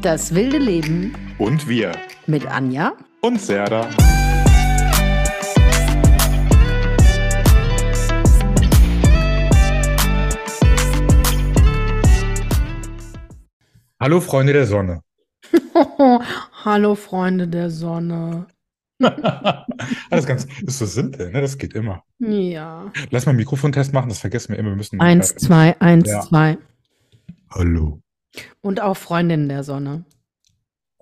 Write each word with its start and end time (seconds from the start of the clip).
Das 0.00 0.34
wilde 0.34 0.58
Leben 0.58 1.14
Und 1.38 1.68
wir. 1.68 1.92
mit 2.26 2.46
Anja. 2.46 2.92
Und 3.20 3.40
Serda. 3.40 3.88
Hallo 14.00 14.20
Freunde 14.20 14.52
der 14.52 14.66
Sonne. 14.66 15.02
Hallo 16.64 16.94
Freunde 16.94 17.48
der 17.48 17.70
Sonne. 17.70 18.46
Alles 20.10 20.26
ganz, 20.26 20.46
ist 20.62 20.78
so 20.78 20.86
simpel, 20.86 21.30
ne? 21.32 21.40
Das 21.40 21.58
geht 21.58 21.74
immer. 21.74 22.02
Ja. 22.18 22.90
Lass 23.10 23.26
mal 23.26 23.30
einen 23.30 23.38
Mikrofontest 23.38 23.92
machen, 23.92 24.08
das 24.08 24.18
vergessen 24.18 24.52
wir 24.52 24.58
immer. 24.58 24.70
Wir 24.70 24.76
müssen. 24.76 25.00
Eins, 25.00 25.34
zwei, 25.36 25.80
eins, 25.80 26.08
Ja. 26.08 26.20
zwei. 26.20 26.58
Hallo, 27.50 28.00
Und 28.60 28.80
auch 28.80 28.96
Freundinnen 28.96 29.48
der 29.48 29.64
Sonne. 29.64 30.04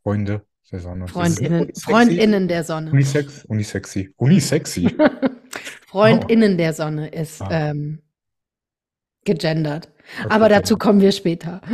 Freunde 0.03 0.45
der 0.73 0.81
Sonne. 0.81 1.09
Freundinnen. 1.09 1.73
Freundinnen 1.75 2.49
der 2.49 2.65
Sonne. 2.65 2.91
Unisex, 2.91 3.45
unisexy. 3.47 4.15
Unisexy. 4.17 4.89
Freundinnen 5.87 6.57
der 6.59 6.73
Sonne 6.73 7.09
ist 7.09 7.43
Ah. 7.43 7.71
ähm, 7.71 8.01
gegendert. 9.25 9.91
Okay, 10.25 10.29
Aber 10.31 10.49
dazu 10.49 10.77
kommen 10.79 11.01
wir 11.01 11.13
später. 11.13 11.61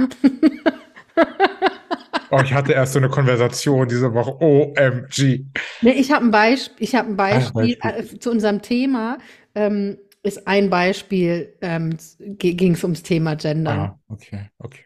Oh, 2.30 2.40
ich 2.44 2.52
hatte 2.52 2.72
erst 2.72 2.94
so 2.94 2.98
eine 2.98 3.08
Konversation 3.08 3.86
diese 3.86 4.12
Woche. 4.12 4.36
OMG. 4.40 5.44
Nee, 5.80 5.92
ich 5.92 6.10
habe 6.10 6.24
ein 6.24 6.32
Beispiel, 6.32 6.76
ich 6.84 6.94
habe 6.96 7.08
ein 7.10 7.16
Beispiel, 7.16 7.76
Beispiel. 7.80 8.16
Äh, 8.16 8.18
zu 8.18 8.30
unserem 8.32 8.62
Thema. 8.62 9.18
Ähm, 9.54 9.96
ist 10.24 10.48
ein 10.48 10.68
Beispiel, 10.68 11.54
ähm, 11.60 11.96
ging 12.18 12.72
es 12.72 12.82
ums 12.82 13.04
Thema 13.04 13.36
Gendern. 13.36 13.78
Ah, 13.78 14.00
okay, 14.08 14.50
okay. 14.58 14.80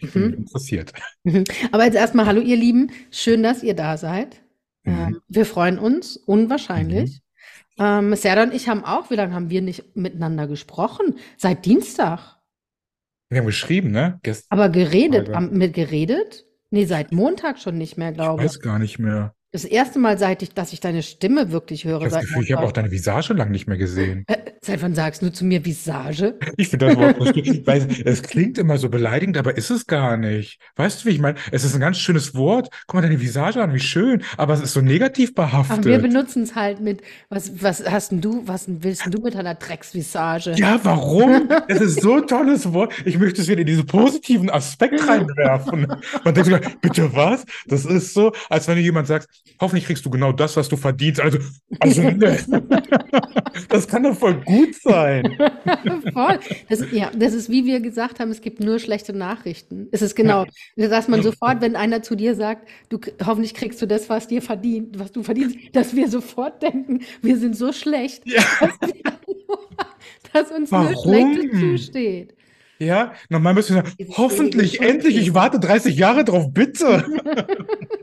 Ich 0.00 0.12
bin 0.12 0.28
Mhm. 0.28 0.34
interessiert. 0.34 0.92
Mhm. 1.24 1.44
Aber 1.72 1.84
jetzt 1.84 1.96
erstmal, 1.96 2.26
hallo 2.26 2.40
ihr 2.40 2.56
Lieben, 2.56 2.90
schön, 3.10 3.42
dass 3.42 3.62
ihr 3.62 3.74
da 3.74 3.96
seid. 3.96 4.42
Mhm. 4.84 4.92
Ähm, 4.92 5.20
wir 5.28 5.46
freuen 5.46 5.78
uns 5.78 6.16
unwahrscheinlich. 6.16 7.20
Ähm, 7.78 8.14
Serda 8.14 8.42
und 8.44 8.54
ich 8.54 8.68
haben 8.68 8.84
auch, 8.84 9.10
wie 9.10 9.14
lange 9.14 9.34
haben 9.34 9.50
wir 9.50 9.62
nicht 9.62 9.96
miteinander 9.96 10.46
gesprochen? 10.46 11.16
Seit 11.38 11.64
Dienstag. 11.64 12.36
Wir 13.30 13.38
haben 13.38 13.46
geschrieben, 13.46 13.90
ne? 13.90 14.18
Gestern. 14.22 14.46
Aber 14.58 14.68
geredet, 14.68 15.30
am, 15.30 15.50
mit 15.50 15.74
geredet? 15.74 16.46
Nee, 16.70 16.84
seit 16.84 17.12
Montag 17.12 17.58
schon 17.58 17.78
nicht 17.78 17.96
mehr, 17.96 18.10
Ich 18.10 18.16
glaube 18.16 18.42
ich. 18.42 18.48
weiß 18.48 18.60
gar 18.60 18.78
nicht 18.78 18.98
mehr. 18.98 19.34
Das 19.52 19.64
erste 19.64 19.98
Mal, 19.98 20.16
seit 20.16 20.42
ich, 20.42 20.54
dass 20.54 20.72
ich 20.72 20.78
deine 20.78 21.02
Stimme 21.02 21.50
wirklich 21.50 21.84
höre, 21.84 22.02
Ich 22.06 22.12
habe 22.12 22.20
Gefühl, 22.24 22.44
ich 22.44 22.52
habe 22.52 22.64
auch 22.64 22.70
deine 22.70 22.92
Visage 22.92 23.34
lang 23.34 23.50
nicht 23.50 23.66
mehr 23.66 23.78
gesehen. 23.78 24.22
Äh, 24.28 24.36
seit 24.62 24.80
wann 24.80 24.94
sagst 24.94 25.22
du 25.22 25.32
zu 25.32 25.44
mir 25.44 25.64
Visage? 25.64 26.38
Ich 26.56 26.68
finde 26.68 26.86
das 26.86 26.96
Wort 26.96 27.18
lustig, 27.18 27.62
weil 27.66 27.88
es 28.04 28.22
klingt 28.22 28.58
immer 28.58 28.78
so 28.78 28.88
beleidigend, 28.88 29.36
aber 29.36 29.56
ist 29.56 29.70
es 29.70 29.88
gar 29.88 30.16
nicht. 30.16 30.60
Weißt 30.76 31.02
du, 31.02 31.08
wie 31.08 31.14
ich 31.14 31.18
meine? 31.18 31.36
Es 31.50 31.64
ist 31.64 31.74
ein 31.74 31.80
ganz 31.80 31.98
schönes 31.98 32.36
Wort. 32.36 32.68
Guck 32.86 32.94
mal 32.94 33.00
deine 33.02 33.20
Visage 33.20 33.60
an, 33.60 33.74
wie 33.74 33.80
schön. 33.80 34.22
Aber 34.36 34.54
es 34.54 34.60
ist 34.60 34.72
so 34.72 34.82
negativ 34.82 35.32
Aber 35.34 35.48
wir 35.50 35.62
behaftet. 35.64 36.02
benutzen 36.02 36.44
es 36.44 36.54
halt 36.54 36.78
mit, 36.80 37.02
was, 37.28 37.60
was 37.60 37.84
hast 37.84 38.12
denn 38.12 38.20
du, 38.20 38.46
was 38.46 38.66
willst 38.68 39.04
denn 39.04 39.10
du 39.10 39.20
mit 39.20 39.34
deiner 39.34 39.56
Drecksvisage? 39.56 40.52
Ja, 40.58 40.78
warum? 40.84 41.48
Es 41.66 41.80
ist 41.80 42.02
so 42.02 42.14
ein 42.18 42.26
tolles 42.28 42.72
Wort. 42.72 42.92
Ich 43.04 43.18
möchte 43.18 43.42
es 43.42 43.48
wieder 43.48 43.62
in 43.62 43.66
diesen 43.66 43.86
positiven 43.86 44.48
Aspekt 44.48 45.06
reinwerfen. 45.08 45.88
Man 46.24 46.34
denkt 46.34 46.44
sogar, 46.50 46.60
bitte 46.80 47.12
was? 47.16 47.44
Das 47.66 47.84
ist 47.84 48.14
so, 48.14 48.30
als 48.48 48.68
wenn 48.68 48.76
du 48.76 48.82
jemand 48.82 49.08
sagst, 49.08 49.28
hoffentlich 49.60 49.86
kriegst 49.86 50.04
du 50.04 50.10
genau 50.10 50.32
das, 50.32 50.56
was 50.56 50.68
du 50.68 50.76
verdienst. 50.76 51.20
Also, 51.20 51.38
also. 51.78 52.02
Das 53.68 53.86
kann 53.86 54.02
doch 54.02 54.16
voll 54.16 54.40
gut 54.44 54.74
sein. 54.74 55.22
Voll. 56.12 56.38
Das, 56.68 56.84
ja, 56.92 57.10
das 57.14 57.34
ist, 57.34 57.50
wie 57.50 57.64
wir 57.66 57.80
gesagt 57.80 58.18
haben, 58.18 58.30
es 58.30 58.40
gibt 58.40 58.60
nur 58.60 58.78
schlechte 58.78 59.12
Nachrichten. 59.12 59.88
Es 59.92 60.02
ist 60.02 60.14
genau, 60.14 60.46
dass 60.76 61.08
man 61.08 61.22
sofort, 61.22 61.60
wenn 61.60 61.76
einer 61.76 62.02
zu 62.02 62.14
dir 62.14 62.34
sagt, 62.34 62.68
du 62.88 62.98
hoffentlich 63.24 63.54
kriegst 63.54 63.80
du 63.82 63.86
das, 63.86 64.08
was 64.08 64.28
dir 64.28 64.40
verdient, 64.40 64.98
was 64.98 65.12
du 65.12 65.22
verdienst, 65.22 65.56
dass 65.72 65.94
wir 65.94 66.08
sofort 66.08 66.62
denken, 66.62 67.00
wir 67.22 67.36
sind 67.36 67.56
so 67.56 67.72
schlecht, 67.72 68.22
Ja. 68.24 68.42
dass, 68.60 68.90
nur, 69.26 69.68
dass 70.32 70.50
uns 70.50 70.70
nur 70.70 70.84
Warum? 70.84 71.02
Schlechtes 71.02 71.60
zusteht. 71.60 72.34
Ja, 72.78 73.12
normal 73.28 73.54
müssen 73.54 73.76
wir 73.76 73.82
sagen, 73.82 73.94
hoffentlich, 74.16 74.80
endlich, 74.80 75.16
ich 75.18 75.34
warte 75.34 75.60
30 75.60 75.96
Jahre 75.96 76.24
drauf, 76.24 76.46
bitte. 76.50 77.04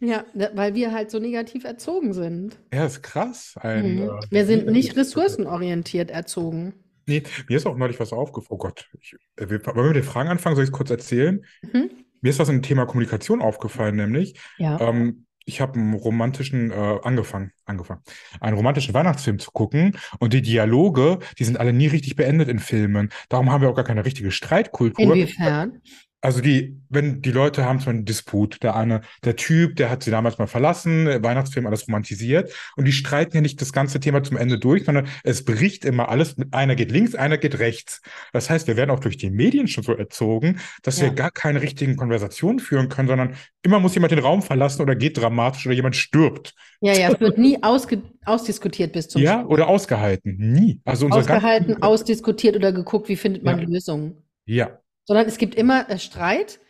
Ja, 0.00 0.24
weil 0.54 0.74
wir 0.74 0.92
halt 0.92 1.10
so 1.10 1.18
negativ 1.18 1.64
erzogen 1.64 2.12
sind. 2.12 2.56
Ja, 2.72 2.86
ist 2.86 3.02
krass. 3.02 3.54
Ein, 3.60 3.96
Mhm. 3.96 4.02
äh, 4.02 4.08
Wir 4.30 4.46
sind 4.46 4.66
nicht 4.66 4.96
ressourcenorientiert 4.96 6.10
erzogen. 6.10 6.74
Nee, 7.08 7.24
mir 7.48 7.56
ist 7.56 7.66
auch 7.66 7.76
neulich 7.76 7.98
was 7.98 8.12
aufgefallen. 8.12 8.48
Oh 8.50 8.58
Gott, 8.58 8.86
ich, 9.00 9.16
äh, 9.36 9.48
wir, 9.50 9.64
wollen 9.66 9.76
wir 9.76 9.82
mit 9.88 9.96
den 9.96 10.02
Fragen 10.04 10.28
anfangen? 10.28 10.54
Soll 10.54 10.64
ich 10.64 10.70
es 10.70 10.76
kurz 10.76 10.90
erzählen? 10.90 11.44
Mhm. 11.62 11.90
Mir 12.20 12.30
ist 12.30 12.38
was 12.38 12.48
im 12.48 12.62
Thema 12.62 12.84
Kommunikation 12.86 13.40
aufgefallen, 13.42 13.96
nämlich, 13.96 14.38
Ja. 14.58 14.78
ähm, 14.80 15.24
ich 15.46 15.60
habe 15.62 15.78
einen 15.80 15.94
romantischen, 15.94 16.70
äh, 16.70 16.98
angefangen, 17.02 17.50
angefangen, 17.64 18.02
einen 18.40 18.56
romantischen 18.56 18.92
Weihnachtsfilm 18.94 19.38
zu 19.38 19.50
gucken 19.50 19.96
und 20.20 20.32
die 20.32 20.42
Dialoge, 20.42 21.18
die 21.38 21.44
sind 21.44 21.58
alle 21.58 21.72
nie 21.72 21.86
richtig 21.86 22.14
beendet 22.16 22.48
in 22.48 22.58
Filmen. 22.58 23.08
Darum 23.30 23.50
haben 23.50 23.62
wir 23.62 23.70
auch 23.70 23.74
gar 23.74 23.84
keine 23.84 24.04
richtige 24.04 24.30
Streitkultur. 24.30 25.02
Inwiefern? 25.06 25.80
Also 26.20 26.40
die, 26.40 26.76
wenn 26.88 27.22
die 27.22 27.30
Leute 27.30 27.64
haben 27.64 27.78
so 27.78 27.90
einen 27.90 28.04
Disput, 28.04 28.60
der 28.64 28.74
eine, 28.74 29.02
der 29.22 29.36
Typ, 29.36 29.76
der 29.76 29.88
hat 29.88 30.02
sie 30.02 30.10
damals 30.10 30.36
mal 30.38 30.48
verlassen, 30.48 31.06
Weihnachtsfilm 31.06 31.64
alles 31.66 31.86
romantisiert 31.86 32.52
und 32.76 32.86
die 32.86 32.92
streiten 32.92 33.36
ja 33.36 33.40
nicht 33.40 33.60
das 33.60 33.72
ganze 33.72 34.00
Thema 34.00 34.24
zum 34.24 34.36
Ende 34.36 34.58
durch, 34.58 34.84
sondern 34.84 35.06
es 35.22 35.44
bricht 35.44 35.84
immer 35.84 36.08
alles 36.08 36.34
einer 36.50 36.74
geht 36.74 36.90
links, 36.90 37.14
einer 37.14 37.38
geht 37.38 37.60
rechts. 37.60 38.00
Das 38.32 38.50
heißt, 38.50 38.66
wir 38.66 38.76
werden 38.76 38.90
auch 38.90 38.98
durch 38.98 39.16
die 39.16 39.30
Medien 39.30 39.68
schon 39.68 39.84
so 39.84 39.92
erzogen, 39.92 40.58
dass 40.82 41.00
wir 41.00 41.08
Ja. 41.08 41.14
gar 41.14 41.30
keine 41.30 41.62
richtigen 41.62 41.94
Konversationen 41.94 42.58
führen 42.58 42.88
können, 42.88 43.06
sondern 43.06 43.34
immer 43.62 43.78
muss 43.78 43.94
jemand 43.94 44.10
den 44.10 44.18
Raum 44.18 44.42
verlassen 44.42 44.82
oder 44.82 44.96
geht 44.96 45.18
dramatisch 45.18 45.66
oder 45.66 45.74
jemand 45.76 45.94
stirbt. 45.94 46.52
Ja, 46.80 46.94
ja, 46.94 47.12
es 47.12 47.20
wird 47.20 47.38
nie 47.38 47.62
ausge 47.62 48.02
ausdiskutiert 48.24 48.92
bis 48.92 49.06
zum 49.08 49.22
Ja, 49.22 49.44
oder 49.46 49.68
ausgehalten. 49.68 50.36
Nie. 50.36 50.80
Also 50.84 51.06
unser 51.06 51.18
ausgehalten, 51.18 51.76
ausdiskutiert 51.82 52.56
oder 52.56 52.72
geguckt, 52.72 53.08
wie 53.08 53.16
findet 53.16 53.44
man 53.44 53.60
Ja. 53.60 53.66
Lösungen. 53.68 54.24
Ja, 54.46 54.78
Sondern 55.08 55.26
es 55.26 55.38
gibt 55.38 55.54
immer 55.54 55.88
äh, 55.88 55.98
Streit 55.98 56.60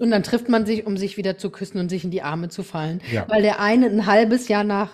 und 0.00 0.10
dann 0.10 0.24
trifft 0.24 0.48
man 0.48 0.66
sich, 0.66 0.84
um 0.84 0.96
sich 0.96 1.16
wieder 1.16 1.38
zu 1.38 1.50
küssen 1.50 1.78
und 1.78 1.88
sich 1.88 2.02
in 2.02 2.10
die 2.10 2.22
Arme 2.22 2.48
zu 2.48 2.64
fallen. 2.64 3.00
ja. 3.12 3.24
Weil 3.28 3.42
der 3.42 3.60
eine 3.60 3.86
ein 3.86 4.06
halbes 4.06 4.48
Jahr 4.48 4.64
nach 4.64 4.90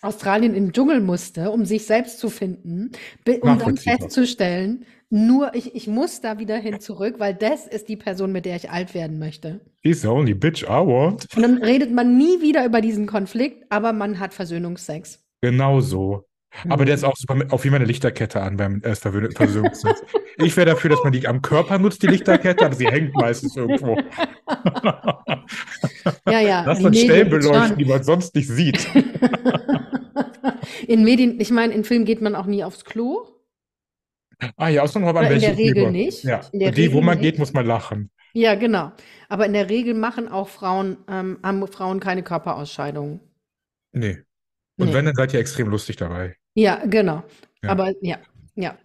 Australien 0.00 0.54
in 0.54 0.66
den 0.66 0.72
Dschungel 0.72 1.00
musste, 1.00 1.50
um 1.50 1.64
sich 1.64 1.84
selbst 1.86 2.20
zu 2.20 2.30
finden, 2.30 2.92
um 3.40 3.58
dann 3.58 3.76
festzustellen, 3.76 4.86
nur 5.10 5.56
ich, 5.56 5.74
ich 5.74 5.88
muss 5.88 6.20
da 6.20 6.38
wieder 6.38 6.56
hin 6.56 6.78
zurück, 6.80 7.16
weil 7.18 7.34
das 7.34 7.66
ist 7.66 7.88
die 7.88 7.96
Person, 7.96 8.30
mit 8.30 8.46
der 8.46 8.54
ich 8.54 8.70
alt 8.70 8.94
werden 8.94 9.18
möchte. 9.18 9.60
He's 9.82 10.02
the 10.02 10.08
only 10.08 10.34
bitch 10.34 10.62
I 10.62 10.68
want. 10.68 11.26
Und 11.34 11.42
dann 11.42 11.58
redet 11.58 11.90
man 11.90 12.16
nie 12.16 12.40
wieder 12.40 12.64
über 12.64 12.80
diesen 12.80 13.06
Konflikt, 13.06 13.66
aber 13.70 13.92
man 13.92 14.20
hat 14.20 14.32
Versöhnungsex. 14.32 15.18
Genau 15.42 15.80
so. 15.80 16.29
Aber 16.68 16.82
Mhm. 16.82 16.86
der 16.86 16.94
ist 16.96 17.04
auch 17.04 17.16
super, 17.16 17.34
auf 17.50 17.64
jeden 17.64 17.72
Fall 17.74 17.80
eine 17.80 17.84
Lichterkette 17.84 18.40
an 18.42 18.56
beim 18.56 18.82
äh, 18.82 18.94
Versöhnungsex. 18.94 20.02
Ich 20.38 20.56
wäre 20.56 20.66
dafür, 20.70 20.90
dass 20.90 21.02
man 21.04 21.12
die 21.12 21.26
am 21.28 21.42
Körper 21.42 21.78
nutzt, 21.78 22.02
die 22.02 22.08
Lichterkette, 22.08 22.64
aber 22.66 22.74
sie 22.74 22.86
hängt 22.88 23.14
meistens 23.14 23.56
irgendwo. 23.56 23.96
Ja, 26.26 26.40
ja. 26.40 26.64
Lass 26.66 26.82
uns 26.82 26.98
Stellen 27.00 27.30
beleuchten, 27.30 27.78
die 27.78 27.84
man 27.84 28.02
sonst 28.02 28.34
nicht 28.34 28.48
sieht. 28.48 28.88
In 30.86 31.04
Medien, 31.04 31.38
ich 31.40 31.50
meine, 31.50 31.72
in 31.72 31.84
Filmen 31.84 32.04
geht 32.04 32.20
man 32.20 32.34
auch 32.34 32.46
nie 32.46 32.64
aufs 32.64 32.84
Klo. 32.84 33.26
Ah 34.56 34.68
ja, 34.68 34.82
ausnahmsweise 34.82 35.18
an 35.18 35.26
Oder 35.26 35.34
in 35.34 35.40
welche 35.42 35.54
der 35.54 35.58
Regel 35.58 35.90
nicht. 35.92 36.24
Ja, 36.24 36.40
In 36.52 36.58
der 36.60 36.70
die, 36.72 36.88
wo 36.88 36.96
Regel 36.96 37.02
man 37.06 37.18
nicht. 37.18 37.22
geht, 37.22 37.38
muss 37.38 37.52
man 37.52 37.66
lachen. 37.66 38.10
Ja, 38.32 38.54
genau. 38.54 38.92
Aber 39.28 39.46
in 39.46 39.52
der 39.52 39.68
Regel 39.70 39.94
machen 39.94 40.28
auch 40.28 40.48
Frauen, 40.48 40.96
ähm, 41.08 41.38
haben 41.42 41.66
Frauen 41.68 42.00
keine 42.00 42.22
Körperausscheidungen. 42.22 43.20
Nee. 43.92 44.18
Und 44.80 44.88
Nee. 44.88 44.94
wenn, 44.94 45.04
dann 45.04 45.14
seid 45.14 45.34
ihr 45.34 45.40
extrem 45.40 45.68
lustig 45.68 45.96
dabei. 45.96 46.36
Ja, 46.54 46.82
genau. 46.86 47.22
Ja. 47.62 47.70
Aber 47.70 47.92
ja, 48.00 48.18
ja. 48.54 48.76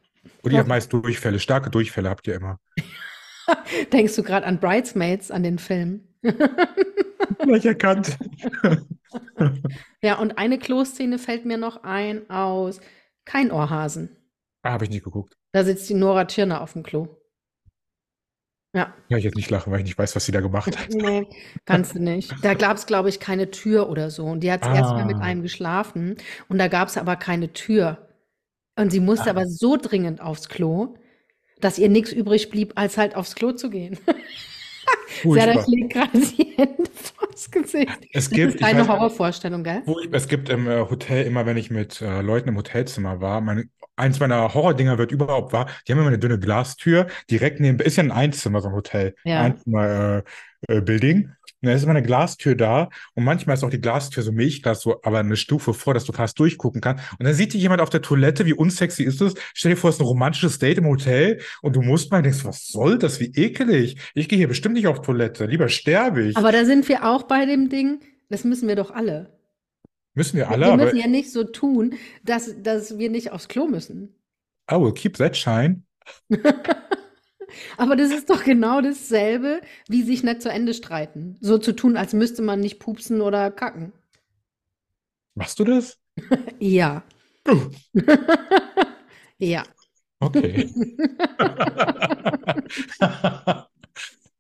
Und 0.43 0.51
ihr 0.51 0.59
habt 0.59 0.67
meist 0.69 0.91
Durchfälle, 0.93 1.39
starke 1.39 1.69
Durchfälle 1.69 2.09
habt 2.09 2.27
ihr 2.27 2.35
immer. 2.35 2.59
Denkst 3.93 4.15
du 4.15 4.23
gerade 4.23 4.45
an 4.45 4.59
Bridesmaids, 4.59 5.31
an 5.31 5.43
den 5.43 5.59
Film? 5.59 6.07
Gleich 7.39 7.65
erkannt. 7.65 8.17
Ja, 10.01 10.19
und 10.19 10.37
eine 10.37 10.59
Kloszene 10.59 11.17
fällt 11.19 11.45
mir 11.45 11.57
noch 11.57 11.83
ein 11.83 12.29
aus 12.29 12.81
Kein 13.23 13.49
Ohrhasen. 13.49 14.09
Ah, 14.61 14.71
habe 14.71 14.83
ich 14.83 14.89
nicht 14.91 15.05
geguckt. 15.05 15.37
Da 15.53 15.63
sitzt 15.63 15.89
die 15.89 15.93
Nora 15.93 16.25
Tschirner 16.25 16.59
auf 16.61 16.73
dem 16.73 16.83
Klo. 16.83 17.07
Ja, 18.75 18.93
Kann 19.09 19.17
ich 19.19 19.23
jetzt 19.23 19.35
nicht 19.37 19.49
lachen, 19.49 19.71
weil 19.71 19.79
ich 19.79 19.85
nicht 19.85 19.97
weiß, 19.97 20.15
was 20.15 20.25
sie 20.25 20.31
da 20.33 20.41
gemacht 20.41 20.77
hat. 20.77 20.89
nee, 20.93 21.25
kannst 21.65 21.95
du 21.95 21.99
nicht. 21.99 22.33
Da 22.43 22.53
gab 22.55 22.75
es, 22.77 22.85
glaube 22.85 23.07
ich, 23.09 23.19
keine 23.21 23.49
Tür 23.49 23.89
oder 23.89 24.09
so. 24.11 24.25
Und 24.25 24.41
die 24.41 24.51
hat 24.51 24.65
erst 24.65 24.91
mal 24.91 25.05
mit 25.05 25.15
Ah. 25.17 25.21
einem 25.21 25.41
geschlafen. 25.43 26.17
Und 26.49 26.57
da 26.59 26.67
gab 26.67 26.89
es 26.89 26.97
aber 26.97 27.15
keine 27.15 27.53
Tür. 27.53 28.09
Und 28.77 28.91
sie 28.91 28.99
musste 28.99 29.27
Ah. 29.27 29.29
aber 29.31 29.47
so 29.47 29.77
dringend 29.77 30.19
aufs 30.21 30.49
Klo, 30.49 30.95
dass 31.61 31.79
ihr 31.79 31.87
nichts 31.89 32.11
übrig 32.11 32.49
blieb, 32.49 32.73
als 32.75 32.97
halt 32.97 33.15
aufs 33.15 33.33
Klo 33.35 33.53
zu 33.53 33.69
gehen. 33.69 33.97
Serda 35.31 35.57
Furchtbar. 35.57 35.65
legt 35.67 35.93
gerade 35.93 36.19
die 36.19 36.53
Hände 36.57 36.83
vors 37.17 37.51
Gesicht. 37.51 38.07
Es 38.11 38.29
Das 38.29 38.29
gibt, 38.29 38.55
ist 38.55 38.61
ich 38.61 38.67
deine 38.67 38.87
weiß, 38.87 38.87
Horrorvorstellung, 38.87 39.63
gell? 39.63 39.83
Ich, 39.85 40.09
es 40.11 40.27
gibt 40.27 40.49
im 40.49 40.67
äh, 40.67 40.81
Hotel 40.89 41.25
immer, 41.25 41.45
wenn 41.45 41.57
ich 41.57 41.69
mit 41.71 42.01
äh, 42.01 42.21
Leuten 42.21 42.49
im 42.49 42.57
Hotelzimmer 42.57 43.21
war, 43.21 43.41
meine, 43.41 43.65
eins 43.95 44.19
meiner 44.19 44.53
Horrordinger 44.53 44.97
wird 44.97 45.11
überhaupt 45.11 45.53
war, 45.53 45.67
die 45.87 45.91
haben 45.91 45.99
immer 45.99 46.07
eine 46.09 46.19
dünne 46.19 46.39
Glastür 46.39 47.07
direkt 47.29 47.59
neben, 47.59 47.79
ist 47.79 47.97
ja 47.97 48.03
ein 48.03 48.11
Einzimmer, 48.11 48.61
so 48.61 48.69
ein 48.69 48.73
Hotel, 48.75 49.15
Ja. 49.23 49.41
Einzimmer 49.41 50.23
äh, 50.67 50.77
äh, 50.77 50.81
Building. 50.81 51.31
Und 51.65 51.71
da 51.71 51.75
ist 51.77 51.83
immer 51.83 51.95
eine 51.95 52.03
Glastür 52.03 52.53
da 52.53 52.89
und 53.15 53.23
manchmal 53.23 53.55
ist 53.55 53.63
auch 53.63 53.71
die 53.71 53.81
Glastür 53.81 54.21
so 54.21 54.31
Milchglas, 54.31 54.81
so, 54.81 55.01
aber 55.01 55.17
eine 55.17 55.35
Stufe 55.35 55.73
vor, 55.73 55.95
dass 55.95 56.05
du 56.05 56.13
fast 56.13 56.37
durchgucken 56.37 56.79
kannst. 56.79 57.03
Und 57.17 57.25
dann 57.25 57.33
sieht 57.33 57.53
dich 57.55 57.61
jemand 57.63 57.81
auf 57.81 57.89
der 57.89 58.03
Toilette, 58.03 58.45
wie 58.45 58.53
unsexy 58.53 59.01
ist 59.01 59.19
das? 59.19 59.33
Stell 59.55 59.71
dir 59.71 59.77
vor, 59.77 59.89
es 59.89 59.95
ist 59.95 60.01
ein 60.01 60.05
romantisches 60.05 60.59
Date 60.59 60.77
im 60.77 60.85
Hotel 60.85 61.41
und 61.63 61.75
du 61.75 61.81
musst 61.81 62.11
mal 62.11 62.21
denkst, 62.21 62.45
was 62.45 62.67
soll 62.67 62.99
das? 62.99 63.19
Wie 63.19 63.31
ekelig. 63.35 63.97
Ich 64.13 64.29
gehe 64.29 64.37
hier 64.37 64.47
bestimmt 64.47 64.75
nicht 64.75 64.85
auf 64.85 65.01
Toilette, 65.01 65.45
lieber 65.45 65.69
sterbe 65.69 66.21
ich. 66.21 66.37
Aber 66.37 66.51
da 66.51 66.65
sind 66.65 66.87
wir 66.87 67.03
auch 67.03 67.23
bei 67.23 67.47
dem 67.47 67.69
Ding, 67.69 67.99
das 68.29 68.43
müssen 68.43 68.67
wir 68.67 68.75
doch 68.75 68.91
alle. 68.91 69.35
Müssen 70.13 70.37
wir 70.37 70.43
Wir 70.43 70.51
alle, 70.51 70.67
aber 70.67 70.83
müssen 70.83 70.97
ja 70.97 71.07
nicht 71.07 71.31
so 71.31 71.45
tun, 71.45 71.95
dass, 72.23 72.61
dass 72.61 72.99
wir 72.99 73.09
nicht 73.09 73.31
aufs 73.31 73.47
Klo 73.47 73.65
müssen. 73.65 74.15
I 74.71 74.75
will 74.75 74.93
keep 74.93 75.17
that 75.17 75.35
shine. 75.35 75.81
Aber 77.77 77.95
das 77.95 78.11
ist 78.11 78.29
doch 78.29 78.43
genau 78.43 78.81
dasselbe, 78.81 79.61
wie 79.87 80.03
sich 80.03 80.23
nicht 80.23 80.41
zu 80.41 80.49
Ende 80.49 80.73
streiten. 80.73 81.37
So 81.41 81.57
zu 81.57 81.73
tun, 81.73 81.97
als 81.97 82.13
müsste 82.13 82.41
man 82.41 82.59
nicht 82.59 82.79
pupsen 82.79 83.21
oder 83.21 83.51
kacken. 83.51 83.93
Machst 85.35 85.59
du 85.59 85.63
das? 85.63 85.99
Ja. 86.59 87.03
Ja. 89.37 89.63
Okay. 90.21 90.69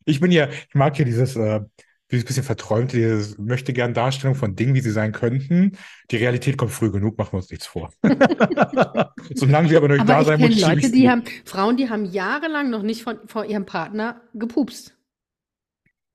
Ich 0.05 0.19
bin 0.19 0.31
ja, 0.31 0.49
ich 0.49 0.75
mag 0.75 0.97
ja 0.99 1.05
dieses, 1.05 1.35
äh, 1.35 1.61
dieses 1.67 1.84
bisschen 2.07 2.43
verträumte, 2.43 2.97
dieses 2.97 3.37
möchte 3.37 3.73
gern 3.73 3.93
Darstellung 3.93 4.35
von 4.35 4.55
Dingen, 4.55 4.75
wie 4.75 4.81
sie 4.81 4.91
sein 4.91 5.11
könnten. 5.11 5.77
Die 6.11 6.17
Realität 6.17 6.57
kommt 6.57 6.71
früh 6.71 6.91
genug, 6.91 7.17
machen 7.17 7.33
wir 7.33 7.37
uns 7.37 7.49
nichts 7.49 7.65
vor. 7.65 7.91
Solange 9.33 9.69
sie 9.69 9.77
aber 9.77 9.87
noch 9.87 9.95
nicht 9.95 10.01
Aber 10.01 10.13
da 10.13 10.21
ich 10.21 10.27
sein 10.27 10.37
kenne 10.39 10.49
muss, 10.51 10.61
Leute, 10.61 10.79
ich 10.85 10.91
die 10.91 11.09
haben, 11.09 11.23
Frauen, 11.45 11.77
die 11.77 11.89
haben 11.89 12.05
jahrelang 12.05 12.69
noch 12.69 12.83
nicht 12.83 13.03
von, 13.03 13.19
vor 13.27 13.45
ihrem 13.45 13.65
Partner 13.65 14.21
gepupst. 14.33 14.95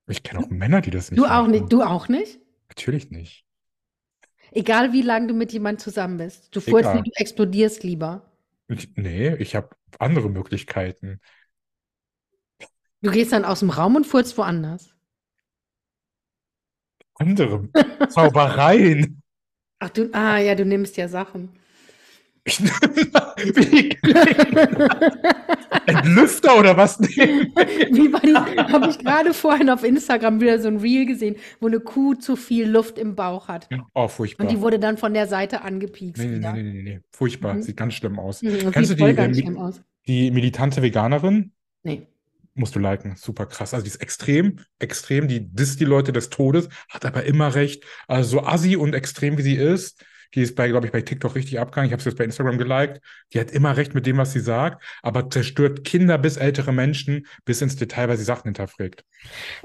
Ich 0.07 0.23
kenne 0.23 0.43
auch 0.43 0.49
Männer, 0.49 0.81
die 0.81 0.91
das 0.91 1.11
nicht 1.11 1.19
Du 1.19 1.25
auch 1.25 1.47
nicht, 1.47 1.71
du 1.71 1.81
auch 1.81 2.07
nicht? 2.07 2.39
Natürlich 2.69 3.11
nicht. 3.11 3.45
Egal 4.51 4.91
wie 4.93 5.01
lange 5.01 5.27
du 5.27 5.33
mit 5.33 5.53
jemandem 5.53 5.79
zusammen 5.79 6.17
bist. 6.17 6.55
Du 6.55 6.59
furzt 6.59 6.89
du 6.93 7.01
explodierst 7.15 7.83
lieber. 7.83 8.31
Ich, 8.67 8.95
nee, 8.95 9.35
ich 9.35 9.55
habe 9.55 9.69
andere 9.99 10.29
Möglichkeiten. 10.29 11.19
Du 13.01 13.11
gehst 13.11 13.31
dann 13.31 13.45
aus 13.45 13.59
dem 13.59 13.69
Raum 13.69 13.95
und 13.95 14.05
furzt 14.05 14.37
woanders. 14.37 14.95
Andere 17.21 17.69
Zaubereien. 18.09 19.21
Ach 19.79 19.89
du, 19.89 20.09
ah 20.13 20.37
ja, 20.37 20.55
du 20.55 20.65
nimmst 20.65 20.97
ja 20.97 21.07
Sachen. 21.07 21.49
Ich, 22.43 22.59
wie, 22.59 23.95
ein 25.85 26.15
Lüfter 26.15 26.57
oder 26.57 26.75
was? 26.75 26.99
Wie 27.01 28.11
war 28.11 28.19
die, 28.21 28.33
habe 28.35 28.89
ich 28.89 28.97
gerade 28.97 29.31
vorhin 29.33 29.69
auf 29.69 29.83
Instagram 29.83 30.41
wieder 30.41 30.57
so 30.59 30.67
ein 30.67 30.77
Reel 30.77 31.05
gesehen, 31.05 31.35
wo 31.59 31.67
eine 31.67 31.79
Kuh 31.79 32.15
zu 32.15 32.35
viel 32.35 32.67
Luft 32.67 32.97
im 32.97 33.15
Bauch 33.15 33.47
hat. 33.47 33.69
Oh, 33.93 34.03
Und 34.03 34.09
furchtbar. 34.09 34.47
die 34.47 34.59
wurde 34.59 34.79
dann 34.79 34.97
von 34.97 35.13
der 35.13 35.27
Seite 35.27 35.61
angepiekst 35.61 36.23
Nee, 36.23 36.29
nee, 36.29 36.31
nee, 36.31 36.39
wieder. 36.39 36.53
nee, 36.53 36.63
nee, 36.63 36.81
nee. 36.81 36.99
Furchtbar. 37.11 37.53
Mhm. 37.55 37.61
Sieht 37.61 37.77
ganz 37.77 37.93
schlimm 37.93 38.17
aus. 38.17 38.41
Mhm, 38.41 38.71
Kennst 38.71 38.89
sieht 38.89 38.99
du 38.99 39.03
voll 39.03 39.11
die, 39.11 39.15
ganz 39.17 39.37
schlimm 39.37 39.57
aus. 39.59 39.81
Die 40.07 40.31
militante 40.31 40.81
Veganerin? 40.81 41.51
Nee. 41.83 42.07
Musst 42.53 42.75
du 42.75 42.79
liken. 42.79 43.15
Super 43.15 43.45
krass. 43.45 43.73
Also 43.73 43.83
die 43.83 43.89
ist 43.89 44.01
extrem, 44.01 44.59
extrem, 44.79 45.27
die 45.27 45.47
disst 45.47 45.79
die 45.79 45.85
Leute 45.85 46.11
des 46.11 46.29
Todes, 46.29 46.67
hat 46.89 47.05
aber 47.05 47.23
immer 47.23 47.55
recht. 47.55 47.83
Also 48.07 48.39
so 48.39 48.45
assi 48.45 48.75
und 48.75 48.93
extrem 48.93 49.37
wie 49.37 49.41
sie 49.41 49.55
ist, 49.55 50.03
die 50.33 50.41
ist 50.41 50.55
bei, 50.55 50.69
glaube 50.69 50.85
ich, 50.85 50.91
bei 50.91 51.01
TikTok 51.01 51.35
richtig 51.35 51.59
abgegangen. 51.59 51.87
Ich 51.87 51.93
habe 51.93 52.01
sie 52.01 52.09
jetzt 52.09 52.17
bei 52.17 52.23
Instagram 52.23 52.57
geliked. 52.57 53.01
Die 53.33 53.39
hat 53.39 53.51
immer 53.51 53.75
recht 53.75 53.93
mit 53.93 54.05
dem, 54.05 54.17
was 54.17 54.31
sie 54.31 54.39
sagt, 54.39 54.83
aber 55.01 55.29
zerstört 55.29 55.83
Kinder 55.83 56.17
bis 56.17 56.37
ältere 56.37 56.71
Menschen 56.71 57.27
bis 57.43 57.61
ins 57.61 57.75
Detail, 57.75 58.07
weil 58.07 58.17
sie 58.17 58.23
Sachen 58.23 58.45
hinterfragt. 58.45 59.03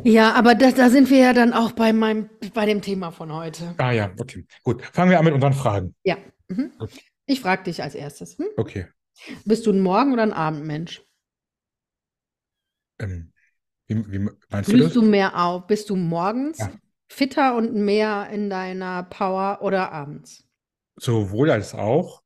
Ja, 0.02 0.32
aber 0.32 0.54
das, 0.54 0.74
da 0.74 0.90
sind 0.90 1.10
wir 1.10 1.18
ja 1.18 1.32
dann 1.32 1.52
auch 1.52 1.72
bei 1.72 1.92
meinem, 1.92 2.30
bei 2.52 2.66
dem 2.66 2.82
Thema 2.82 3.12
von 3.12 3.32
heute. 3.32 3.74
Ah 3.78 3.92
ja, 3.92 4.12
okay. 4.18 4.44
Gut. 4.62 4.84
Fangen 4.92 5.10
wir 5.10 5.18
an 5.18 5.24
mit 5.24 5.34
unseren 5.34 5.52
Fragen. 5.52 5.94
Ja. 6.02 6.16
Mhm. 6.48 6.72
Ich 7.26 7.40
frage 7.40 7.64
dich 7.64 7.82
als 7.82 7.94
erstes. 7.94 8.38
Hm? 8.38 8.46
Okay. 8.56 8.86
Bist 9.44 9.66
du 9.66 9.72
ein 9.72 9.80
Morgen- 9.80 10.12
oder 10.12 10.22
ein 10.22 10.32
Abendmensch? 10.32 11.02
Ähm, 12.98 13.32
wie, 13.86 14.12
wie 14.12 14.18
meinst 14.50 14.72
du 14.72 14.76
das? 14.78 14.86
Blühst 14.86 14.96
du 14.96 15.02
mehr 15.02 15.36
auf? 15.42 15.66
Bist 15.66 15.90
du 15.90 15.96
morgens 15.96 16.58
Ja. 16.58 16.72
fitter 17.08 17.56
und 17.56 17.74
mehr 17.74 18.28
in 18.32 18.50
deiner 18.50 19.04
Power 19.04 19.60
oder 19.62 19.92
abends? 19.92 20.44
Sowohl 20.98 21.50
als 21.50 21.74
auch. 21.74 22.22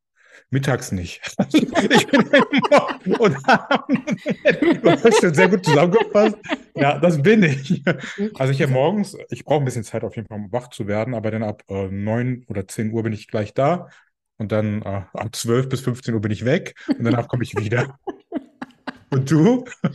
Mittags 0.50 0.90
nicht. 0.92 1.20
Ich 1.52 2.06
bin 2.08 2.22
immer 2.22 3.20
und 3.20 3.36
abends. 3.48 4.22
Du 4.82 4.90
hast 5.04 5.20
schon 5.20 5.34
sehr 5.34 5.48
gut 5.48 5.64
zusammengefasst. 5.64 6.36
Ja, 6.74 6.98
das 6.98 7.20
bin 7.22 7.42
ich. 7.42 7.82
Also 8.38 8.52
ich 8.52 8.62
habe 8.62 8.72
morgens, 8.72 9.16
ich 9.30 9.44
brauche 9.44 9.60
ein 9.60 9.64
bisschen 9.64 9.84
Zeit 9.84 10.02
auf 10.04 10.16
jeden 10.16 10.28
Fall, 10.28 10.38
um 10.38 10.52
wach 10.52 10.68
zu 10.68 10.86
werden, 10.86 11.14
aber 11.14 11.30
dann 11.30 11.42
ab 11.42 11.62
äh, 11.68 11.88
9 11.88 12.44
oder 12.48 12.66
10 12.66 12.92
Uhr 12.92 13.02
bin 13.02 13.12
ich 13.12 13.28
gleich 13.28 13.54
da 13.54 13.88
und 14.38 14.52
dann 14.52 14.82
äh, 14.82 15.02
ab 15.12 15.34
12 15.34 15.68
bis 15.68 15.80
15 15.82 16.14
Uhr 16.14 16.20
bin 16.20 16.30
ich 16.32 16.44
weg 16.44 16.74
und 16.96 17.04
danach 17.04 17.28
komme 17.28 17.42
ich 17.44 17.56
wieder. 17.56 17.98
Und 19.10 19.30
du? 19.30 19.64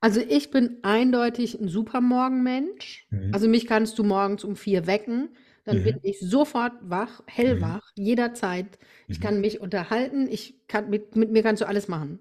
Also 0.00 0.20
ich 0.20 0.50
bin 0.50 0.78
eindeutig 0.82 1.58
ein 1.60 1.68
Supermorgenmensch. 1.68 3.08
Mhm. 3.10 3.32
Also 3.32 3.48
mich 3.48 3.66
kannst 3.66 3.98
du 3.98 4.04
morgens 4.04 4.44
um 4.44 4.56
vier 4.56 4.86
wecken, 4.86 5.30
dann 5.64 5.78
Mhm. 5.78 5.84
bin 5.84 5.98
ich 6.02 6.18
sofort 6.20 6.72
wach, 6.82 7.22
hellwach, 7.26 7.90
jederzeit. 7.94 8.78
Ich 9.10 9.18
Mhm. 9.18 9.22
kann 9.22 9.40
mich 9.40 9.60
unterhalten, 9.60 10.28
ich 10.28 10.54
kann 10.66 10.88
mit, 10.88 11.14
mit 11.16 11.30
mir 11.30 11.42
kannst 11.42 11.62
du 11.62 11.66
alles 11.68 11.88
machen. 11.88 12.20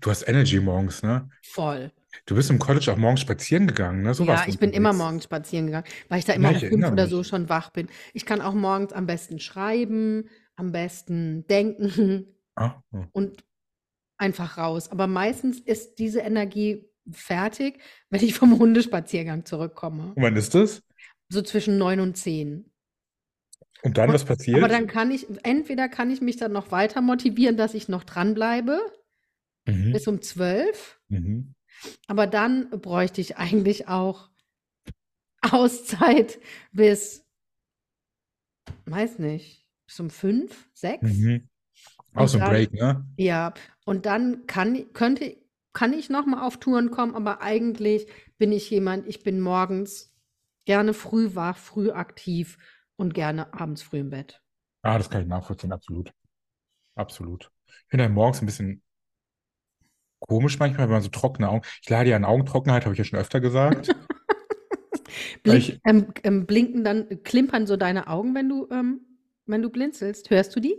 Du 0.00 0.10
hast 0.10 0.22
Energy 0.28 0.60
morgens, 0.60 1.02
ne? 1.02 1.28
Voll. 1.42 1.90
Du 2.26 2.34
bist 2.36 2.50
im 2.50 2.58
College 2.58 2.92
auch 2.92 2.96
morgens 2.98 3.20
spazieren 3.22 3.66
gegangen, 3.68 4.02
ne? 4.02 4.14
So 4.14 4.24
Ja, 4.24 4.44
du 4.44 4.48
ich 4.48 4.58
bin 4.58 4.70
immer 4.72 4.92
unterwegs. 4.92 4.94
morgens 4.94 5.24
spazieren 5.24 5.66
gegangen, 5.66 5.86
weil 6.08 6.18
ich 6.18 6.24
da 6.24 6.32
immer 6.32 6.48
Ja, 6.48 6.52
um 6.52 6.56
ich 6.56 6.62
fünf 6.62 6.88
erinnere 6.88 6.90
oder 6.90 7.06
mich. 7.06 7.06
so 7.06 7.22
schon 7.22 7.48
wach 7.50 7.70
bin. 7.70 7.88
Ich 8.14 8.24
kann 8.24 8.40
auch 8.40 8.54
morgens 8.54 8.92
am 8.94 9.06
besten 9.06 9.38
schreiben, 9.40 10.28
am 10.56 10.72
besten 10.72 11.46
denken 11.48 12.26
Ah, 12.56 12.82
ah. 12.92 13.08
und 13.12 13.44
einfach 14.18 14.58
raus. 14.58 14.90
Aber 14.90 15.06
meistens 15.06 15.58
ist 15.60 15.98
diese 15.98 16.20
Energie 16.20 16.88
fertig, 17.10 17.80
wenn 18.10 18.22
ich 18.22 18.34
vom 18.34 18.58
Hundespaziergang 18.58 19.44
zurückkomme. 19.44 20.12
Und 20.14 20.22
wann 20.22 20.36
ist 20.36 20.54
das? 20.54 20.82
So 21.28 21.42
zwischen 21.42 21.76
neun 21.78 22.00
und 22.00 22.16
zehn. 22.16 22.70
Und 23.82 23.98
dann, 23.98 24.08
Und- 24.08 24.14
was 24.14 24.24
passiert? 24.24 24.56
Aber 24.58 24.68
dann 24.68 24.86
kann 24.86 25.10
ich, 25.10 25.26
entweder 25.44 25.88
kann 25.88 26.10
ich 26.10 26.20
mich 26.20 26.36
dann 26.36 26.52
noch 26.52 26.70
weiter 26.70 27.00
motivieren, 27.00 27.56
dass 27.56 27.74
ich 27.74 27.88
noch 27.88 28.04
dranbleibe 28.04 28.80
Mhm. 29.68 29.92
bis 29.92 30.06
um 30.06 30.22
zwölf. 30.22 31.00
Mhm. 31.08 31.54
Aber 32.06 32.26
dann 32.28 32.70
bräuchte 32.70 33.20
ich 33.20 33.36
eigentlich 33.36 33.88
auch 33.88 34.30
Auszeit 35.42 36.38
bis, 36.72 37.24
weiß 38.86 39.18
nicht, 39.18 39.66
bis 39.86 40.00
um 40.00 40.10
fünf, 40.10 40.68
sechs. 40.72 41.02
Mhm. 41.02 41.48
Auch 42.14 42.28
so 42.28 42.38
ein 42.38 42.48
Break, 42.48 42.72
ne? 42.72 43.04
Ja, 43.16 43.52
und 43.86 44.04
dann 44.06 44.46
kann, 44.46 44.92
könnte, 44.92 45.36
kann 45.72 45.94
ich 45.94 46.10
noch 46.10 46.26
mal 46.26 46.46
auf 46.46 46.58
Touren 46.58 46.90
kommen, 46.90 47.14
aber 47.14 47.40
eigentlich 47.40 48.06
bin 48.38 48.52
ich 48.52 48.68
jemand, 48.70 49.06
ich 49.08 49.22
bin 49.22 49.40
morgens 49.40 50.12
gerne 50.66 50.92
früh 50.92 51.34
wach, 51.34 51.56
früh 51.56 51.90
aktiv 51.90 52.58
und 52.96 53.14
gerne 53.14 53.54
abends 53.54 53.82
früh 53.82 54.00
im 54.00 54.10
Bett. 54.10 54.42
Ah, 54.82 54.98
das 54.98 55.08
kann 55.10 55.22
ich 55.22 55.28
nachvollziehen, 55.28 55.72
absolut. 55.72 56.12
Absolut. 56.96 57.50
Ich 57.68 57.86
finde 57.90 58.04
ja 58.04 58.10
morgens 58.10 58.42
ein 58.42 58.46
bisschen 58.46 58.82
komisch 60.20 60.58
manchmal, 60.58 60.86
wenn 60.88 60.94
man 60.94 61.02
so 61.02 61.08
trockene 61.08 61.48
Augen. 61.48 61.62
Ich 61.82 61.88
leide 61.90 62.10
ja 62.10 62.16
an 62.16 62.24
Augentrockenheit, 62.24 62.84
habe 62.84 62.94
ich 62.94 62.98
ja 62.98 63.04
schon 63.04 63.18
öfter 63.18 63.40
gesagt. 63.40 63.88
Blink, 65.42 65.58
ich- 65.58 65.80
ähm, 65.84 66.06
ähm, 66.24 66.46
blinken 66.46 66.84
dann, 66.84 67.22
klimpern 67.22 67.66
so 67.66 67.76
deine 67.76 68.08
Augen, 68.08 68.34
wenn 68.34 68.48
du, 68.48 68.68
ähm, 68.70 69.00
wenn 69.46 69.62
du 69.62 69.70
blinzelst. 69.70 70.30
Hörst 70.30 70.54
du 70.56 70.60
die? 70.60 70.76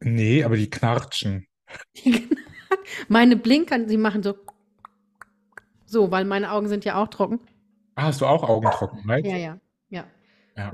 Nee, 0.00 0.42
aber 0.44 0.56
die 0.56 0.70
knarzen. 0.70 1.46
Meine 3.08 3.36
blinkern, 3.36 3.88
sie 3.88 3.96
machen 3.96 4.22
so, 4.22 4.34
so, 5.86 6.10
weil 6.10 6.24
meine 6.24 6.50
Augen 6.52 6.68
sind 6.68 6.84
ja 6.84 7.02
auch 7.02 7.08
trocken. 7.08 7.40
Ah, 7.94 8.04
hast 8.04 8.20
du 8.20 8.26
auch 8.26 8.42
Augentrockenheit? 8.42 9.24
Ja, 9.24 9.36
ja, 9.36 9.58
ja. 9.88 10.04
Ja. 10.56 10.72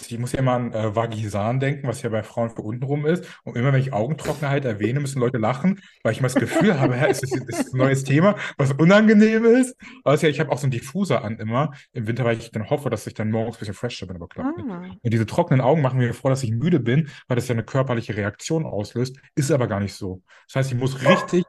Ich 0.00 0.18
muss 0.18 0.32
ja 0.32 0.38
immer 0.38 0.52
an 0.52 0.72
äh, 0.72 0.96
Vagisan 0.96 1.60
denken, 1.60 1.86
was 1.86 2.00
ja 2.02 2.08
bei 2.08 2.22
Frauen 2.22 2.50
für 2.50 2.62
untenrum 2.62 3.04
ist. 3.04 3.26
Und 3.44 3.56
immer 3.56 3.72
wenn 3.72 3.80
ich 3.80 3.92
Augentrockenheit 3.92 4.64
erwähne, 4.64 5.00
müssen 5.00 5.20
Leute 5.20 5.36
lachen, 5.36 5.80
weil 6.02 6.12
ich 6.12 6.18
immer 6.18 6.28
das 6.28 6.34
Gefühl 6.34 6.80
habe, 6.80 6.94
hä, 6.94 7.10
ist 7.10 7.22
das, 7.22 7.32
ist 7.32 7.74
ein 7.74 7.78
neues 7.78 8.02
Thema, 8.04 8.36
was 8.56 8.72
unangenehm 8.72 9.44
ist. 9.44 9.76
Es 10.04 10.14
ist 10.14 10.22
ja, 10.22 10.28
ich 10.30 10.40
habe 10.40 10.50
auch 10.50 10.58
so 10.58 10.64
einen 10.64 10.70
Diffuser 10.70 11.22
an 11.22 11.38
immer 11.38 11.72
im 11.92 12.06
Winter, 12.06 12.24
weil 12.24 12.38
ich 12.38 12.50
dann 12.50 12.70
hoffe, 12.70 12.88
dass 12.88 13.06
ich 13.06 13.14
dann 13.14 13.30
morgens 13.30 13.56
ein 13.56 13.58
bisschen 13.60 13.74
fresher 13.74 14.06
bin, 14.06 14.16
aber 14.16 14.28
klappt 14.28 14.56
nicht. 14.56 14.68
Ah. 14.70 14.82
Und 15.02 15.12
diese 15.12 15.26
trockenen 15.26 15.60
Augen 15.60 15.82
machen 15.82 15.98
mir 15.98 16.14
vor, 16.14 16.30
dass 16.30 16.42
ich 16.42 16.52
müde 16.52 16.80
bin, 16.80 17.08
weil 17.28 17.36
das 17.36 17.48
ja 17.48 17.54
eine 17.54 17.64
körperliche 17.64 18.16
Reaktion 18.16 18.64
auslöst, 18.64 19.16
ist 19.34 19.50
aber 19.50 19.66
gar 19.66 19.80
nicht 19.80 19.94
so. 19.94 20.22
Das 20.46 20.56
heißt, 20.56 20.72
ich 20.72 20.78
muss 20.78 21.04
richtig 21.06 21.44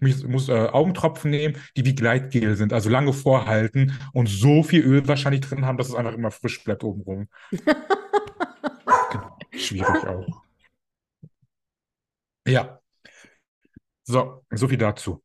Ich 0.00 0.02
muss, 0.02 0.24
muss 0.24 0.48
äh, 0.48 0.68
Augentropfen 0.68 1.30
nehmen, 1.30 1.56
die 1.76 1.84
wie 1.84 1.94
Gleitgel 1.94 2.56
sind, 2.56 2.72
also 2.72 2.88
lange 2.88 3.12
vorhalten 3.12 3.98
und 4.12 4.28
so 4.28 4.62
viel 4.62 4.82
Öl 4.82 5.06
wahrscheinlich 5.08 5.40
drin 5.40 5.66
haben, 5.66 5.76
dass 5.76 5.88
es 5.88 5.94
einfach 5.94 6.12
immer 6.12 6.30
frisch 6.30 6.62
bleibt 6.62 6.84
obenrum. 6.84 7.28
genau. 7.50 9.38
Schwierig 9.52 10.06
auch. 10.06 10.42
Ja. 12.46 12.80
So, 14.04 14.44
so 14.50 14.68
viel 14.68 14.78
dazu. 14.78 15.22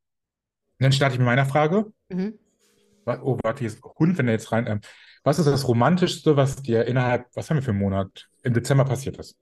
Dann 0.79 0.91
starte 0.91 1.13
ich 1.13 1.19
mit 1.19 1.27
meiner 1.27 1.45
Frage. 1.45 1.93
Mhm. 2.09 2.39
Oh, 3.05 3.37
warte, 3.43 3.59
hier 3.59 3.67
ist 3.67 3.83
Hund, 3.83 4.17
wenn 4.17 4.27
er 4.27 4.33
jetzt 4.33 4.51
rein. 4.51 4.65
Ähm, 4.65 4.81
was 5.23 5.37
ist 5.37 5.45
das 5.45 5.67
Romantischste, 5.67 6.35
was 6.35 6.55
dir 6.55 6.85
innerhalb, 6.85 7.27
was 7.35 7.49
haben 7.49 7.57
wir 7.57 7.63
für 7.63 7.71
einen 7.71 7.79
Monat, 7.79 8.27
im 8.41 8.53
Dezember 8.53 8.85
passiert 8.85 9.17
ist? 9.17 9.37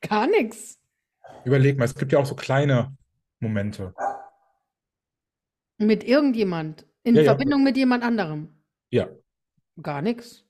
Gar 0.00 0.26
nichts. 0.26 0.78
Überleg 1.44 1.78
mal, 1.78 1.84
es 1.84 1.94
gibt 1.94 2.12
ja 2.12 2.18
auch 2.18 2.26
so 2.26 2.34
kleine 2.34 2.96
Momente. 3.40 3.94
Mit 5.78 6.04
irgendjemand. 6.04 6.86
In 7.02 7.14
Ja, 7.14 7.22
ja. 7.22 7.30
Verbindung 7.30 7.64
mit 7.64 7.76
jemand 7.76 8.04
anderem. 8.04 8.62
Ja. 8.90 9.08
Gar 9.82 10.02
nichts. 10.02 10.44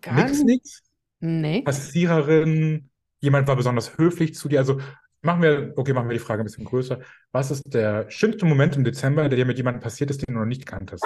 Gar 0.00 0.24
nichts. 0.24 0.42
nix. 0.42 0.82
Nee. 1.20 1.62
Kassiererin, 1.62 2.90
jemand 3.20 3.48
war 3.48 3.56
besonders 3.56 3.98
höflich 3.98 4.34
zu 4.34 4.48
dir. 4.48 4.60
Also 4.60 4.80
machen 5.20 5.42
wir, 5.42 5.72
okay, 5.76 5.92
machen 5.92 6.08
wir 6.08 6.14
die 6.14 6.24
Frage 6.24 6.42
ein 6.42 6.46
bisschen 6.46 6.64
größer. 6.64 7.00
Was 7.32 7.50
ist 7.50 7.62
der 7.74 8.10
schönste 8.10 8.46
Moment 8.46 8.76
im 8.76 8.84
Dezember, 8.84 9.28
der 9.28 9.36
dir 9.36 9.44
mit 9.44 9.56
jemandem 9.56 9.82
passiert 9.82 10.10
ist, 10.10 10.26
den 10.26 10.34
du 10.34 10.40
noch 10.40 10.46
nicht 10.46 10.66
kanntest? 10.66 11.04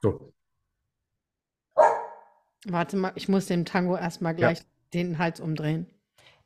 So, 0.00 0.32
Warte 2.66 2.96
mal, 2.96 3.12
ich 3.14 3.28
muss 3.28 3.46
dem 3.46 3.64
Tango 3.64 3.96
erstmal 3.96 4.34
gleich 4.34 4.62
den 4.92 5.18
Hals 5.18 5.40
umdrehen. 5.40 5.86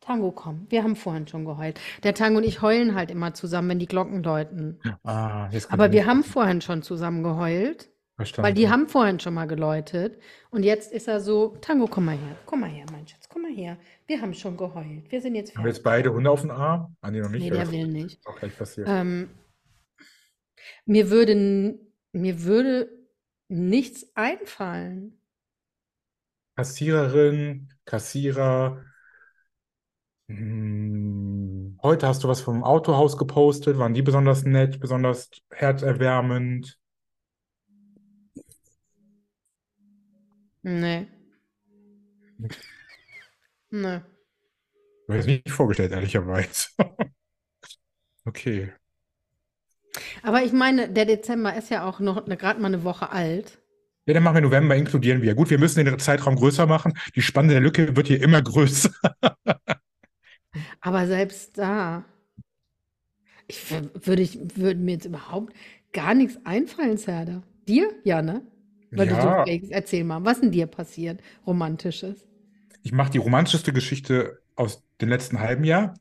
Tango, 0.03 0.33
komm. 0.33 0.67
Wir 0.69 0.83
haben 0.83 0.97
vorhin 0.97 1.27
schon 1.29 1.45
geheult. 1.45 1.81
Der 2.03 2.13
Tango 2.13 2.39
und 2.39 2.45
ich 2.45 2.61
heulen 2.61 2.95
halt 2.95 3.11
immer 3.11 3.35
zusammen, 3.35 3.71
wenn 3.71 3.79
die 3.79 3.87
Glocken 3.87 4.23
läuten. 4.23 4.81
ah, 5.05 5.49
jetzt 5.53 5.73
Aber 5.73 5.93
wir 5.93 6.07
haben 6.07 6.25
vorhin 6.25 6.61
schon 6.61 6.83
zusammen 6.83 7.23
geheult, 7.23 7.89
Verstanden. 8.17 8.47
weil 8.47 8.55
die 8.55 8.69
haben 8.69 8.89
vorhin 8.89 9.21
schon 9.21 9.33
mal 9.35 9.47
geläutet. 9.47 10.21
Und 10.51 10.65
jetzt 10.65 10.93
ist 10.93 11.07
er 11.07 11.21
so, 11.21 11.57
Tango, 11.61 11.87
komm 11.87 12.07
mal 12.07 12.17
her. 12.17 12.37
Komm 12.47 12.61
mal 12.61 12.69
her, 12.71 12.85
mein 12.91 13.07
Schatz, 13.07 13.29
komm 13.29 13.43
mal 13.43 13.53
her. 13.53 13.79
Wir 14.09 14.21
haben 14.21 14.35
schon 14.35 14.57
geheult. 14.57 15.11
Wir 15.11 15.21
sind 15.21 15.37
jetzt 15.37 15.51
Haben 15.57 15.65
wir 15.65 15.71
fertig. 15.73 15.77
jetzt 15.79 15.85
beide 15.85 16.13
Hunde 16.13 16.31
auf 16.31 16.41
dem 16.41 16.51
Arm? 16.51 16.97
Ah, 17.01 17.11
nee, 17.13 17.21
noch 17.21 17.31
nicht. 17.31 17.45
Nee, 17.45 17.51
der 17.51 17.71
will 17.71 17.87
nicht. 17.87 18.27
auch 18.27 18.37
gleich 18.37 18.59
passiert. 18.59 18.89
Ähm, 18.91 19.31
mir 20.85 21.11
würde, 21.11 21.79
mir 22.13 22.43
würde 22.43 22.91
nichts 23.49 24.05
einfallen. 24.17 25.21
Kassiererin, 26.57 27.69
Kassierer. 27.85 28.85
Hm, 30.37 31.79
heute 31.83 32.07
hast 32.09 32.25
du 32.25 32.29
was 32.29 32.41
vom 32.41 32.65
Autohaus 32.65 33.17
gepostet. 33.17 33.79
Waren 33.79 33.95
die 33.95 34.03
besonders 34.03 34.45
nett, 34.45 34.81
besonders 34.81 35.31
herzerwärmend? 35.51 36.79
Nee. 40.63 41.07
Nee. 43.71 44.01
Ich 44.01 45.09
habe 45.09 45.19
es 45.19 45.27
nicht 45.27 45.51
vorgestellt, 45.51 45.93
ehrlicherweise. 45.93 46.69
Okay. 48.25 48.73
Aber 50.23 50.45
ich 50.45 50.53
meine, 50.53 50.89
der 50.89 51.07
Dezember 51.07 51.57
ist 51.57 51.71
ja 51.71 51.85
auch 51.85 51.99
noch 51.99 52.25
gerade 52.25 52.61
mal 52.61 52.69
eine 52.69 52.85
Woche 52.85 53.11
alt. 53.11 53.59
Ja, 54.07 54.15
dann 54.15 54.23
machen 54.23 54.35
wir 54.37 54.43
November, 54.43 54.77
inkludieren 54.77 55.23
wir. 55.23 55.35
Gut, 55.35 55.51
wir 55.51 55.59
müssen 55.59 55.85
den 55.85 55.99
Zeitraum 55.99 56.37
größer 56.37 56.67
machen. 56.67 56.97
Die 57.17 57.21
Spanne 57.21 57.49
der 57.53 57.61
Lücke 57.61 57.97
wird 57.97 58.07
hier 58.07 58.23
immer 58.23 58.41
größer. 58.43 58.93
Aber 60.81 61.07
selbst 61.07 61.57
da, 61.59 62.05
ich 63.47 63.59
wür- 63.71 63.91
würde 64.07 64.23
ich, 64.23 64.39
würde 64.57 64.81
mir 64.81 64.93
jetzt 64.93 65.05
überhaupt 65.07 65.53
gar 65.93 66.15
nichts 66.15 66.39
einfallen, 66.45 66.97
Serda. 66.97 67.43
Dir? 67.69 67.89
Ja, 68.05 68.23
ne? 68.23 68.43
Weil 68.95 69.09
du 69.09 69.17
so 69.21 69.31
Ja, 69.31 69.47
fragst. 69.47 69.71
Erzähl 69.71 70.05
mal, 70.05 70.25
was 70.25 70.41
denn 70.41 70.51
dir 70.53 70.67
passiert, 70.67 71.21
Romantisches? 71.47 72.27
ich 72.83 72.93
mache 72.93 73.11
die 73.11 73.19
romantischste 73.19 73.73
Geschichte 73.73 74.41
aus 74.57 74.83
dem 75.01 75.09
letzten 75.09 75.41
halben 75.41 75.65
Jahr. 75.65 75.95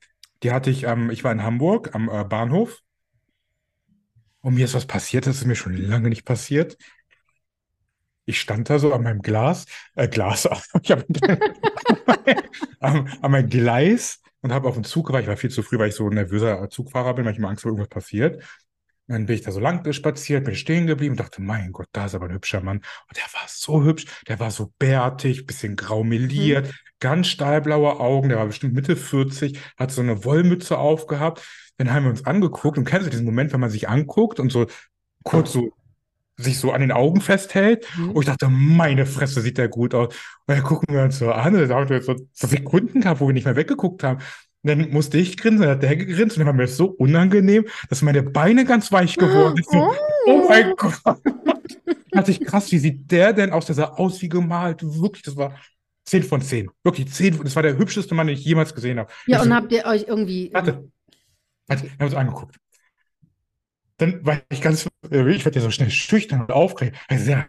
Die 0.44 0.52
hatte 0.52 0.70
ich, 0.70 0.84
ähm, 0.84 1.10
ich 1.10 1.24
war 1.24 1.32
in 1.32 1.44
Hamburg 1.44 1.94
am 1.96 2.10
äh, 2.10 2.24
Bahnhof 2.24 2.82
und 4.42 4.56
mir 4.56 4.66
ist 4.66 4.74
was 4.74 4.86
passiert, 4.88 5.28
das 5.28 5.38
ist 5.38 5.46
mir 5.46 5.56
schon 5.56 5.76
lange 5.76 6.10
nicht 6.10 6.26
passiert. 6.26 6.78
Ich 8.26 8.40
stand 8.40 8.70
da 8.70 8.80
so 8.80 8.94
an 8.94 9.04
meinem 9.04 9.22
Glas, 9.22 9.66
äh, 9.96 10.08
Glas, 10.08 10.48
ich 10.82 10.92
hab, 10.92 11.04
am, 12.80 13.08
an 13.22 13.32
meinem 13.32 13.50
Gleis 13.50 14.22
und 14.42 14.52
habe 14.54 14.68
auf 14.68 14.76
den 14.76 14.84
Zug 14.84 15.08
gewartet. 15.08 15.26
Ich 15.26 15.30
war 15.30 15.38
viel 15.38 15.52
zu 15.52 15.64
früh, 15.64 15.78
weil 15.80 15.90
ich 15.90 15.96
so 15.96 16.08
ein 16.08 16.14
nervöser 16.16 16.70
Zugfahrer 16.70 17.14
bin, 17.14 17.26
weil 17.26 17.34
ich 17.34 17.38
immer 17.40 17.50
Angst 17.50 17.64
habe, 17.64 17.72
irgendwas 17.72 17.90
passiert. 17.90 18.44
Und 19.08 19.16
dann 19.16 19.26
bin 19.26 19.36
ich 19.36 19.42
da 19.42 19.52
so 19.52 19.60
lang 19.60 19.92
spaziert, 19.94 20.46
bin 20.46 20.56
stehen 20.56 20.88
geblieben 20.88 21.14
und 21.14 21.20
dachte, 21.20 21.42
mein 21.42 21.72
Gott, 21.72 21.88
da 21.92 22.06
ist 22.06 22.16
aber 22.16 22.26
ein 22.28 22.34
hübscher 22.34 22.62
Mann. 22.62 22.78
Und 22.78 23.18
der 23.18 23.24
war 23.34 23.42
so 23.48 23.84
hübsch, 23.84 24.06
der 24.28 24.40
war 24.40 24.52
so 24.52 24.74
bärtig, 24.80 25.46
bisschen 25.46 25.76
grau 25.76 26.04
Mhm. 26.64 26.74
ganz 27.00 27.28
stahlblaue 27.28 28.00
Augen, 28.00 28.30
der 28.30 28.38
war 28.38 28.46
bestimmt 28.46 28.74
Mitte 28.74 28.96
40, 28.96 29.60
hat 29.78 29.92
so 29.92 30.02
eine 30.02 30.24
Wollmütze 30.24 30.78
aufgehabt. 30.78 31.44
Dann 31.78 31.92
haben 31.92 32.04
wir 32.04 32.12
uns 32.12 32.26
angeguckt 32.26 32.78
und 32.78 32.86
kennst 32.86 33.08
du 33.08 33.12
diesen 33.12 33.26
Moment, 33.26 33.52
wenn 33.54 33.60
man 33.60 33.70
sich 33.72 33.90
anguckt 33.90 34.40
und 34.40 34.52
so 34.52 34.68
kurz 35.24 35.52
so 35.54 35.72
sich 36.38 36.60
so 36.60 36.72
an 36.72 36.82
den 36.82 36.92
Augen 36.92 37.22
festhält. 37.22 37.88
Mhm. 37.98 38.12
Und 38.12 38.22
ich 38.22 38.28
dachte, 38.28 38.50
meine 38.50 39.06
Fresse, 39.06 39.42
sieht 39.42 39.58
der 39.58 39.68
gut 39.68 39.94
aus. 39.94 40.08
Und 40.08 40.56
dann 40.56 40.64
gucken 40.64 40.94
wir 40.94 41.04
uns 41.04 41.20
so 41.20 41.32
an, 41.32 41.56
und 41.56 41.68
da 41.68 41.76
haben 41.76 41.90
wir 41.90 42.02
so, 42.02 42.16
so 42.34 42.48
Sekunden 42.48 43.02
gehabt, 43.02 43.22
wo 43.22 43.28
wir 43.28 43.34
nicht 43.34 43.46
mehr 43.46 43.56
weggeguckt 43.56 44.04
haben. 44.04 44.20
Und 44.64 44.70
dann 44.70 44.90
musste 44.92 45.18
ich 45.18 45.38
grinsen, 45.38 45.62
dann 45.62 45.72
hat 45.72 45.84
der 45.84 45.96
gegrinst 45.96 46.38
und 46.38 46.42
dann 46.42 46.48
war 46.48 46.54
mir 46.54 46.64
das 46.64 46.78
so 46.78 46.86
unangenehm, 46.86 47.66
dass 47.90 48.02
meine 48.04 48.22
Beine 48.22 48.66
ganz 48.66 48.92
weich 48.92 49.16
geworden 49.16 49.56
sind. 49.56 49.82
So, 49.82 49.94
oh 50.28 50.46
mein 50.48 50.74
Gott. 50.78 51.02
Da 51.04 51.18
dachte 52.12 52.32
ich, 52.32 52.42
krass, 52.42 52.72
wie 52.72 52.78
sieht 52.78 53.10
der 53.12 53.34
denn 53.34 53.52
aus? 53.52 53.66
Der 53.66 53.76
sah 53.76 53.86
aus 53.86 54.22
wie 54.22 54.30
gemalt. 54.30 54.84
Wirklich, 54.84 55.24
das 55.24 55.36
war 55.36 55.56
10 56.06 56.24
von 56.24 56.42
10. 56.42 56.70
Wirklich 56.84 57.12
10 57.12 57.36
von, 57.36 57.46
das 57.46 57.56
war 57.56 57.64
der 57.64 57.78
hübscheste 57.78 58.14
Mann, 58.14 58.28
den 58.28 58.36
ich 58.38 58.46
jemals 58.46 58.76
gesehen 58.76 59.00
habe. 59.00 59.12
Ja, 59.26 59.38
Ich 59.38 59.44
und 59.44 59.50
so, 59.50 59.56
habt 59.56 59.72
ihr 59.72 59.86
euch 59.86 60.06
irgendwie. 60.08 60.52
Warte. 60.54 60.88
Warte, 61.68 61.84
wir 61.84 61.92
haben 61.92 62.06
uns 62.06 62.16
angeguckt. 62.16 62.61
Dann 64.02 64.26
war 64.26 64.42
ich 64.50 64.62
ganz, 64.62 64.88
äh, 65.12 65.32
ich 65.32 65.46
werde 65.46 65.60
ja 65.60 65.64
so 65.64 65.70
schnell 65.70 65.92
schüchtern 65.92 66.42
und 66.42 66.52
aufgeregt. 66.52 66.98
Also, 67.08 67.30
ja, 67.30 67.46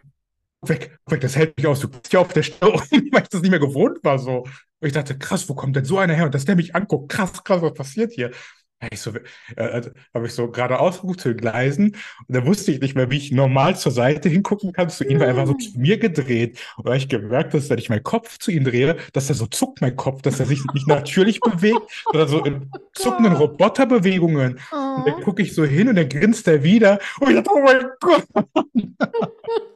weg, 0.61 0.95
weg, 1.07 1.21
das 1.21 1.35
hält 1.35 1.57
mich 1.57 1.65
aus. 1.65 1.79
Du 1.79 1.89
bist 1.89 2.13
ja 2.13 2.19
auf 2.19 2.31
der 2.31 2.43
Stelle, 2.43 2.73
weil 3.11 3.23
ich 3.23 3.29
das 3.29 3.41
nicht 3.41 3.49
mehr 3.49 3.59
gewohnt 3.59 4.03
war. 4.03 4.19
So. 4.19 4.41
Und 4.43 4.87
ich 4.87 4.93
dachte, 4.93 5.17
krass, 5.17 5.49
wo 5.49 5.55
kommt 5.55 5.75
denn 5.75 5.85
so 5.85 5.97
einer 5.97 6.13
her? 6.13 6.25
Und 6.25 6.35
dass 6.35 6.45
der 6.45 6.55
mich 6.55 6.75
anguckt, 6.75 7.11
krass, 7.11 7.43
krass, 7.43 7.63
was 7.63 7.73
passiert 7.73 8.11
hier? 8.13 8.31
Ich 8.91 8.99
so, 8.99 9.11
äh, 9.55 9.61
also, 9.61 9.91
habe 10.13 10.25
ich 10.25 10.33
so 10.33 10.51
gerade 10.51 10.77
ausgeguckt 10.77 11.21
zu 11.21 11.29
den 11.29 11.37
Gleisen 11.37 11.95
und 12.27 12.35
da 12.35 12.45
wusste 12.45 12.71
ich 12.71 12.81
nicht 12.81 12.95
mehr, 12.95 13.09
wie 13.09 13.15
ich 13.17 13.31
normal 13.31 13.77
zur 13.77 13.93
Seite 13.93 14.27
hingucken 14.27 14.73
kann. 14.73 14.89
Zu 14.89 15.05
ihm 15.05 15.21
war 15.21 15.27
einfach 15.27 15.47
so 15.47 15.53
zu 15.53 15.79
mir 15.79 15.97
gedreht. 15.97 16.59
Und 16.75 16.85
da 16.85 16.89
habe 16.91 16.97
ich 16.97 17.07
gemerkt, 17.07 17.53
dass 17.53 17.69
wenn 17.69 17.77
ich 17.79 17.89
meinen 17.89 18.03
Kopf 18.03 18.39
zu 18.39 18.51
ihm 18.51 18.65
drehe, 18.65 18.97
dass 19.13 19.29
er 19.29 19.35
so 19.35 19.45
zuckt, 19.47 19.79
mein 19.79 19.95
Kopf, 19.95 20.21
dass 20.21 20.39
er 20.41 20.45
sich 20.47 20.61
nicht 20.73 20.87
natürlich 20.89 21.39
bewegt, 21.39 21.79
sondern 22.11 22.27
so 22.27 22.43
in 22.43 22.69
zuckenden 22.93 23.33
Roboterbewegungen. 23.33 24.53
Und 24.71 25.07
dann 25.07 25.13
Oh. 25.17 25.21
gucke 25.21 25.41
ich 25.43 25.53
so 25.55 25.63
hin 25.63 25.87
und 25.87 25.95
dann 25.95 26.09
grinst 26.09 26.47
er 26.49 26.63
wieder. 26.63 26.99
Und 27.21 27.29
ich 27.29 27.35
dachte, 27.37 27.51
oh 27.53 27.61
mein 27.63 27.85
Gott. 28.01 28.25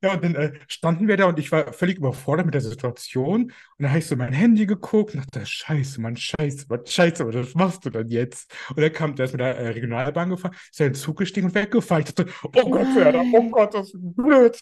Ja, 0.00 0.12
und 0.12 0.22
dann 0.22 0.34
äh, 0.36 0.52
standen 0.68 1.08
wir 1.08 1.16
da 1.16 1.26
und 1.26 1.38
ich 1.40 1.50
war 1.50 1.72
völlig 1.72 1.98
überfordert 1.98 2.46
mit 2.46 2.54
der 2.54 2.60
Situation. 2.60 3.42
Und 3.42 3.52
dann 3.78 3.90
habe 3.90 3.98
ich 3.98 4.06
so 4.06 4.14
mein 4.14 4.32
Handy 4.32 4.64
geguckt 4.64 5.14
und 5.14 5.20
dachte, 5.20 5.44
Scheiße, 5.44 6.00
Mann, 6.00 6.16
Scheiße, 6.16 6.66
Mann, 6.68 6.86
Scheiße, 6.86 7.24
Mann, 7.24 7.34
was 7.34 7.54
machst 7.54 7.84
du 7.84 7.90
denn 7.90 8.08
jetzt? 8.08 8.52
Und 8.70 8.80
dann 8.80 8.92
kam 8.92 9.16
der 9.16 9.24
ist 9.24 9.32
mit 9.32 9.40
der 9.40 9.56
äh, 9.56 9.68
Regionalbahn 9.68 10.30
gefahren, 10.30 10.54
ist 10.70 10.80
in 10.80 10.88
den 10.88 10.94
Zug 10.94 11.18
gestiegen 11.18 11.48
und 11.48 11.54
weggefallen. 11.54 12.04
Ich 12.06 12.14
dachte, 12.14 12.32
oh 12.44 12.70
Gott, 12.70 12.94
Werder, 12.94 13.24
oh. 13.32 13.50
Gott, 13.50 13.74
das 13.74 13.92
ist 13.92 14.16
blöd. 14.16 14.60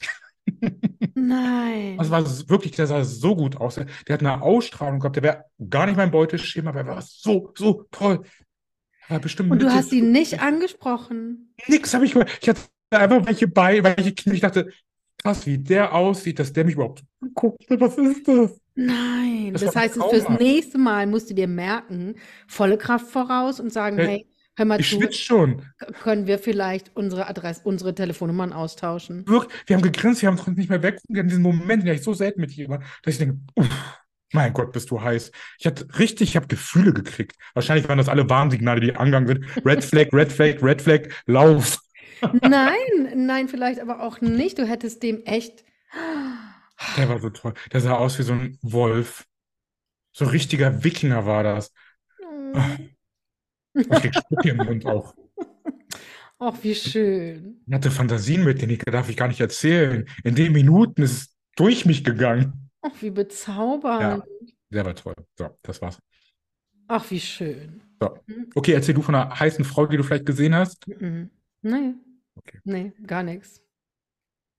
Nein. 1.14 1.98
Das 1.98 2.10
war 2.10 2.24
wirklich, 2.48 2.72
der 2.72 2.86
sah 2.86 3.04
so 3.04 3.36
gut 3.36 3.56
aus. 3.56 3.74
Der 3.74 3.86
hat 4.08 4.20
eine 4.20 4.40
Ausstrahlung 4.40 5.00
gehabt, 5.00 5.16
der 5.16 5.22
wäre 5.22 5.44
gar 5.68 5.86
nicht 5.86 5.96
mein 5.96 6.10
Beuteschema, 6.10 6.70
aber 6.70 6.80
er 6.80 6.86
war 6.86 7.02
so, 7.02 7.52
so 7.56 7.86
toll. 7.90 8.22
War 9.08 9.20
bestimmt 9.20 9.50
Und 9.50 9.62
du 9.62 9.70
hast 9.70 9.92
ihn 9.92 10.12
nicht 10.12 10.30
40. 10.30 10.40
angesprochen. 10.40 11.54
Nix 11.66 11.94
habe 11.94 12.06
ich. 12.06 12.16
Ich 12.16 12.48
hatte 12.48 12.60
einfach 12.90 13.26
welche 13.26 13.48
bei, 13.48 13.82
welche 13.84 14.14
Knie. 14.14 14.34
Ich 14.34 14.40
dachte, 14.40 14.72
krass, 15.26 15.46
wie 15.46 15.58
der 15.58 15.92
aussieht, 15.94 16.38
dass 16.38 16.52
der 16.52 16.64
mich 16.64 16.74
überhaupt 16.74 17.04
guckt. 17.34 17.64
Was 17.68 17.98
ist 17.98 18.26
das? 18.28 18.60
Nein. 18.74 19.52
Das 19.52 19.62
Das 19.62 19.74
heißt, 19.74 19.94
fürs 19.94 20.24
traumhaft. 20.24 20.40
nächste 20.40 20.78
Mal 20.78 21.06
musst 21.06 21.30
du 21.30 21.34
dir 21.34 21.48
merken, 21.48 22.14
volle 22.46 22.78
Kraft 22.78 23.06
voraus 23.06 23.58
und 23.60 23.72
sagen, 23.72 23.98
Ja, 23.98 24.04
hey, 24.04 24.26
hör 24.56 24.64
mal 24.66 24.80
Ich 24.80 24.88
zu, 24.90 24.96
schwitze 24.96 25.18
schon. 25.18 25.62
können 26.02 26.26
wir 26.26 26.38
vielleicht 26.38 26.94
unsere 26.94 27.26
Adresse, 27.28 27.62
unsere 27.64 27.94
Telefonnummern 27.94 28.52
austauschen? 28.52 29.26
Wirklich, 29.26 29.52
wir 29.66 29.76
haben 29.76 29.82
gegrinst, 29.82 30.22
wir 30.22 30.28
haben 30.30 30.38
uns 30.38 30.56
nicht 30.56 30.68
mehr 30.70 30.82
weg. 30.82 30.98
Wir 31.08 31.20
haben 31.20 31.28
diesen 31.28 31.42
Moment, 31.42 31.84
den 31.86 31.94
ich 31.94 32.02
so 32.02 32.12
selten 32.14 32.40
mit 32.40 32.52
jemandem, 32.52 32.86
dass 33.02 33.14
ich 33.14 33.18
denke, 33.18 33.38
uff, 33.54 33.68
mein 34.32 34.52
Gott, 34.52 34.72
bist 34.72 34.90
du 34.90 35.00
heiß. 35.00 35.30
Ich 35.58 35.66
hatte 35.66 35.86
richtig, 35.98 36.30
ich 36.30 36.36
habe 36.36 36.48
Gefühle 36.48 36.92
gekriegt. 36.92 37.36
Wahrscheinlich 37.54 37.88
waren 37.88 37.98
das 37.98 38.08
alle 38.08 38.28
Warnsignale, 38.28 38.80
die 38.80 38.94
angegangen 38.94 39.28
sind. 39.28 39.44
Red 39.64 39.84
Flag, 39.84 40.08
Red 40.12 40.32
Flag, 40.32 40.62
Red 40.62 40.82
Flag, 40.82 41.08
lauf. 41.26 41.78
Nein, 42.42 43.12
nein, 43.26 43.48
vielleicht 43.48 43.80
aber 43.80 44.02
auch 44.02 44.20
nicht. 44.20 44.58
Du 44.58 44.66
hättest 44.66 45.02
dem 45.02 45.22
echt. 45.24 45.64
Der 46.96 47.08
war 47.08 47.18
so 47.20 47.30
toll. 47.30 47.54
Der 47.72 47.80
sah 47.80 47.96
aus 47.96 48.18
wie 48.18 48.22
so 48.22 48.32
ein 48.32 48.58
Wolf. 48.62 49.26
So 50.12 50.24
ein 50.24 50.30
richtiger 50.30 50.82
Wikinger 50.84 51.26
war 51.26 51.42
das. 51.42 51.72
Oh. 52.22 52.58
Ich 53.74 53.88
krieg 53.88 54.14
Spucke 54.14 54.50
im 54.50 54.56
Mund 54.58 54.86
auch. 54.86 55.14
Ach, 56.38 56.54
wie 56.62 56.74
schön. 56.74 57.62
Ich 57.66 57.74
hatte 57.74 57.90
Fantasien 57.90 58.44
mit 58.44 58.60
denen, 58.60 58.70
die 58.70 58.78
darf 58.78 59.08
ich 59.08 59.16
gar 59.16 59.28
nicht 59.28 59.40
erzählen. 59.40 60.06
In 60.24 60.34
den 60.34 60.52
Minuten 60.52 61.02
ist 61.02 61.12
es 61.12 61.36
durch 61.56 61.86
mich 61.86 62.04
gegangen. 62.04 62.70
Ach, 62.82 62.90
wie 63.00 63.06
Ja, 63.06 63.12
bezaubernd. 63.12 64.24
der 64.70 64.84
war 64.84 64.94
toll. 64.94 65.14
So, 65.38 65.48
das 65.62 65.80
war's. 65.82 65.98
Ach, 66.88 67.10
wie 67.10 67.20
schön. 67.20 67.80
So. 68.00 68.18
Okay, 68.54 68.72
erzähl 68.72 68.94
du 68.94 69.02
von 69.02 69.14
einer 69.14 69.38
heißen 69.38 69.64
Frau, 69.64 69.86
die 69.86 69.96
du 69.96 70.02
vielleicht 70.02 70.26
gesehen 70.26 70.54
hast. 70.54 70.86
Mhm. 70.88 71.30
Nee, 71.62 71.94
Okay. 72.36 72.58
nee, 72.64 72.92
gar 73.06 73.22
nichts. 73.22 73.62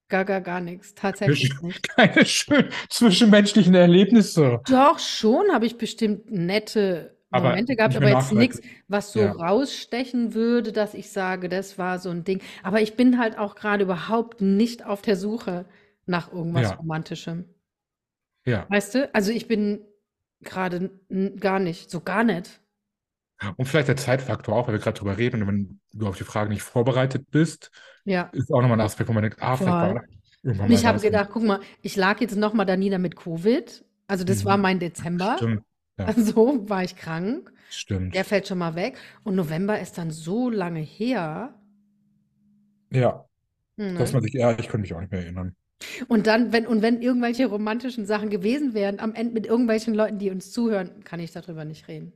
Gar, 0.09 0.23
gar, 0.25 0.41
gar 0.41 0.61
nichts. 0.61 0.95
Tatsächlich 0.95 1.49
Zwischen, 1.49 1.67
nicht. 1.67 1.87
keine 1.95 2.25
schönen 2.25 2.69
zwischenmenschlichen 2.89 3.75
Erlebnisse. 3.75 4.61
Doch, 4.69 4.99
schon 4.99 5.51
habe 5.51 5.65
ich 5.65 5.77
bestimmt 5.77 6.31
nette 6.31 7.17
Aber 7.29 7.49
Momente 7.49 7.75
gehabt, 7.75 7.95
aber 7.97 8.09
jetzt 8.09 8.31
nichts, 8.31 8.61
was 8.87 9.11
so 9.11 9.19
Ja. 9.19 9.31
rausstechen 9.33 10.33
würde, 10.33 10.71
dass 10.71 10.93
ich 10.93 11.11
sage, 11.11 11.49
das 11.49 11.77
war 11.77 11.99
so 11.99 12.09
ein 12.09 12.23
Ding. 12.23 12.41
Aber 12.63 12.81
ich 12.81 12.95
bin 12.95 13.19
halt 13.19 13.37
auch 13.37 13.55
gerade 13.55 13.83
überhaupt 13.83 14.39
nicht 14.41 14.85
auf 14.85 15.01
der 15.01 15.17
Suche 15.17 15.65
nach 16.05 16.31
irgendwas 16.31 16.69
Ja. 16.69 16.75
Romantischem. 16.75 17.45
Ja. 18.45 18.65
Weißt 18.69 18.95
du? 18.95 19.13
Also 19.13 19.31
ich 19.33 19.49
bin 19.49 19.85
gerade 20.41 20.89
gar 21.39 21.59
nicht, 21.59 21.91
so 21.91 21.99
gar 21.99 22.23
nicht. 22.23 22.61
Und 23.57 23.65
vielleicht 23.67 23.87
der 23.87 23.97
Zeitfaktor 23.97 24.55
auch, 24.55 24.67
weil 24.67 24.75
wir 24.75 24.79
gerade 24.81 24.97
drüber 24.99 25.17
reden 25.17 25.41
und 25.43 25.47
wenn 25.47 25.79
du 25.93 26.07
auf 26.07 26.17
die 26.17 26.23
Frage 26.23 26.49
nicht 26.49 26.63
vorbereitet 26.63 27.29
bist, 27.31 27.71
Ja, 28.05 28.31
ist 28.31 28.51
auch 28.51 28.61
nochmal 28.61 28.79
ein 28.79 28.85
Aspekt, 28.85 29.09
wo 29.09 29.13
man 29.13 29.23
denkt, 29.23 29.41
ah, 29.41 29.57
vielleicht 29.57 29.79
war 29.79 29.79
voll. 29.79 30.01
irgendwann 30.43 30.69
ich 30.69 30.85
habe 30.85 30.99
gedacht, 30.99 31.29
guck 31.31 31.43
mal, 31.43 31.61
ich 31.81 31.95
lag 31.95 32.19
jetzt 32.21 32.35
noch 32.35 32.53
mal 32.53 32.65
da 32.65 32.75
nieder 32.77 32.99
mit 32.99 33.15
Covid. 33.15 33.83
Also 34.07 34.23
das 34.23 34.45
war 34.45 34.57
Mhm. 34.57 34.61
mein 34.61 34.79
Dezember. 34.79 35.37
Stimmt. 35.37 35.63
Ja, 35.97 36.05
Also 36.07 36.69
war 36.69 36.83
ich 36.83 36.95
krank. 36.95 37.51
Der 38.13 38.23
stimmt. 38.23 38.25
fällt 38.25 38.47
schon 38.47 38.59
mal 38.59 38.75
weg. 38.75 38.97
Und 39.23 39.35
November 39.35 39.79
ist 39.79 39.97
dann 39.97 40.11
so 40.11 40.49
lange 40.49 40.79
her. 40.81 41.55
Ja, 42.91 43.25
dass 43.95 44.13
Ne? 44.13 44.13
man 44.13 44.23
sich, 44.23 44.33
ja, 44.33 44.51
ich 44.59 44.67
könnte 44.69 44.79
mich 44.79 44.93
auch 44.95 45.01
nicht 45.01 45.11
mehr 45.11 45.21
erinnern. 45.23 45.55
Und 46.07 46.27
dann, 46.27 46.51
wenn, 46.51 46.67
und 46.67 46.81
wenn 46.81 47.01
irgendwelche 47.01 47.45
romantischen 47.47 48.05
Sachen 48.05 48.29
gewesen 48.29 48.73
wären, 48.73 48.99
am 48.99 49.13
Ende 49.13 49.33
mit 49.33 49.45
irgendwelchen 49.45 49.93
Leuten, 49.93 50.17
die 50.19 50.31
uns 50.31 50.51
zuhören, 50.51 51.03
kann 51.03 51.19
ich 51.19 51.31
darüber 51.31 51.65
nicht 51.65 51.87
reden. 51.87 52.13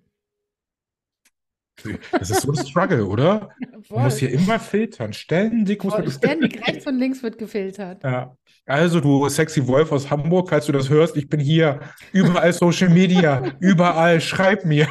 Das 2.12 2.30
ist 2.30 2.42
so 2.42 2.52
ein 2.52 2.66
Struggle, 2.66 3.06
oder? 3.06 3.50
Man 3.90 4.04
muss 4.04 4.20
Voll. 4.20 4.30
hier 4.30 4.32
immer 4.32 4.60
filtern. 4.60 5.14
Ständig 5.14 5.84
muss 5.84 5.94
man 5.94 6.04
Voll. 6.04 6.12
Ständig 6.12 6.68
rechts 6.68 6.88
und 6.88 6.98
links 7.00 7.24
wird 7.24 7.38
gefiltert. 7.38 8.04
Ja. 8.04 8.38
Also, 8.66 9.00
du 9.00 9.28
sexy 9.30 9.66
Wolf 9.68 9.92
aus 9.92 10.10
Hamburg, 10.10 10.50
falls 10.50 10.66
du 10.66 10.72
das 10.72 10.90
hörst, 10.90 11.18
ich 11.18 11.28
bin 11.30 11.40
hier. 11.40 11.80
Überall 12.14 12.54
Social 12.54 12.90
Media, 12.90 13.54
überall. 13.60 14.22
Schreib 14.22 14.66
mir. 14.66 14.88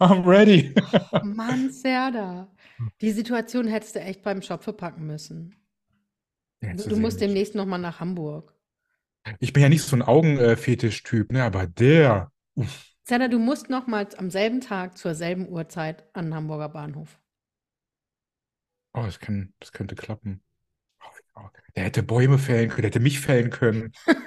I'm 0.00 0.26
ready. 0.26 0.74
Mann, 1.22 1.70
Serda. 1.70 2.48
Die 3.00 3.12
Situation 3.12 3.68
hättest 3.68 3.94
du 3.94 4.00
echt 4.00 4.22
beim 4.22 4.42
Schopfe 4.42 4.72
packen 4.72 5.06
müssen. 5.06 5.54
Jetzt 6.60 6.90
Du, 6.90 6.96
musst 6.96 7.20
demnächst 7.20 7.54
noch 7.54 7.66
mal 7.66 7.78
nach 7.78 8.00
Hamburg. 8.00 8.54
Ich 9.38 9.52
bin 9.52 9.62
ja 9.62 9.68
nicht 9.68 9.82
so 9.82 9.96
ein 9.96 10.02
Augenfetisch-Typ, 10.02 11.32
ne? 11.32 11.44
Aber 11.44 11.66
der. 11.66 12.30
Uff. 12.54 12.91
Serda, 13.04 13.28
du 13.28 13.38
musst 13.38 13.68
noch 13.68 13.86
mal 13.86 14.06
am 14.16 14.30
selben 14.30 14.60
Tag 14.60 14.96
zur 14.96 15.14
selben 15.14 15.48
Uhrzeit 15.48 16.04
an 16.14 16.26
den 16.26 16.34
Hamburger 16.34 16.68
Bahnhof. 16.68 17.18
Oh, 18.94 19.02
das, 19.02 19.18
kann, 19.18 19.54
das 19.58 19.72
könnte 19.72 19.94
klappen. 19.94 20.42
Oh. 21.34 21.40
Der 21.74 21.84
hätte 21.84 22.02
Bäume 22.02 22.38
fällen 22.38 22.68
können, 22.68 22.82
der 22.82 22.88
hätte 22.90 23.00
mich 23.00 23.20
fällen 23.20 23.50
können. 23.50 23.92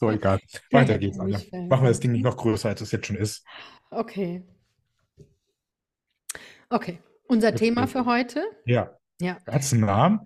So, 0.00 0.12
egal. 0.12 0.38
Weiter 0.70 0.96
geht's, 0.96 1.18
Anja. 1.18 1.40
Machen 1.50 1.82
wir 1.82 1.88
das. 1.88 1.98
Ding 1.98 2.12
nicht 2.12 2.22
noch 2.22 2.36
größer, 2.36 2.68
als 2.68 2.80
es 2.80 2.92
jetzt 2.92 3.08
schon 3.08 3.16
ist. 3.16 3.44
Okay. 3.90 4.46
Okay. 6.70 7.02
Unser 7.26 7.48
Jetzt 7.48 7.58
Thema 7.58 7.88
für 7.88 8.06
heute? 8.06 8.44
Ja. 8.64 8.96
Ja. 9.20 9.38
Hat 9.48 9.60
es 9.62 9.72
einen 9.72 9.86
Namen? 9.86 10.20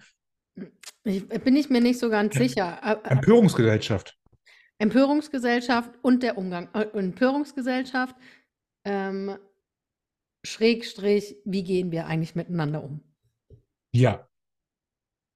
Ich, 1.05 1.27
bin 1.27 1.57
ich 1.57 1.71
mir 1.71 1.81
nicht 1.81 1.99
so 1.99 2.11
ganz 2.11 2.35
sicher. 2.35 2.85
Ä- 2.85 3.03
ä- 3.03 3.09
Empörungsgesellschaft. 3.09 4.19
Empörungsgesellschaft 4.83 5.93
und 6.03 6.25
der 6.25 6.37
Umgang. 6.37 6.69
Äh, 6.75 6.87
Empörungsgesellschaft, 6.99 8.17
ähm, 8.85 9.39
Schrägstrich, 10.43 11.37
wie 11.45 11.63
gehen 11.63 11.93
wir 11.93 12.07
eigentlich 12.07 12.35
miteinander 12.35 12.83
um? 12.83 13.01
Ja. 13.93 14.27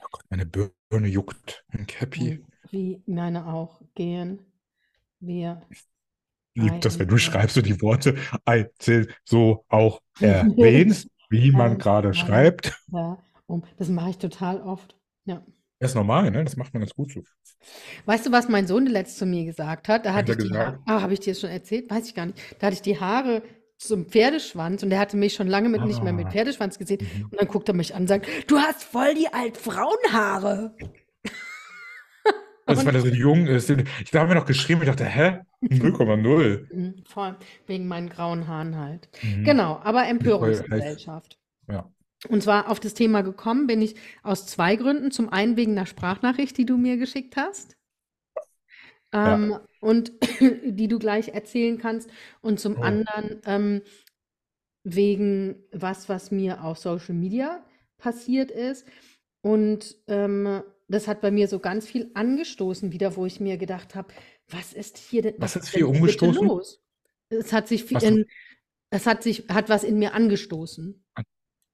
Oh 0.00 0.06
Gott, 0.10 0.24
meine 0.30 0.46
Birne 0.46 1.08
juckt. 1.08 1.66
Ein 1.68 1.86
Cappy. 1.86 2.38
Und 2.38 2.57
wie 2.70 3.02
meine 3.06 3.46
auch 3.46 3.80
gehen 3.94 4.40
wir 5.20 5.62
Liebt 6.54 6.84
das, 6.84 6.98
wenn 6.98 7.06
du 7.08 7.18
schreibst 7.18 7.56
und 7.56 7.66
die 7.66 7.80
Worte 7.82 8.16
einzeln 8.44 9.06
so 9.24 9.64
auch 9.68 10.00
erwähnst, 10.20 11.08
wie 11.30 11.52
man 11.52 11.78
gerade 11.78 12.14
schreibt. 12.14 12.76
um. 13.46 13.62
Das 13.76 13.88
mache 13.88 14.10
ich 14.10 14.18
total 14.18 14.60
oft. 14.60 14.96
Ja. 15.24 15.44
Das 15.78 15.92
ist 15.92 15.94
normal, 15.94 16.30
ne? 16.32 16.42
Das 16.42 16.56
macht 16.56 16.74
man 16.74 16.80
ganz 16.80 16.94
gut 16.94 17.12
so. 17.12 17.22
Weißt 18.06 18.26
du, 18.26 18.32
was 18.32 18.48
mein 18.48 18.66
Sohn 18.66 18.86
letzt 18.86 19.18
zu 19.18 19.26
mir 19.26 19.44
gesagt 19.44 19.86
hat? 19.88 20.04
Da 20.04 20.14
hatte 20.14 20.32
hat 20.32 20.40
ich 20.40 20.44
er 20.46 20.48
die 20.48 20.54
Haare, 20.56 20.70
gesagt? 20.72 20.82
ah, 20.86 21.00
habe 21.02 21.12
ich 21.12 21.20
dir 21.20 21.32
das 21.32 21.40
schon 21.40 21.50
erzählt? 21.50 21.88
Weiß 21.90 22.08
ich 22.08 22.14
gar 22.14 22.26
nicht. 22.26 22.38
Da 22.58 22.66
hatte 22.66 22.74
ich 22.74 22.82
die 22.82 22.98
Haare 22.98 23.42
zum 23.76 24.06
Pferdeschwanz 24.06 24.82
und 24.82 24.90
der 24.90 24.98
hatte 24.98 25.16
mich 25.16 25.34
schon 25.34 25.46
lange 25.46 25.68
mit, 25.68 25.84
nicht 25.84 26.02
mehr 26.02 26.12
mit 26.12 26.26
Ah. 26.26 26.30
Pferdeschwanz 26.30 26.78
gesehen. 26.78 27.06
Mhm. 27.14 27.24
Und 27.30 27.40
dann 27.40 27.46
guckt 27.46 27.68
er 27.68 27.74
mich 27.74 27.94
an 27.94 28.02
und 28.02 28.08
sagt, 28.08 28.26
du 28.48 28.58
hast 28.58 28.82
voll 28.82 29.14
die 29.14 29.32
Altfrauenhaare. 29.32 30.74
Also, 32.68 32.80
Und- 32.82 32.86
weil 32.86 32.94
er 32.96 33.00
so 33.00 33.08
jung 33.08 33.46
ist. 33.46 33.70
Ich 33.70 34.10
da 34.10 34.20
haben 34.20 34.28
wir 34.28 34.34
noch 34.36 34.46
geschrieben, 34.46 34.82
ich 34.82 34.88
dachte, 34.88 35.04
hä? 35.04 35.40
0,0. 35.62 36.66
Mhm, 36.72 37.04
Voll, 37.06 37.36
wegen 37.66 37.88
meinen 37.88 38.08
grauen 38.08 38.46
Haaren 38.46 38.76
halt. 38.76 39.08
Mhm. 39.22 39.44
Genau, 39.44 39.80
aber. 39.82 40.06
Empörungsgesellschaft. 40.06 41.38
Ja. 41.68 41.90
Und 42.28 42.42
zwar 42.42 42.68
auf 42.70 42.80
das 42.80 42.94
Thema 42.94 43.22
gekommen 43.22 43.66
bin 43.66 43.80
ich 43.80 43.94
aus 44.22 44.46
zwei 44.46 44.76
Gründen. 44.76 45.10
Zum 45.10 45.28
einen 45.30 45.56
wegen 45.56 45.72
einer 45.72 45.86
Sprachnachricht, 45.86 46.56
die 46.58 46.66
du 46.66 46.76
mir 46.76 46.96
geschickt 46.96 47.36
hast. 47.36 47.76
Ja. 49.14 49.34
Ähm, 49.34 49.58
und 49.80 50.12
die 50.64 50.88
du 50.88 50.98
gleich 50.98 51.28
erzählen 51.28 51.78
kannst. 51.78 52.10
Und 52.40 52.60
zum 52.60 52.76
Oh. 52.76 52.82
anderen 52.82 53.40
ähm, 53.46 53.82
wegen 54.84 55.56
was, 55.72 56.08
was 56.08 56.30
mir 56.30 56.62
auf 56.64 56.78
Social 56.78 57.14
Media 57.14 57.64
passiert 57.98 58.50
ist. 58.50 58.86
Und 59.42 59.96
ähm, 60.08 60.62
das 60.88 61.08
hat 61.08 61.20
bei 61.20 61.30
mir 61.30 61.48
so 61.48 61.58
ganz 61.60 61.86
viel 61.86 62.10
angestoßen 62.14 62.92
wieder, 62.92 63.16
wo 63.16 63.26
ich 63.26 63.40
mir 63.40 63.58
gedacht 63.58 63.94
habe, 63.94 64.12
was 64.48 64.72
ist 64.72 64.98
hier 64.98 65.22
denn, 65.22 65.34
Was 65.38 65.56
was 65.56 65.56
ist 65.56 65.68
hier 65.70 65.86
denn 65.86 65.86
umgestoßen? 65.86 66.46
los? 66.46 66.82
Es 67.30 67.52
hat 67.52 67.68
sich 67.68 67.84
viel 67.84 68.02
in, 68.02 68.24
es 68.90 69.06
hat 69.06 69.22
sich, 69.22 69.48
hat 69.48 69.68
was 69.68 69.84
in 69.84 69.98
mir 69.98 70.14
angestoßen. 70.14 71.04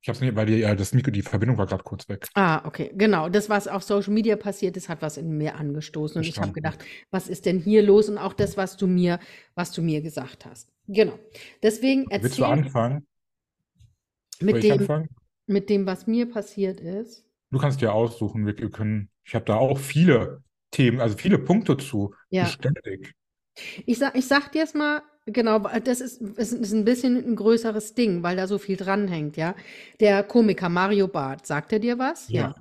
Ich 0.03 0.09
hab's 0.09 0.21
nicht, 0.21 0.37
weil 0.37 0.47
die, 0.47 0.59
ja, 0.59 0.75
das 0.75 0.93
Mikro, 0.93 1.11
die 1.11 1.23
Verbindung 1.23 1.57
war 1.59 1.67
gerade 1.67 1.83
kurz 1.85 2.09
weg. 2.09 2.29
Ah, 2.35 2.67
okay, 2.67 2.93
genau. 2.95 3.29
Das, 3.29 3.49
was 3.49 3.69
auf 3.69 3.83
Social 3.85 4.13
Media 4.13 4.37
passiert 4.37 4.77
ist, 4.77 4.89
hat 4.89 5.03
was 5.03 5.17
in 5.17 5.37
mir 5.39 5.55
angestoßen. 5.57 6.19
Und 6.19 6.25
ich 6.27 6.39
habe 6.41 6.53
Verstanden. 6.53 6.55
gedacht, 6.55 6.85
was 7.11 7.29
ist 7.29 7.47
denn 7.47 7.61
hier 7.61 7.83
los? 7.83 8.09
Und 8.09 8.19
auch 8.19 8.33
das, 8.35 8.57
was 8.57 8.77
du 8.77 8.87
mir, 8.87 9.21
was 9.55 9.73
du 9.73 9.83
mir 9.83 10.03
gesagt 10.03 10.45
hast. 10.47 10.73
Genau. 10.89 11.19
Deswegen 11.63 12.07
Willst 12.19 12.39
du 12.39 12.45
erzähl 12.45 12.45
anfangen? 12.45 13.07
Mit 14.41 14.57
ich 14.57 14.63
dem, 14.63 14.73
anfangen? 14.73 15.09
mit 15.47 15.71
dem, 15.71 15.87
was 15.87 16.07
mir 16.07 16.29
passiert 16.31 16.81
ist. 16.81 17.24
Du 17.55 17.61
kannst 17.61 17.81
dir 17.81 17.93
aussuchen. 17.95 18.47
Wir, 18.47 18.55
können, 18.71 19.11
ich 19.23 19.37
habe 19.37 19.45
da 19.45 19.55
auch 19.55 19.79
viele 19.79 20.43
Themen, 20.73 21.01
also 21.01 21.17
viele 21.17 21.39
Punkte 21.39 21.77
zu. 21.77 22.13
Ja. 22.31 22.45
Beständig. 22.47 23.15
Ich 23.87 23.99
sag, 23.99 24.17
ich 24.17 24.27
sag 24.27 24.51
dir 24.51 24.65
es 24.65 24.75
mal, 24.75 25.03
genau, 25.27 25.61
das 25.61 26.01
ist, 26.01 26.21
es 26.37 26.53
ist 26.53 26.73
ein 26.73 26.85
bisschen 26.85 27.17
ein 27.17 27.37
größeres 27.37 27.95
Ding, 27.95 28.25
weil 28.25 28.37
da 28.37 28.49
so 28.49 28.59
viel 28.59 28.77
dranhängt, 28.77 29.37
ja. 29.37 29.55
Der 30.01 30.25
Komiker 30.25 30.69
Mario 30.69 31.07
Barth, 31.07 31.47
sagt 31.47 31.73
er 31.73 31.79
dir 31.79 31.97
was? 32.01 32.29
Ja. 32.29 32.55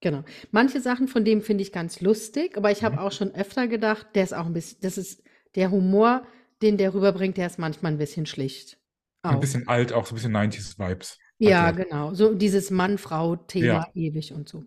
Genau. 0.00 0.24
Manche 0.50 0.82
Sachen 0.82 1.08
von 1.08 1.24
dem 1.24 1.40
finde 1.40 1.62
ich 1.62 1.72
ganz 1.72 2.02
lustig, 2.02 2.58
aber 2.58 2.70
ich 2.70 2.84
habe 2.84 2.96
Mhm. 2.96 3.00
auch 3.00 3.12
schon 3.12 3.34
öfter 3.34 3.66
gedacht, 3.66 4.08
der 4.14 4.24
ist 4.24 4.34
auch 4.34 4.44
ein 4.44 4.52
bisschen, 4.52 4.78
das 4.82 4.98
ist 4.98 5.22
der 5.54 5.70
Humor, 5.70 6.26
den 6.60 6.76
der 6.76 6.92
rüberbringt, 6.92 7.38
der 7.38 7.46
ist 7.46 7.58
manchmal 7.58 7.92
ein 7.92 7.98
bisschen 7.98 8.26
schlicht. 8.26 8.76
Ein 9.22 9.36
Auch. 9.36 9.40
bisschen 9.40 9.66
alt, 9.68 9.94
auch 9.94 10.04
so 10.04 10.12
ein 10.12 10.16
bisschen 10.16 10.32
90s-Vibes. 10.32 11.18
Ja, 11.38 11.66
er. 11.66 11.72
genau. 11.72 12.14
So 12.14 12.34
dieses 12.34 12.70
Mann-Frau-Thema 12.70 13.66
Ja. 13.66 13.86
ewig 13.94 14.32
und 14.32 14.48
so. 14.48 14.64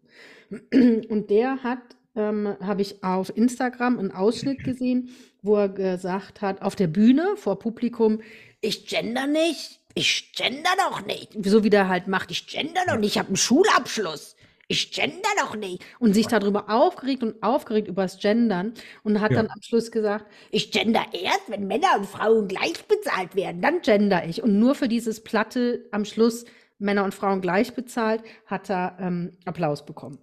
Und 1.09 1.29
der 1.29 1.63
hat, 1.63 1.79
ähm, 2.15 2.55
habe 2.61 2.81
ich 2.81 3.03
auf 3.03 3.35
Instagram 3.35 3.99
einen 3.99 4.11
Ausschnitt 4.11 4.59
gesehen, 4.63 5.09
wo 5.41 5.57
er 5.57 5.69
gesagt 5.69 6.41
hat, 6.41 6.61
auf 6.61 6.75
der 6.75 6.87
Bühne 6.87 7.35
vor 7.35 7.59
Publikum, 7.59 8.21
ich 8.61 8.87
gender 8.87 9.27
nicht, 9.27 9.79
ich 9.93 10.31
gender 10.33 10.69
doch 10.89 11.05
nicht. 11.05 11.33
So 11.45 11.63
wie 11.63 11.69
der 11.69 11.89
halt 11.89 12.07
macht, 12.07 12.31
ich 12.31 12.47
gender 12.47 12.81
doch 12.87 12.97
nicht, 12.97 13.11
ich 13.11 13.17
habe 13.17 13.27
einen 13.27 13.37
Schulabschluss. 13.37 14.36
Ich 14.67 14.91
gender 14.91 15.29
doch 15.39 15.55
nicht. 15.55 15.83
Und 15.99 16.13
sich 16.13 16.27
darüber 16.27 16.69
aufgeregt 16.69 17.23
und 17.23 17.41
aufgeregt 17.41 17.87
über 17.87 18.03
das 18.03 18.19
Gendern 18.19 18.73
und 19.03 19.21
hat 19.21 19.31
Ja. 19.31 19.37
dann 19.37 19.47
am 19.51 19.61
Schluss 19.61 19.91
gesagt, 19.91 20.25
ich 20.51 20.71
gender 20.71 21.05
erst, 21.13 21.49
wenn 21.49 21.67
Männer 21.67 21.95
und 21.97 22.05
Frauen 22.05 22.47
gleich 22.47 22.85
bezahlt 22.85 23.35
werden, 23.35 23.61
dann 23.61 23.81
gender 23.81 24.25
ich. 24.25 24.43
Und 24.43 24.59
nur 24.59 24.75
für 24.75 24.87
dieses 24.87 25.23
Platte 25.23 25.85
am 25.91 26.05
Schluss 26.05 26.45
Männer 26.79 27.03
und 27.05 27.13
Frauen 27.15 27.41
gleich 27.41 27.73
bezahlt, 27.73 28.21
hat 28.45 28.69
er 28.69 28.97
ähm, 28.99 29.31
Applaus 29.45 29.85
bekommen. 29.85 30.19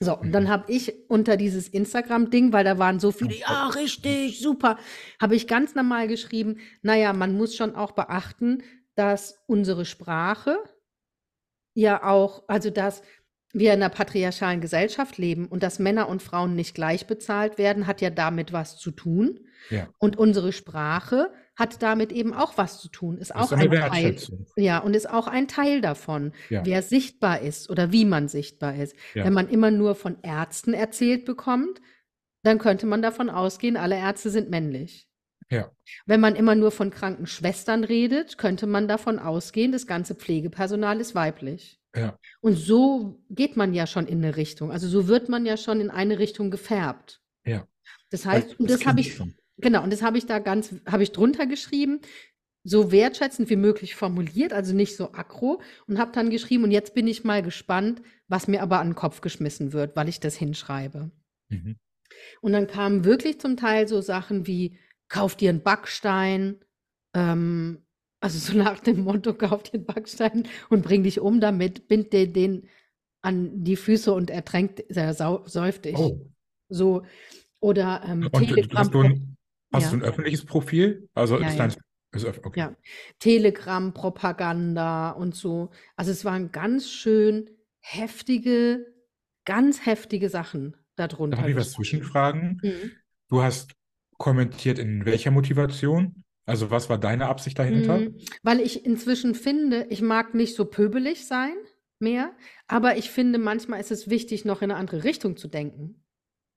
So, 0.00 0.18
und 0.18 0.32
dann 0.32 0.48
habe 0.48 0.70
ich 0.70 0.92
unter 1.08 1.36
dieses 1.36 1.68
Instagram-Ding, 1.68 2.52
weil 2.52 2.64
da 2.64 2.78
waren 2.78 2.98
so 3.00 3.12
viele, 3.12 3.36
ja, 3.36 3.68
richtig, 3.68 4.40
super, 4.40 4.76
habe 5.20 5.36
ich 5.36 5.46
ganz 5.46 5.74
normal 5.76 6.08
geschrieben, 6.08 6.58
naja, 6.82 7.12
man 7.12 7.36
muss 7.36 7.54
schon 7.54 7.76
auch 7.76 7.92
beachten, 7.92 8.62
dass 8.96 9.42
unsere 9.46 9.84
Sprache 9.84 10.58
ja 11.74 12.02
auch, 12.04 12.42
also 12.48 12.70
dass 12.70 13.02
wir 13.52 13.74
in 13.74 13.82
einer 13.82 13.90
patriarchalen 13.90 14.60
Gesellschaft 14.60 15.18
leben 15.18 15.46
und 15.46 15.62
dass 15.62 15.78
Männer 15.78 16.08
und 16.08 16.22
Frauen 16.22 16.54
nicht 16.54 16.74
gleich 16.74 17.06
bezahlt 17.06 17.58
werden, 17.58 17.86
hat 17.86 18.00
ja 18.00 18.10
damit 18.10 18.52
was 18.52 18.78
zu 18.78 18.90
tun. 18.90 19.40
Ja. 19.70 19.88
Und 19.98 20.16
unsere 20.16 20.52
Sprache 20.52 21.30
hat 21.54 21.82
damit 21.82 22.12
eben 22.12 22.32
auch 22.32 22.56
was 22.56 22.80
zu 22.80 22.88
tun, 22.88 23.18
ist 23.18 23.30
Das 23.30 23.36
auch 23.36 23.52
ist 23.52 23.58
ein 23.58 23.70
Teil, 23.70 24.16
ja, 24.56 24.78
und 24.78 24.96
ist 24.96 25.08
auch 25.08 25.26
ein 25.28 25.48
Teil 25.48 25.82
davon, 25.82 26.32
Ja. 26.48 26.64
wer 26.64 26.82
sichtbar 26.82 27.40
ist 27.40 27.68
oder 27.68 27.92
wie 27.92 28.06
man 28.06 28.28
sichtbar 28.28 28.74
ist. 28.74 28.96
Ja. 29.14 29.24
Wenn 29.24 29.34
man 29.34 29.48
immer 29.48 29.70
nur 29.70 29.94
von 29.94 30.16
Ärzten 30.22 30.72
erzählt 30.72 31.26
bekommt, 31.26 31.80
dann 32.42 32.58
könnte 32.58 32.86
man 32.86 33.02
davon 33.02 33.28
ausgehen, 33.28 33.76
alle 33.76 33.96
Ärzte 33.96 34.30
sind 34.30 34.50
männlich. 34.50 35.08
Ja. 35.50 35.70
Wenn 36.06 36.20
man 36.20 36.34
immer 36.34 36.54
nur 36.54 36.70
von 36.70 36.90
kranken 36.90 37.26
Schwestern 37.26 37.84
redet, 37.84 38.38
könnte 38.38 38.66
man 38.66 38.88
davon 38.88 39.18
ausgehen, 39.18 39.70
das 39.70 39.86
ganze 39.86 40.14
Pflegepersonal 40.14 40.98
ist 41.00 41.14
weiblich. 41.14 41.81
Ja. 41.94 42.18
Und 42.40 42.54
so 42.54 43.22
geht 43.28 43.56
man 43.56 43.74
ja 43.74 43.86
schon 43.86 44.06
in 44.06 44.24
eine 44.24 44.36
Richtung. 44.36 44.70
Also 44.70 44.88
so 44.88 45.08
wird 45.08 45.28
man 45.28 45.44
ja 45.44 45.56
schon 45.56 45.80
in 45.80 45.90
eine 45.90 46.18
Richtung 46.18 46.50
gefärbt. 46.50 47.20
Ja. 47.44 47.66
Das 48.10 48.24
heißt, 48.26 48.58
und 48.58 48.70
das 48.70 48.80
das 48.80 48.86
habe 48.86 49.00
ich, 49.00 49.14
schon. 49.14 49.34
genau, 49.58 49.82
und 49.82 49.92
das 49.92 50.02
habe 50.02 50.18
ich 50.18 50.26
da 50.26 50.38
ganz, 50.38 50.74
habe 50.86 51.02
ich 51.02 51.12
drunter 51.12 51.46
geschrieben, 51.46 52.00
so 52.64 52.92
wertschätzend 52.92 53.50
wie 53.50 53.56
möglich 53.56 53.94
formuliert, 53.94 54.52
also 54.52 54.74
nicht 54.74 54.96
so 54.96 55.12
aggro, 55.12 55.60
und 55.86 55.98
habe 55.98 56.12
dann 56.12 56.30
geschrieben, 56.30 56.64
und 56.64 56.70
jetzt 56.70 56.94
bin 56.94 57.06
ich 57.06 57.24
mal 57.24 57.42
gespannt, 57.42 58.02
was 58.28 58.48
mir 58.48 58.62
aber 58.62 58.78
an 58.78 58.90
den 58.90 58.94
Kopf 58.94 59.20
geschmissen 59.20 59.72
wird, 59.72 59.96
weil 59.96 60.08
ich 60.08 60.20
das 60.20 60.36
hinschreibe. 60.36 61.10
Mhm. 61.48 61.76
Und 62.40 62.52
dann 62.52 62.66
kamen 62.66 63.04
wirklich 63.04 63.40
zum 63.40 63.56
Teil 63.56 63.88
so 63.88 64.00
Sachen 64.00 64.46
wie, 64.46 64.78
kauf 65.08 65.36
dir 65.36 65.50
einen 65.50 65.62
Backstein, 65.62 66.60
ähm, 67.14 67.84
also 68.22 68.38
so 68.38 68.56
nach 68.56 68.78
dem 68.80 69.00
Motto, 69.00 69.34
kauf 69.34 69.62
einen 69.72 69.84
Backstein 69.84 70.44
und 70.70 70.82
bring 70.82 71.02
dich 71.02 71.20
um 71.20 71.40
damit, 71.40 71.88
bind 71.88 72.12
dir 72.12 72.32
den 72.32 72.68
an 73.20 73.64
die 73.64 73.76
Füße 73.76 74.12
und 74.12 74.30
ertränkt, 74.30 74.80
er 74.88 75.12
sau, 75.14 75.44
säuft 75.46 75.84
dich. 75.84 75.96
Oh. 75.96 76.24
So, 76.68 77.02
oder 77.60 78.02
ähm, 78.06 78.28
Und 78.32 78.46
Telegram, 78.46 78.78
hast 78.78 78.94
du 78.94 79.00
ein, 79.02 79.36
hast 79.72 79.84
Ja. 79.84 79.90
du 79.90 79.96
ein 79.96 80.02
öffentliches 80.02 80.44
Profil? 80.44 81.08
Also 81.14 81.38
Ja, 81.38 81.48
ist 81.48 81.58
ja. 81.58 81.68
dein, 81.68 81.76
ist 82.14 82.44
okay. 82.44 82.60
Ja, 82.60 82.76
Telegram-Propaganda 83.18 85.10
und 85.10 85.34
so. 85.34 85.70
Also 85.96 86.10
es 86.10 86.24
waren 86.24 86.52
ganz 86.52 86.90
schön 86.90 87.50
heftige, 87.80 88.86
ganz 89.44 89.84
heftige 89.84 90.28
Sachen 90.28 90.76
darunter. 90.96 91.38
Darf 91.38 91.48
ich 91.48 91.56
was 91.56 91.72
zwischenfragen? 91.72 92.60
Mhm. 92.62 92.92
Du 93.28 93.42
hast 93.42 93.72
kommentiert 94.18 94.78
in 94.78 95.04
welcher 95.04 95.30
Motivation? 95.32 96.22
Also 96.44 96.70
was 96.70 96.88
war 96.88 96.98
deine 96.98 97.28
Absicht 97.28 97.58
dahinter? 97.58 97.98
Mhm. 97.98 98.18
Weil 98.42 98.60
ich 98.60 98.84
inzwischen 98.84 99.34
finde, 99.34 99.86
ich 99.90 100.02
mag 100.02 100.34
nicht 100.34 100.56
so 100.56 100.64
pöbelig 100.64 101.26
sein 101.26 101.54
mehr, 102.00 102.32
aber 102.66 102.96
ich 102.96 103.10
finde, 103.10 103.38
manchmal 103.38 103.80
ist 103.80 103.92
es 103.92 104.10
wichtig, 104.10 104.44
noch 104.44 104.60
in 104.60 104.70
eine 104.70 104.78
andere 104.80 105.04
Richtung 105.04 105.36
zu 105.36 105.48
denken. 105.48 106.04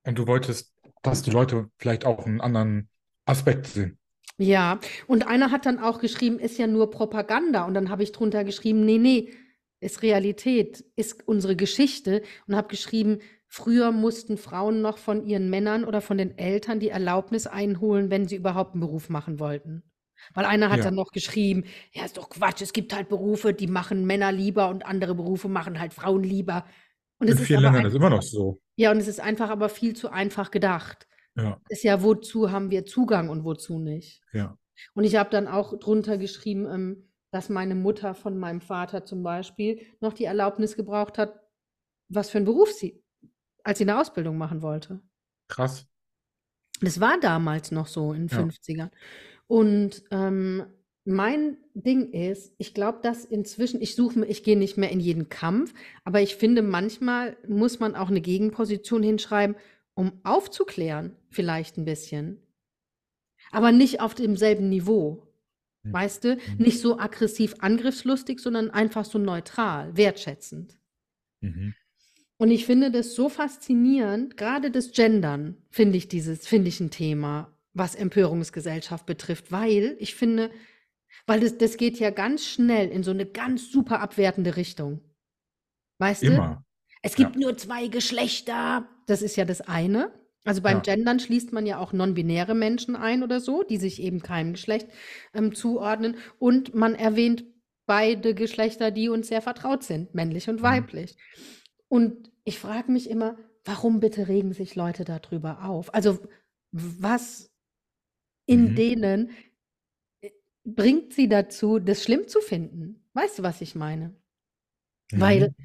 Und 0.05 0.17
du 0.17 0.27
wolltest, 0.27 0.73
dass 1.03 1.21
die 1.21 1.31
Leute 1.31 1.69
vielleicht 1.77 2.05
auch 2.05 2.25
einen 2.25 2.41
anderen 2.41 2.89
Aspekt 3.25 3.67
sehen. 3.67 3.97
Ja, 4.37 4.79
und 5.07 5.27
einer 5.27 5.51
hat 5.51 5.65
dann 5.65 5.79
auch 5.79 5.99
geschrieben, 5.99 6.39
ist 6.39 6.57
ja 6.57 6.67
nur 6.67 6.91
Propaganda. 6.91 7.65
Und 7.65 7.73
dann 7.73 7.89
habe 7.89 8.03
ich 8.03 8.11
drunter 8.11 8.43
geschrieben, 8.43 8.85
nee, 8.85 8.97
nee, 8.97 9.31
ist 9.79 10.01
Realität, 10.01 10.83
ist 10.95 11.27
unsere 11.27 11.55
Geschichte. 11.55 12.21
Und 12.47 12.55
habe 12.55 12.67
geschrieben, 12.67 13.19
früher 13.47 13.91
mussten 13.91 14.37
Frauen 14.37 14.81
noch 14.81 14.97
von 14.97 15.25
ihren 15.25 15.49
Männern 15.49 15.85
oder 15.85 16.01
von 16.01 16.17
den 16.17 16.37
Eltern 16.37 16.79
die 16.79 16.89
Erlaubnis 16.89 17.47
einholen, 17.47 18.09
wenn 18.09 18.27
sie 18.27 18.35
überhaupt 18.35 18.73
einen 18.73 18.81
Beruf 18.81 19.09
machen 19.09 19.39
wollten. 19.39 19.83
Weil 20.33 20.45
einer 20.45 20.69
hat 20.71 20.79
Ja. 20.79 20.85
dann 20.85 20.95
noch 20.95 21.11
geschrieben, 21.11 21.65
ja, 21.91 22.05
ist 22.05 22.17
doch 22.17 22.29
Quatsch, 22.29 22.61
es 22.61 22.73
gibt 22.73 22.93
halt 22.95 23.09
Berufe, 23.09 23.53
die 23.53 23.67
machen 23.67 24.05
Männer 24.05 24.31
lieber 24.31 24.69
und 24.69 24.85
andere 24.85 25.15
Berufe 25.15 25.49
machen 25.49 25.79
halt 25.79 25.93
Frauen 25.93 26.23
lieber. 26.23 26.65
Und 27.19 27.29
es 27.29 27.37
In 27.37 27.39
ist 27.39 27.47
vielen 27.47 27.61
aber 27.65 27.71
Ländern 27.71 27.85
ist 27.85 27.93
einfach, 27.93 27.95
immer 27.95 28.09
noch 28.09 28.21
so. 28.23 28.61
ja, 28.77 28.91
und 28.91 28.97
es 28.97 29.07
ist 29.07 29.19
einfach 29.21 29.49
aber 29.49 29.69
viel 29.69 29.95
zu 29.95 30.09
einfach 30.11 30.51
gedacht. 30.51 31.07
Ja, 31.35 31.59
Ist 31.69 31.83
ja, 31.83 32.03
wozu 32.03 32.51
haben 32.51 32.71
wir 32.71 32.85
Zugang 32.85 33.29
und 33.29 33.43
wozu 33.45 33.79
nicht? 33.79 34.23
ja. 34.33 34.57
Und 34.95 35.03
ich 35.05 35.15
habe 35.15 35.29
dann 35.29 35.47
auch 35.47 35.77
drunter 35.79 36.17
geschrieben, 36.17 36.65
ähm, 36.69 37.09
dass 37.31 37.49
meine 37.49 37.75
Mutter 37.75 38.13
von 38.15 38.37
meinem 38.37 38.61
Vater 38.61 39.05
zum 39.05 39.23
Beispiel 39.23 39.81
noch 40.01 40.13
die 40.13 40.25
Erlaubnis 40.25 40.75
gebraucht 40.75 41.17
hat, 41.17 41.39
was 42.09 42.29
für 42.31 42.37
einen 42.39 42.45
Beruf 42.45 42.71
sie, 42.73 43.04
als 43.65 43.79
sie 43.79 43.83
eine 43.83 43.99
Ausbildung 43.99 44.37
machen 44.37 44.61
wollte. 44.61 45.01
Krass. 45.49 45.87
Das 46.81 46.99
war 46.99 47.19
damals 47.19 47.71
noch 47.71 47.87
so 47.87 48.13
in 48.13 48.27
den 48.27 48.37
Ja. 48.37 48.43
50ern. 48.43 48.91
Und 49.47 50.03
ähm, 50.11 50.65
mein 51.05 51.57
Ding 51.73 52.11
ist, 52.11 52.53
ich 52.57 52.73
glaube, 52.73 52.99
dass 53.03 53.25
inzwischen, 53.25 53.81
ich 53.81 53.95
suche 53.95 54.19
mir, 54.19 54.25
ich 54.27 54.43
gehe 54.43 54.57
nicht 54.57 54.75
mehr 54.77 54.89
in 54.91 54.99
jeden 54.99 55.29
Kampf, 55.29 55.73
aber 56.03 56.21
ich 56.21 56.35
finde, 56.35 56.61
manchmal 56.63 57.37
muss 57.47 57.79
man 57.79 57.95
auch 57.95 58.09
eine 58.09 58.21
Gegenposition 58.21 59.03
hinschreiben, 59.03 59.55
um 59.93 60.19
aufzuklären, 60.23 61.15
vielleicht 61.29 61.77
ein 61.77 61.85
bisschen. 61.85 62.41
Aber 63.51 63.71
nicht 63.71 64.01
auf 64.01 64.15
demselben 64.15 64.67
Niveau. 64.69 65.27
Hm. 65.85 65.93
Weißt 65.93 66.23
du, 66.23 66.35
Mhm. 66.35 66.41
nicht 66.57 66.81
so 66.81 66.97
aggressiv 66.99 67.55
angriffslustig, 67.59 68.39
sondern 68.39 68.71
einfach 68.71 69.05
so 69.05 69.19
neutral, 69.19 69.95
wertschätzend. 69.95 70.77
Mhm. 71.41 71.75
Und 72.37 72.51
ich 72.51 72.65
finde 72.65 72.91
das 72.91 73.15
so 73.15 73.29
faszinierend, 73.29 74.35
gerade 74.37 74.69
das 74.71 74.91
Gendern 74.91 75.57
finde 75.69 75.97
ich 75.97 76.07
dieses, 76.07 76.47
finde 76.47 76.67
ich 76.67 76.79
ein 76.79 76.91
Thema, 76.91 77.57
was 77.73 77.95
Empörungsgesellschaft 77.95 79.05
betrifft, 79.05 79.51
weil 79.51 79.95
ich 79.99 80.15
finde, 80.15 80.51
weil 81.27 81.39
das, 81.39 81.57
das 81.57 81.77
geht 81.77 81.97
ja 81.99 82.09
ganz 82.09 82.45
schnell 82.45 82.89
in 82.89 83.03
so 83.03 83.11
eine 83.11 83.25
ganz 83.25 83.71
super 83.71 84.01
abwertende 84.01 84.57
Richtung. 84.57 85.01
Weißt 85.99 86.23
du? 86.23 86.27
Immer. 86.27 86.65
Es 87.01 87.15
gibt 87.15 87.35
nur 87.35 87.57
zwei 87.57 87.87
Geschlechter. 87.87 88.87
Das 89.07 89.21
ist 89.21 89.35
ja 89.35 89.45
das 89.45 89.61
eine. 89.61 90.11
Also 90.43 90.61
beim 90.61 90.77
Ja. 90.77 90.81
Gendern 90.95 91.19
schließt 91.19 91.53
man 91.53 91.65
ja 91.65 91.79
auch 91.79 91.93
non-binäre 91.93 92.53
Menschen 92.53 92.95
ein 92.95 93.23
oder 93.23 93.39
so, 93.39 93.63
die 93.63 93.77
sich 93.77 94.01
eben 94.01 94.21
keinem 94.21 94.53
Geschlecht 94.53 94.87
ähm, 95.33 95.55
zuordnen. 95.55 96.17
Und 96.37 96.75
man 96.75 96.95
erwähnt 96.95 97.45
beide 97.85 98.33
Geschlechter, 98.35 98.91
die 98.91 99.09
uns 99.09 99.27
sehr 99.27 99.41
vertraut 99.41 99.83
sind, 99.83 100.13
männlich 100.13 100.49
und 100.49 100.61
Mhm. 100.61 101.15
Und 101.87 102.31
ich 102.43 102.59
frage 102.59 102.91
mich 102.91 103.09
immer, 103.09 103.37
warum 103.63 103.99
bitte 103.99 104.27
regen 104.27 104.53
sich 104.53 104.75
Leute 104.75 105.05
darüber 105.05 105.65
auf? 105.65 105.93
Also 105.93 106.19
was 106.71 107.51
in 108.47 108.75
Mhm. 108.75 108.75
denen 108.75 109.31
äh, 110.21 110.31
bringt 110.65 111.13
sie 111.13 111.29
dazu, 111.29 111.79
das 111.79 112.03
schlimm 112.03 112.27
zu 112.27 112.41
finden? 112.41 113.03
Weißt 113.13 113.39
du, 113.39 113.43
was 113.43 113.61
ich 113.61 113.75
meine? 113.75 114.15
Weil 115.15 115.49
Mhm. 115.49 115.55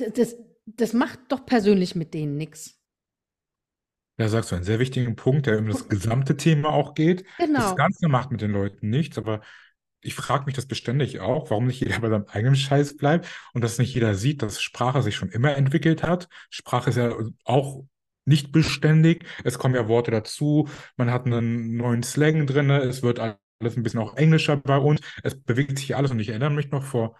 d- 0.00 0.10
das, 0.12 0.36
das 0.66 0.92
macht 0.94 1.20
doch 1.30 1.46
persönlich 1.46 1.94
mit 1.94 2.14
denen 2.14 2.36
nichts. 2.38 2.80
Da 4.18 4.28
sagst 4.28 4.50
du 4.52 4.56
einen 4.56 4.64
sehr 4.64 4.78
wichtigen 4.78 5.16
Punkt, 5.16 5.46
der 5.46 5.58
um 5.58 5.66
das 5.68 5.88
gesamte 5.88 6.36
Thema 6.36 6.68
auch 6.70 6.94
geht. 6.94 7.24
Das 7.56 7.74
Genau. 7.74 7.74
Ganze 7.74 8.08
macht 8.08 8.30
mit 8.30 8.40
den 8.42 8.52
Leuten 8.52 8.90
nichts, 8.90 9.18
aber 9.18 9.40
ich 10.02 10.14
frage 10.14 10.44
mich 10.46 10.54
das 10.54 10.66
beständig 10.66 11.20
auch, 11.20 11.50
warum 11.50 11.66
nicht 11.66 11.80
jeder 11.80 12.00
bei 12.00 12.08
seinem 12.08 12.26
eigenen 12.28 12.56
Scheiß 12.56 12.96
bleibt 12.96 13.26
und 13.54 13.62
dass 13.62 13.78
nicht 13.78 13.94
jeder 13.94 14.14
sieht, 14.14 14.42
dass 14.42 14.60
Sprache 14.60 15.02
sich 15.02 15.16
schon 15.16 15.30
immer 15.30 15.56
entwickelt 15.56 16.02
hat. 16.02 16.28
Sprache 16.50 16.90
ist 16.90 16.96
ja 16.96 17.14
auch 17.44 17.84
nicht 18.24 18.52
beständig. 18.52 19.24
Es 19.44 19.58
kommen 19.58 19.74
ja 19.74 19.88
Worte 19.88 20.10
dazu. 20.10 20.68
Man 20.96 21.10
hat 21.10 21.26
einen 21.26 21.76
neuen 21.76 22.02
Slang 22.02 22.46
drin. 22.46 22.70
Es 22.70 23.02
wird 23.02 23.18
alles 23.18 23.76
ein 23.76 23.82
bisschen 23.82 24.00
auch 24.00 24.16
englischer 24.16 24.56
bei 24.56 24.76
uns. 24.76 25.00
Es 25.22 25.40
bewegt 25.40 25.78
sich 25.78 25.96
alles 25.96 26.10
und 26.10 26.20
ich 26.20 26.28
erinnere 26.28 26.50
mich 26.50 26.70
noch 26.70 26.84
vor 26.84 27.16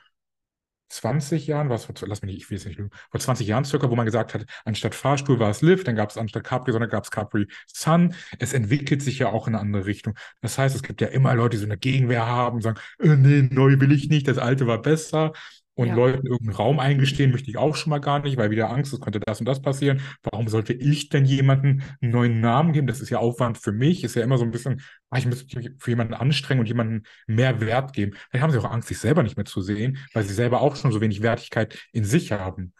20 0.93 1.47
Jahren, 1.47 1.71
was 1.71 1.89
lass 2.03 2.23
mich 2.23 2.33
nicht, 2.33 2.43
ich 2.43 2.51
will 2.51 2.59
es 2.59 2.67
nicht 2.67 2.81
vor 3.11 3.21
20 3.21 3.47
Jahren 3.47 3.65
circa, 3.65 3.91
wo 3.91 3.97
man 3.97 4.07
gesagt 4.07 4.35
hat, 4.35 4.45
anstatt 4.65 4.95
Fahrstuhl 4.95 5.39
war 5.39 5.51
es 5.51 5.63
Lift, 5.63 5.89
dann 5.89 5.97
gab 5.97 6.11
es 6.11 6.19
anstatt 6.19 6.45
Capri, 6.45 6.73
sondern 6.73 6.91
gab 6.91 7.05
es 7.05 7.11
Capri 7.11 7.47
Sun. 7.67 8.15
Es 8.39 8.53
entwickelt 8.53 9.03
sich 9.03 9.19
ja 9.19 9.29
auch 9.31 9.49
in 9.49 9.55
eine 9.55 9.63
andere 9.63 9.87
Richtung. 9.87 10.15
Das 10.43 10.59
heißt, 10.59 10.75
es 10.77 10.83
gibt 10.83 11.01
ja 11.01 11.09
immer 11.09 11.35
Leute, 11.35 11.57
die 11.57 11.61
so 11.61 11.67
eine 11.67 11.79
Gegenwehr 11.79 12.27
haben 12.27 12.61
sagen, 12.61 12.79
äh, 12.99 13.17
nee, 13.17 13.49
neu 13.51 13.81
will 13.81 13.93
ich 13.93 14.09
nicht, 14.09 14.29
das 14.29 14.39
alte 14.39 14.67
war 14.67 14.81
besser. 14.83 15.33
Und 15.75 15.89
Ja. 15.89 15.95
Leuten 15.95 16.27
irgendeinen 16.27 16.57
Raum 16.57 16.79
eingestehen 16.81 17.31
möchte 17.31 17.49
ich 17.51 17.57
auch 17.57 17.75
schon 17.77 17.91
mal 17.91 17.99
gar 17.99 18.19
nicht, 18.21 18.37
weil 18.37 18.51
wieder 18.51 18.71
Angst, 18.71 18.93
es 18.93 19.01
könnte 19.01 19.21
das 19.21 19.41
und 19.41 19.47
das 19.47 19.63
passieren. 19.63 20.01
Warum 20.31 20.49
sollte 20.49 20.75
ich 20.75 21.09
denn 21.09 21.25
jemandem 21.25 21.81
einen 22.01 22.13
neuen 22.13 22.41
Namen 22.41 22.73
geben? 22.73 22.87
Das 22.87 23.01
ist 23.01 23.09
ja 23.11 23.19
Aufwand 23.19 23.57
für 23.59 23.73
mich, 23.73 24.05
ist 24.05 24.15
ja 24.15 24.23
immer 24.23 24.37
so 24.37 24.45
ein 24.45 24.51
bisschen, 24.51 24.83
ah, 25.11 25.19
ich 25.19 25.27
muss 25.27 25.47
mich 25.55 25.71
für 25.79 25.91
jemanden 25.91 26.15
anstrengen 26.15 26.61
und 26.61 26.67
jemanden 26.67 27.05
mehr 27.27 27.61
Wert 27.61 27.95
geben. 27.95 28.13
Vielleicht 28.31 28.43
haben 28.43 28.51
sie 28.51 28.59
auch 28.59 28.71
Angst, 28.71 28.89
sich 28.89 28.99
selber 28.99 29.23
nicht 29.23 29.37
mehr 29.37 29.47
zu 29.47 29.63
sehen, 29.63 29.99
weil 30.13 30.25
sie 30.25 30.35
selber 30.35 30.61
auch 30.61 30.77
schon 30.77 30.93
so 30.93 31.01
wenig 31.01 31.23
Wertigkeit 31.23 31.79
in 31.93 32.05
sich 32.05 32.33
haben. 32.33 32.75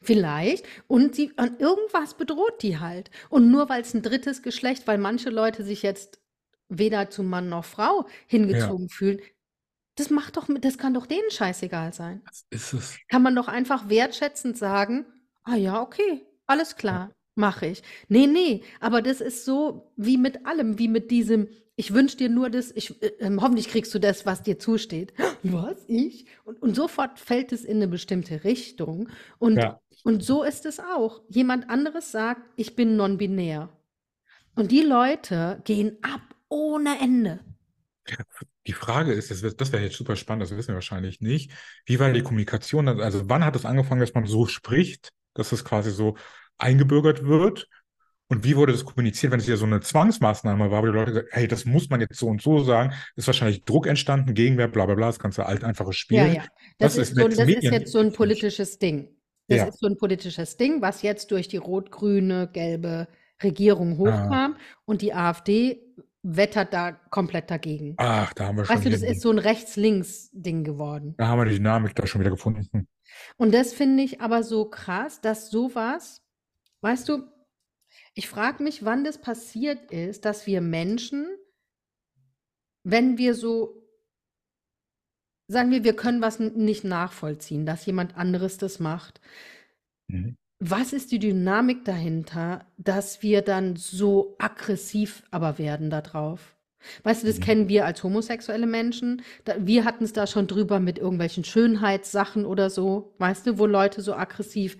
Vielleicht. 0.00 0.64
Und 0.86 1.14
sie 1.14 1.32
und 1.36 1.60
irgendwas 1.60 2.14
bedroht 2.16 2.62
die 2.62 2.78
halt. 2.78 3.10
Und 3.28 3.50
nur 3.50 3.68
weil 3.68 3.82
es 3.82 3.94
ein 3.94 4.02
drittes 4.02 4.42
Geschlecht 4.42 4.86
weil 4.86 4.98
manche 4.98 5.30
Leute 5.30 5.64
sich 5.64 5.82
jetzt 5.82 6.20
weder 6.68 7.10
zu 7.10 7.22
Mann 7.22 7.48
noch 7.48 7.64
Frau 7.64 8.06
Ja, 8.48 8.76
hingezogen 8.76 8.88
fühlen, 8.88 9.20
das 9.96 10.10
macht 10.10 10.36
doch 10.36 10.46
das 10.60 10.78
kann 10.78 10.94
doch 10.94 11.06
denen 11.06 11.30
scheißegal 11.30 11.92
sein. 11.92 12.22
das 12.26 12.44
ist 12.50 12.72
es. 12.74 13.00
Kann 13.08 13.22
man 13.22 13.36
doch 13.36 13.48
einfach 13.48 13.88
wertschätzend 13.90 14.58
sagen: 14.58 15.06
„Ah 15.44 15.56
ja, 15.56 15.82
okay, 15.82 16.26
alles 16.46 16.76
Ja. 16.90 16.98
klar, 16.98 17.12
mache 17.36 17.66
ich.“ 17.68 17.82
Ne, 18.08 18.26
ne, 18.28 18.62
aber 18.80 19.02
das 19.02 19.20
ist 19.22 19.44
so 19.46 19.92
wie 19.96 20.18
mit 20.18 20.46
allem, 20.46 20.78
wie 20.78 20.88
mit 20.88 21.10
diesem: 21.12 21.48
„Ich 21.76 21.94
wünsche 21.94 22.16
dir 22.18 22.28
nur 22.30 22.50
das 22.50 22.72
ich 22.72 23.02
äh, 23.02 23.08
ähm, 23.20 23.42
hoffentlich 23.42 23.68
kriegst 23.68 23.94
du 23.94 24.00
das, 24.00 24.26
was 24.26 24.42
dir 24.44 24.58
zusteht.“ 24.58 25.14
„Was? 25.42 25.84
Ich?“ 25.88 26.26
Und 26.44 26.62
und 26.62 26.74
sofort 26.76 27.18
fällt 27.20 27.52
es 27.52 27.64
in 27.64 27.78
'ne 27.78 27.88
bestimmte 27.88 28.44
Richtung. 28.44 29.08
Und 29.38 29.64
Ja. 29.64 29.80
und 30.04 30.22
so 30.24 30.42
ist 30.44 30.66
es 30.66 30.80
auch. 30.80 31.22
Jemand 31.28 31.70
anderes 31.70 32.12
sagt: 32.12 32.42
„Ich 32.56 32.76
bin 32.76 32.96
non-binär.“ 32.96 33.70
Und 34.56 34.72
die 34.72 34.82
Leute 34.82 35.60
gehen 35.64 35.98
ab 36.02 36.22
ohne 36.50 36.98
Ende. 37.00 37.40
Die 38.66 38.72
Frage 38.72 39.12
ist, 39.12 39.30
das 39.30 39.40
das 39.56 39.72
wäre 39.72 39.82
jetzt 39.84 39.96
super 39.96 40.16
spannend, 40.16 40.42
das 40.42 40.56
wissen 40.56 40.68
wir 40.68 40.74
wahrscheinlich 40.76 41.20
nicht. 41.20 41.52
Wie 41.84 42.00
war 42.00 42.12
die 42.12 42.22
Kommunikation? 42.22 42.88
Also 42.88 43.28
wann 43.28 43.44
hat 43.44 43.54
es 43.56 43.64
angefangen, 43.64 44.00
dass 44.00 44.14
man 44.14 44.26
so 44.26 44.46
spricht, 44.46 45.10
dass 45.34 45.52
es 45.52 45.64
quasi 45.64 45.90
so 45.92 46.16
eingebürgert 46.58 47.24
wird? 47.24 47.68
Und 48.28 48.44
wie 48.44 48.56
wurde 48.56 48.72
das 48.72 48.84
kommuniziert, 48.84 49.32
wenn 49.32 49.40
es 49.40 49.46
ja 49.46 49.56
so 49.56 49.66
eine 49.66 49.80
Zwangsmaßnahme 49.80 50.70
war, 50.70 50.82
wo 50.82 50.86
die 50.86 50.92
Leute 50.92 51.12
gesagt 51.12 51.28
„Hey, 51.32 51.46
das 51.48 51.64
muss 51.64 51.90
man 51.90 52.00
jetzt 52.00 52.18
so 52.18 52.26
und 52.28 52.42
so 52.42 52.62
sagen“, 52.64 52.92
ist 53.16 53.26
wahrscheinlich 53.28 53.64
Druck 53.64 53.86
entstanden, 53.86 54.34
Gegenwehr, 54.34 54.68
bla 54.68 54.86
bla 54.86 54.96
bla, 54.96 55.06
das 55.08 55.18
ganze 55.20 55.46
alt 55.46 55.62
einfache 55.64 55.92
Ja, 56.10 56.24
Spiel. 56.24 56.26
ja. 56.26 56.44
Das 56.78 56.96
Das 56.96 56.98
ist 56.98 57.16
so 57.16 57.26
das 57.28 57.52
ist 57.52 57.70
jetzt 57.72 57.90
so 57.92 57.98
'n 57.98 58.12
üblich. 58.12 58.12
politisches 58.12 58.78
Ding. 58.78 59.08
Das 59.48 59.62
Ja. 59.62 59.66
ist 59.66 59.78
so 59.80 59.86
'n 59.88 59.96
politisches 59.96 60.56
Ding, 60.56 60.80
was 60.80 61.02
jetzt 61.02 61.30
durch 61.32 61.48
die 61.48 61.56
rot-grüne, 61.56 62.48
gelbe 62.52 63.08
Regierung 63.42 63.98
Ah. 64.04 64.38
hochkam 64.38 64.56
und 64.84 65.02
die 65.02 65.12
AfD 65.14 65.82
wettert 66.28 66.72
da 66.72 66.92
komplett 66.92 67.50
dagegen. 67.50 67.94
Ach, 67.98 68.32
da 68.34 68.46
haben 68.46 68.56
wir 68.56 68.64
schon 68.64 68.76
Weißt 68.76 68.86
du, 68.86 68.90
das 68.90 69.02
ist 69.02 69.20
so 69.20 69.30
'n 69.30 69.38
Rechts-Links-Ding 69.38 70.64
geworden. 70.64 71.14
da 71.18 71.28
haben 71.28 71.38
wir 71.40 71.44
die 71.46 71.56
Dynamik 71.56 71.94
da 71.94 72.06
schon 72.06 72.20
wieder 72.20 72.30
gefunden. 72.30 72.88
Und 73.36 73.54
das 73.54 73.72
finde 73.72 74.02
ich 74.02 74.20
aber 74.20 74.42
so 74.42 74.68
krass, 74.68 75.20
dass 75.20 75.50
so 75.50 75.74
was 75.74 76.22
weißt 76.82 77.08
du, 77.08 77.22
ich 78.14 78.28
frage 78.28 78.62
mich, 78.62 78.84
wann 78.84 79.04
das 79.04 79.20
passiert 79.20 79.90
ist, 79.90 80.24
dass 80.24 80.46
wir 80.46 80.60
Menschen 80.60 81.26
wenn 82.88 83.18
wir 83.18 83.34
so 83.34 83.82
sagen 85.48 85.70
wir, 85.72 85.82
wir 85.82 85.96
können 85.96 86.22
was 86.22 86.38
nicht 86.38 86.84
nachvollziehen, 86.84 87.66
dass 87.66 87.84
jemand 87.84 88.16
anderes 88.16 88.58
das 88.58 88.78
macht. 88.78 89.20
Mhm. 90.08 90.36
Was 90.58 90.92
ist 90.92 91.12
die 91.12 91.18
Dynamik 91.18 91.84
dahinter, 91.84 92.64
dass 92.78 93.22
wir 93.22 93.42
dann 93.42 93.76
so 93.76 94.36
aggressiv 94.38 95.22
aber 95.30 95.58
werden 95.58 95.90
da 95.90 96.00
drauf? 96.00 96.56
Weißt 97.02 97.22
du, 97.22 97.26
das 97.26 97.38
Mhm. 97.38 97.42
kennen 97.42 97.68
wir 97.68 97.84
als 97.84 98.02
homosexuelle 98.02 98.66
Menschen. 98.66 99.22
Da 99.44 99.54
wir 99.66 99.84
hatten's 99.84 100.12
da 100.12 100.26
schon 100.26 100.46
drüber 100.46 100.80
mit 100.80 100.98
irgendwelchen 100.98 101.44
Schönheitssachen 101.44 102.46
oder 102.46 102.70
so, 102.70 103.12
weißt 103.18 103.46
du, 103.46 103.58
wo 103.58 103.66
Leute 103.66 104.00
so 104.00 104.14
aggressiv 104.14 104.78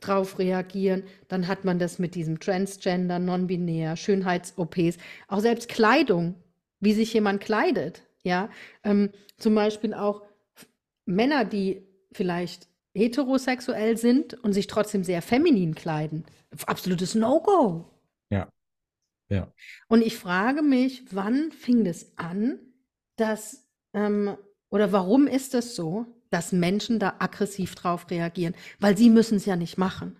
drauf 0.00 0.38
reagieren. 0.38 1.02
Dann 1.26 1.48
hat 1.48 1.64
man 1.64 1.78
das 1.78 1.98
mit 1.98 2.14
diesem 2.14 2.38
Transgender, 2.38 3.18
non-binär, 3.18 3.96
Schönheits-OPs, 3.96 4.96
auch 5.26 5.40
selbst 5.40 5.68
Kleidung, 5.68 6.36
wie 6.80 6.92
sich 6.92 7.12
jemand 7.12 7.40
kleidet, 7.40 8.04
ja? 8.22 8.48
Ähm, 8.84 9.10
zum 9.36 9.54
Beispiel 9.56 9.92
auch 9.94 10.22
Männer, 11.04 11.44
die 11.44 11.82
vielleicht 12.12 12.67
heterosexuell 12.98 13.96
sind 13.96 14.34
und 14.34 14.52
sich 14.52 14.66
trotzdem 14.66 15.04
sehr 15.04 15.22
feminin 15.22 15.74
kleiden. 15.74 16.24
Absolutes 16.66 17.14
No-Go. 17.14 17.86
Ja. 18.30 18.48
Ja. 19.30 19.52
Und 19.88 20.02
ich 20.02 20.16
frage 20.16 20.62
mich, 20.62 21.04
wann 21.12 21.52
fing 21.52 21.84
das 21.84 22.12
an, 22.18 22.58
dass 23.16 23.66
ähm, 23.94 24.36
oder 24.70 24.92
warum 24.92 25.26
ist 25.26 25.54
es 25.54 25.76
so, 25.76 26.06
dass 26.30 26.52
Menschen 26.52 26.98
da 26.98 27.16
aggressiv 27.18 27.74
drauf 27.74 28.10
reagieren? 28.10 28.54
Weil 28.80 28.96
sie 28.96 29.10
müssen's 29.10 29.46
ja 29.46 29.56
nicht 29.56 29.78
machen. 29.78 30.16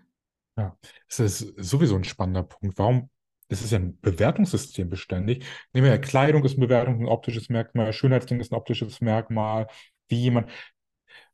Ja, 0.59 0.77
es 1.09 1.21
ist 1.21 1.55
sowieso 1.59 1.97
'n 1.97 2.05
spannender 2.05 2.43
Punkt. 2.43 2.79
Warum 2.79 3.11
es 3.49 3.63
ist 3.63 3.71
ja 3.73 3.79
'n 3.79 3.99
Bewertungssystem 4.01 4.89
beständig. 4.91 5.45
Nehmen 5.73 5.85
wir 5.87 5.93
ja 5.93 5.99
Kleidung 5.99 6.45
ist 6.45 6.59
'ne 6.59 6.67
Bewertung, 6.67 7.01
'n 7.01 7.07
optisches 7.09 7.49
Merkmal, 7.49 7.93
Schönheitsding 7.93 8.41
ist 8.41 8.53
'n 8.53 8.57
optisches 8.57 9.01
Merkmal, 9.01 9.69
wie 10.09 10.17
jemand 10.23 10.51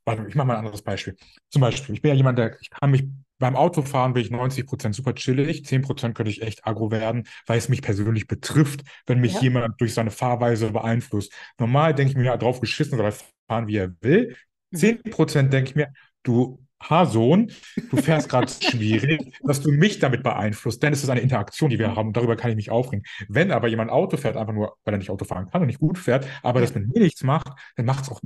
warte, 0.05 0.25
ich 0.27 0.35
mache 0.35 0.47
mal 0.47 0.53
'n 0.55 0.59
anderes 0.59 0.81
Beispiel. 0.83 1.15
Zum 1.49 1.61
Beispiel, 1.61 1.95
ich 1.95 2.01
bin 2.01 2.09
ja 2.09 2.15
jemand, 2.15 2.37
der 2.39 2.57
ich 2.61 2.69
kann 2.69 2.91
mich 2.91 3.05
beim 3.37 3.55
Autofahren 3.57 4.13
bin 4.13 4.23
ich 4.23 4.31
90% 4.31 4.95
super 4.95 5.13
chillig, 5.13 5.65
10% 5.65 6.15
könnte 6.15 6.31
ich 6.31 6.41
echt 6.41 6.65
aggro 6.65 6.89
werden, 6.91 7.27
weil 7.47 7.57
es 7.57 7.67
mich 7.69 7.81
persönlich 7.81 8.27
betrifft, 8.27 8.83
wenn 9.07 9.19
mich 9.19 9.33
Ja. 9.33 9.41
jemand 9.41 9.79
durch 9.81 9.93
seine 9.93 10.11
Fahrweise 10.11 10.71
beeinflusst. 10.71 11.33
Normal 11.59 11.93
denke 11.93 12.11
ich 12.11 12.17
mir: 12.17 12.25
„Ja, 12.25 12.37
drauf 12.37 12.61
geschissen, 12.61 12.97
soll 12.97 13.05
er 13.07 13.13
fahren, 13.49 13.67
wie 13.67 13.77
er 13.77 13.93
will.“ 14.01 14.35
Mhm. 14.71 14.99
10% 15.11 15.51
denke 15.53 15.69
ich 15.71 15.75
mir: 15.75 15.93
„Du 16.23 16.59
Haarsohn, 16.81 17.51
du 17.89 17.97
fährst 17.97 18.29
grad 18.29 18.49
schwierig, 18.61 19.21
dass 19.45 19.61
du 19.61 19.71
mich 19.71 19.99
damit 19.99 20.23
beeinflusst, 20.23 20.81
denn 20.83 20.93
es 20.93 21.03
ist 21.03 21.09
eine 21.09 21.21
Interaktion, 21.21 21.69
die 21.69 21.79
wir 21.79 21.87
Mhm. 21.87 21.95
haben 21.95 22.07
und 22.09 22.17
darüber 22.17 22.35
kann 22.35 22.49
ich 22.51 22.55
mich 22.55 22.71
aufregen.“ 22.71 23.05
Wenn 23.27 23.51
aber 23.51 23.67
jemand 23.67 23.91
Auto 23.91 24.17
fährt, 24.17 24.37
einfach 24.37 24.53
nur, 24.53 24.75
weil 24.85 24.93
er 24.93 24.97
nicht 24.97 25.09
Auto 25.09 25.25
fahren 25.25 25.49
kann 25.49 25.61
und 25.61 25.67
nicht 25.67 25.79
gut 25.79 25.97
fährt, 25.97 26.27
aber 26.43 26.61
das 26.61 26.73
mit 26.75 26.87
mir 26.87 27.01
nichts 27.01 27.23
macht, 27.23 27.47
dann 27.75 27.85
macht's 27.85 28.09
auch 28.09 28.21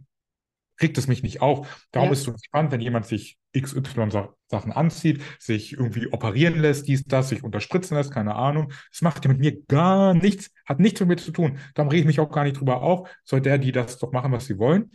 regt 0.82 0.98
es 0.98 1.08
mich 1.08 1.24
nicht 1.24 1.42
auf. 1.42 1.88
Darum 1.92 2.08
Ja. 2.10 2.14
ist 2.14 2.20
es 2.20 2.26
so 2.26 2.34
spannend, 2.44 2.72
wenn 2.72 2.82
jemand 2.82 3.06
sich 3.06 3.38
XY 3.54 4.12
Sa 4.12 4.34
Sachen 4.48 4.72
anzieht, 4.72 5.22
sich 5.40 5.74
irgendwie 5.74 6.08
operieren 6.12 6.60
lässt, 6.60 6.88
dies, 6.88 7.04
das, 7.06 7.30
sich 7.30 7.44
unterspritzen 7.44 7.96
lässt, 7.98 8.12
keine 8.12 8.36
Ahnung. 8.36 8.72
Das 8.92 9.02
macht 9.02 9.24
ja 9.26 9.32
mit 9.32 9.40
mir 9.40 9.62
gar 9.68 10.14
nichts, 10.14 10.52
hat 10.66 10.80
nichts 10.80 11.00
mit 11.00 11.10
mir 11.10 11.18
zu 11.18 11.32
tun. 11.32 11.60
Darum 11.76 11.90
rege 11.90 12.02
ich 12.02 12.08
mich 12.08 12.20
auch 12.20 12.32
gar 12.32 12.44
nicht 12.44 12.60
drüber 12.60 12.82
auf. 12.82 13.10
Soll 13.24 13.42
der, 13.42 13.58
die 13.58 13.72
das 13.72 13.98
doch 14.00 14.12
machen, 14.12 14.32
was 14.32 14.46
sie 14.48 14.58
wollen. 14.58 14.92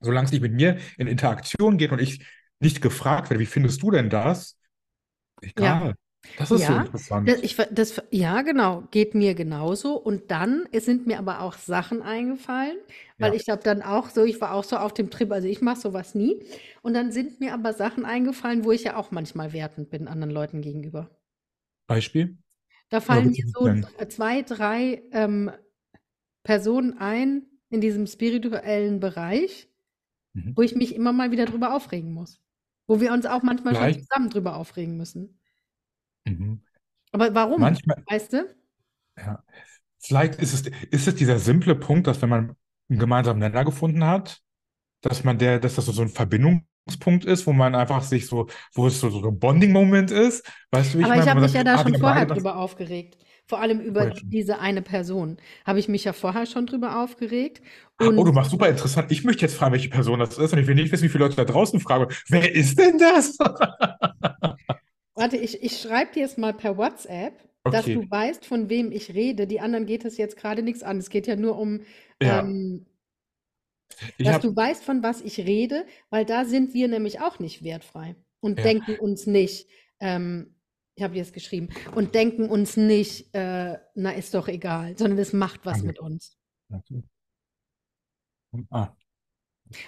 Solang's 0.00 0.32
nicht 0.32 0.42
mit 0.42 0.52
mir 0.52 0.78
in 0.98 1.06
Interaktion 1.06 1.78
geht 1.78 1.92
und 1.92 2.00
ich 2.00 2.24
nicht 2.60 2.80
gefragt 2.82 3.30
werde: 3.30 3.40
„Wie 3.40 3.46
findest 3.46 3.82
du 3.82 3.90
denn 3.90 4.10
das?“ 4.10 4.58
Ja. 5.56 5.94
Das 6.38 6.52
ist 6.52 6.66
so 6.66 6.74
Ja, 6.74 6.84
da 7.24 7.32
interessant. 7.32 7.36
ich 7.42 7.56
ver 7.56 7.66
das 7.72 8.02
ja, 8.10 8.42
genau, 8.42 8.84
geht 8.90 9.14
mir 9.14 9.34
genauso. 9.34 9.96
Und 9.98 10.30
dann 10.30 10.66
es 10.72 10.84
sind 10.84 11.06
mir 11.06 11.18
aber 11.18 11.40
auch 11.40 11.54
Sachen 11.54 12.02
eingefallen, 12.02 12.76
weil 13.20 13.32
Ja. 13.32 13.34
ich 13.34 13.48
habe 13.48 13.62
dann 13.62 13.82
auch 13.82 14.10
so 14.10 14.24
ich 14.24 14.40
war 14.40 14.52
auch 14.54 14.64
so 14.64 14.76
auf 14.76 14.94
dem 14.94 15.10
Trip 15.10 15.30
also, 15.32 15.48
ich 15.48 15.60
mache 15.62 15.80
so 15.80 15.92
was 15.92 16.14
nie. 16.14 16.42
Und 16.82 16.94
dann 16.94 17.12
sind 17.12 17.40
mir 17.40 17.52
aber 17.54 17.72
Sachen 17.74 18.04
eingefallen, 18.04 18.64
wo 18.64 18.72
ich 18.72 18.84
ja 18.84 18.96
auch 18.96 19.10
manchmal 19.10 19.52
wertend 19.52 19.90
bin 19.90 20.08
anderen 20.08 20.32
Leuten 20.32 20.62
gegenüber. 20.62 21.10
Beispiel? 21.88 22.36
Da 22.92 23.00
Oder 23.08 23.24
fallen 23.24 23.24
willst 23.24 23.38
mir 23.38 23.44
du 23.44 23.46
nicht 23.46 23.58
so 23.58 23.64
nennen? 23.64 23.90
2, 24.08 24.42
3, 24.42 25.02
ähm, 25.12 25.50
Personen 26.44 26.98
ein 26.98 27.46
in 27.70 27.80
diesem 27.80 28.06
spirituellen 28.06 29.00
Bereich, 29.00 29.68
Mhm. 30.34 30.56
wo 30.56 30.62
ich 30.62 30.76
mich 30.76 30.94
immer 30.94 31.12
mal 31.12 31.30
wieder 31.32 31.46
drüber 31.46 31.74
aufregen 31.74 32.12
muss. 32.14 32.40
Wo 32.88 33.00
wir 33.00 33.12
uns 33.12 33.26
auch 33.26 33.42
manchmal 33.42 33.76
schon 33.76 33.92
Vielleicht 33.92 34.06
zusammen 34.06 34.30
drüber 34.30 34.56
aufregen 34.56 34.96
müssen. 34.96 35.35
Mhm. 36.26 36.60
Aber 37.12 37.34
warum, 37.34 37.62
Manchmal 37.62 38.06
weißt 38.08 38.32
du? 38.34 38.56
Ja. 39.18 39.42
Vielleicht 40.00 40.36
ist 40.40 40.54
es 40.54 40.62
ist 40.90 41.08
es 41.08 41.14
dieser 41.16 41.38
simple 41.38 41.74
Punkt, 41.76 42.06
dass 42.06 42.22
wenn 42.22 42.28
man 42.30 42.56
'n 42.90 42.98
gemeinsamen 42.98 43.40
Nenner 43.40 43.64
gefunden 43.64 44.04
hat, 44.04 44.40
dass 45.02 45.24
man 45.24 45.38
der 45.38 45.60
dass 45.60 45.76
das 45.76 45.86
so 45.86 46.02
'n 46.02 46.08
Verbindungspunkt 46.10 47.24
ist, 47.26 47.46
wo 47.46 47.52
man 47.54 47.74
einfach 47.76 48.02
sich 48.04 48.26
so 48.26 48.48
wo 48.74 48.88
es 48.88 49.00
so 49.00 49.10
so 49.10 49.20
'n 49.28 49.38
Bonding-Moment 49.40 50.10
ist. 50.12 50.46
Weißt 50.72 50.94
du, 50.94 50.98
wie 50.98 51.04
ich 51.04 51.12
Aber 51.12 51.16
ich 51.18 51.26
meine? 51.26 51.28
habe 51.28 51.38
Wo 51.38 51.40
man 51.40 51.50
mich 51.50 51.52
ja 51.52 51.62
da 51.64 51.76
„Ah, 51.76 51.84
schon 51.84 51.94
vorher 51.94 52.24
beide 52.24 52.26
das“ 52.26 52.42
drüber 52.42 52.56
aufgeregt. 52.56 53.18
Vor 53.46 53.60
allem 53.60 53.80
über 53.80 54.06
schon. 54.14 54.32
diese 54.32 54.58
eine 54.58 54.82
Person 54.82 55.36
habe 55.64 55.78
ich 55.78 55.88
mich 55.88 56.04
ja 56.04 56.12
vorher 56.12 56.46
schon 56.46 56.66
drüber 56.66 57.02
aufgeregt. 57.02 57.60
Oh, 58.00 58.24
du 58.24 58.32
Und 58.32 58.32
machst 58.32 58.50
super 58.50 58.68
interessant. 58.68 59.10
Ich 59.10 59.24
möchte 59.24 59.42
jetzt 59.46 59.54
fragen, 59.56 59.72
welche 59.72 59.88
Person 59.88 60.18
das 60.20 60.36
ist 60.36 60.52
und 60.52 60.58
ich 60.58 60.66
will 60.66 60.74
nicht 60.74 60.92
wissen, 60.92 61.04
wie 61.04 61.08
viele 61.08 61.24
Leute 61.24 61.36
da 61.36 61.44
draußen 61.44 61.80
fragen: 61.80 62.06
„Wer 62.28 62.54
ist 62.54 62.78
denn 62.78 62.98
das?“ 62.98 63.36
Warte, 65.18 65.38
ich 65.38 65.62
ich 65.62 65.80
schreibe 65.80 66.12
dir 66.12 66.26
es 66.26 66.36
mal 66.36 66.52
per 66.52 66.76
WhatsApp, 66.76 67.32
dass 67.70 67.90
du 67.90 68.02
weißt, 68.10 68.44
von 68.44 68.68
wem 68.68 68.92
ich 68.92 69.14
rede. 69.14 69.46
Die 69.46 69.60
anderen 69.60 69.86
geht 69.86 70.04
es 70.04 70.18
jetzt 70.18 70.36
grade 70.36 70.62
nix 70.62 70.82
an. 70.82 70.98
Es 70.98 71.08
geht 71.08 71.26
ja 71.26 71.36
nur 71.36 71.58
um, 71.58 71.80
Ja. 72.20 72.42
ähm 72.44 72.86
Ich 74.18 74.28
dass 74.28 74.38
habe 74.38 74.40
du 74.40 74.54
weißt, 74.54 74.84
von 74.84 75.02
was 75.02 75.20
ich 75.20 75.38
rede, 75.40 75.86
weil 76.10 76.24
da 76.24 76.44
sind 76.44 76.74
wir 76.74 76.88
nämlich 76.88 77.20
auch 77.20 77.38
nicht 77.38 77.62
wertfrei 77.62 78.16
und 78.40 78.64
Ja. 78.64 78.64
denken 78.64 78.94
uns 78.94 79.26
nicht, 79.26 79.68
ähm 80.00 80.52
ich 80.98 81.02
habe 81.04 81.12
dir 81.12 81.20
das 81.22 81.34
geschrieben 81.34 81.68
und 81.92 82.14
denken 82.14 82.48
uns 82.48 82.78
nicht, 82.78 83.34
äh: 83.34 83.76
„Na, 83.94 84.12
ist 84.12 84.32
doch 84.32 84.48
egal“, 84.48 84.96
sondern 84.96 85.18
es 85.18 85.34
macht 85.34 85.66
was 85.66 85.82
Danke. 85.82 85.84
mit 85.84 85.98
uns. 85.98 86.36
Hm, 88.52 88.66
ah. 88.70 88.96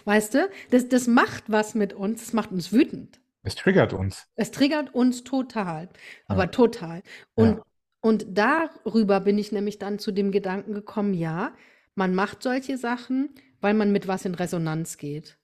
Weißt 0.07 0.35
du? 0.35 0.49
Das 0.71 0.89
das 0.89 1.07
macht 1.07 1.45
was 1.49 1.75
mit 1.75 1.93
uns, 1.93 2.23
es 2.23 2.33
macht 2.33 2.53
uns 2.53 2.73
wütend. 2.73 3.21
Es 3.43 3.55
triggert 3.57 3.93
uns. 3.93 4.27
Es 4.37 4.51
triggert 4.53 4.95
uns 4.95 5.23
total, 5.25 5.89
aber 6.29 6.45
Ja. 6.45 6.51
total. 6.51 7.03
Und 7.35 7.59
Ja. 7.59 7.65
und 8.01 8.27
darüber 8.39 9.19
bin 9.21 9.39
ich 9.39 9.51
nämlich 9.51 9.79
dann 9.81 9.99
zu 9.99 10.13
dem 10.13 10.31
Gedanken 10.31 10.73
gekommen, 10.73 11.15
ja, 11.15 11.53
man 11.97 12.15
macht 12.15 12.45
solche 12.45 12.79
Sachen, 12.79 13.35
weil 13.61 13.75
man 13.75 13.91
mit 13.91 14.07
was 14.07 14.25
in 14.25 14.37
Resonanz 14.37 14.99
geht. 14.99 15.37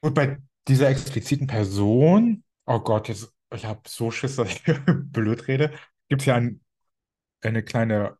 Und 0.00 0.14
bei 0.14 0.38
dieser 0.68 0.88
expliziten 0.88 1.46
Person, 1.46 2.44
oh 2.66 2.80
Gott, 2.80 3.08
jetzt, 3.08 3.32
ich 3.54 3.64
habe 3.64 3.80
so 3.88 4.10
Schiss, 4.10 4.36
dass 4.36 4.48
ich 4.50 4.62
blöd 5.12 5.48
rede, 5.48 5.72
gibt 6.08 6.22
es 6.22 6.26
ja 6.26 6.36
ein, 6.36 6.60
eine 7.42 7.64
kleine, 7.64 8.18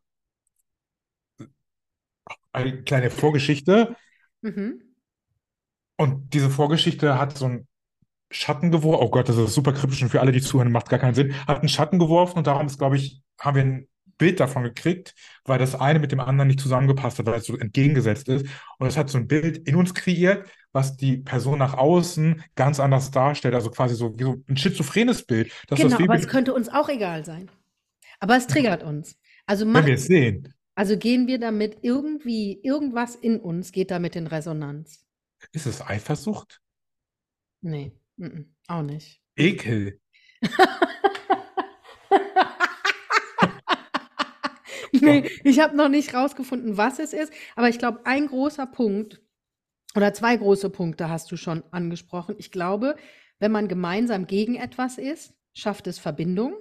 eine 2.53 2.83
kleine 2.83 3.09
Vorgeschichte. 3.09 3.95
Mhm. 4.43 4.88
Und 5.99 6.33
diese 6.33 6.49
Vorgeschichte 6.49 7.19
hat 7.19 7.37
so 7.37 7.45
einen 7.45 7.67
Schatten 8.31 8.71
geworfen. 8.71 9.05
Oh 9.05 9.09
Gott, 9.09 9.27
das 9.27 9.35
ist 9.35 9.53
super 9.53 9.73
kryptisch 9.73 10.01
und 10.01 10.07
für 10.07 10.21
alle, 10.21 10.31
die 10.31 10.39
zuhören, 10.39 10.71
macht 10.71 10.87
gar 10.87 10.97
keinen 10.97 11.13
Sinn. 11.13 11.35
Hat 11.45 11.59
einen 11.59 11.67
Schatten 11.67 11.99
geworfen 11.99 12.37
und 12.37 12.47
darum 12.47 12.67
ist, 12.67 12.77
glaube 12.77 12.95
ich, 12.95 13.21
haben 13.37 13.55
wir 13.55 13.63
ein 13.63 13.87
Bild 14.17 14.39
davon 14.39 14.63
gekriegt, 14.63 15.13
weil 15.43 15.59
das 15.59 15.75
eine 15.75 15.99
mit 15.99 16.13
dem 16.13 16.21
anderen 16.21 16.47
nicht 16.47 16.61
zusammengepasst 16.61 17.19
hat, 17.19 17.25
weil 17.25 17.39
es 17.39 17.47
so 17.47 17.57
entgegengesetzt 17.57 18.29
ist. 18.29 18.45
Und 18.77 18.87
es 18.87 18.95
hat 18.95 19.09
so 19.09 19.17
ein 19.17 19.27
Bild 19.27 19.67
in 19.67 19.75
uns 19.75 19.93
kreiert, 19.93 20.47
was 20.71 20.95
die 20.95 21.17
Person 21.17 21.59
nach 21.59 21.73
außen 21.73 22.43
ganz 22.55 22.79
anders 22.79 23.11
darstellt. 23.11 23.53
Also 23.53 23.69
quasi 23.69 23.95
so, 23.95 24.15
so 24.17 24.37
ein 24.47 24.55
schizophrenes 24.55 25.25
Bild. 25.25 25.51
Das 25.67 25.79
Genau, 25.79 25.97
aber 25.97 26.15
es 26.15 26.29
könnte 26.29 26.53
uns 26.53 26.69
auch 26.69 26.87
egal 26.87 27.25
sein. 27.25 27.51
Aber 28.21 28.37
es 28.37 28.47
triggert 28.47 28.83
uns. 28.83 29.17
Also 29.45 29.65
wenn 29.65 29.73
macht, 29.73 29.87
wir 29.87 29.95
es 29.95 30.05
sehen. 30.05 30.53
also 30.75 30.95
gehen 30.95 31.27
wir 31.27 31.39
damit 31.39 31.79
irgendwie, 31.81 32.57
irgendwas 32.63 33.15
in 33.15 33.41
uns 33.41 33.73
geht 33.73 33.91
damit 33.91 34.15
in 34.15 34.27
Resonanz. 34.27 35.08
Ist 35.51 35.65
es 35.65 35.81
Eifersucht? 35.81 36.61
Nee, 37.61 37.91
mhm, 38.17 38.55
auch 38.67 38.81
nicht. 38.81 39.21
Ekel? 39.35 39.99
Nee, 44.91 45.29
ich 45.43 45.59
habe 45.59 45.75
noch 45.75 45.89
nicht 45.89 46.13
rausgefunden, 46.13 46.77
was 46.77 46.99
es 46.99 47.13
ist, 47.13 47.31
aber 47.55 47.69
ich 47.69 47.79
glaube, 47.79 48.05
ein 48.05 48.27
großer 48.27 48.65
Punkt 48.65 49.21
oder 49.95 50.13
zwei 50.13 50.35
große 50.35 50.69
Punkte 50.69 51.09
hast 51.09 51.31
du 51.31 51.37
schon 51.37 51.63
angesprochen. 51.71 52.35
Ich 52.37 52.51
glaube, 52.51 52.95
wenn 53.39 53.51
man 53.51 53.67
gemeinsam 53.67 54.27
gegen 54.27 54.55
etwas 54.55 54.97
ist, 54.97 55.33
schafft 55.53 55.87
es 55.87 55.99
Verbindung. 55.99 56.53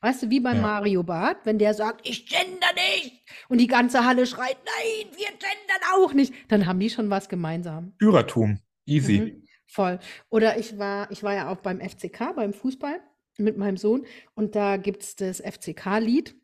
Weißt 0.00 0.22
du, 0.22 0.30
wie 0.30 0.40
bei 0.40 0.54
Ja. 0.54 0.60
Mario 0.60 1.02
Barth, 1.02 1.38
wenn 1.44 1.58
der 1.58 1.74
sagt, 1.74 2.06
ich 2.08 2.26
gender 2.26 2.66
nicht 2.74 3.22
und 3.48 3.58
die 3.58 3.66
ganze 3.66 4.04
Halle 4.04 4.26
schreit, 4.26 4.56
nein, 4.64 5.10
wir 5.16 5.26
gendern 5.26 5.82
auch 5.94 6.12
nicht, 6.12 6.32
dann 6.48 6.66
haben 6.66 6.78
die 6.80 6.90
schon 6.90 7.10
was 7.10 7.28
gemeinsam. 7.28 7.94
Führertum? 7.98 8.60
Easy. 8.86 9.20
Mhm, 9.20 9.44
voll. 9.66 9.98
Oder 10.28 10.58
ich 10.58 10.78
war, 10.78 11.10
ich 11.10 11.22
war 11.22 11.34
ja 11.34 11.48
auch 11.50 11.56
beim 11.58 11.80
FCK, 11.80 12.34
beim 12.36 12.52
Fußball 12.52 13.00
mit 13.38 13.56
meinem 13.56 13.76
Sohn 13.76 14.04
und 14.34 14.54
da 14.54 14.76
gibt 14.76 15.02
es 15.02 15.16
das 15.16 15.40
FCK-Lied 15.40 16.34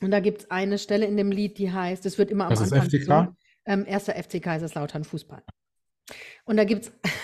und 0.00 0.10
da 0.10 0.20
gibt 0.20 0.42
es 0.42 0.50
eine 0.50 0.78
Stelle 0.78 1.06
in 1.06 1.16
dem 1.16 1.30
Lied, 1.32 1.58
die 1.58 1.72
heißt, 1.72 2.06
es 2.06 2.18
wird 2.18 2.30
immer 2.30 2.46
am 2.46 2.52
Was 2.52 2.60
ist 2.60 2.72
Anfang 2.72 2.88
FCK? 2.88 2.98
gesungen, 2.98 3.36
ähm, 3.66 3.84
erster 3.86 4.14
FC 4.14 4.40
Kaiserslautern 4.42 5.04
Fußball. 5.04 5.42
Und 6.44 6.56
da 6.56 6.64
gibt 6.64 6.84
es 6.84 6.92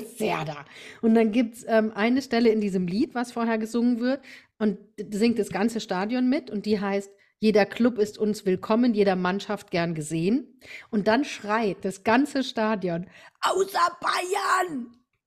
sehr 0.00 0.44
da. 0.44 0.64
Und 1.02 1.14
dann 1.14 1.32
gibt 1.32 1.56
es 1.56 1.64
ähm, 1.68 1.92
eine 1.94 2.22
Stelle 2.22 2.50
in 2.50 2.60
diesem 2.60 2.86
Lied, 2.86 3.14
was 3.14 3.32
vorher 3.32 3.58
gesungen 3.58 4.00
wird 4.00 4.20
und 4.58 4.78
singt 5.10 5.38
das 5.38 5.50
ganze 5.50 5.80
Stadion 5.80 6.28
mit 6.28 6.50
und 6.50 6.66
die 6.66 6.80
heißt, 6.80 7.10
jeder 7.40 7.66
Club 7.66 7.98
ist 7.98 8.16
uns 8.18 8.46
willkommen, 8.46 8.94
jeder 8.94 9.16
Mannschaft 9.16 9.70
gern 9.70 9.94
gesehen. 9.94 10.58
Und 10.90 11.08
dann 11.08 11.24
schreit 11.24 11.78
das 11.84 12.02
ganze 12.04 12.42
Stadion, 12.42 13.06
außer 13.42 13.98
Bayern! 14.00 14.86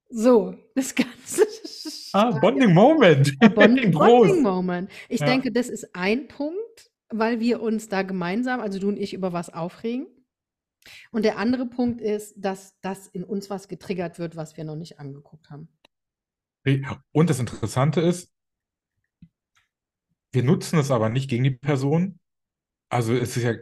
So, 0.10 0.56
das 0.76 0.96
ganze 0.96 1.46
Ah, 2.14 2.32
Stadion. 2.32 2.40
Bonding 2.40 2.74
Moment. 2.74 3.38
Bond 3.54 3.92
Groß. 3.92 4.28
Bonding 4.28 4.42
Moment. 4.42 4.90
Ich 5.10 5.22
Ja. 5.22 5.26
denke, 5.26 5.52
das 5.52 5.70
ist 5.70 5.96
ein 5.96 6.28
Punkt, 6.28 6.90
weil 7.10 7.40
wir 7.40 7.62
uns 7.62 7.90
da 7.90 8.02
gemeinsam, 8.04 8.60
also 8.62 8.80
du 8.80 8.88
und 8.88 8.98
ich, 8.98 9.14
über 9.14 9.34
was 9.34 9.54
aufregen. 9.54 10.08
Und 11.12 11.24
der 11.24 11.38
andere 11.38 11.66
Punkt 11.66 12.02
ist, 12.02 12.34
dass 12.38 12.80
das 12.82 13.08
in 13.08 13.24
uns 13.24 13.50
was 13.50 13.68
getriggert 13.68 14.20
wird, 14.20 14.36
was 14.36 14.58
wir 14.58 14.64
noch 14.64 14.76
nicht 14.76 15.00
angeguckt 15.00 15.50
haben. 15.50 15.70
Und 17.12 17.30
das 17.30 17.40
Interessante 17.40 18.02
ist, 18.02 18.32
wir 20.32 20.44
nutzen 20.44 20.78
es 20.80 20.92
aber 20.92 21.10
nicht 21.10 21.30
gegen 21.30 21.46
die 21.46 21.52
Person. 21.52 22.20
Also 22.90 23.14
es 23.14 23.38
ist 23.38 23.44
ja, 23.44 23.54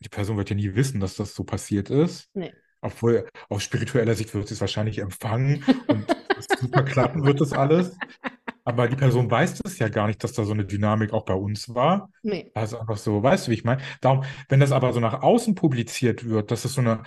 die 0.00 0.08
Person 0.08 0.36
wird 0.36 0.50
ja 0.50 0.56
nie 0.56 0.74
wissen, 0.74 1.00
dass 1.00 1.16
das 1.16 1.34
so 1.34 1.44
passiert 1.44 1.90
ist. 1.90 2.30
Nee. 2.34 2.52
Obwohl 2.80 3.28
aus 3.48 3.62
spiritueller 3.62 4.14
Sicht 4.14 4.34
wird 4.34 4.48
sie 4.48 4.54
es 4.54 4.60
wahrscheinlich 4.60 4.98
empfangen 4.98 5.64
und 5.86 6.06
es 6.38 6.46
super 6.58 6.82
klappen 6.82 7.24
wird 7.24 7.40
das 7.40 7.52
alles. 7.52 7.96
Aber 8.64 8.86
die 8.88 8.96
Person 8.96 9.30
weiß 9.30 9.54
das 9.62 9.78
ja 9.78 9.88
gar 9.88 10.06
nicht, 10.06 10.22
dass 10.22 10.32
da 10.32 10.44
so 10.44 10.52
eine 10.52 10.64
Dynamik 10.64 11.12
auch 11.12 11.24
bei 11.24 11.34
uns 11.34 11.74
war. 11.74 12.10
Nee. 12.22 12.50
Also 12.54 12.78
einfach 12.78 12.96
so, 12.96 13.22
weißt 13.22 13.46
du, 13.46 13.50
wie 13.50 13.54
ich 13.54 13.64
meine? 13.64 13.82
Darum, 14.00 14.24
wenn 14.48 14.60
das 14.60 14.72
aber 14.72 14.92
so 14.92 15.00
nach 15.00 15.22
außen 15.22 15.54
publiziert 15.54 16.24
wird, 16.24 16.50
dass 16.50 16.64
es 16.64 16.74
so 16.74 16.80
eine 16.80 17.02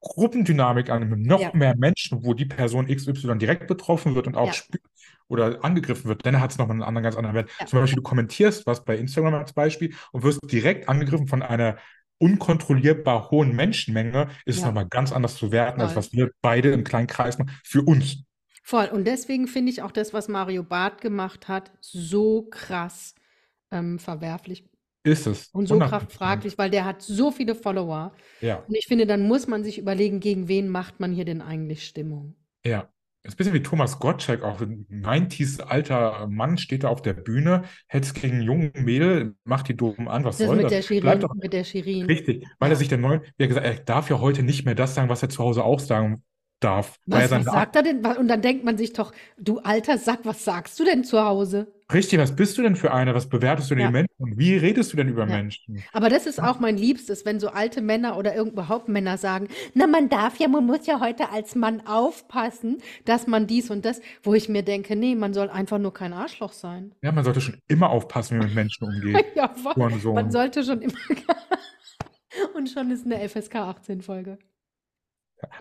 Gruppendynamik 0.00 0.90
an 0.90 1.08
noch 1.22 1.40
Ja. 1.40 1.50
mehr 1.54 1.76
Menschen, 1.76 2.24
wo 2.24 2.34
die 2.34 2.44
Person 2.44 2.88
XY 2.88 3.38
direkt 3.38 3.66
betroffen 3.66 4.14
wird 4.14 4.26
und 4.26 4.36
auch 4.36 4.48
Ja. 4.48 4.52
spürt 4.52 4.82
oder 5.28 5.64
angegriffen 5.64 6.04
wird, 6.08 6.24
dann 6.26 6.40
hat 6.40 6.52
es 6.52 6.58
nochmal 6.58 6.74
einen 6.74 6.82
anderen, 6.82 7.02
ganz 7.04 7.16
anderen 7.16 7.34
Wert. 7.36 7.50
Ja. 7.58 7.66
Zum 7.66 7.80
Beispiel, 7.80 7.96
du 7.96 8.02
kommentierst 8.02 8.66
was 8.66 8.84
bei 8.84 8.96
Instagram 8.96 9.34
als 9.34 9.52
Beispiel 9.52 9.94
und 10.12 10.22
wirst 10.22 10.40
direkt 10.50 10.88
angegriffen 10.88 11.26
von 11.28 11.42
einer 11.42 11.76
unkontrollierbar 12.18 13.30
hohen 13.30 13.54
Menschenmenge, 13.54 14.28
ist 14.44 14.58
es 14.58 14.64
nochmal 14.64 14.86
ganz 14.88 15.12
anders 15.12 15.36
zu 15.36 15.52
werten, 15.52 15.80
als 15.80 15.96
was 15.96 16.12
wir 16.12 16.30
beide 16.40 16.70
im 16.70 16.82
kleinen 16.82 17.06
Kreis 17.06 17.38
machen, 17.38 17.50
für 17.64 17.82
uns. 17.82 18.24
Voll. 18.68 18.86
Und 18.86 19.04
deswegen 19.06 19.46
finde 19.46 19.70
ich 19.70 19.82
auch 19.82 19.92
das, 19.92 20.12
was 20.12 20.26
Mario 20.28 20.64
Barth 20.64 21.00
gemacht 21.00 21.46
hat, 21.46 21.70
so 21.80 22.42
krass 22.50 23.14
ähm, 23.70 23.98
verwerflich 24.00 24.68
Ist 25.04 25.26
es. 25.26 25.48
und 25.52 25.66
so 25.68 25.76
100%. 25.76 25.88
krass 25.88 26.04
fraglich, 26.10 26.58
weil 26.58 26.70
der 26.70 26.84
hat 26.84 27.00
so 27.02 27.30
viele 27.30 27.54
Follower. 27.54 28.12
Ja, 28.40 28.66
Und 28.66 28.74
ich 28.74 28.86
finde, 28.88 29.06
dann 29.06 29.26
muss 29.28 29.46
man 29.46 29.62
sich 29.64 29.78
überlegen, 29.78 30.18
gegen 30.20 30.48
wen 30.48 30.68
macht 30.68 30.98
man 31.00 31.12
hier 31.12 31.24
denn 31.24 31.42
eigentlich 31.42 31.86
Stimmung? 31.86 32.34
ja. 32.64 32.88
Ist 33.22 33.32
ein 33.34 33.36
bisschen 33.38 33.54
wie 33.54 33.62
Thomas 33.62 33.98
Gottschalk, 33.98 34.44
auch 34.44 34.60
ein 34.60 34.86
90s 34.88 35.58
alter 35.60 36.28
Mann 36.28 36.58
steht 36.58 36.84
da 36.84 36.88
auf 36.90 37.02
der 37.02 37.12
Bühne, 37.12 37.64
hetzt 37.88 38.14
gegen 38.14 38.34
einen 38.36 38.42
jungen 38.44 38.70
Mädel, 38.76 39.34
macht 39.42 39.66
die 39.68 39.76
dumm 39.76 40.06
an, 40.06 40.22
was 40.24 40.38
Das 40.38 40.46
soll 40.46 40.54
mit 40.54 40.62
das? 40.62 40.70
der 40.70 40.82
Bleib 41.00 41.20
Shirin, 41.20 41.20
doch 41.20 41.34
mit 41.34 41.52
der 41.52 41.64
Shirin. 41.64 42.06
richtig, 42.06 42.46
weil 42.60 42.70
er 42.70 42.76
sich 42.76 42.88
der 42.88 42.98
neuen, 42.98 43.22
wie 43.36 43.44
er 43.44 43.48
gesagt, 43.48 43.66
er 43.66 43.74
darf 43.76 44.10
ja 44.10 44.20
heute 44.20 44.42
nicht 44.44 44.64
mehr 44.64 44.74
das 44.76 44.94
sagen, 44.94 45.08
was 45.08 45.22
er 45.22 45.28
zu 45.28 45.42
Hause 45.42 45.64
auch 45.64 45.80
sagen 45.80 46.22
darf, 46.60 46.98
Was, 47.06 47.30
was 47.30 47.44
sagt 47.44 47.76
er 47.76 47.82
denn? 47.82 48.04
Und 48.04 48.28
dann 48.28 48.40
denkt 48.40 48.64
man 48.64 48.78
sich 48.78 48.92
doch, 48.92 49.12
du 49.38 49.58
alter 49.58 49.98
Sack, 49.98 50.20
was 50.24 50.44
sagst 50.44 50.78
du 50.80 50.84
denn 50.84 51.04
zu 51.04 51.22
Hause? 51.22 51.72
Richtig, 51.92 52.18
was 52.18 52.34
bist 52.34 52.58
du 52.58 52.62
denn 52.62 52.74
für 52.74 52.92
einer? 52.92 53.14
Was 53.14 53.28
bewertest 53.28 53.70
du 53.70 53.74
denn 53.76 53.82
Ja. 53.82 53.88
die 53.88 53.92
Menschen? 53.92 54.14
Und 54.18 54.38
wie 54.38 54.56
redest 54.56 54.92
du 54.92 54.96
denn 54.96 55.08
über 55.08 55.26
Ja. 55.28 55.36
Menschen? 55.36 55.82
Aber 55.92 56.08
das 56.08 56.26
ist 56.26 56.42
auch 56.42 56.58
mein 56.58 56.76
Liebstes, 56.76 57.24
wenn 57.24 57.38
so 57.38 57.48
alte 57.50 57.80
Männer 57.80 58.16
oder 58.18 58.34
überhaupt 58.36 58.88
Männer 58.88 59.18
sagen, 59.18 59.48
na, 59.74 59.86
man 59.86 60.08
darf 60.08 60.38
ja, 60.38 60.48
man 60.48 60.66
muss 60.66 60.86
ja 60.86 60.98
heute 61.00 61.30
als 61.30 61.54
Mann 61.54 61.86
aufpassen, 61.86 62.78
dass 63.04 63.26
man 63.28 63.46
dies 63.46 63.70
und 63.70 63.84
das, 63.84 64.00
wo 64.24 64.34
ich 64.34 64.48
mir 64.48 64.62
denke, 64.62 64.96
nee, 64.96 65.14
man 65.14 65.32
soll 65.34 65.48
einfach 65.48 65.78
nur 65.78 65.92
kein 65.94 66.12
Arschloch 66.12 66.52
sein. 66.52 66.92
Ja, 67.02 67.12
man 67.12 67.22
sollte 67.22 67.40
schon 67.40 67.58
immer 67.68 67.90
aufpassen, 67.90 68.34
wie 68.34 68.38
man 68.38 68.46
mit 68.48 68.54
Menschen 68.56 68.84
umgeht. 68.84 69.24
Ja. 69.36 69.54
Man 69.76 70.30
sollte 70.30 70.64
schon 70.64 70.80
immer. 70.80 70.94
und 72.54 72.68
schon 72.70 72.90
ist 72.90 73.04
eine 73.04 73.28
FSK 73.28 73.56
18 73.56 74.00
Folge. 74.02 74.38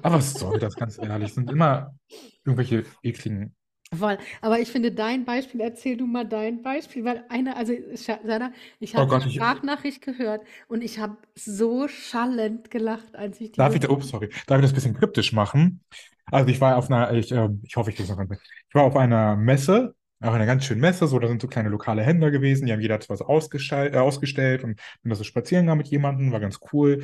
Aber 0.01 0.15
was 0.15 0.33
soll 0.38 0.59
das, 0.59 0.77
ganz 0.77 0.97
ehrlich? 0.97 1.29
Es 1.29 1.35
sind 1.35 1.49
immer 1.49 1.95
irgendwelche 2.43 2.85
ekligen. 3.03 3.55
Voll. 3.93 4.17
Aber 4.41 4.59
ich 4.59 4.71
finde 4.71 4.91
dein 4.91 5.25
Beispiel, 5.25 5.61
erzähl 5.61 5.95
du 5.95 6.05
mal 6.07 6.25
dein 6.27 6.61
Beispiel, 6.63 7.05
weil 7.05 7.23
eine, 7.29 7.55
also 7.55 7.73
Sarah, 7.95 8.51
ich 8.79 8.95
Oh 8.95 8.99
habe 8.99 9.09
Gott, 9.09 9.23
die 9.25 9.29
ich- 9.29 9.35
Sprachnachricht 9.35 10.01
gehört 10.01 10.45
und 10.67 10.81
ich 10.83 10.99
habe 10.99 11.17
so 11.35 11.88
schallend 11.88 12.71
gelacht, 12.71 13.15
als 13.15 13.39
ich 13.39 13.51
die 13.51 13.61
Darf 13.61 13.73
ich, 13.73 13.79
da, 13.81 13.89
ups, 13.89 14.09
sorry, 14.09 14.29
darf 14.47 14.57
ich 14.57 14.63
das 14.63 14.71
ein 14.71 14.75
bisschen 14.75 14.93
kryptisch 14.95 15.31
machen? 15.33 15.81
Also 16.25 16.49
ich 16.49 16.59
war 16.59 16.77
auf 16.77 16.89
einer, 16.89 17.13
ich, 17.13 17.31
ähm, 17.31 17.61
ich 17.63 17.75
hoffe, 17.75 17.91
ich 17.91 17.95
kriege 17.95 18.11
es 18.11 18.17
noch 18.17 18.17
ganz. 18.27 18.41
Ich 18.67 18.75
war 18.75 18.83
auf 18.83 18.95
einer 18.95 19.35
Messe, 19.35 19.95
auf 20.19 20.33
einer 20.33 20.45
ganz 20.47 20.65
schönen 20.65 20.81
Messe, 20.81 21.07
so, 21.07 21.19
da 21.19 21.27
sind 21.27 21.41
so 21.41 21.47
kleine 21.47 21.69
lokale 21.69 22.01
Händler 22.03 22.31
gewesen, 22.31 22.65
die 22.65 22.73
haben 22.73 22.81
jeder 22.81 22.95
hat 22.95 23.07
was 23.09 23.21
ausgestellt, 23.21 23.93
äh, 23.93 23.97
ausgestellt 23.99 24.63
und 24.63 24.75
bin 25.03 25.09
da 25.09 25.15
so 25.15 25.23
spazieren 25.23 25.65
gegangen 25.65 25.77
mit 25.77 25.88
jemandem, 25.88 26.31
war 26.31 26.39
ganz 26.39 26.59
cool. 26.73 27.03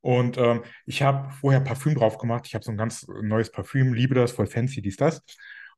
Und 0.00 0.38
ähm, 0.38 0.62
ich 0.86 1.02
habe 1.02 1.30
vorher 1.30 1.60
Parfüm 1.60 1.94
drauf 1.94 2.18
gemacht. 2.18 2.44
Ich 2.46 2.54
habe 2.54 2.64
so 2.64 2.70
ein 2.70 2.76
ganz 2.76 3.06
neues 3.22 3.50
Parfüm, 3.50 3.92
liebe 3.94 4.14
das, 4.14 4.32
voll 4.32 4.46
fancy, 4.46 4.80
dies, 4.82 4.96
das. 4.96 5.22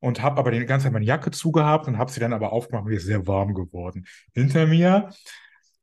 Und 0.01 0.23
habe 0.23 0.39
aber 0.39 0.51
die 0.51 0.65
ganze 0.67 0.85
Zeit 0.85 0.93
meine 0.93 1.05
Jacke 1.05 1.31
zugehabt 1.31 1.87
und 1.87 1.99
habe 1.99 2.11
sie 2.11 2.21
dann 2.21 2.33
aber 2.33 2.53
aufgemacht 2.53 2.87
mir 2.87 2.97
ist 2.97 3.05
sehr 3.05 3.27
warm 3.27 3.55
geworden. 3.55 4.07
Hinter 4.35 4.67
mir 4.67 5.11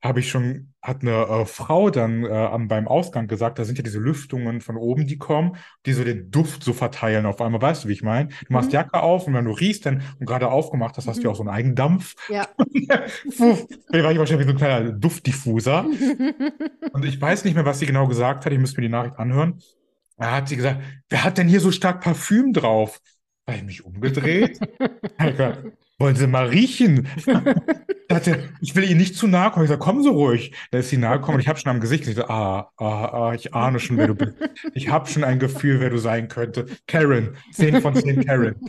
habe 0.04 0.20
ich 0.20 0.30
schon, 0.30 0.74
hat 0.82 1.02
eine 1.02 1.12
äh, 1.28 1.46
Frau 1.46 1.90
dann 1.90 2.24
äh, 2.24 2.30
am, 2.30 2.68
beim 2.68 2.88
Ausgang 2.88 3.28
gesagt, 3.28 3.60
da 3.60 3.66
sind 3.66 3.78
ja 3.78 3.84
diese 3.84 4.00
Lüftungen 4.00 4.62
von 4.62 4.78
oben, 4.78 5.08
die 5.08 5.18
kommen, 5.18 5.56
die 5.86 5.94
so 5.94 6.04
den 6.04 6.30
Duft 6.32 6.64
so 6.64 6.74
verteilen 6.74 7.26
auf 7.26 7.42
einmal. 7.42 7.62
Weißt 7.62 7.84
du, 7.84 7.88
wie 7.90 7.94
ich 7.94 8.04
meine? 8.04 8.30
Du 8.30 8.54
machst 8.54 8.72
Mhm. 8.72 8.74
Jacke 8.74 9.02
auf 9.02 9.28
und 9.28 9.34
wenn 9.34 9.46
du 9.46 9.52
riechst 9.52 9.86
dann 9.86 10.04
und 10.20 10.26
gerade 10.28 10.50
aufgemacht 10.50 10.98
hast, 10.98 11.08
hast 11.08 11.24
du 11.24 11.24
ja 11.24 11.30
Mhm. 11.30 11.32
auch 11.32 11.36
so 11.36 11.44
einen 11.44 11.50
Eigendampf. 11.50 12.16
Ja. 12.28 12.48
Da 13.92 14.04
war 14.04 14.12
ich 14.12 14.18
wahrscheinlich 14.20 14.48
wie 14.48 14.52
so 14.52 14.56
ein 14.56 14.58
kleiner 14.58 14.92
Duftdiffuser. 14.92 15.86
Und 16.94 17.06
ich 17.06 17.20
weiß 17.22 17.44
nicht 17.44 17.56
mehr, 17.56 17.66
was 17.66 17.80
sie 17.80 17.86
genau 17.86 18.08
gesagt 18.08 18.46
hat. 18.46 18.54
Ich 18.54 18.60
müsste 18.60 18.80
mir 18.82 18.88
die 18.88 18.92
Nachricht 18.92 19.18
anhören. 19.20 19.62
Da 20.18 20.32
hat 20.32 20.50
sie 20.50 20.56
gesagt, 20.56 20.82
wer 21.10 21.24
hat 21.24 21.38
denn 21.38 21.48
hier 21.48 21.60
so 21.60 21.72
stark 21.72 22.02
Parfüm 22.02 22.54
drauf? 22.54 23.00
Da 23.46 23.54
habe 23.54 23.60
ich 23.62 23.66
mich 23.66 23.86
umgedreht. 23.86 24.60
Wollen 26.00 26.16
Sie 26.16 26.28
mal 26.28 26.48
riechen? 26.48 27.08
ich 28.62 28.76
will 28.76 28.84
Ihnen 28.84 29.00
nicht 29.00 29.16
zu 29.16 29.28
nahe 29.28 29.50
kommen. 29.52 29.66
Ich 29.66 29.70
sage, 29.70 29.80
kommen 29.80 30.04
Sie 30.04 30.10
ruhig. 30.10 30.54
Da 30.72 30.78
ist 30.78 30.90
sie 30.90 30.98
nahe 30.98 31.20
gekommen 31.20 31.36
und 31.36 31.42
ich 31.42 31.48
habe 31.48 31.60
schon 31.60 31.72
am 31.72 31.80
Gesicht 31.80 32.06
gesagt, 32.06 32.30
ah, 32.30 32.72
ah, 32.78 33.06
ah, 33.06 33.34
ich 33.34 33.54
ahne 33.54 33.80
schon, 33.80 33.98
wer 33.98 34.08
du 34.08 34.16
bist. 34.16 34.34
Ich 34.74 34.90
habe 34.90 35.10
schon 35.10 35.24
ein 35.24 35.40
Gefühl, 35.40 35.80
wer 35.80 35.90
du 35.90 35.98
sein 35.98 36.28
könnte. 36.28 36.68
Karen, 36.86 37.36
10 37.52 37.82
von 37.82 37.96
10 37.96 38.26
Karen. 38.26 38.56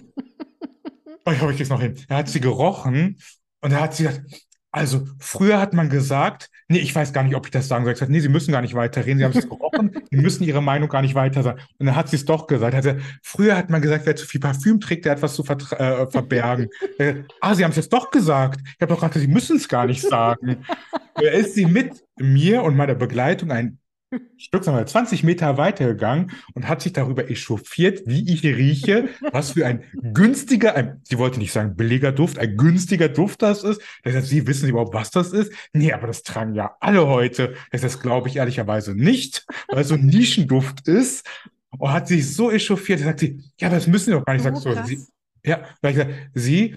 Oh, 1.24 1.31
ich 1.31 1.43
hoffe, 1.43 1.51
ich 1.51 1.59
krieg's 1.59 1.68
noch 1.68 1.83
hin. 1.83 1.95
Er 2.09 2.16
hat 2.16 2.29
sie 2.31 2.41
gerochen 2.41 3.18
und 3.61 3.70
er 3.70 3.83
hat 3.83 3.95
sie 3.95 4.05
gesagt, 4.05 4.22
also 4.71 5.07
früher 5.19 5.59
hat 5.61 5.73
man 5.73 5.89
gesagt, 5.89 6.51
nee, 6.69 6.79
ich 6.79 6.95
weiß 6.95 7.12
gar 7.12 7.23
nicht, 7.23 7.35
ob 7.35 7.47
ich 7.47 7.51
das 7.51 7.69
sagen 7.69 7.85
soll. 7.85 7.93
Ich 7.93 7.97
gesagt, 7.97 8.12
nee, 8.12 8.21
Sie 8.21 8.29
müssen 8.29 8.53
gar 8.53 8.61
nicht 8.61 8.75
weiterreden, 8.75 9.19
Sie 9.19 9.25
haben 9.25 9.37
es 9.37 9.49
gerochen, 9.49 9.93
Sie 10.11 10.16
müssen 10.16 10.45
Ihre 10.45 10.62
Meinung 10.62 10.89
gar 10.89 11.01
nicht 11.01 11.14
weiter 11.14 11.43
sagen. 11.43 11.61
Und 11.79 11.87
dann 11.87 11.97
hat 11.97 12.09
sie 12.09 12.16
es 12.16 12.25
doch 12.27 12.47
gesagt. 12.47 12.75
Also, 12.75 12.93
früher 13.23 13.57
hat 13.57 13.71
man 13.71 13.81
gesagt, 13.81 14.05
wer 14.05 14.14
zu 14.14 14.27
viel 14.27 14.41
Parfüm 14.41 14.79
trägt, 14.81 15.07
der 15.07 15.12
hat 15.12 15.23
was 15.23 15.35
zu 15.35 15.43
äh, 15.45 16.07
verbergen. 16.07 16.69
äh, 16.99 17.23
ah, 17.41 17.55
Sie 17.55 17.64
haben 17.64 17.71
es 17.71 17.77
jetzt 17.77 17.93
doch 17.93 18.11
gesagt. 18.11 18.61
Ich 18.62 18.81
habe 18.81 18.93
doch 18.93 18.97
gesagt, 18.97 19.14
Sie 19.14 19.27
müssen 19.27 19.57
es 19.57 19.69
gar 19.69 19.87
nicht 19.87 20.03
sagen. 20.03 20.64
Ist 21.21 21.55
sie 21.55 21.66
mit 21.66 22.05
mir 22.16 22.62
und 22.62 22.77
meiner 22.77 22.95
Begleitung 22.95 23.51
ein 23.51 23.78
Stück, 24.36 24.64
sagen 24.64 24.78
wir, 24.78 24.86
20 24.86 25.22
Meter 25.22 25.59
weitergegangen 25.59 26.32
und 26.54 26.66
hat 26.66 26.80
sich 26.80 26.92
darüber 26.92 27.30
echauffiert, 27.30 28.02
wie 28.06 28.32
ich 28.32 28.42
rieche, 28.42 29.09
was 29.32 29.52
für 29.52 29.66
ein 29.66 29.84
günstiger, 30.14 30.74
ein, 30.74 31.00
sie 31.04 31.18
wollte 31.18 31.38
nicht 31.38 31.52
sagen 31.52 31.76
billiger 31.76 32.12
Duft, 32.12 32.38
ein 32.38 32.56
günstiger 32.56 33.09
Duft 33.09 33.42
das 33.42 33.64
ist. 33.64 33.82
Das 34.04 34.14
heißt, 34.14 34.28
Sie 34.28 34.46
wissen 34.46 34.68
überhaupt, 34.68 34.94
was 34.94 35.11
das 35.11 35.32
ist? 35.32 35.52
Nee, 35.72 35.92
aber 35.92 36.06
das 36.06 36.22
tragen 36.22 36.54
ja 36.54 36.76
alle 36.80 37.06
heute. 37.06 37.54
Das 37.70 37.82
heißt, 37.82 38.00
glaube 38.00 38.28
ich 38.28 38.36
ehrlicherweise 38.36 38.94
nicht, 38.94 39.46
weil 39.68 39.82
es 39.82 39.88
so 39.88 39.94
ein 39.94 40.06
Nischenduft 40.06 40.88
ist. 40.88 41.26
Und 41.70 41.92
hat 41.92 42.09
sich 42.09 42.34
so 42.34 42.50
echauffiert, 42.50 43.00
sagt 43.00 43.20
sie, 43.20 43.42
ja, 43.61 43.68
das 43.68 43.86
müssen 43.86 44.06
Sie 44.06 44.12
doch 44.12 44.24
gar 44.24 44.32
nicht. 44.32 44.46
Oh, 44.46 44.48
ich 44.48 44.62
sag 44.62 44.74
so, 44.74 44.84
sie, 44.84 45.04
ja, 45.44 45.64
weil 45.82 45.92
ich 45.92 45.98
sag, 45.98 46.09
Sie, 46.32 46.76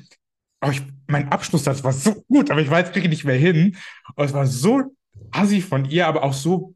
aber 0.59 0.73
ich, 0.73 0.81
mein 1.07 1.29
Abschlusssatz 1.29 1.83
war 1.83 1.93
so 1.93 2.23
gut, 2.27 2.51
aber 2.51 2.61
ich 2.61 2.69
weiß 2.69 2.89
wirklich 2.89 3.09
nicht 3.09 3.23
mehr 3.23 3.37
hin. 3.37 3.77
Und 4.15 4.25
es 4.25 4.33
war 4.33 4.45
so 4.45 4.95
assi 5.31 5.61
von 5.61 5.85
ihr, 5.85 6.07
aber 6.07 6.23
auch 6.23 6.33
so 6.33 6.75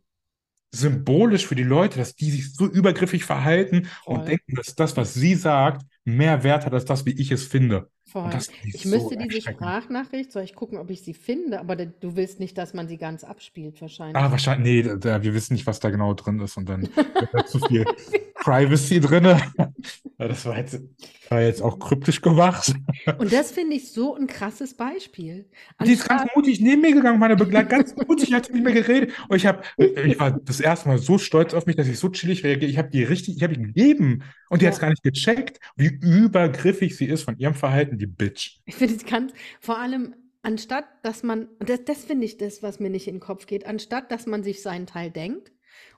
symbolisch 0.75 1.45
für 1.47 1.55
die 1.55 1.63
Leute, 1.63 1.97
dass 1.97 2.15
die 2.15 2.31
sich 2.31 2.53
so 2.53 2.65
übergriffig 2.65 3.23
verhalten 3.23 3.85
Voll. 4.03 4.17
und 4.17 4.27
denken, 4.27 4.55
dass 4.55 4.75
das, 4.75 4.95
was 4.97 5.13
sie 5.13 5.35
sagt, 5.35 5.85
mehr 6.03 6.43
Wert 6.43 6.65
hat 6.65 6.73
als 6.73 6.85
das, 6.85 7.05
wie 7.05 7.19
ich 7.19 7.31
es 7.31 7.45
finde. 7.45 7.89
ich 8.05 8.83
so 8.83 8.89
müsste 8.89 9.17
diese 9.17 9.41
Sprachnachricht, 9.41 10.31
soll 10.31 10.43
ich 10.43 10.55
gucken, 10.55 10.77
ob 10.77 10.89
ich 10.89 11.01
sie 11.01 11.13
finde, 11.13 11.59
aber 11.59 11.75
du 11.75 12.15
willst 12.15 12.39
nicht, 12.39 12.57
dass 12.57 12.73
man 12.73 12.87
sie 12.87 12.97
ganz 12.97 13.23
abspielt, 13.23 13.81
wahrscheinlich. 13.81 14.15
Ah, 14.15 14.31
wahrscheinlich, 14.31 14.85
nee, 14.85 14.95
da, 14.99 15.23
wir 15.23 15.33
wissen 15.33 15.53
nicht, 15.53 15.65
was 15.65 15.79
da 15.79 15.89
genau 15.89 16.13
drin 16.13 16.39
ist 16.39 16.57
und 16.57 16.69
dann 16.69 16.83
wird 16.95 17.29
da 17.33 17.45
zu 17.45 17.59
viel 17.59 17.85
Privacy 18.45 18.99
drin. 18.99 19.41
Das 20.17 20.45
war 20.45 20.57
jetzt, 20.57 20.79
war 21.29 21.41
jetzt 21.41 21.61
auch 21.61 21.77
kryptisch 21.77 22.21
gemacht. 22.21 22.73
Und 23.17 23.33
das 23.33 23.51
finde 23.51 23.75
ich 23.75 23.91
so 23.91 24.15
ein 24.15 24.27
krasses 24.27 24.73
Beispiel. 24.73 25.49
Die 25.83 25.91
ist 25.91 26.07
ganz 26.07 26.23
mutig 26.33 26.61
neben 26.61 26.81
mir 26.81 26.93
gegangen, 26.93 27.19
meine 27.19 27.35
Begleitung, 27.35 27.69
ganz 27.69 27.93
mutig, 27.95 28.33
hat 28.33 28.49
mit 28.49 28.63
mir 28.63 28.71
geredet. 28.71 29.11
Und 29.27 29.35
ich, 29.35 29.45
hab, 29.45 29.65
ich 29.77 30.17
war 30.17 30.31
das 30.31 30.61
erste 30.61 30.87
Mal 30.87 30.99
so 30.99 31.17
stolz 31.17 31.53
auf 31.53 31.65
mich, 31.65 31.75
dass 31.75 31.89
ich 31.89 31.99
so 31.99 32.07
chillig 32.07 32.45
reagiere. 32.45 32.71
Ich 32.71 32.77
habe 32.77 32.89
die 32.89 33.03
richtig, 33.03 33.35
ich 33.35 33.43
habe 33.43 33.55
die 33.55 33.61
gegeben. 33.61 34.23
Und 34.49 34.61
die 34.61 34.65
ja. 34.65 34.69
hat 34.69 34.75
es 34.75 34.79
gar 34.79 34.89
nicht 34.89 35.03
gecheckt, 35.03 35.59
wie 35.75 35.87
übergriffig 35.87 36.95
sie 36.95 37.05
ist 37.05 37.23
von 37.23 37.37
ihrem 37.37 37.55
Verhalten, 37.55 37.97
die 37.97 38.07
Bitch. 38.07 38.59
Ich 38.65 38.75
finde, 38.75 38.95
es 38.95 39.05
kann 39.05 39.33
vor 39.59 39.77
allem, 39.79 40.15
anstatt 40.43 40.85
dass 41.03 41.23
man, 41.23 41.49
das, 41.59 41.83
das 41.83 42.05
finde 42.05 42.25
ich 42.25 42.37
das, 42.37 42.63
was 42.63 42.79
mir 42.79 42.89
nicht 42.89 43.09
in 43.09 43.15
den 43.15 43.21
Kopf 43.21 43.47
geht, 43.47 43.65
anstatt 43.65 44.11
dass 44.11 44.27
man 44.27 44.43
sich 44.43 44.61
seinen 44.61 44.87
Teil 44.87 45.11
denkt, 45.11 45.51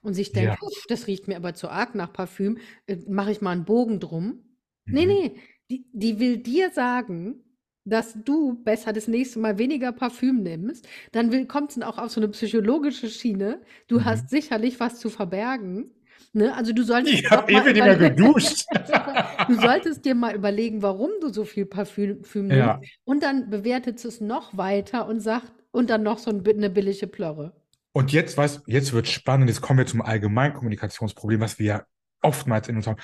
und 0.07 0.13
sich 0.13 0.31
denkt, 0.31 0.57
Ja. 0.61 0.69
das 0.87 1.07
riecht 1.07 1.27
mir 1.27 1.35
aber 1.35 1.53
zu 1.53 1.67
arg 1.67 1.93
nach 1.93 2.13
Parfüm, 2.13 2.59
äh, 2.87 2.95
mache 3.09 3.31
ich 3.31 3.41
mal 3.41 3.51
einen 3.51 3.65
Bogen 3.65 3.99
drum. 3.99 4.39
Nee, 4.85 5.05
Mhm. 5.05 5.11
nee, 5.11 5.31
die, 5.69 5.85
die 5.91 6.19
will 6.19 6.37
dir 6.37 6.71
sagen, 6.71 7.43
dass 7.83 8.17
du 8.23 8.63
besser 8.63 8.93
das 8.93 9.09
nächste 9.09 9.39
Mal 9.39 9.57
weniger 9.57 9.91
Parfüm 9.91 10.43
nimmst. 10.43 10.87
Dann 11.11 11.47
kommt 11.49 11.71
es 11.71 11.81
auch 11.81 11.97
auf 11.97 12.11
so 12.11 12.21
eine 12.21 12.29
psychologische 12.29 13.09
Schiene. 13.09 13.61
Du 13.87 14.05
hast 14.05 14.23
mhm. 14.23 14.27
sicherlich 14.29 14.79
was 14.79 14.97
zu 14.99 15.09
verbergen. 15.09 15.91
Ne? 16.31 16.55
Also 16.55 16.71
du 16.71 16.83
solltest 16.83 17.13
Ich 17.13 17.29
habe 17.29 17.51
ewig 17.51 17.73
nicht 17.73 17.83
mehr 17.83 17.97
geduscht. 17.97 18.65
du 19.49 19.55
solltest 19.55 20.05
dir 20.05 20.15
mal 20.15 20.33
überlegen, 20.35 20.81
warum 20.81 21.11
du 21.19 21.33
so 21.33 21.43
viel 21.43 21.65
Parfüm 21.65 22.21
nimmst. 22.33 22.51
Ja. 22.51 22.79
Und 23.03 23.23
dann 23.23 23.49
bewertet 23.49 24.03
es 24.05 24.21
noch 24.21 24.55
weiter 24.55 25.05
und 25.07 25.19
sagt, 25.19 25.51
und 25.71 25.89
dann 25.89 26.03
noch 26.03 26.17
so 26.17 26.31
ein, 26.31 26.47
eine 26.47 26.69
billige 26.69 27.07
Plörre. 27.07 27.53
Und 27.97 28.11
jetzt, 28.11 28.37
weißt 28.37 28.61
jetzt 28.67 28.93
wird 28.93 29.07
spannend, 29.07 29.49
jetzt 29.49 29.61
kommen 29.61 29.79
wir 29.79 29.87
zum 29.87 30.03
allgemeinen 30.03 30.53
Kommunikationsproblem, 30.53 31.41
was 31.41 31.57
wir 31.57 31.65
ja 31.65 31.83
oftmals 32.21 32.67
in 32.67 32.75
uns 32.75 32.85
haben, 32.85 32.99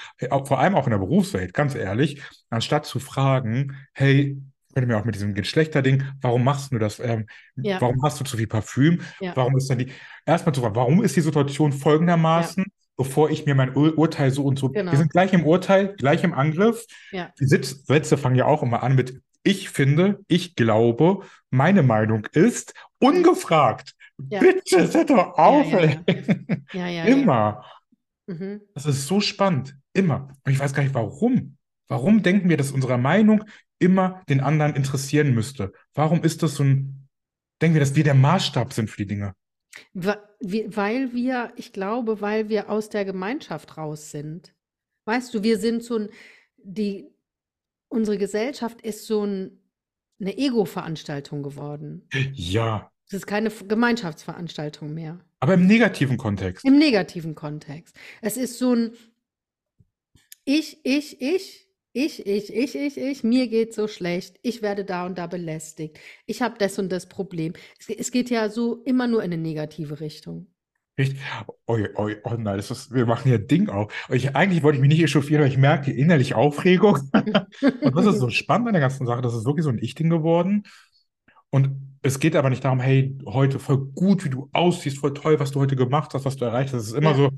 vor 0.45 0.59
allem 0.59 0.75
auch 0.75 0.85
in 0.85 0.91
der 0.91 0.99
Berufswelt, 0.99 1.51
ganz 1.55 1.73
ehrlich, 1.73 2.21
anstatt 2.51 2.85
zu 2.85 2.99
fragen, 2.99 3.75
hey, 3.93 4.37
können 4.75 4.89
wir 4.89 4.99
auch 4.99 5.03
mit 5.03 5.15
diesem 5.15 5.33
Geschlechterding, 5.33 6.03
warum 6.21 6.43
machst 6.43 6.71
du 6.71 6.77
das? 6.77 6.99
Ähm, 6.99 7.25
ja. 7.55 7.81
Warum 7.81 8.03
hast 8.03 8.19
du 8.19 8.23
zu 8.23 8.37
viel 8.37 8.45
Parfüm? 8.45 9.01
Ja. 9.19 9.35
Warum 9.35 9.57
ist 9.57 9.67
dann 9.67 9.79
die, 9.79 9.91
erstmal 10.27 10.53
zu 10.53 10.61
fragen, 10.61 10.75
warum 10.75 11.03
ist 11.03 11.15
die 11.15 11.21
Situation 11.21 11.73
folgendermaßen, 11.73 12.63
ja. 12.63 12.71
bevor 12.95 13.31
ich 13.31 13.47
mir 13.47 13.55
mein 13.55 13.75
Ur 13.75 13.97
Urteil 13.97 14.29
so 14.29 14.45
und 14.45 14.59
so, 14.59 14.69
genau. 14.69 14.91
wir 14.91 14.99
sind 14.99 15.11
gleich 15.11 15.33
im 15.33 15.43
Urteil, 15.43 15.95
gleich 15.97 16.23
im 16.23 16.35
Angriff. 16.35 16.85
Die 17.11 17.47
Sitz 17.47 17.83
Sätze 17.87 18.15
fangen 18.15 18.35
ja 18.35 18.45
auch 18.45 18.61
immer 18.61 18.83
an 18.83 18.93
mit, 18.93 19.23
ich 19.41 19.71
finde, 19.71 20.19
ich 20.27 20.53
glaube, 20.53 21.21
meine 21.49 21.81
Meinung 21.81 22.27
ist, 22.33 22.75
ungefragt. 22.99 23.95
Ja. 24.29 24.39
Bitte, 24.39 24.93
hört 24.93 25.09
doch 25.09 25.37
auf, 25.37 25.71
ja, 25.71 25.79
ja, 26.73 26.87
ja. 26.87 26.89
ja 26.89 27.03
Immer. 27.05 27.65
Mhm. 28.27 28.61
Das 28.73 28.85
ist 28.85 29.07
so 29.07 29.19
spannend. 29.19 29.75
Immer. 29.93 30.29
Und 30.43 30.51
ich 30.51 30.59
weiß 30.59 30.73
gar 30.73 30.83
nicht, 30.83 30.95
warum. 30.95 31.57
Warum 31.87 32.23
denken 32.23 32.49
wir, 32.49 32.57
dass 32.57 32.71
unsere 32.71 32.97
Meinung 32.97 33.43
immer 33.79 34.23
den 34.29 34.39
anderen 34.39 34.75
interessieren 34.75 35.33
müsste? 35.33 35.73
Warum 35.93 36.23
ist 36.23 36.41
das 36.41 36.55
so 36.55 36.63
ein, 36.63 37.07
denken 37.61 37.75
wir, 37.75 37.81
dass 37.81 37.95
wir 37.95 38.03
der 38.03 38.13
Maßstab 38.13 38.73
sind 38.73 38.89
für 38.89 38.97
die 38.97 39.07
Dinge? 39.07 39.35
Weil 39.93 41.13
wir, 41.13 41.53
ich 41.55 41.73
glaube, 41.73 42.21
weil 42.21 42.49
wir 42.49 42.69
aus 42.69 42.89
der 42.89 43.05
Gemeinschaft 43.05 43.77
raus 43.77 44.11
sind. 44.11 44.55
Weißt 45.05 45.33
du, 45.33 45.43
wir 45.43 45.57
sind 45.57 45.83
so 45.83 45.97
ein, 45.97 46.09
die, 46.57 47.09
unsere 47.89 48.17
Gesellschaft 48.17 48.81
ist 48.81 49.05
so 49.05 49.25
ein, 49.25 49.59
eine 50.21 50.37
Ego-Veranstaltung 50.37 51.43
geworden. 51.43 52.07
Ja, 52.33 52.92
es 53.07 53.13
ist 53.13 53.27
keine 53.27 53.49
Gemeinschaftsveranstaltung 53.49 54.93
mehr. 54.93 55.19
Aber 55.39 55.55
im 55.55 55.67
negativen 55.67 56.17
Kontext. 56.17 56.65
Im 56.65 56.77
negativen 56.77 57.35
Kontext. 57.35 57.95
Es 58.21 58.37
ist 58.37 58.57
so 58.57 58.73
ein 58.73 58.91
Ich, 60.45 60.79
ich, 60.83 61.21
ich, 61.21 61.67
ich, 61.93 62.25
ich, 62.25 62.53
ich, 62.53 62.75
ich, 62.75 62.97
ich, 62.97 63.23
mir 63.23 63.47
geht 63.47 63.73
so 63.73 63.87
schlecht, 63.87 64.39
ich 64.41 64.61
werde 64.61 64.83
da 64.83 65.05
und 65.05 65.17
da 65.17 65.27
belästigt, 65.27 65.99
ich 66.25 66.41
habe 66.41 66.55
das 66.57 66.79
und 66.79 66.91
das 66.91 67.07
Problem. 67.07 67.53
Es, 67.79 67.87
es, 67.89 68.11
geht 68.11 68.29
ja 68.31 68.49
so 68.49 68.81
immer 68.83 69.07
nur 69.07 69.23
in 69.23 69.31
eine 69.31 69.41
negative 69.41 69.99
Richtung. 69.99 70.47
Richtig? 70.97 71.19
Oh, 71.65 71.77
oh, 71.95 72.09
oh 72.23 72.35
nein, 72.37 72.57
das 72.57 72.71
ist, 72.71 72.93
wir 72.93 73.05
machen 73.05 73.31
ein 73.31 73.47
Ding 73.47 73.69
auf. 73.69 73.91
Ich, 74.09 74.35
eigentlich 74.35 74.63
wollte 74.63 74.77
ich 74.77 74.81
mich 74.81 74.89
nicht 74.89 75.03
echauffieren, 75.03 75.43
aber 75.43 75.51
ich 75.51 75.57
merke 75.57 75.91
innerlich 75.91 76.35
Aufregung. 76.35 76.99
und 77.13 77.95
das 77.95 78.05
ist 78.05 78.19
so 78.19 78.29
spannend 78.29 78.67
an 78.67 78.73
der 78.73 78.81
ganzen 78.81 79.05
Sache, 79.05 79.21
das 79.21 79.35
ist 79.35 79.45
wirklich 79.45 79.63
so 79.63 79.69
ein 79.69 79.79
Ich-Ding 79.79 80.09
geworden. 80.09 80.63
Und 81.53 81.97
es 82.01 82.19
geht 82.19 82.35
aber 82.35 82.49
nicht 82.49 82.65
darum, 82.65 82.79
hey, 82.79 83.15
heute 83.27 83.59
voll 83.59 83.77
gut, 83.77 84.25
wie 84.25 84.31
du 84.31 84.49
aussiehst, 84.53 84.97
voll 84.97 85.13
toll, 85.13 85.39
was 85.39 85.51
du 85.51 85.59
heute 85.59 85.75
gemacht 85.75 86.11
hast, 86.15 86.25
was 86.25 86.35
du 86.35 86.45
erreicht 86.45 86.73
hast. 86.73 86.81
Es 86.81 86.87
ist 86.87 86.95
immer 86.95 87.11
ja. 87.11 87.15
so, 87.15 87.29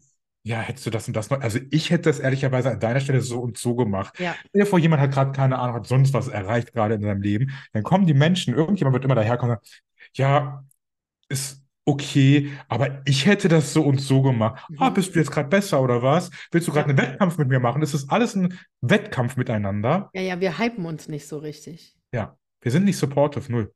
ja, 0.43 0.61
hättest 0.61 0.85
du 0.85 0.89
das 0.89 1.05
und 1.09 1.17
das 1.17 1.29
noch. 1.29 1.41
Also 1.41 1.59
ich 1.69 1.89
hätte 1.89 2.03
das 2.03 2.19
ehrlicherweise 2.19 2.71
an 2.71 2.79
deiner 2.79 3.01
Stelle 3.01 3.19
so 3.19 3.41
und 3.41 3.57
so 3.57 3.75
gemacht. 3.75 4.17
Ja. 4.17 4.33
Stell 4.47 4.61
dir 4.61 4.67
vor, 4.67 4.79
jemand 4.79 5.01
hat 5.01 5.11
gerade 5.11 5.33
keine 5.33 5.59
Ahnung, 5.59 5.75
hat 5.75 5.87
sonst 5.87 6.13
was 6.13 6.29
erreicht 6.29 6.71
gerade 6.71 6.95
in 6.95 7.01
seinem 7.01 7.21
Leben. 7.21 7.51
Dann 7.73 7.83
kommen 7.83 8.05
die 8.05 8.13
Menschen, 8.13 8.53
irgendjemand 8.53 8.93
wird 8.93 9.03
immer 9.03 9.15
daherkommen 9.15 9.57
und 9.57 9.65
sagen, 9.65 9.81
ja, 10.13 10.63
ist 11.27 11.61
okay, 11.83 12.53
aber 12.69 13.01
ich 13.03 13.25
hätte 13.25 13.49
das 13.49 13.73
so 13.73 13.83
und 13.83 13.99
so 13.99 14.21
gemacht. 14.21 14.63
Mhm. 14.69 14.77
Ah, 14.79 14.91
bist 14.91 15.13
du 15.13 15.19
jetzt 15.19 15.31
gerade 15.31 15.49
besser 15.49 15.81
oder 15.81 16.01
was? 16.01 16.31
Willst 16.51 16.69
du 16.69 16.71
gerade 16.71 16.89
ja. 16.89 16.97
einen 16.97 17.05
Wettkampf 17.05 17.37
mit 17.37 17.49
mir 17.49 17.59
machen? 17.59 17.81
Das 17.81 17.93
ist 17.93 18.09
alles 18.09 18.33
ein 18.33 18.57
Wettkampf 18.79 19.35
miteinander. 19.35 20.09
Ja, 20.13 20.21
ja, 20.21 20.39
wir 20.39 20.57
hypen 20.57 20.85
uns 20.85 21.09
nicht 21.09 21.27
so 21.27 21.37
richtig. 21.37 21.97
Ja, 22.13 22.37
wir 22.61 22.71
sind 22.71 22.85
nicht 22.85 22.97
supportive, 22.97 23.51
null. 23.51 23.73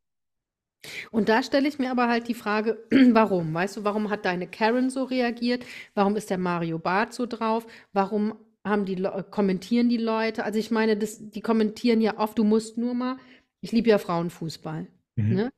Und 1.11 1.29
da 1.29 1.43
stelle 1.43 1.67
ich 1.67 1.79
mir 1.79 1.91
aber 1.91 2.07
halt 2.07 2.27
die 2.27 2.33
Frage, 2.33 2.85
warum? 3.11 3.53
Weißt 3.53 3.77
du, 3.77 3.83
warum 3.83 4.09
hat 4.09 4.25
deine 4.25 4.47
Karen 4.47 4.89
so 4.89 5.03
reagiert? 5.03 5.65
Warum 5.93 6.15
ist 6.15 6.29
der 6.29 6.37
Mario 6.37 6.79
Barth 6.79 7.13
so 7.13 7.25
drauf? 7.25 7.67
Warum 7.93 8.35
haben 8.63 8.85
die 8.85 9.01
kommentieren 9.31 9.89
die 9.89 9.97
Leute? 9.97 10.43
Also 10.43 10.59
ich 10.59 10.71
meine, 10.71 10.97
das, 10.97 11.29
die 11.29 11.41
kommentieren 11.41 12.01
ja 12.01 12.17
oft, 12.17 12.37
du 12.37 12.43
musst 12.43 12.77
nur 12.77 12.93
mal, 12.93 13.17
ich 13.61 13.71
liebe 13.71 13.89
ja 13.89 13.97
Frauenfußball. 13.97 14.87
Mhm. 15.15 15.35
Ne? 15.35 15.51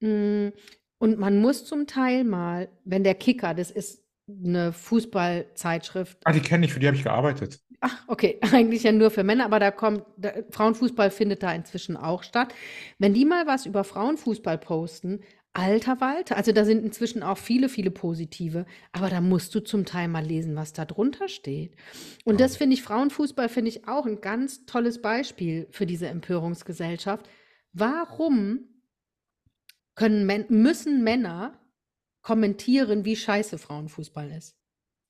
Mm, 0.00 0.52
und 0.98 1.18
man 1.18 1.40
muss 1.40 1.64
zum 1.64 1.86
Teil 1.86 2.24
mal, 2.24 2.68
wenn 2.84 3.04
der 3.04 3.14
Kicker, 3.14 3.54
das 3.54 3.70
ist 3.70 4.04
eine 4.28 4.72
Fußballzeitschrift. 4.72 6.18
Ah, 6.24 6.32
die 6.32 6.40
kenne 6.40 6.66
ich, 6.66 6.72
für 6.72 6.80
die 6.80 6.86
habe 6.86 6.96
ich 6.96 7.04
gearbeitet. 7.04 7.60
Ach, 7.80 8.04
okay, 8.08 8.38
eigentlich 8.52 8.82
ja 8.82 8.92
nur 8.92 9.10
für 9.10 9.24
Männer, 9.24 9.44
aber 9.44 9.60
da 9.60 9.70
kommt, 9.70 10.04
da, 10.16 10.32
Frauenfußball 10.50 11.10
findet 11.10 11.42
da 11.42 11.52
inzwischen 11.52 11.96
auch 11.96 12.22
statt. 12.22 12.54
Wenn 12.98 13.14
die 13.14 13.24
mal 13.24 13.46
was 13.46 13.66
über 13.66 13.84
Frauenfußball 13.84 14.58
posten, 14.58 15.20
alter 15.52 16.00
Walter, 16.00 16.36
also 16.36 16.52
da 16.52 16.64
sind 16.64 16.84
inzwischen 16.84 17.22
auch 17.22 17.38
viele, 17.38 17.68
viele 17.68 17.90
positive, 17.90 18.66
aber 18.92 19.10
da 19.10 19.20
musst 19.20 19.54
du 19.54 19.60
zum 19.60 19.84
Teil 19.84 20.08
mal 20.08 20.24
lesen, 20.24 20.56
was 20.56 20.72
da 20.72 20.84
drunter 20.84 21.28
steht. 21.28 21.74
Und 22.24 22.40
das 22.40 22.56
finde 22.56 22.74
ich, 22.74 22.82
Frauenfußball 22.82 23.48
finde 23.48 23.70
ich 23.70 23.88
auch 23.88 24.06
ein 24.06 24.20
ganz 24.20 24.66
tolles 24.66 25.00
Beispiel 25.00 25.66
für 25.70 25.86
diese 25.86 26.08
Empörungsgesellschaft. 26.08 27.28
Warum 27.72 28.68
können 29.94 30.46
müssen 30.48 31.02
Männer 31.02 31.58
kommentieren, 32.22 33.04
wie 33.04 33.16
scheiße 33.16 33.58
Frauenfußball 33.58 34.30
ist? 34.30 34.57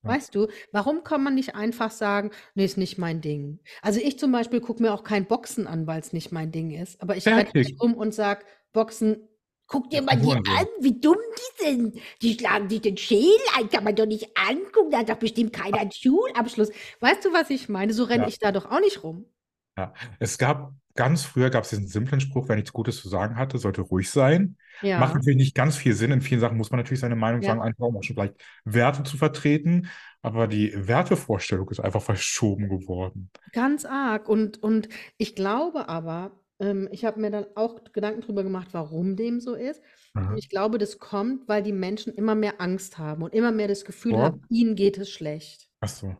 Ja. 0.04 0.18
Weißt 0.18 0.34
du, 0.34 0.48
warum 0.72 1.04
kann 1.04 1.22
man 1.22 1.34
nicht 1.34 1.54
einfach 1.54 1.90
sagen: 1.90 2.30
„Ne, 2.54 2.64
ist 2.64 2.78
nicht 2.78 2.98
mein 2.98 3.20
Ding?“ 3.20 3.60
Also, 3.82 4.00
ich 4.00 4.18
zum 4.18 4.32
Beispiel 4.32 4.60
gucke 4.60 4.82
mir 4.82 4.92
auch 4.94 5.04
kein 5.04 5.26
Boxen 5.26 5.66
an, 5.66 5.86
weil's 5.86 6.12
nicht 6.12 6.32
mein 6.32 6.50
Ding 6.52 6.70
ist, 6.70 7.00
aber 7.02 7.16
ich 7.16 7.34
renne 7.36 7.50
nicht 7.58 7.80
rum 7.80 7.94
und 7.94 8.14
sage: 8.14 8.44
„Boxen, 8.72 9.28
guck 9.66 9.90
dir 9.90 10.02
mal 10.02 10.16
die 10.16 10.34
an, 10.58 10.66
wie 10.80 10.98
dumm 11.00 11.16
die 11.38 11.64
sind. 11.64 11.98
Die 12.22 12.34
schlagen 12.34 12.68
sich 12.70 12.80
den 12.80 12.96
Schädel 12.96 13.36
ein, 13.56 13.68
kann 13.68 13.84
man 13.84 13.94
doch 13.96 14.06
nicht 14.06 14.28
angucken, 14.38 14.90
da 14.90 14.98
hat 15.00 15.10
doch 15.10 15.16
bestimmt 15.18 15.52
keiner 15.52 15.80
'n 15.82 15.92
Schulabschluss.“ 15.92 16.70
Weißt 17.00 17.24
du, 17.24 17.32
was 17.32 17.50
ich 17.50 17.68
meine? 17.68 17.92
So 17.92 18.04
renne 18.04 18.24
Ja. 18.24 18.28
ich 18.28 18.38
da 18.38 18.52
doch 18.52 18.66
auch 18.70 18.80
nicht 18.80 19.02
rum. 19.04 19.28
Ja. 19.76 19.92
Es 20.18 20.38
gab 20.38 20.72
ganz 20.98 21.24
früher 21.24 21.50
gab's 21.50 21.70
diesen 21.70 21.88
simplen 21.88 22.20
Spruch: 22.20 22.48
„Wer 22.48 22.56
nichts 22.56 22.72
Gutes 22.74 23.00
zu 23.02 23.08
sagen 23.08 23.36
hatte, 23.36 23.58
sollte 23.58 23.82
ruhig 23.82 24.10
sein.“ 24.10 24.58
Macht 24.94 25.14
Ja. 25.14 25.16
natürlich 25.16 25.38
nicht 25.38 25.54
ganz 25.56 25.76
viel 25.76 25.94
Sinn. 25.94 26.12
In 26.12 26.20
vielen 26.22 26.40
Sachen 26.40 26.58
muss 26.58 26.70
man 26.70 26.78
natürlich 26.80 27.00
seine 27.00 27.16
Meinung 27.16 27.42
sagen, 27.42 27.60
Ja. 27.60 27.62
einfach 27.62 27.86
um 27.86 27.96
auch 27.96 28.02
schon 28.04 28.16
vielleicht 28.16 28.36
Werte 28.64 29.02
zu 29.04 29.16
vertreten, 29.16 29.88
aber 30.22 30.48
die 30.48 30.72
Wertevorstellung 30.88 31.70
ist 31.70 31.80
einfach 31.80 32.02
verschoben 32.02 32.68
geworden. 32.68 33.30
Ganz 33.52 33.84
arg 33.84 34.28
und 34.28 34.62
und 34.62 34.88
ich 35.18 35.34
glaube 35.34 35.88
aber 35.88 36.38
ähm, 36.60 36.88
ich 36.92 37.04
habe 37.04 37.20
mir 37.20 37.30
dann 37.30 37.46
auch 37.56 37.82
Gedanken 37.92 38.20
drüber 38.22 38.42
gemacht, 38.42 38.68
warum 38.72 39.16
dem 39.16 39.40
so 39.40 39.54
ist. 39.54 39.82
Mhm. 40.14 40.38
ich 40.38 40.48
glaube, 40.50 40.78
das 40.78 40.98
kommt, 40.98 41.48
weil 41.48 41.62
die 41.62 41.72
Menschen 41.72 42.14
immer 42.14 42.34
mehr 42.34 42.60
Angst 42.60 42.98
haben 42.98 43.22
und 43.22 43.34
immer 43.34 43.52
mehr 43.52 43.68
das 43.68 43.84
Gefühl 43.84 44.18
Vor? 44.18 44.20
haben, 44.20 44.40
ihnen 44.50 44.74
geht 44.76 44.98
es 44.98 45.10
schlecht. 45.10 45.70
Ach 45.80 45.88
so. 45.88 46.16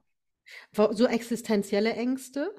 So 0.93 1.07
existenzielle 1.07 1.93
Ängste 1.95 2.55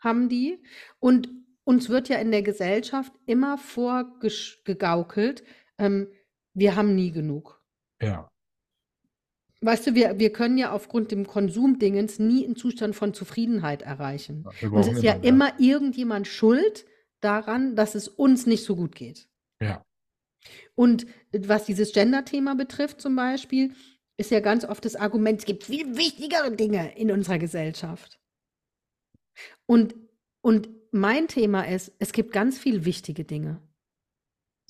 haben 0.00 0.28
die 0.28 0.62
und 1.00 1.28
uns 1.64 1.88
wird 1.88 2.08
ja 2.08 2.18
in 2.18 2.30
der 2.30 2.42
Gesellschaft 2.42 3.12
immer 3.26 3.58
vorgesch 3.58 4.62
gegaukelt, 4.64 5.44
ähm, 5.78 6.08
wir 6.54 6.76
haben 6.76 6.94
nie 6.94 7.12
genug. 7.12 7.62
Ja. 8.00 8.28
Weißt 9.60 9.86
du, 9.86 9.94
wir 9.94 10.18
wir 10.18 10.32
können 10.32 10.58
ja 10.58 10.72
aufgrund 10.72 11.12
dem 11.12 11.26
Konsumdingens 11.26 12.18
nie 12.18 12.44
'n 12.44 12.56
Zustand 12.56 12.96
von 12.96 13.14
Zufriedenheit 13.14 13.82
erreichen. 13.82 14.44
Und 14.60 14.76
es 14.80 14.88
ist 14.88 15.02
ja 15.02 15.14
immer 15.14 15.46
mehr. 15.46 15.58
immer 15.58 15.60
irgendjemand 15.60 16.26
schuld 16.26 16.84
daran, 17.20 17.76
dass 17.76 17.94
es 17.94 18.08
uns 18.08 18.46
nicht 18.46 18.64
so 18.64 18.74
gut 18.74 18.94
geht. 18.96 19.28
Ja. 19.62 19.84
Und 20.74 21.06
was 21.32 21.64
dieses 21.66 21.92
Gender-Thema 21.92 22.54
betrifft 22.56 23.00
zum 23.00 23.14
Beispiel, 23.16 23.74
ist 24.16 24.30
ja 24.30 24.40
ganz 24.40 24.64
oft 24.64 24.84
das 24.84 24.96
Argument, 24.96 25.38
es 25.40 25.46
gibt 25.46 25.64
viel 25.64 25.96
wichtigere 25.96 26.50
Dinge 26.56 26.96
in 26.96 27.10
unserer 27.12 27.38
Gesellschaft. 27.38 28.18
Und 29.66 29.94
und 30.42 30.68
mein 30.92 31.28
Thema 31.28 31.62
ist, 31.68 31.92
es 31.98 32.12
gibt 32.12 32.32
ganz 32.32 32.58
viel 32.58 32.84
wichtige 32.84 33.24
Dinge. 33.24 33.60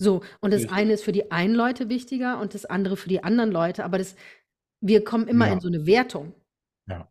So, 0.00 0.22
und 0.40 0.52
das 0.52 0.64
Richtig. 0.64 0.70
eine 0.70 0.94
ist 0.94 1.04
für 1.04 1.12
die 1.12 1.30
einen 1.30 1.54
Leute 1.54 1.88
wichtiger 1.88 2.40
und 2.40 2.54
das 2.54 2.64
andere 2.64 2.96
für 2.96 3.08
die 3.08 3.22
anderen 3.24 3.50
Leute, 3.52 3.84
aber 3.84 3.98
das 3.98 4.16
wir 4.80 5.04
kommen 5.04 5.28
immer 5.28 5.48
Ja. 5.48 5.52
in 5.52 5.60
so 5.60 5.68
'ne 5.68 5.86
Wertung. 5.86 6.34
Ja. 6.88 7.08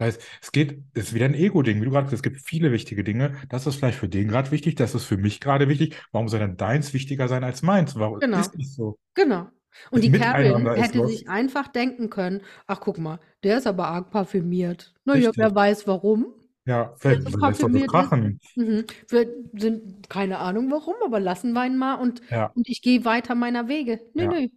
Heißt, 0.00 0.22
es 0.42 0.52
geht 0.52 0.84
ist 0.94 1.14
wieder 1.14 1.26
'n 1.26 1.34
Ego-Ding, 1.34 1.80
wie 1.80 1.86
du 1.86 1.90
grad 1.92 2.04
gesagt 2.06 2.12
hast, 2.14 2.18
es 2.20 2.22
gibt 2.24 2.40
viele 2.48 2.72
wichtige 2.72 3.04
Dinge. 3.04 3.36
Das 3.50 3.66
ist 3.66 3.76
vielleicht 3.76 3.98
für 3.98 4.08
den 4.08 4.28
grad 4.28 4.50
wichtig, 4.52 4.76
das 4.76 4.94
ist 4.94 5.04
für 5.06 5.18
mich 5.18 5.40
grade 5.40 5.68
wichtig. 5.68 5.96
Warum 6.12 6.28
soll 6.28 6.40
denn 6.40 6.56
deins 6.56 6.94
wichtiger 6.94 7.28
sein 7.28 7.44
als 7.44 7.62
meins? 7.62 7.96
Warum 7.96 8.22
Genau. 8.22 8.46
ist 8.46 8.56
nicht 8.56 8.74
so. 8.74 8.98
Genau. 9.14 9.48
Und 9.90 10.02
Das 10.02 10.04
die 10.04 10.10
ist 10.10 10.26
hätte 10.74 11.02
sich 11.04 11.28
einfach 11.28 11.68
denken 11.68 12.10
können: 12.10 12.42
„Ach, 12.66 12.80
guck 12.80 12.98
mal, 12.98 13.20
der 13.44 13.58
ist 13.58 13.66
aber 13.66 13.88
arg 13.88 14.10
parfümiert. 14.10 14.94
Na 15.04 15.16
ja, 15.16 15.30
Richtig. 15.30 15.36
wer 15.36 15.54
weiß 15.54 15.86
warum. 15.88 16.34
Ja, 16.66 16.94
vielleicht 16.98 17.22
so 17.24 17.32
will 17.64 17.74
er 17.74 17.82
parfümiert 17.82 17.92
ist. 17.94 18.14
krachen. 18.14 18.40
Mhm. 18.54 18.86
Wir 19.08 19.28
sind 19.54 20.08
keine 20.08 20.38
Ahnung 20.38 20.70
warum, 20.70 20.94
aber 21.04 21.20
lassen 21.20 21.52
wir 21.52 21.66
ihn 21.66 21.76
mal 21.76 21.94
und 21.96 22.22
Ja. 22.30 22.54
und 22.54 22.68
ich 22.68 22.82
gehe 22.82 23.04
weiter 23.04 23.34
meiner 23.34 23.68
Wege.“ 23.68 24.00
Nö, 24.14 24.26
Ja. 24.26 24.28
nö. 24.28 24.48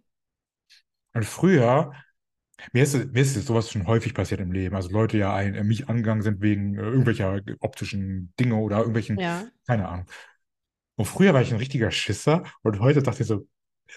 Und 1.14 1.24
früher 1.24 1.92
mir 2.72 2.84
ist 2.84 2.94
mir 3.12 3.22
ist 3.22 3.34
so 3.46 3.54
was 3.54 3.70
schon 3.72 3.86
häufig 3.86 4.14
passiert 4.14 4.40
im 4.40 4.52
Leben. 4.52 4.76
Also, 4.76 4.90
Leute 4.90 5.18
ja 5.18 5.34
ein 5.34 5.66
mich 5.68 5.88
angegangen 5.88 6.22
sind 6.22 6.42
wegen, 6.42 6.76
äh, 6.76 6.82
irgendwelcher 6.82 7.40
optischen 7.60 8.34
Dinge 8.40 8.56
oder 8.56 8.78
irgendwelchen 8.78 9.20
Ja. 9.20 9.50
keine 9.66 9.88
Ahnung. 9.88 10.06
Und 10.96 11.06
früher 11.06 11.34
war 11.34 11.42
ich 11.42 11.52
'n 11.52 11.58
richtiger 11.58 11.90
Schisser 11.92 12.44
und 12.62 12.80
heute 12.80 13.02
dachte 13.02 13.22
ich 13.22 13.28
so: 13.28 13.48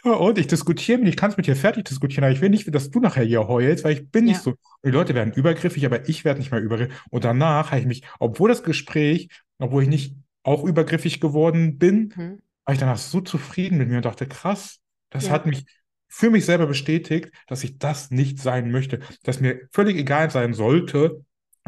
„Ja 0.04 0.14
und, 0.14 0.38
ich 0.38 0.48
diskutiere 0.48 0.98
mit 0.98 1.08
dir, 1.08 1.10
ich 1.12 1.18
kann's 1.18 1.38
mit 1.38 1.48
dir 1.48 1.56
fertig 1.56 1.86
diskutieren, 1.86 2.24
aber 2.24 2.34
ich 2.34 2.42
will 2.42 2.50
nicht, 2.50 2.74
dass 2.74 2.89
du 2.89 3.00
nachher 3.00 3.24
hier 3.24 3.48
heulst, 3.48 3.84
weil 3.84 3.94
ich 3.94 4.10
bin 4.10 4.26
nicht 4.26 4.38
Ja. 4.38 4.42
so.“ 4.42 4.52
Und 4.52 4.58
die 4.86 4.89
Leute 4.92 5.14
werden 5.14 5.34
übergriffig, 5.34 5.86
aber 5.86 6.08
ich 6.10 6.26
werde 6.26 6.39
nicht 6.39 6.52
mehr 6.52 6.62
übergriffig. 6.62 6.96
Und 7.10 7.24
danach 7.24 7.72
habe 7.72 7.82
ich 7.82 7.88
mich 7.88 8.04
obwohl 8.20 8.50
das 8.50 8.64
Gespräch 8.64 9.30
obwohl 9.60 9.84
ich 9.84 9.89
nicht 9.89 10.16
auch 10.44 10.64
übergriffig 10.64 11.20
geworden 11.22 11.78
bin, 11.78 12.14
Mhm. 12.18 12.39
war 12.66 12.74
ich 12.74 12.80
danach 12.80 12.98
so 12.98 13.22
zufrieden 13.22 13.78
mit 13.78 13.89
mir 13.89 13.98
und 13.98 14.06
dachte: 14.06 14.28
„Krass, 14.28 14.80
das 15.12 15.26
Ja. 15.26 15.32
hat 15.32 15.46
mich 15.46 15.66
für 16.08 16.30
mich 16.30 16.46
selber 16.46 16.66
bestätigt, 16.68 17.32
dass 17.48 17.64
ich 17.64 17.78
das 17.78 18.10
nicht 18.12 18.39
sein 18.39 18.72
möchte, 18.72 19.00
dass 19.24 19.39
mir 19.39 19.68
völlig 19.72 19.98
egal 19.98 20.32
sein 20.32 20.54
sollte, 20.54 21.24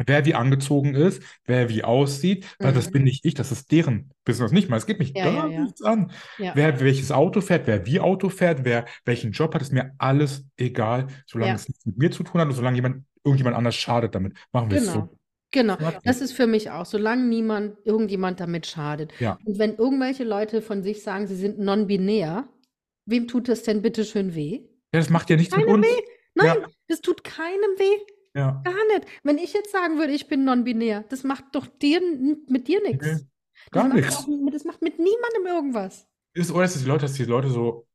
wer 0.06 0.24
wie 0.24 0.34
angezogen 0.34 0.94
ist, 0.94 1.22
wer 1.44 1.68
wie 1.68 1.84
aussieht, 1.84 2.46
weil 2.58 2.72
das 2.72 2.88
Mhm. 2.88 2.92
bin 2.92 3.02
nicht 3.04 3.24
ich, 3.24 3.34
das 3.34 3.52
ist 3.52 3.70
deren 3.72 4.10
Business, 4.24 4.52
nicht 4.52 4.68
meins. 4.68 4.82
Es 4.84 4.86
geht 4.86 4.98
mich 4.98 5.12
Ja, 5.14 5.24
gar 5.30 5.48
ja. 5.50 5.60
nichts 5.62 5.82
an. 5.82 6.10
Ja. 6.38 6.52
Wer 6.54 6.80
welches 6.80 7.12
Auto 7.12 7.40
fährt, 7.40 7.66
wer 7.66 7.86
wie 7.86 8.00
Auto 8.00 8.28
fährt, 8.28 8.64
wer 8.64 8.84
welchen 9.04 9.32
Job 9.32 9.54
hat, 9.54 9.62
ist 9.62 9.72
mir 9.72 9.92
alles 9.98 10.44
egal, 10.56 11.06
solange 11.26 11.54
es 11.54 11.68
nichts 11.68 11.86
mit 11.86 11.98
mir 11.98 12.10
zu 12.10 12.22
tun 12.24 12.40
hat 12.40 12.48
und 12.48 12.54
solange 12.54 12.76
jemand 12.76 13.04
irgendjemand 13.24 13.56
anders 13.56 13.74
schadet 13.76 14.14
damit. 14.14 14.34
Machen 14.52 14.70
wir's 14.70 14.82
Genau. 14.86 14.92
so. 15.10 15.18
Genau. 15.52 15.76
Fertig. 15.76 16.00
Das 16.04 16.20
ist 16.20 16.32
für 16.32 16.48
mich 16.48 16.70
auch, 16.70 16.84
solange 16.84 17.24
niemand 17.24 17.76
irgendjemand 17.84 18.40
damit 18.40 18.66
schadet. 18.66 19.12
Ja. 19.20 19.38
Und 19.44 19.58
wenn 19.60 19.76
irgendwelche 19.76 20.24
Leute 20.24 20.60
von 20.62 20.82
sich 20.82 21.02
sagen, 21.04 21.28
sie 21.28 21.36
sind 21.36 21.60
non-binär, 21.60 22.48
wem 23.06 23.28
tut 23.28 23.48
das 23.48 23.62
denn 23.62 23.80
bitte 23.80 24.04
schön 24.04 24.34
weh? 24.34 24.62
Ja, 24.92 24.98
das 25.00 25.10
macht 25.10 25.30
ja 25.30 25.36
nichts 25.36 25.56
mit 25.56 25.66
Keinem 25.66 25.76
uns. 25.80 25.86
weh. 25.86 26.00
Nein, 26.34 26.56
das 26.88 27.00
tut 27.00 27.22
keinem 27.22 27.70
weh. 27.78 28.00
Ja. 28.34 28.64
Gar 28.64 28.74
nicht. 28.88 29.06
Wenn 29.22 29.36
ich 29.38 29.52
jetzt 29.52 29.72
sagen 29.72 29.98
würde, 29.98 30.12
ich 30.14 30.26
bin 30.26 30.44
non-binär, 30.44 31.04
das 31.10 31.22
macht 31.22 31.44
doch 31.54 31.66
dir 31.66 32.00
mit 32.48 32.66
dir 32.66 32.82
nix. 32.82 33.12
Ne, 33.12 33.26
Das 33.72 33.84
gar 33.88 33.90
auch 34.16 34.26
das 34.52 34.64
macht 34.64 34.82
mit 34.82 34.98
niemandem 34.98 35.46
irgendwas. 35.46 36.06
Ist 36.36 36.50
oder 36.50 36.64
ist 36.64 36.74
es 36.74 36.82
die 36.82 36.88
Leute, 36.88 37.02
dass 37.02 37.12
die 37.14 37.24
Leute 37.24 37.48
so 37.48 37.86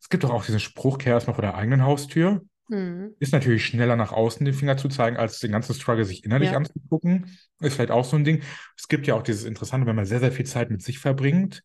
es 0.00 0.08
gibt 0.10 0.24
doch 0.24 0.30
auch 0.30 0.44
diesen 0.46 0.60
Spruch: 0.60 0.98
„Kehr 0.98 1.14
erst 1.14 1.28
mal 1.28 1.34
vor 1.34 1.42
der 1.42 1.56
eigenen 1.56 1.84
Haustür.“ 1.84 2.44
Mhm. 2.70 3.16
Ist 3.20 3.32
natürlich 3.32 3.64
schneller 3.66 3.96
nach 3.96 4.12
außen 4.12 4.44
den 4.44 4.54
Finger 4.54 4.76
zu 4.78 4.88
zeigen, 4.88 5.16
als 5.16 5.40
den 5.40 5.52
ganzen 5.52 5.74
Struggle 5.74 6.04
sich 6.04 6.24
innerlich 6.24 6.54
Ja. 6.54 6.56
anzugucken. 6.56 7.38
Ist 7.60 7.74
vielleicht 7.76 7.90
auch 7.92 8.04
so 8.04 8.16
'n 8.16 8.24
Ding. 8.24 8.42
Es 8.78 8.88
gibt 8.88 9.06
ja 9.08 9.14
auch 9.16 9.22
dieses 9.22 9.44
Interessante, 9.44 9.86
wenn 9.86 9.96
man 9.96 10.06
sehr, 10.06 10.20
sehr 10.20 10.32
viel 10.32 10.46
Zeit 10.46 10.70
mit 10.70 10.82
sich 10.82 10.98
verbringt, 11.00 11.62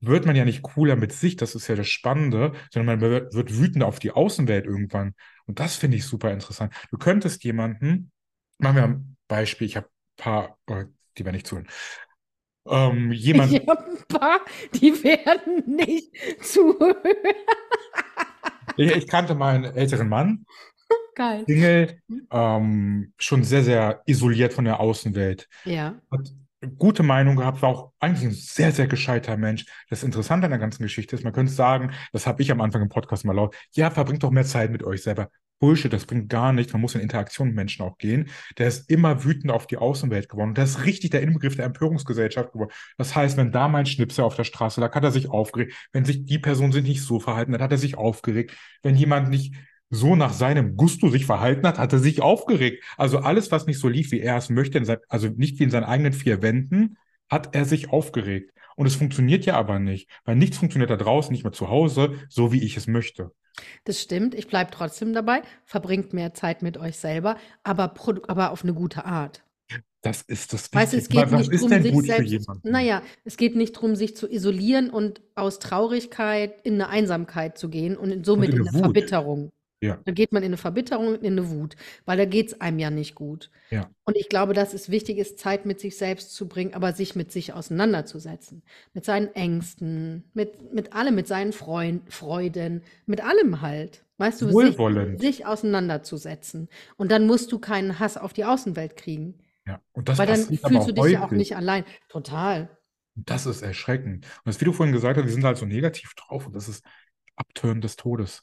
wird 0.00 0.26
man 0.26 0.36
ja 0.36 0.44
nicht 0.46 0.62
cooler 0.62 0.96
mit 0.96 1.12
sich, 1.12 1.36
das 1.36 1.54
ist 1.54 1.68
ja 1.68 1.76
das 1.76 1.88
Spannende, 1.88 2.52
sondern 2.72 3.00
man 3.00 3.10
wird 3.10 3.34
wird 3.34 3.58
wütend 3.58 3.84
auf 3.84 3.98
die 4.00 4.12
Außenwelt 4.12 4.66
irgendwann. 4.66 5.14
Und 5.48 5.60
das 5.60 5.76
finde 5.76 5.96
ich 5.96 6.04
super 6.06 6.30
interessant. 6.32 6.72
Du 6.90 6.98
könntest 6.98 7.44
jemanden 7.44 8.10
machen 8.58 8.76
wir 8.76 8.84
'n 8.84 9.16
Beispiel, 9.28 9.66
ich 9.66 9.76
habe 9.76 9.88
paar 10.16 10.58
oh, 10.68 10.84
die 11.18 11.24
werden 11.24 11.34
nicht 11.36 11.46
zuhören. 11.46 11.68
Ähm, 12.66 13.12
jemand 13.12 13.52
Ich 13.52 13.68
habe 13.68 13.84
'n 13.90 13.98
paar, 14.08 14.40
die 14.74 15.04
werden 15.04 15.64
nicht 15.76 16.12
zuhören. 16.42 16.96
Ich 18.76 18.90
ich 18.90 19.06
kannte 19.08 19.34
mal 19.34 19.56
'n 19.56 19.64
älteren 19.76 20.08
Mann, 20.08 20.46
Geil. 21.14 21.46
Single, 21.46 22.00
Mhm. 22.08 22.28
ähm, 22.32 23.12
schon 23.18 23.44
sehr, 23.44 23.64
sehr 23.64 24.02
isoliert 24.06 24.52
von 24.54 24.64
der 24.64 24.80
Außenwelt. 24.80 25.48
Ja. 25.66 25.94
Hat 26.10 26.32
gute 26.68 27.02
Meinung 27.02 27.36
gehabt, 27.36 27.62
war 27.62 27.68
auch 27.70 27.92
eigentlich 28.00 28.24
'n 28.24 28.32
sehr, 28.32 28.72
sehr 28.72 28.86
gescheiter 28.86 29.36
Mensch. 29.36 29.64
Das 29.90 30.02
Interessante 30.02 30.46
an 30.46 30.50
der 30.50 30.60
ganzen 30.60 30.82
Geschichte 30.82 31.16
ist, 31.16 31.24
man 31.24 31.32
könnte 31.32 31.52
sagen, 31.52 31.90
das 32.12 32.26
habe 32.26 32.42
ich 32.42 32.50
am 32.50 32.60
Anfang 32.60 32.82
im 32.82 32.88
Podcast 32.88 33.24
mal 33.24 33.34
laut: 33.34 33.54
„Ja, 33.72 33.90
verbringt 33.90 34.22
doch 34.22 34.30
mehr 34.30 34.44
Zeit 34.44 34.70
mit 34.70 34.82
euch 34.82 35.02
selber.“ 35.02 35.30
Bullshit, 35.60 35.92
das 35.92 36.04
bringt 36.04 36.28
gar 36.28 36.52
nichts. 36.52 36.72
Man 36.72 36.82
muss 36.82 36.94
in 36.94 37.00
Interaktion 37.00 37.48
mit 37.48 37.56
Menschen 37.56 37.82
auch 37.84 37.96
gehen. 37.96 38.28
Der 38.58 38.66
ist 38.68 38.90
immer 38.90 39.24
wütender 39.24 39.54
auf 39.54 39.66
die 39.66 39.76
Außenwelt 39.78 40.28
geworden. 40.28 40.50
Und 40.50 40.58
der 40.58 40.64
ist 40.64 40.84
richtig 40.84 41.10
der 41.10 41.22
Inbegriff 41.22 41.56
der 41.56 41.64
Empörungsgesellschaft 41.64 42.52
geworden. 42.52 42.72
Das 42.98 43.14
heißt, 43.14 43.36
wenn 43.36 43.52
da 43.52 43.68
mal 43.68 43.80
'n 43.80 43.86
Schnipsel 43.86 44.24
auf 44.24 44.36
der 44.36 44.44
Straße 44.44 44.80
lag, 44.80 44.94
hat 44.94 45.04
er 45.04 45.10
sich 45.12 45.30
aufgeregt. 45.30 45.74
Wenn 45.92 46.04
sich 46.04 46.24
die 46.26 46.38
Person 46.38 46.72
sich 46.72 46.82
nicht 46.82 47.02
so 47.02 47.20
verhalten 47.20 47.54
hat, 47.54 47.60
hat 47.62 47.72
er 47.72 47.78
sich 47.78 47.96
aufgeregt. 47.96 48.54
Wenn 48.82 48.96
jemand 48.96 49.30
nicht 49.30 49.54
so 49.90 50.16
nach 50.16 50.32
seinem 50.32 50.76
Gusto 50.76 51.08
sich 51.08 51.26
verhalten 51.26 51.66
hat, 51.66 51.78
hat 51.78 51.92
er 51.92 51.98
sich 52.00 52.20
aufgeregt. 52.22 52.82
Also, 52.96 53.18
alles, 53.18 53.50
was 53.52 53.66
nicht 53.66 53.78
so 53.80 53.88
lief, 53.88 54.10
wie 54.12 54.20
er 54.20 54.36
es 54.36 54.50
möchte, 54.50 54.78
in 54.78 54.84
sein 54.84 54.98
also, 55.08 55.28
nicht 55.28 55.58
wie 55.58 55.64
in 55.64 55.70
seinen 55.70 55.84
eigenen 55.84 56.12
4 56.12 56.42
Wänden, 56.42 56.96
hat 57.30 57.54
er 57.54 57.64
sich 57.64 57.90
aufgeregt. 57.90 58.52
Und 58.76 58.86
es 58.86 58.96
funktioniert 58.96 59.46
ja 59.46 59.56
aber 59.56 59.78
nicht, 59.78 60.10
weil 60.24 60.36
nichts 60.36 60.58
funktioniert 60.58 60.90
da 60.90 60.96
draußen, 60.96 61.32
nicht 61.32 61.44
mal 61.44 61.52
zu 61.52 61.68
Hause, 61.68 62.14
so 62.28 62.52
wie 62.52 62.62
ich 62.64 62.76
es 62.76 62.86
möchte. 62.88 63.30
Das 63.86 64.00
stimmt, 64.00 64.34
ich 64.34 64.48
bleibe 64.48 64.70
trotzdem 64.70 65.12
dabei. 65.12 65.42
Verbringt 65.66 66.14
mehr 66.14 66.32
Zeit 66.32 66.62
mit 66.62 66.78
euch 66.78 66.96
selber, 66.96 67.36
aber 67.64 67.92
aber 68.28 68.50
auf 68.50 68.64
'ne 68.64 68.72
gute 68.72 69.04
Art. 69.04 69.44
Das 70.02 70.22
ist 70.22 70.52
das 70.52 70.68
Weißt 70.74 70.92
du, 70.92 70.96
es 70.96 71.08
geht 71.08 71.30
Wa 71.30 71.38
was 71.38 71.48
nicht 71.48 71.52
ist 71.52 71.70
drum, 71.70 71.70
denn 71.70 71.82
sich 71.82 71.94
gut 71.94 72.06
für 72.08 72.22
selbst 72.22 72.24
jemanden? 72.24 72.62
na 72.66 72.80
ja, 72.80 73.02
es 73.24 73.36
geht 73.36 73.56
nicht 73.56 73.72
drum, 73.72 73.94
sich 73.94 74.16
zu 74.16 74.26
isolieren 74.30 74.88
und 74.88 75.20
aus 75.34 75.58
Traurigkeit 75.58 76.60
in 76.62 76.78
'ne 76.78 76.88
Einsamkeit 76.88 77.58
zu 77.58 77.68
gehen 77.68 77.96
und 77.96 78.10
in 78.10 78.24
Und 78.36 78.48
somit 78.48 78.54
in 78.54 78.54
in 78.54 78.62
'ne 78.62 78.64
'ne 78.64 78.72
Wut. 78.72 79.04
Verbitterung. 79.12 79.50
Ja. 79.84 79.98
Da 80.04 80.12
geht 80.12 80.32
man 80.32 80.42
in 80.42 80.48
eine 80.48 80.56
Verbitterung, 80.56 81.16
in 81.16 81.38
eine 81.38 81.50
Wut, 81.50 81.76
weil 82.06 82.16
da 82.16 82.24
geht 82.24 82.48
es 82.48 82.60
einem 82.60 82.78
ja 82.78 82.90
nicht 82.90 83.14
gut. 83.14 83.50
Ja. 83.70 83.90
Und 84.04 84.16
ich 84.16 84.28
glaube, 84.28 84.54
dass 84.54 84.72
es 84.72 84.90
wichtig 84.90 85.18
ist, 85.18 85.38
Zeit 85.38 85.66
mit 85.66 85.80
sich 85.80 85.96
selbst 85.96 86.34
zu 86.34 86.48
bringen, 86.48 86.74
aber 86.74 86.92
sich 86.92 87.14
mit 87.14 87.30
sich 87.30 87.52
auseinanderzusetzen. 87.52 88.62
Mit 88.94 89.04
seinen 89.04 89.34
Ängsten, 89.34 90.24
mit, 90.32 90.72
mit 90.72 90.94
allem, 90.94 91.14
mit 91.14 91.28
seinen 91.28 91.52
Freund, 91.52 92.12
Freuden, 92.12 92.82
mit 93.06 93.22
allem 93.22 93.60
halt. 93.60 94.04
Weißt 94.16 94.40
du, 94.40 94.46
sich, 94.46 94.54
Wohlwollend. 94.54 95.20
sich 95.20 95.44
auseinanderzusetzen. 95.44 96.68
Und 96.96 97.10
dann 97.10 97.26
musst 97.26 97.50
du 97.52 97.58
keinen 97.58 97.98
Hass 97.98 98.16
auf 98.16 98.32
die 98.32 98.44
Außenwelt 98.44 98.96
kriegen. 98.96 99.38
Ja. 99.66 99.80
Und 99.92 100.08
das 100.08 100.18
Weil 100.18 100.28
dann 100.28 100.44
fühlst 100.44 100.88
du 100.88 100.92
dich 100.92 101.12
ja 101.12 101.24
auch 101.24 101.30
nicht 101.30 101.56
allein. 101.56 101.84
Total. 102.08 102.68
Das 103.16 103.46
ist 103.46 103.62
erschreckend. 103.62 104.24
Und 104.24 104.46
das, 104.46 104.60
wie 104.60 104.64
du 104.64 104.72
vorhin 104.72 104.92
gesagt 104.92 105.18
hast, 105.18 105.26
die 105.26 105.32
sind 105.32 105.44
halt 105.44 105.56
so 105.56 105.66
negativ 105.66 106.14
drauf 106.14 106.46
und 106.46 106.54
das 106.54 106.68
ist 106.68 106.84
Abtören 107.36 107.80
des 107.80 107.96
Todes. 107.96 108.42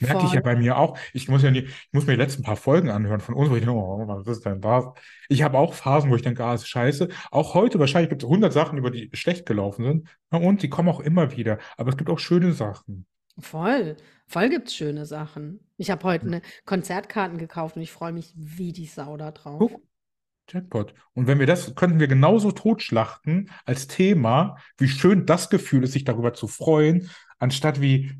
Merke 0.00 0.26
ich 0.26 0.32
ja 0.32 0.40
bei 0.40 0.56
mir 0.56 0.76
auch. 0.76 0.98
Ich 1.12 1.28
muss 1.28 1.42
ja 1.42 1.50
nie, 1.50 1.60
ich 1.60 1.88
muss 1.92 2.06
mir 2.06 2.14
die 2.14 2.22
letzten 2.22 2.42
paar 2.42 2.56
Folgen 2.56 2.90
anhören 2.90 3.20
von 3.20 3.34
uns, 3.34 3.50
wo 3.50 3.54
ich 3.54 3.64
denke, 3.64 3.76
oh, 3.76 4.06
was 4.06 4.26
ist 4.26 4.44
denn 4.44 4.60
das? 4.60 4.84
Ich 5.28 5.42
habe 5.42 5.58
auch 5.58 5.74
Phasen, 5.74 6.10
wo 6.10 6.16
ich 6.16 6.22
denke, 6.22 6.44
ah, 6.44 6.54
ist 6.54 6.68
scheiße. 6.68 7.08
Auch 7.30 7.54
heute 7.54 7.78
wahrscheinlich 7.78 8.10
gibt 8.10 8.22
es 8.22 8.28
100 8.28 8.52
Sachen, 8.52 8.78
über 8.78 8.90
die 8.90 9.10
schlecht 9.12 9.46
gelaufen 9.46 9.84
sind. 9.84 10.08
Und 10.30 10.62
die 10.62 10.68
kommen 10.68 10.88
auch 10.88 11.00
immer 11.00 11.36
wieder. 11.36 11.58
Aber 11.76 11.90
es 11.90 11.96
gibt 11.96 12.10
auch 12.10 12.18
schöne 12.18 12.52
Sachen. 12.52 13.06
Voll. 13.38 13.96
Voll 14.26 14.48
gibt's 14.48 14.74
schöne 14.74 15.06
Sachen. 15.06 15.60
Ich 15.76 15.90
habe 15.90 16.02
heute 16.04 16.26
eine 16.26 16.42
Konzertkarten 16.64 17.38
gekauft 17.38 17.76
und 17.76 17.82
ich 17.82 17.92
freue 17.92 18.12
mich 18.12 18.32
wie 18.36 18.72
die 18.72 18.86
Sau 18.86 19.16
da 19.16 19.30
drauf. 19.30 19.58
Guck, 19.58 19.80
Jackpot. 20.50 20.94
Und 21.14 21.26
wenn 21.26 21.38
wir 21.38 21.46
das, 21.46 21.74
könnten 21.74 22.00
wir 22.00 22.08
genauso 22.08 22.50
totschlachten 22.50 23.50
als 23.64 23.86
Thema, 23.86 24.56
wie 24.76 24.88
schön 24.88 25.24
das 25.24 25.50
Gefühl 25.50 25.84
ist, 25.84 25.92
sich 25.92 26.04
darüber 26.04 26.34
zu 26.34 26.48
freuen, 26.48 27.10
anstatt 27.38 27.80
wie 27.80 28.18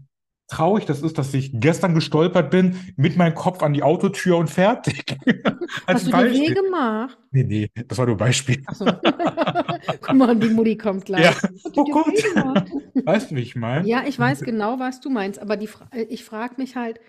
traurig 0.48 0.86
das 0.86 1.02
ist, 1.02 1.18
dass 1.18 1.32
ich 1.34 1.50
gestern 1.54 1.94
gestolpert 1.94 2.50
bin, 2.50 2.76
mit 2.96 3.16
meinem 3.16 3.34
Kopf 3.34 3.62
an 3.62 3.72
die 3.74 3.82
Autotür 3.82 4.36
und 4.38 4.48
fertig. 4.50 5.04
Als 5.86 6.04
Hast 6.04 6.06
du 6.06 6.10
dir 6.10 6.32
weh 6.32 6.48
Beispiel. 6.48 6.54
gemacht? 6.54 7.18
Nee, 7.30 7.44
nee, 7.44 7.70
das 7.86 7.98
war 7.98 8.06
nur 8.06 8.14
ein 8.16 8.18
Beispiel. 8.18 8.64
So. 8.72 8.84
Guck 10.00 10.14
mal, 10.14 10.34
die 10.36 10.48
Mutti 10.48 10.76
kommt 10.76 11.04
gleich. 11.04 11.24
Ja. 11.24 11.34
Oh 11.76 11.84
Gott. 11.84 12.06
weh? 12.08 13.02
Weißt 13.06 13.30
du, 13.30 13.36
wie 13.36 13.40
ich 13.42 13.56
meine? 13.56 13.86
Ja, 13.86 14.04
ich 14.06 14.18
weiß 14.18 14.40
genau, 14.40 14.78
was 14.78 15.00
du 15.00 15.10
meinst, 15.10 15.38
aber 15.38 15.56
die, 15.56 15.68
äh, 15.92 16.02
ich 16.04 16.24
frage 16.24 16.54
mich 16.56 16.76
halt, 16.76 17.00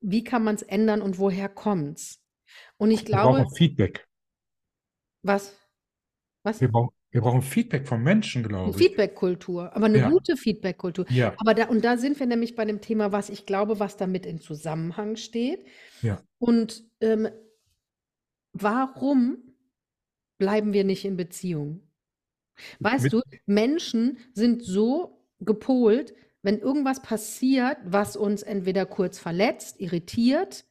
wie 0.00 0.24
kann 0.24 0.42
man 0.44 0.54
es 0.56 0.62
ändern 0.62 1.02
und 1.02 1.18
woher 1.18 1.48
kommt's? 1.48 2.22
Und 2.78 2.90
ich 2.90 3.06
Wir 3.06 3.16
brauchen 3.16 3.34
glaube, 3.34 3.46
auch 3.46 3.56
Feedback. 3.56 4.08
was? 5.22 5.56
Was? 6.42 6.60
Wir 6.60 6.68
brauchen, 6.68 6.90
wir 7.12 7.20
brauchen 7.22 7.42
Feedback 7.42 7.88
von 7.88 8.02
Menschen, 8.02 8.42
glaube 8.42 8.70
ich. 8.70 8.76
Feedback-Kultur, 8.76 9.74
aber 9.74 9.86
eine 9.86 9.98
Ja. 9.98 10.10
gute 10.10 10.36
Feedback-Kultur. 10.36 11.06
Ja, 11.10 11.34
Aber 11.38 11.54
da, 11.54 11.64
und 11.68 11.84
da 11.84 11.96
sind 11.96 12.18
wir 12.20 12.26
nämlich 12.26 12.54
bei 12.54 12.64
dem 12.64 12.80
Thema, 12.80 13.10
was 13.12 13.30
ich 13.30 13.46
glaube, 13.46 13.80
was 13.80 13.96
damit 13.96 14.26
in 14.26 14.40
Zusammenhang 14.40 15.16
steht. 15.16 15.66
ja. 16.02 16.22
Und 16.38 16.84
ähm, 17.00 17.28
warum 18.52 19.38
bleiben 20.38 20.72
wir 20.72 20.84
nicht 20.84 21.04
in 21.04 21.16
Beziehung? 21.16 21.80
Weißt 22.78 23.04
Mit- 23.04 23.12
du, 23.12 23.22
Menschen 23.46 24.18
sind 24.32 24.62
so 24.62 25.26
gepolt, 25.40 26.14
wenn 26.42 26.58
irgendwas 26.58 27.02
passiert, 27.02 27.76
was 27.84 28.16
uns 28.16 28.42
entweder 28.42 28.86
kurz 28.86 29.18
verletzt, 29.18 29.80
irritiert 29.80 30.64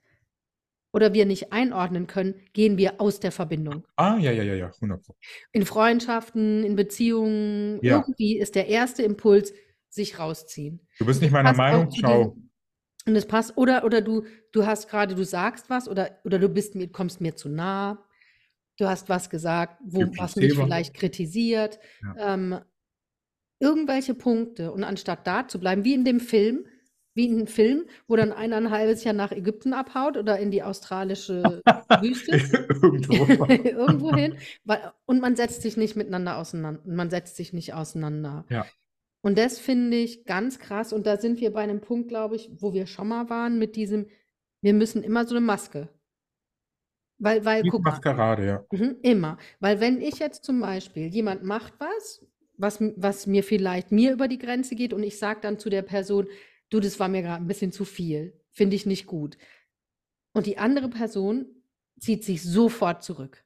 oder 0.92 1.14
wir 1.14 1.26
nicht 1.26 1.52
einordnen 1.54 2.08
können, 2.08 2.36
gehen 2.54 2.78
wir 2.78 3.00
aus 3.00 3.20
der 3.20 3.32
Verbindung. 3.32 3.86
Ah, 3.96 4.18
ja, 4.18 4.32
ja, 4.32 4.44
ja, 4.44 4.56
ja, 4.56 4.72
100 4.76 5.04
Pro. 5.04 5.16
In 5.52 5.66
Freundschaften, 5.66 6.64
in 6.64 6.76
Beziehungen, 6.76 7.80
Ja. 7.84 7.98
irgendwie 7.98 8.38
ist 8.38 8.56
der 8.56 8.68
erste 8.68 9.04
Impuls, 9.04 9.54
sich 9.90 10.20
rausziehen. 10.20 10.88
Du 11.00 11.06
bist 11.06 11.22
nicht 11.22 11.32
meiner 11.32 11.54
Meinung? 11.54 11.90
Ciao. 11.92 12.38
Und 13.06 13.16
es 13.16 13.26
passt, 13.26 13.58
oder, 13.58 13.84
oder 13.86 14.02
du, 14.02 14.26
du 14.52 14.66
hast 14.66 14.90
gerade, 14.90 15.16
du 15.16 15.24
sagst 15.24 15.70
was, 15.70 15.88
oder, 15.88 16.20
oder 16.26 16.38
du 16.38 16.50
bist 16.50 16.76
mir, 16.76 16.88
kommst 16.92 17.22
mir 17.22 17.36
zu 17.36 17.50
nah. 17.50 18.06
Du 18.78 18.88
hast 18.88 19.10
was 19.10 19.30
gesagt, 19.30 19.80
wo, 19.84 20.02
was 20.18 20.36
mich 20.36 20.54
vielleicht 20.54 20.94
kritisiert. 20.94 21.80
Ja. 22.04 22.34
Ähm, 22.34 22.60
irgendwelche 23.60 24.14
Punkte. 24.14 24.72
Und 24.72 24.84
anstatt 24.84 25.26
da 25.28 25.48
zu 25.48 25.60
bleiben, 25.60 25.84
wie 25.84 25.94
in 25.94 26.06
dem 26.06 26.20
Film, 26.20 26.66
wie 27.20 27.26
in 27.26 27.36
einem 27.36 27.48
Film, 27.48 27.86
wo 28.08 28.16
dann 28.16 28.32
einer 28.32 28.56
ein 28.56 28.72
halbes 28.72 29.04
Jahr 29.04 29.14
nach 29.14 29.34
Ägypten 29.34 29.74
abhaut 29.74 30.16
oder 30.16 30.40
in 30.40 30.52
die 30.52 30.64
australische 30.64 31.44
Wüste. 32.02 32.38
Irgendwo. 32.82 33.46
irgendwo 33.54 34.16
hin. 34.16 34.38
Und 35.06 35.20
man 35.20 35.36
setzt 35.36 35.62
sich 35.62 35.76
nicht 35.76 35.98
miteinander 35.98 36.38
auseinander. 36.38 36.82
Man 36.86 37.10
setzt 37.10 37.36
sich 37.36 37.52
nicht 37.52 37.74
auseinander. 37.74 38.46
Ja. 38.50 38.66
Und 39.22 39.38
das 39.38 39.60
finde 39.60 39.98
ich 39.98 40.24
ganz 40.24 40.60
krass. 40.60 40.94
Und 40.94 41.06
da 41.06 41.18
sind 41.18 41.42
wir 41.42 41.52
bei 41.52 41.60
einem 41.62 41.82
Punkt, 41.82 42.08
glaube 42.08 42.38
ich, 42.38 42.50
wo 42.56 42.74
wir 42.74 42.88
schon 42.88 43.10
mal 43.10 43.30
waren 43.30 43.60
mit 43.60 43.76
diesem, 43.76 44.08
wir 44.62 44.74
müssen 44.74 45.04
immer 45.04 45.26
so 45.26 45.36
eine 45.36 45.46
Maske. 45.46 45.90
Weil, 47.18 47.44
weil, 47.44 47.66
Wie 47.66 47.70
guck 47.70 47.84
mal, 47.84 47.92
Maskerade, 47.92 48.46
ja. 48.46 48.66
mhm, 48.72 48.96
immer. 49.02 49.38
Weil 49.60 49.82
wenn 49.82 50.00
ich 50.00 50.20
jetzt 50.20 50.46
zum 50.46 50.62
Beispiel, 50.62 51.08
jemand 51.08 51.44
macht 51.44 51.74
was, 51.80 52.26
was, 52.56 52.82
was 52.96 53.28
mir 53.28 53.44
vielleicht 53.44 53.92
mir 53.92 54.14
über 54.14 54.30
die 54.30 54.40
Grenze 54.40 54.76
geht 54.76 54.94
und 54.94 55.04
ich 55.04 55.20
sage 55.20 55.42
dann 55.42 55.60
zu 55.60 55.70
der 55.70 55.82
Person, 55.82 56.28
du, 56.70 56.80
das 56.80 57.00
war 57.00 57.08
mir 57.10 57.22
gerade 57.22 57.44
ein 57.44 57.48
bisschen 57.48 57.72
zu 57.72 57.86
viel, 57.86 58.42
finde 58.52 58.76
ich 58.76 58.86
nicht 58.86 59.06
gut. 59.08 59.38
Und 60.34 60.46
die 60.48 60.58
andere 60.58 60.90
Person 60.90 61.64
zieht 62.00 62.24
sich 62.24 62.42
sofort 62.44 63.04
zurück. 63.04 63.46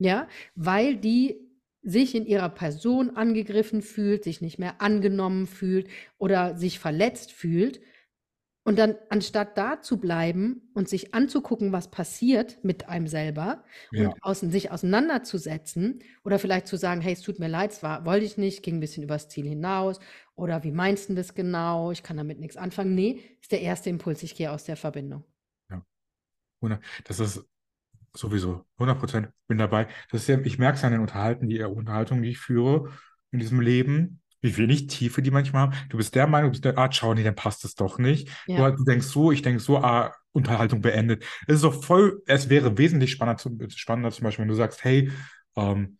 Ja, 0.00 0.28
weil 0.54 0.96
die 0.96 1.48
sich 1.82 2.14
in 2.14 2.26
ihrer 2.26 2.48
Person 2.50 3.10
angegriffen 3.16 3.82
fühlt, 3.82 4.24
sich 4.24 4.40
nicht 4.40 4.58
mehr 4.58 4.80
angenommen 4.80 5.46
fühlt 5.46 5.88
oder 6.18 6.56
sich 6.56 6.78
verletzt 6.78 7.32
fühlt. 7.32 7.80
Und 8.64 8.78
dann, 8.78 8.96
anstatt 9.10 9.58
da 9.58 9.82
zu 9.82 9.98
bleiben 9.98 10.70
und 10.74 10.88
sich 10.88 11.14
anzugucken, 11.14 11.72
was 11.72 11.90
passiert 11.90 12.58
mit 12.64 12.88
einem 12.88 13.08
selber 13.08 13.64
Ja. 13.90 14.12
und 14.12 14.22
außen, 14.22 14.50
sich 14.50 14.70
auseinanderzusetzen 14.70 16.02
oder 16.24 16.38
vielleicht 16.38 16.66
zu 16.68 16.76
sagen, 16.76 17.00
hey, 17.00 17.14
es 17.14 17.22
tut 17.22 17.40
mir 17.40 17.48
leid, 17.48 17.72
es 17.72 17.82
war, 17.82 18.06
wollte 18.06 18.26
ich 18.26 18.38
nicht, 18.38 18.62
ging 18.62 18.76
ein 18.76 18.80
bisschen 18.80 19.04
übers 19.04 19.28
Ziel 19.30 19.46
hinaus 19.48 20.00
oder 20.38 20.64
wie 20.64 20.70
meinst 20.72 21.08
du 21.10 21.14
das 21.14 21.34
genau, 21.34 21.90
ich 21.90 22.02
kann 22.02 22.16
damit 22.16 22.38
nichts 22.40 22.56
anfangen. 22.56 22.94
Nee, 22.94 23.20
ist 23.42 23.52
der 23.52 23.60
erste 23.62 23.90
Impuls, 23.90 24.22
ich 24.22 24.34
gehe 24.34 24.50
aus 24.50 24.64
der 24.64 24.76
Verbindung. 24.76 25.24
Hundert- 26.60 26.82
Das 27.04 27.20
ist 27.20 27.44
sowieso 28.14 28.64
100 28.78 28.98
Prozent 28.98 29.28
bin 29.46 29.58
dabei. 29.58 29.86
Das 30.10 30.22
ist 30.22 30.28
ja, 30.28 30.38
ich 30.40 30.58
merke 30.58 30.78
es 30.78 30.84
an 30.84 30.92
den 30.92 31.00
Unterhalten, 31.00 31.48
die 31.48 31.62
Unterhaltungen, 31.62 32.22
die 32.22 32.30
ich 32.30 32.38
führe 32.38 32.90
in 33.30 33.38
diesem 33.38 33.60
Leben, 33.60 34.20
wie 34.40 34.56
wenig 34.56 34.86
Tiefe 34.88 35.22
die 35.22 35.30
manchmal 35.30 35.62
haben. 35.62 35.74
Du 35.88 35.96
bist 35.98 36.14
der 36.14 36.26
Meinung, 36.26 36.48
du 36.50 36.52
bist 36.52 36.64
der, 36.64 36.78
ah, 36.78 36.90
schau, 36.90 37.14
nee, 37.14 37.22
dann 37.22 37.34
passt 37.34 37.64
es 37.64 37.74
doch 37.74 37.98
nicht. 37.98 38.28
Ja. 38.46 38.70
Du, 38.70 38.84
denkst 38.84 39.06
so, 39.06 39.30
ich 39.32 39.42
denke 39.42 39.60
so, 39.60 39.78
ah, 39.78 40.14
Unterhaltung 40.32 40.80
beendet. 40.80 41.24
Es 41.46 41.56
ist 41.56 41.64
doch 41.64 41.84
voll, 41.84 42.22
es 42.26 42.48
wäre 42.48 42.76
wesentlich 42.78 43.12
spannender, 43.12 43.70
spannender 43.70 44.10
zum 44.10 44.24
Beispiel, 44.24 44.42
wenn 44.44 44.48
du 44.48 44.54
sagst, 44.54 44.82
hey, 44.84 45.10
ähm, 45.56 45.97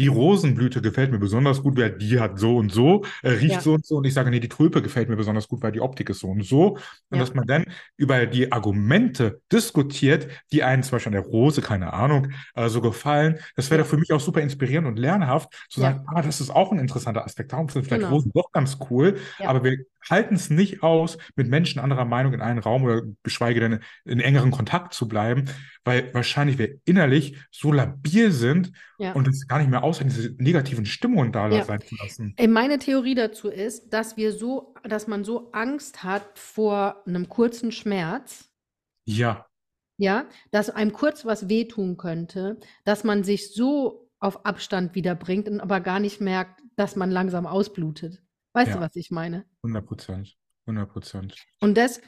die 0.00 0.08
Rosenblüte 0.08 0.82
gefällt 0.82 1.12
mir 1.12 1.18
besonders 1.20 1.62
gut, 1.62 1.76
weil 1.78 1.92
die 1.96 2.18
hat 2.18 2.38
so 2.38 2.56
und 2.56 2.72
so, 2.72 3.04
äh, 3.22 3.30
riecht 3.30 3.54
Ja. 3.56 3.60
so 3.60 3.74
und 3.74 3.86
so. 3.86 3.96
Und 3.96 4.04
ich 4.06 4.14
sage, 4.14 4.30
nee, 4.30 4.40
die 4.40 4.48
Tulpe 4.48 4.82
gefällt 4.82 5.08
mir 5.08 5.16
besonders 5.16 5.46
gut, 5.48 5.62
weil 5.62 5.72
die 5.72 5.80
Optik 5.80 6.10
ist 6.10 6.20
so 6.20 6.28
und 6.28 6.42
so. 6.44 6.78
Und 7.10 7.18
Ja. 7.18 7.18
dass 7.18 7.34
man 7.34 7.46
dann 7.46 7.66
über 7.96 8.26
die 8.26 8.50
Argumente 8.52 9.40
diskutiert, 9.52 10.28
die 10.52 10.62
einen 10.64 10.82
zum 10.82 10.92
Beispiel 10.92 11.10
an 11.16 11.22
der 11.22 11.30
Rose, 11.30 11.62
keine 11.62 11.92
Ahnung, 11.92 12.32
äh, 12.54 12.68
so 12.68 12.80
gefallen. 12.80 13.38
Das 13.56 13.70
wäre 13.70 13.82
Ja. 13.82 13.84
für 13.84 13.96
mich 13.98 14.12
auch 14.12 14.20
super 14.20 14.40
inspirierend 14.40 14.88
und 14.88 14.98
lernhaft, 14.98 15.52
zu 15.68 15.80
sagen, 15.80 16.04
ah, 16.08 16.22
das 16.22 16.40
ist 16.40 16.50
auch 16.50 16.72
ein 16.72 16.78
interessanter 16.78 17.24
Aspekt. 17.24 17.52
Darum 17.52 17.68
sind 17.68 17.84
vielleicht 17.84 18.02
Genau. 18.02 18.14
Rosen 18.14 18.32
doch 18.34 18.50
ganz 18.52 18.78
cool. 18.90 19.16
Aber 19.40 19.62
wir 19.64 19.76
halten 20.08 20.34
es 20.34 20.50
nicht 20.50 20.82
aus, 20.82 21.18
mit 21.36 21.48
Menschen 21.48 21.80
anderer 21.80 22.04
Meinung 22.04 22.32
in 22.32 22.40
einen 22.40 22.58
Raum 22.58 22.84
oder 22.84 23.02
geschweige 23.22 23.60
denn 23.60 23.80
in 24.04 24.20
engeren 24.20 24.50
Kontakt 24.50 24.94
zu 24.94 25.08
bleiben, 25.08 25.46
weil 25.84 26.12
wahrscheinlich 26.14 26.58
wir 26.58 26.78
innerlich 26.84 27.36
so 27.50 27.72
labil 27.72 28.30
sind 28.32 28.72
Ja. 28.98 29.12
und 29.12 29.26
es 29.28 29.46
gar 29.48 29.58
nicht 29.58 29.70
mehr 29.70 29.82
aushalten, 29.82 30.12
diese 30.14 30.34
negativen 30.38 30.86
Stimmungen 30.86 31.32
da 31.32 31.48
Ja. 31.50 31.64
sein 31.64 31.80
zu 31.80 31.96
lassen. 31.96 32.34
Ey, 32.36 32.48
Meine 32.48 32.78
Theorie 32.78 33.14
dazu 33.14 33.48
ist, 33.48 33.90
dass 33.92 34.16
wir 34.16 34.32
so, 34.32 34.74
dass 34.84 35.06
man 35.06 35.24
so 35.24 35.50
Angst 35.52 36.02
hat 36.04 36.38
vor 36.38 37.02
einem 37.06 37.28
kurzen 37.28 37.72
Schmerz, 37.72 38.50
Ja, 39.06 39.46
ja, 39.98 40.26
dass 40.50 40.70
einem 40.70 40.92
kurz 40.92 41.24
was 41.26 41.48
wehtun 41.48 41.96
könnte, 41.96 42.58
dass 42.84 43.04
man 43.04 43.22
sich 43.24 43.52
so 43.52 44.08
auf 44.18 44.44
Abstand 44.46 44.94
wiederbringt 44.94 45.48
und 45.48 45.60
aber 45.60 45.80
gar 45.80 46.00
nicht 46.00 46.20
merkt, 46.20 46.60
dass 46.76 46.96
man 46.96 47.10
langsam 47.10 47.46
ausblutet. 47.46 48.22
Weißt 48.52 48.72
du, 48.72 48.76
Ja. 48.76 48.80
was 48.80 48.96
ich 48.96 49.10
meine? 49.10 49.44
100 49.62 49.86
Prozent. 49.86 50.36
100 50.66 50.88
Prozent. 50.90 51.34
Und 51.60 51.76
das, 51.76 52.00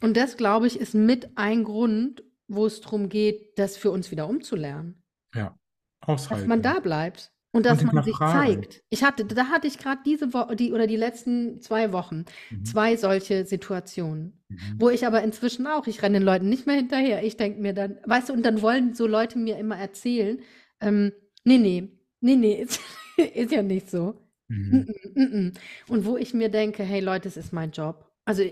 und 0.00 0.16
das, 0.16 0.36
glaube 0.36 0.66
ich, 0.66 0.78
ist 0.78 0.94
mit 0.94 1.36
ein 1.36 1.64
Grund, 1.64 2.22
wo 2.48 2.66
es 2.66 2.80
darum 2.80 3.08
geht, 3.08 3.58
das 3.58 3.76
für 3.76 3.90
uns 3.90 4.10
wieder 4.10 4.28
umzulernen. 4.28 5.02
Ja. 5.34 5.58
Dass 6.00 6.08
Aushalten. 6.26 6.48
man 6.48 6.60
da 6.62 6.80
bleibt 6.80 7.32
und 7.52 7.64
dass 7.66 7.80
Und 7.82 7.92
man 7.92 8.04
sich 8.04 8.16
zeigt. 8.16 8.82
Ich 8.90 9.04
hatte, 9.04 9.24
da 9.24 9.46
hatte 9.46 9.66
ich 9.68 9.78
gerade 9.78 10.00
diese 10.04 10.34
Woche, 10.34 10.56
die 10.56 10.72
oder 10.72 10.86
die 10.86 10.96
letzten 10.96 11.60
zwei 11.60 11.92
Wochen 11.92 12.24
Mhm. 12.50 12.64
zwei 12.64 12.96
solche 12.96 13.46
Situationen, 13.46 14.42
Mhm. 14.48 14.56
wo 14.78 14.90
ich 14.90 15.06
aber 15.06 15.22
inzwischen 15.22 15.66
auch, 15.66 15.86
ich 15.86 16.02
renne 16.02 16.18
den 16.18 16.24
Leuten 16.26 16.48
nicht 16.48 16.66
mehr 16.66 16.76
hinterher. 16.76 17.22
Ich 17.24 17.36
denke 17.36 17.60
mir 17.60 17.72
dann, 17.72 17.98
weißt 18.04 18.28
du, 18.30 18.32
und 18.32 18.42
dann 18.44 18.60
wollen 18.62 18.94
so 18.94 19.06
Leute 19.06 19.38
mir 19.38 19.56
immer 19.58 19.76
erzählen, 19.78 20.40
ähm, 20.80 21.12
nee, 21.44 21.58
nee, 21.58 21.88
nee, 22.20 22.36
nee, 22.36 22.54
ist, 22.62 22.80
ist 23.16 23.52
ja 23.52 23.62
nicht 23.62 23.88
so. 23.90 24.18
Mhm. 24.52 24.86
Mm, 25.14 25.20
mm, 25.20 25.22
mm, 25.22 25.46
mm. 25.46 25.52
Und 25.88 26.04
wo 26.04 26.16
ich 26.16 26.34
mir 26.34 26.50
denke, 26.50 26.82
hey 26.82 27.00
Leute, 27.00 27.28
es 27.28 27.36
ist 27.36 27.52
mein 27.52 27.70
Job. 27.72 28.10
Also 28.24 28.42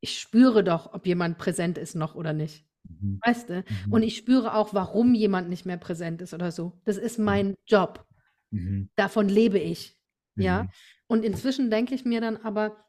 ich 0.00 0.18
spüre 0.18 0.64
doch, 0.64 0.94
ob 0.94 1.06
jemand 1.06 1.38
präsent 1.38 1.76
ist 1.76 1.94
noch 1.94 2.14
oder 2.14 2.32
nicht. 2.32 2.64
Mhm. 2.88 3.20
Weißt 3.24 3.48
du? 3.50 3.64
Mhm. 3.86 3.92
Und 3.92 4.02
ich 4.02 4.16
spüre 4.16 4.54
auch, 4.54 4.72
warum 4.74 5.14
jemand 5.14 5.48
nicht 5.48 5.66
mehr 5.66 5.76
präsent 5.76 6.22
ist 6.22 6.34
oder 6.34 6.52
so. 6.52 6.80
Das 6.84 6.96
ist 6.96 7.18
mein 7.18 7.54
Job. 7.66 8.06
Mhm. 8.50 8.88
Davon 8.96 9.28
lebe 9.28 9.58
ich. 9.58 9.96
Ja. 10.36 10.62
Mhm. 10.64 10.68
Und 11.08 11.24
inzwischen 11.24 11.70
denke 11.70 11.94
ich 11.94 12.04
mir 12.04 12.20
dann 12.20 12.36
aber, 12.38 12.84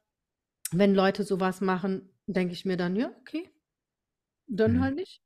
wenn 0.72 0.94
Leute 0.94 1.24
sowas 1.24 1.60
machen, 1.60 2.10
denke 2.28 2.54
ich 2.54 2.66
mir 2.66 2.78
dann, 2.78 2.96
ja, 2.96 3.12
okay, 3.20 3.50
dann 4.48 4.74
Mhm. 4.74 4.82
halt 4.82 4.96
nicht. 4.96 5.22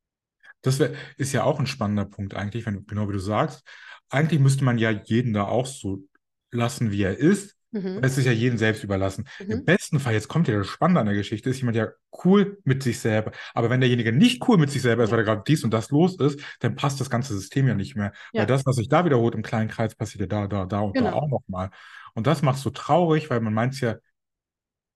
Das 0.62 0.80
wär, 0.80 0.94
ist 1.18 1.34
ja 1.34 1.44
auch 1.44 1.60
ein 1.60 1.68
spannender 1.68 2.06
Punkt 2.06 2.34
eigentlich, 2.34 2.66
wenn, 2.66 2.86
genau 2.88 3.08
wie 3.08 3.14
du 3.14 3.20
sagst. 3.20 3.64
Eigentlich 4.10 4.40
müsste 4.40 4.64
man 4.64 4.78
ja 4.78 4.90
jeden 4.90 5.34
da 5.34 5.44
auch 5.44 5.66
so 5.68 6.08
lassen, 6.56 6.92
wie 6.92 7.04
er 7.04 7.18
ist. 7.18 7.56
Mhm. 7.72 8.00
Es 8.02 8.18
ist 8.18 8.26
ja 8.26 8.32
jedem 8.32 8.58
selbst 8.58 8.84
überlassen. 8.84 9.28
Im 9.40 9.60
Mhm. 9.60 9.66
besten 9.66 10.00
Fall, 10.00 10.14
jetzt 10.14 10.30
kommt 10.30 10.48
ja 10.48 10.58
das 10.58 10.68
Spannende 10.68 11.02
an 11.02 11.08
der 11.08 11.16
Geschichte, 11.16 11.50
ist 11.50 11.60
jemand 11.60 11.76
ja 11.78 11.90
cool 12.24 12.58
mit 12.64 12.82
sich 12.84 13.00
selber. 13.00 13.32
Aber 13.54 13.70
wenn 13.70 13.82
derjenige 13.82 14.14
nicht 14.14 14.48
cool 14.48 14.58
mit 14.58 14.72
sich 14.72 14.82
selber 14.82 15.04
ist, 15.04 15.12
weil 15.12 15.18
da 15.18 15.24
gerade 15.24 15.44
dies 15.46 15.64
und 15.66 15.72
das 15.74 15.90
los 15.92 16.18
ist, 16.20 16.40
dann 16.62 16.76
passt 16.76 17.02
das 17.02 17.10
ganze 17.10 17.34
System 17.34 17.68
ja 17.68 17.76
nicht 17.76 17.96
mehr. 17.96 18.14
Weil 18.34 18.42
Ja. 18.42 18.46
das, 18.46 18.66
was 18.66 18.78
sich 18.78 18.88
da 18.88 19.04
wiederholt 19.06 19.36
im 19.36 19.44
kleinen 19.44 19.70
Kreis, 19.70 19.94
passiert 19.96 20.22
ja 20.22 20.28
da, 20.28 20.48
da, 20.48 20.66
da 20.66 20.80
und 20.82 20.96
da 20.96 21.02
Genau. 21.02 21.14
auch 21.18 21.28
nochmal. 21.28 21.70
Und 22.14 22.28
das 22.28 22.42
macht 22.42 22.60
so 22.60 22.70
traurig, 22.70 23.30
weil 23.30 23.42
man 23.42 23.54
meint 23.54 23.74
es 23.74 23.82
ja 23.82 23.96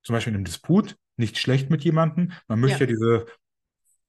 zum 0.03 0.13
Beispiel 0.13 0.31
in 0.31 0.37
einem 0.37 0.45
Disput 0.45 0.95
nicht 1.17 1.37
schlecht 1.37 1.69
mit 1.69 1.83
jemandem. 1.83 2.31
Man 2.47 2.59
möchte 2.59 2.75
Ja. 2.85 2.89
ja 2.89 2.95
diese 2.95 3.25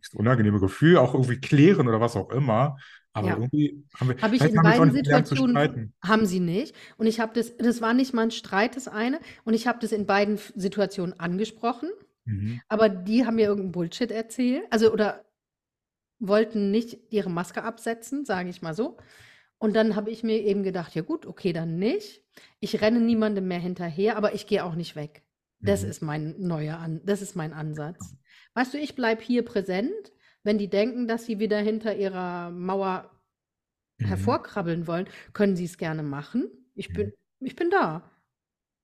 dieses 0.03 0.15
unangenehme 0.15 0.61
Gefühl 0.61 0.97
auch 0.97 1.13
irgendwie 1.15 1.41
klären 1.41 1.87
oder 1.89 2.01
was 2.01 2.17
auch 2.17 2.31
immer. 2.31 2.79
Aber 3.13 3.29
Ja. 3.29 3.35
irgendwie 3.37 3.85
haben 3.99 4.09
wir, 4.09 4.23
Habe 4.23 4.37
ich 4.37 4.43
in 4.43 4.55
beiden 4.55 4.93
Situationen, 4.93 5.57
streiten. 5.57 5.93
haben 6.03 6.27
sie 6.27 6.41
nicht. 6.41 6.75
Und 6.97 7.07
ich 7.07 7.19
habe 7.21 7.33
das, 7.35 7.57
das 7.57 7.81
war 7.81 7.93
nicht 7.93 8.15
mal 8.15 8.23
ein 8.23 8.31
Streit, 8.31 8.77
das 8.77 8.87
eine. 8.89 9.21
Und 9.45 9.55
ich 9.55 9.67
habe 9.67 9.79
das 9.81 9.93
in 9.93 10.07
beiden 10.07 10.39
Situationen 10.55 11.19
angesprochen. 11.19 11.91
Mhm. 12.25 12.61
Aber 12.69 12.89
die 12.89 13.27
haben 13.27 13.35
mir 13.37 13.47
irgendeinen 13.47 13.73
Bullshit 13.73 14.11
erzählt. 14.13 14.65
Also, 14.71 14.93
oder 14.93 15.25
wollten 16.19 16.71
nicht 16.71 16.99
ihre 17.11 17.31
Maske 17.31 17.63
absetzen, 17.65 18.25
sage 18.25 18.51
ich 18.51 18.63
mal 18.63 18.75
so. 18.75 18.97
Und 19.59 19.75
dann 19.75 19.97
habe 19.97 20.11
ich 20.11 20.23
mir 20.23 20.39
eben 20.43 20.63
gedacht, 20.63 20.95
ja 20.95 21.03
gut, 21.03 21.27
okay, 21.27 21.53
dann 21.53 21.79
nicht. 21.79 22.23
Ich 22.61 22.81
renne 22.81 23.01
niemandem 23.01 23.49
mehr 23.49 23.59
hinterher, 23.59 24.17
aber 24.17 24.35
ich 24.35 24.47
gehe 24.47 24.65
auch 24.65 24.75
nicht 24.75 24.97
weg. 24.97 25.23
Das 25.61 25.83
Mhm. 25.83 25.91
ist 25.91 26.03
mein 26.03 26.35
neuer 26.39 26.79
An 26.79 27.01
das 27.05 27.21
ist 27.23 27.37
mein 27.37 27.53
Ansatz. 27.53 28.15
Weißt 28.55 28.73
du, 28.75 28.79
ich 28.79 28.95
bleibe 28.95 29.23
hier 29.23 29.45
präsent. 29.45 30.13
Wenn 30.45 30.59
die 30.59 30.69
denken, 30.69 31.07
dass 31.09 31.27
sie 31.27 31.39
wieder 31.39 31.59
hinter 31.59 31.97
ihrer 31.97 32.51
Mauer 32.51 33.11
Mhm. 33.99 34.07
hervorkrabbeln 34.07 34.87
wollen, 34.87 35.09
können 35.33 35.57
sie 35.57 35.65
es 35.67 35.79
gerne 35.79 36.03
machen. 36.03 36.51
Ich 36.75 36.91
Mhm. 36.91 36.95
bin, 36.95 37.13
ich 37.41 37.57
bin 37.57 37.71
da. 37.71 38.11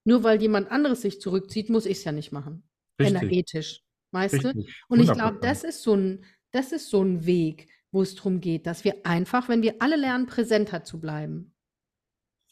Nur 0.05 0.25
weil 0.25 0.41
jemand 0.41 0.71
anderes 0.71 1.03
sich 1.03 1.21
zurückzieht, 1.21 1.71
muss 1.71 1.87
ich 1.87 1.99
es 1.99 2.05
ja 2.05 2.13
nicht 2.13 2.33
machen. 2.33 2.63
Richtig, 3.01 3.17
Energetisch. 3.17 3.83
Weißt 4.13 4.45
du? 4.45 4.49
Und 4.89 5.01
ich 5.01 5.09
100 5.09 5.17
glaube, 5.19 5.39
das 5.43 5.65
ist 5.65 5.83
so 5.83 5.95
ein, 5.97 6.25
das 6.53 6.73
ist 6.73 6.91
so 6.91 7.03
ein 7.03 7.27
Weg, 7.27 7.69
wo 7.93 8.03
es 8.03 8.15
darum 8.15 8.41
geht, 8.41 8.67
dass 8.67 8.85
wir 8.85 9.07
einfach, 9.07 9.49
wenn 9.49 9.63
wir 9.63 9.77
alle 9.81 9.97
lernen, 9.97 10.27
präsenter 10.27 10.85
zu 10.85 11.01
bleiben 11.01 11.55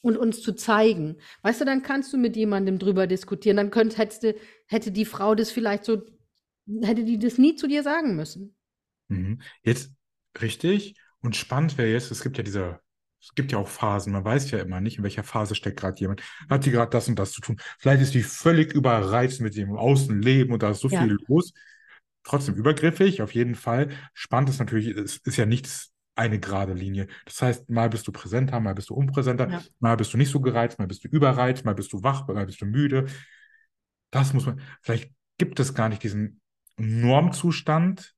und 0.03 0.17
uns 0.17 0.43
zu 0.43 0.53
zeigen. 0.55 1.17
Weißt 1.43 1.61
du, 1.61 1.65
dann 1.65 1.83
kannst 1.83 2.13
du 2.13 2.19
mit 2.19 2.37
jemandem 2.37 2.79
drüber 2.79 3.07
diskutieren. 3.07 3.57
Dann 3.57 3.71
könnt, 3.71 3.97
hättest 3.99 4.23
du, 4.25 4.35
hätte 4.67 4.91
die 4.93 5.05
Frau 5.05 5.35
das 5.35 5.51
vielleicht 5.51 5.85
so, 5.85 6.03
hätte 6.83 7.05
die 7.05 7.19
das 7.19 7.39
nie 7.39 7.57
zu 7.57 7.67
dir 7.69 7.83
sagen 7.83 8.17
müssen. 8.17 8.57
Mhm. 9.09 9.41
Jetzt 9.63 9.93
richtig 10.41 10.97
und 11.21 11.37
spannend 11.37 11.79
wäre 11.79 11.91
jetzt, 11.91 12.11
es 12.11 12.23
gibt 12.23 12.37
ja 12.37 12.43
diese, 12.43 12.81
es 13.23 13.35
gibt 13.35 13.53
ja 13.53 13.59
auch 13.59 13.69
Phasen, 13.69 14.13
man 14.13 14.25
weiß 14.25 14.51
ja 14.51 14.59
immer 14.59 14.81
nicht, 14.81 14.99
in 14.99 15.05
welcher 15.05 15.25
Phase 15.25 15.55
steckt 15.55 15.81
gerade 15.81 15.99
jemand. 15.99 16.23
Hat 16.51 16.65
die 16.67 16.71
gerade 16.71 16.91
das 16.91 17.09
und 17.09 17.19
das 17.19 17.33
zu 17.33 17.41
tun? 17.41 17.57
Vielleicht 17.79 18.03
ist 18.03 18.15
die 18.15 18.23
völlig 18.23 18.73
überreizt 18.73 19.41
mit 19.41 19.57
dem 19.57 19.77
Außenleben 19.77 20.53
und 20.53 20.63
da 20.63 20.71
ist 20.71 20.81
so 20.81 20.89
Ja. 20.89 21.01
viel 21.01 21.17
los. 21.29 21.53
Trotzdem 22.23 22.55
übergriffig, 22.55 23.23
auf 23.23 23.35
jeden 23.35 23.55
Fall. 23.55 23.89
Spannend 24.15 24.49
ist 24.51 24.59
natürlich, 24.59 24.89
es 24.89 25.19
ist 25.19 25.37
ja 25.37 25.47
nichts 25.47 25.93
eine 26.17 26.39
gerade 26.41 26.73
Linie. 26.73 27.09
Das 27.27 27.43
heißt, 27.43 27.69
mal 27.71 27.91
bist 27.91 28.07
du 28.07 28.13
präsenter, 28.13 28.61
mal 28.61 28.75
bist 28.75 28.89
du 28.91 28.95
unpräsenter, 28.95 29.51
Ja. 29.51 29.63
mal 29.81 29.97
bist 29.97 30.13
du 30.13 30.17
nicht 30.17 30.31
so 30.31 30.41
gereizt, 30.41 30.79
mal 30.79 30.87
bist 30.87 31.05
du 31.05 31.09
überreizt, 31.09 31.65
mal 31.65 31.75
bist 31.75 31.93
du 31.93 32.03
wach, 32.03 32.27
mal 32.29 32.47
bist 32.47 32.61
du 32.61 32.67
müde. 32.67 33.07
Das 34.11 34.33
muss 34.33 34.47
man, 34.47 34.61
vielleicht 34.81 35.11
gibt 35.39 35.59
es 35.61 35.75
gar 35.75 35.89
nicht 35.89 36.03
diesen 36.03 36.41
Normzustand 36.77 38.14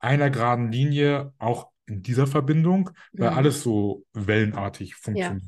einer 0.00 0.30
geraden 0.30 0.70
Linie, 0.72 1.32
auch 1.38 1.68
in 1.86 2.02
dieser 2.02 2.26
Verbindung, 2.26 2.90
weil 3.14 3.30
Mhm. 3.30 3.36
alles 3.36 3.62
so 3.62 4.04
wellenartig 4.12 4.90
Ja. 4.90 5.02
funktioniert. 5.02 5.44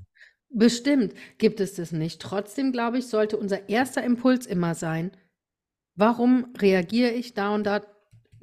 Bestimmt 0.53 1.15
gibt 1.39 1.61
es 1.61 1.75
das 1.75 1.93
nicht. 1.93 2.21
Trotzdem, 2.21 2.73
glaube 2.73 2.99
ich, 2.99 3.07
sollte 3.07 3.37
unser 3.37 3.69
erster 3.69 4.03
Impuls 4.03 4.47
immer 4.47 4.75
sein, 4.75 5.13
warum 5.97 6.53
reagiere 6.59 7.11
ich 7.11 7.35
da 7.35 7.55
und 7.55 7.65
da 7.65 7.83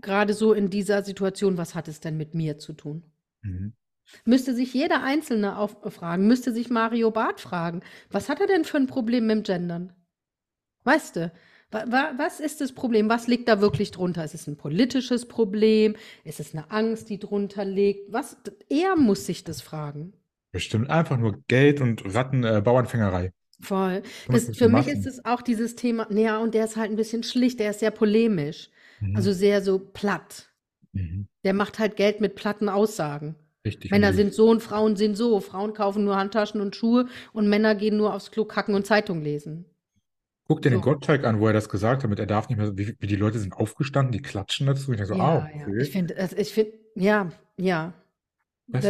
gerade 0.01 0.33
so 0.33 0.53
in 0.53 0.69
dieser 0.69 1.03
Situation? 1.03 1.57
Was 1.57 1.75
hat 1.75 1.87
es 1.87 1.99
denn 1.99 2.17
mit 2.17 2.33
mir 2.35 2.59
zu 2.59 2.73
tun? 2.73 3.03
Mhm. 3.41 3.73
Müsste 4.25 4.53
sich 4.53 4.73
jeder 4.73 5.03
Einzelne 5.03 5.57
auf, 5.57 5.77
fragen, 5.93 6.27
müsste 6.27 6.53
sich 6.53 6.69
Mario 6.69 7.11
Barth 7.11 7.41
fragen, 7.41 7.81
was 8.09 8.29
hat 8.29 8.39
er 8.39 8.47
denn 8.47 8.63
für 8.63 8.77
ein 8.77 8.87
Problem 8.87 9.27
mit 9.27 9.37
dem 9.37 9.43
Gendern? 9.43 9.93
Weißt 10.83 11.17
du, 11.17 11.31
was 11.71 12.39
ist 12.39 12.61
das 12.61 12.71
Problem? 12.71 13.09
Was 13.09 13.27
liegt 13.27 13.47
da 13.47 13.61
wirklich 13.61 13.91
drunter? 13.91 14.23
Ist 14.23 14.33
es 14.33 14.47
ein 14.47 14.57
politisches 14.57 15.27
Problem? 15.27 15.95
Ist 16.23 16.39
es 16.39 16.53
eine 16.53 16.71
Angst, 16.71 17.09
die 17.09 17.19
drunter 17.19 17.65
liegt? 17.65 18.11
Was, 18.11 18.37
er 18.69 18.95
muss 18.95 19.25
sich 19.25 19.43
das 19.43 19.61
fragen. 19.61 20.13
Bestimmt 20.51 20.89
einfach 20.89 21.17
nur 21.17 21.43
Geld 21.47 21.81
und 21.81 22.13
Ratten, 22.15 22.43
äh, 22.43 22.61
Bauernfängerei. 22.63 23.31
Voll. 23.59 24.01
Das, 24.29 24.55
für 24.55 24.67
um 24.67 24.73
mich 24.73 24.87
ist 24.87 25.05
es 25.05 25.25
auch 25.25 25.41
dieses 25.41 25.75
Thema, 25.75 26.07
ja, 26.11 26.37
und 26.39 26.53
der 26.53 26.65
ist 26.65 26.77
halt 26.77 26.91
ein 26.91 26.95
bisschen 26.95 27.23
schlicht, 27.23 27.59
der 27.59 27.71
ist 27.71 27.79
sehr 27.79 27.91
polemisch, 27.91 28.69
Mhm. 28.99 29.15
also 29.15 29.31
sehr 29.31 29.61
so 29.61 29.77
platt. 29.79 30.49
Mhm. 30.93 31.27
Der 31.43 31.53
macht 31.53 31.79
halt 31.79 31.95
Geld 31.95 32.21
mit 32.21 32.35
platten 32.35 32.69
Aussagen. 32.69 33.35
Richtig. 33.65 33.91
Männer 33.91 34.13
sind 34.13 34.33
so 34.33 34.49
und 34.49 34.63
Frauen 34.63 34.95
sind 34.95 35.15
so. 35.15 35.39
Frauen 35.39 35.73
kaufen 35.73 36.05
nur 36.05 36.15
Handtaschen 36.15 36.61
und 36.61 36.75
Schuhe 36.75 37.07
und 37.33 37.49
Männer 37.49 37.75
gehen 37.75 37.97
nur 37.97 38.13
aufs 38.13 38.31
Klo 38.31 38.45
kacken 38.45 38.75
und 38.75 38.87
Zeitung 38.87 39.21
lesen. 39.21 39.65
Guck 40.47 40.61
dir 40.61 40.69
den 40.69 40.79
So. 40.79 40.81
Gottschalk 40.81 41.25
an, 41.25 41.39
wo 41.39 41.47
er 41.47 41.53
das 41.53 41.69
gesagt 41.69 42.03
hat, 42.03 42.09
mit 42.09 42.19
er 42.19 42.25
darf 42.25 42.47
nicht 42.49 42.57
mehr, 42.57 42.77
wie, 42.77 42.95
wie 42.99 43.07
die 43.07 43.15
Leute 43.15 43.39
sind 43.39 43.53
aufgestanden, 43.53 44.11
die 44.11 44.21
klatschen 44.21 44.67
dazu. 44.67 44.91
Ich 44.91 44.97
denke 44.97 45.05
so, 45.05 45.15
ah, 45.15 45.49
Ja, 45.49 45.59
ja. 45.59 45.67
okay. 45.67 45.81
Ich 45.81 45.91
finde, 45.91 46.29
ich 46.37 46.53
finde, 46.53 46.71
ja, 46.95 47.29
ja. 47.57 47.93
Das, 48.67 48.83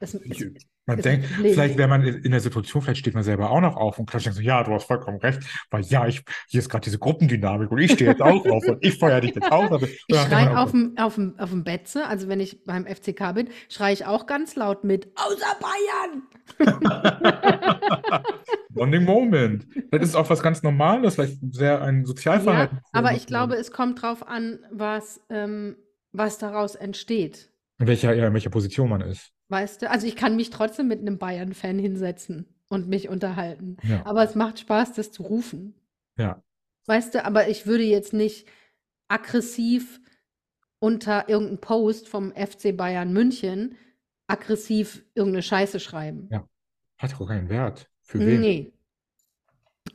das, 0.00 0.14
Ich, 0.24 0.40
ist, 0.40 0.66
man 0.86 1.00
denkt, 1.00 1.26
vielleicht 1.26 1.78
wäre 1.78 1.88
man 1.88 2.02
in 2.02 2.30
der 2.30 2.40
Situation, 2.40 2.82
vielleicht 2.82 3.00
steht 3.00 3.14
man 3.14 3.22
selber 3.22 3.50
auch 3.50 3.60
noch 3.60 3.76
auf 3.76 3.98
und 3.98 4.10
klatscht 4.10 4.26
und 4.26 4.32
so, 4.32 4.40
ja, 4.40 4.64
du 4.64 4.72
hast 4.72 4.84
vollkommen 4.84 5.18
recht, 5.18 5.40
weil 5.70 5.82
ja, 5.84 6.06
ich, 6.06 6.24
hier 6.48 6.58
ist 6.58 6.68
gerade 6.68 6.84
diese 6.84 6.98
Gruppendynamik 6.98 7.70
und 7.70 7.78
ich 7.78 7.92
stehe 7.92 8.10
jetzt 8.10 8.22
auch 8.22 8.44
auf 8.46 8.66
und 8.66 8.84
ich 8.84 8.98
feuer 8.98 9.20
dich 9.20 9.34
jetzt 9.34 9.52
aus. 9.52 9.70
Aber, 9.70 9.86
Ich 9.86 10.16
schreie 10.16 10.58
auf 10.58 10.72
dem, 10.72 10.96
auf, 10.98 11.14
dem, 11.14 11.38
auf 11.38 11.50
dem 11.50 11.62
Betze, 11.62 12.06
also 12.06 12.28
wenn 12.28 12.40
ich 12.40 12.64
beim 12.64 12.84
FCK 12.86 13.32
bin, 13.34 13.48
schreie 13.68 13.92
ich 13.92 14.06
auch 14.06 14.26
ganz 14.26 14.56
laut 14.56 14.82
mit, 14.82 15.08
außer 15.14 15.56
Bayern! 15.60 16.22
Bonding 18.70 19.04
Moment. 19.04 19.66
Das 19.90 20.02
ist 20.02 20.16
auch 20.16 20.28
was 20.30 20.42
ganz 20.42 20.62
Normales, 20.62 21.14
vielleicht 21.14 21.38
sehr 21.52 21.80
ein 21.82 22.04
Sozialverhalten. 22.04 22.78
Ja, 22.78 22.82
aber 22.92 23.12
ich 23.12 23.26
glaube, 23.26 23.54
es 23.54 23.70
kommt 23.70 24.02
drauf 24.02 24.26
an, 24.26 24.58
was, 24.72 25.20
ähm, 25.30 25.76
was 26.12 26.38
daraus 26.38 26.74
entsteht. 26.74 27.50
in 27.78 27.86
welcher, 27.86 28.14
ja, 28.14 28.26
in 28.26 28.34
welcher 28.34 28.50
Position 28.50 28.88
man 28.88 29.00
ist. 29.02 29.32
Weißt 29.52 29.82
du? 29.82 29.90
Also 29.90 30.06
ich 30.06 30.16
kann 30.16 30.34
mich 30.34 30.48
trotzdem 30.48 30.88
mit 30.88 31.00
einem 31.00 31.18
Bayern-Fan 31.18 31.78
hinsetzen 31.78 32.46
und 32.68 32.88
mich 32.88 33.10
unterhalten. 33.10 33.76
Ja. 33.82 34.00
Aber 34.06 34.24
es 34.24 34.34
macht 34.34 34.58
Spaß, 34.58 34.94
das 34.94 35.12
zu 35.12 35.24
rufen. 35.24 35.74
Ja. 36.16 36.42
Weißt 36.86 37.14
du, 37.14 37.22
aber 37.22 37.48
ich 37.48 37.66
würde 37.66 37.84
jetzt 37.84 38.14
nicht 38.14 38.48
aggressiv 39.08 40.00
unter 40.78 41.28
irgendeinem 41.28 41.60
Post 41.60 42.08
vom 42.08 42.32
FC 42.32 42.74
Bayern 42.74 43.12
München 43.12 43.76
aggressiv 44.26 45.04
irgendeine 45.14 45.42
Scheiße 45.42 45.80
schreiben. 45.80 46.28
Ja. 46.30 46.48
Hat 46.96 47.20
auch 47.20 47.28
keinen 47.28 47.50
Wert. 47.50 47.90
Für 48.00 48.20
wen? 48.20 48.40
Nee. 48.40 48.72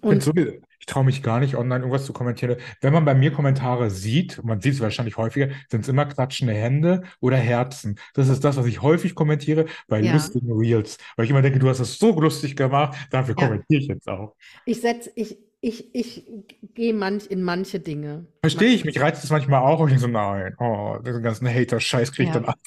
Find 0.04 0.28
Und 0.28 0.38
ich 0.38 0.62
traue 0.88 1.04
mich 1.06 1.22
gar 1.22 1.40
nicht, 1.40 1.56
online 1.56 1.80
irgendwas 1.82 2.06
zu 2.06 2.14
kommentieren. 2.14 2.58
Wenn 2.82 2.94
man 2.94 3.06
bei 3.06 3.14
mir 3.14 3.32
Kommentare 3.32 3.92
sieht, 3.92 4.40
und 4.40 4.46
man 4.46 4.62
sieht 4.62 4.74
es 4.74 4.80
wahrscheinlich 4.82 5.18
häufiger, 5.18 5.50
sind 5.70 5.82
es 5.82 5.88
immer 5.90 6.06
klatschende 6.06 6.54
Hände 6.54 7.04
oder 7.20 7.38
Herzen. 7.38 8.00
Das 8.16 8.28
ist 8.30 8.44
das, 8.44 8.58
was 8.58 8.66
ich 8.66 8.82
häufig 8.82 9.14
kommentiere 9.16 9.66
bei 9.88 10.02
Ja. 10.02 10.14
lustigen 10.14 10.52
Reels. 10.52 10.98
Weil 11.16 11.26
ich 11.26 11.32
immer 11.32 11.42
denke, 11.44 11.60
du 11.60 11.70
hast 11.70 11.80
das 11.80 12.00
so 12.00 12.20
lustig 12.20 12.56
gemacht, 12.56 12.98
dafür 13.12 13.36
Ja. 13.38 13.46
kommentiere 13.48 13.82
ich 13.82 13.88
jetzt 13.88 14.08
auch. 14.10 14.36
ich 14.66 14.82
setze, 14.82 15.12
ich, 15.16 15.38
ich, 15.62 15.94
ich 15.96 16.26
gehe 16.74 16.94
manch, 16.94 17.28
in 17.28 17.44
manche 17.44 17.80
Dinge. 17.80 18.26
Verstehe 18.42 18.70
ich, 18.70 18.86
mich 18.86 19.00
reizt 19.00 19.24
es 19.24 19.30
manchmal 19.30 19.62
auch 19.62 19.80
und 19.80 19.92
ich 19.92 20.00
so, 20.00 20.08
nein, 20.08 20.56
oh, 20.60 20.98
diesen 21.06 21.24
ganzen 21.24 21.48
Hater-Scheiß 21.48 22.12
kriege 22.12 22.30
ich 22.30 22.36
Ja. 22.36 22.42
dann 22.42 22.46
ab. 22.46 22.58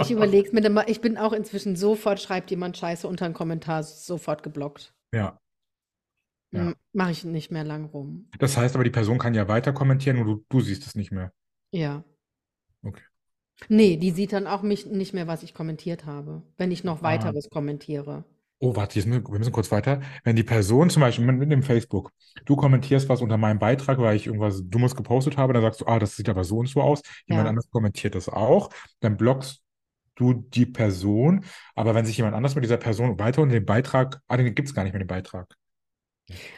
Ich 0.00 0.10
überlege 0.10 0.46
es 0.46 0.52
mir 0.52 0.60
dann 0.60 0.72
mal, 0.72 0.84
ich 0.88 1.00
bin 1.00 1.18
auch 1.18 1.32
inzwischen 1.32 1.76
sofort, 1.76 2.20
schreibt 2.20 2.50
jemand 2.50 2.76
Scheiße 2.76 3.06
unter 3.06 3.24
einen 3.26 3.34
Kommentar, 3.34 3.82
sofort 3.82 4.42
geblockt. 4.42 4.94
Ja. 5.12 5.38
Ja. 6.52 6.72
Mache 6.92 7.10
ich 7.10 7.24
nicht 7.24 7.50
mehr 7.50 7.64
lang 7.64 7.86
rum. 7.86 8.28
Das 8.38 8.56
heißt 8.56 8.74
aber, 8.74 8.84
die 8.84 8.90
Person 8.90 9.18
kann 9.18 9.34
ja 9.34 9.48
weiter 9.48 9.72
kommentieren 9.72 10.18
und 10.18 10.26
du, 10.26 10.44
du 10.48 10.60
siehst 10.60 10.86
es 10.86 10.94
nicht 10.94 11.12
mehr. 11.12 11.32
Ja. 11.72 12.04
Okay. 12.82 13.02
Nee, 13.68 13.96
die 13.96 14.10
sieht 14.10 14.32
dann 14.32 14.46
auch 14.46 14.62
mich 14.62 14.86
nicht 14.86 15.14
mehr, 15.14 15.26
was 15.26 15.42
ich 15.42 15.54
kommentiert 15.54 16.04
habe, 16.06 16.42
wenn 16.56 16.70
ich 16.70 16.84
noch 16.84 17.00
Ah. 17.00 17.02
weiteres 17.04 17.48
kommentiere. 17.50 18.24
Oh, 18.58 18.74
warte, 18.74 19.04
wir 19.04 19.38
müssen 19.38 19.52
kurz 19.52 19.70
weiter. 19.70 20.00
Wenn 20.24 20.34
die 20.36 20.42
Person 20.42 20.88
zum 20.88 21.00
Beispiel 21.00 21.26
mit, 21.26 21.36
mit 21.36 21.52
dem 21.52 21.62
Facebook, 21.62 22.10
du 22.46 22.56
kommentierst 22.56 23.06
was 23.10 23.20
unter 23.20 23.36
meinem 23.36 23.58
Beitrag, 23.58 23.98
weil 23.98 24.16
ich 24.16 24.26
irgendwas 24.26 24.62
Dummes 24.64 24.96
gepostet 24.96 25.36
habe, 25.36 25.52
dann 25.52 25.60
sagst 25.62 25.82
du, 25.82 25.86
ah, 25.86 25.98
das 25.98 26.16
sieht 26.16 26.28
aber 26.30 26.42
so 26.42 26.58
und 26.58 26.66
so 26.68 26.80
aus. 26.80 27.02
Jemand 27.26 27.46
Ja. 27.46 27.50
anderes 27.50 27.68
kommentiert 27.70 28.14
das 28.14 28.30
auch, 28.30 28.70
dann 29.00 29.18
blockst 29.18 29.62
du 30.14 30.32
die 30.32 30.64
Person. 30.64 31.44
Aber 31.74 31.94
wenn 31.94 32.06
sich 32.06 32.16
jemand 32.16 32.34
anders 32.34 32.54
mit 32.54 32.64
dieser 32.64 32.78
Person 32.78 33.18
weiter 33.18 33.42
unter 33.42 33.54
den 33.54 33.66
Beitrag, 33.66 34.20
ah, 34.26 34.38
den 34.38 34.54
gibt 34.54 34.68
es 34.68 34.74
gar 34.74 34.84
nicht 34.84 34.94
mehr, 34.94 35.00
den 35.00 35.06
Beitrag. 35.08 35.54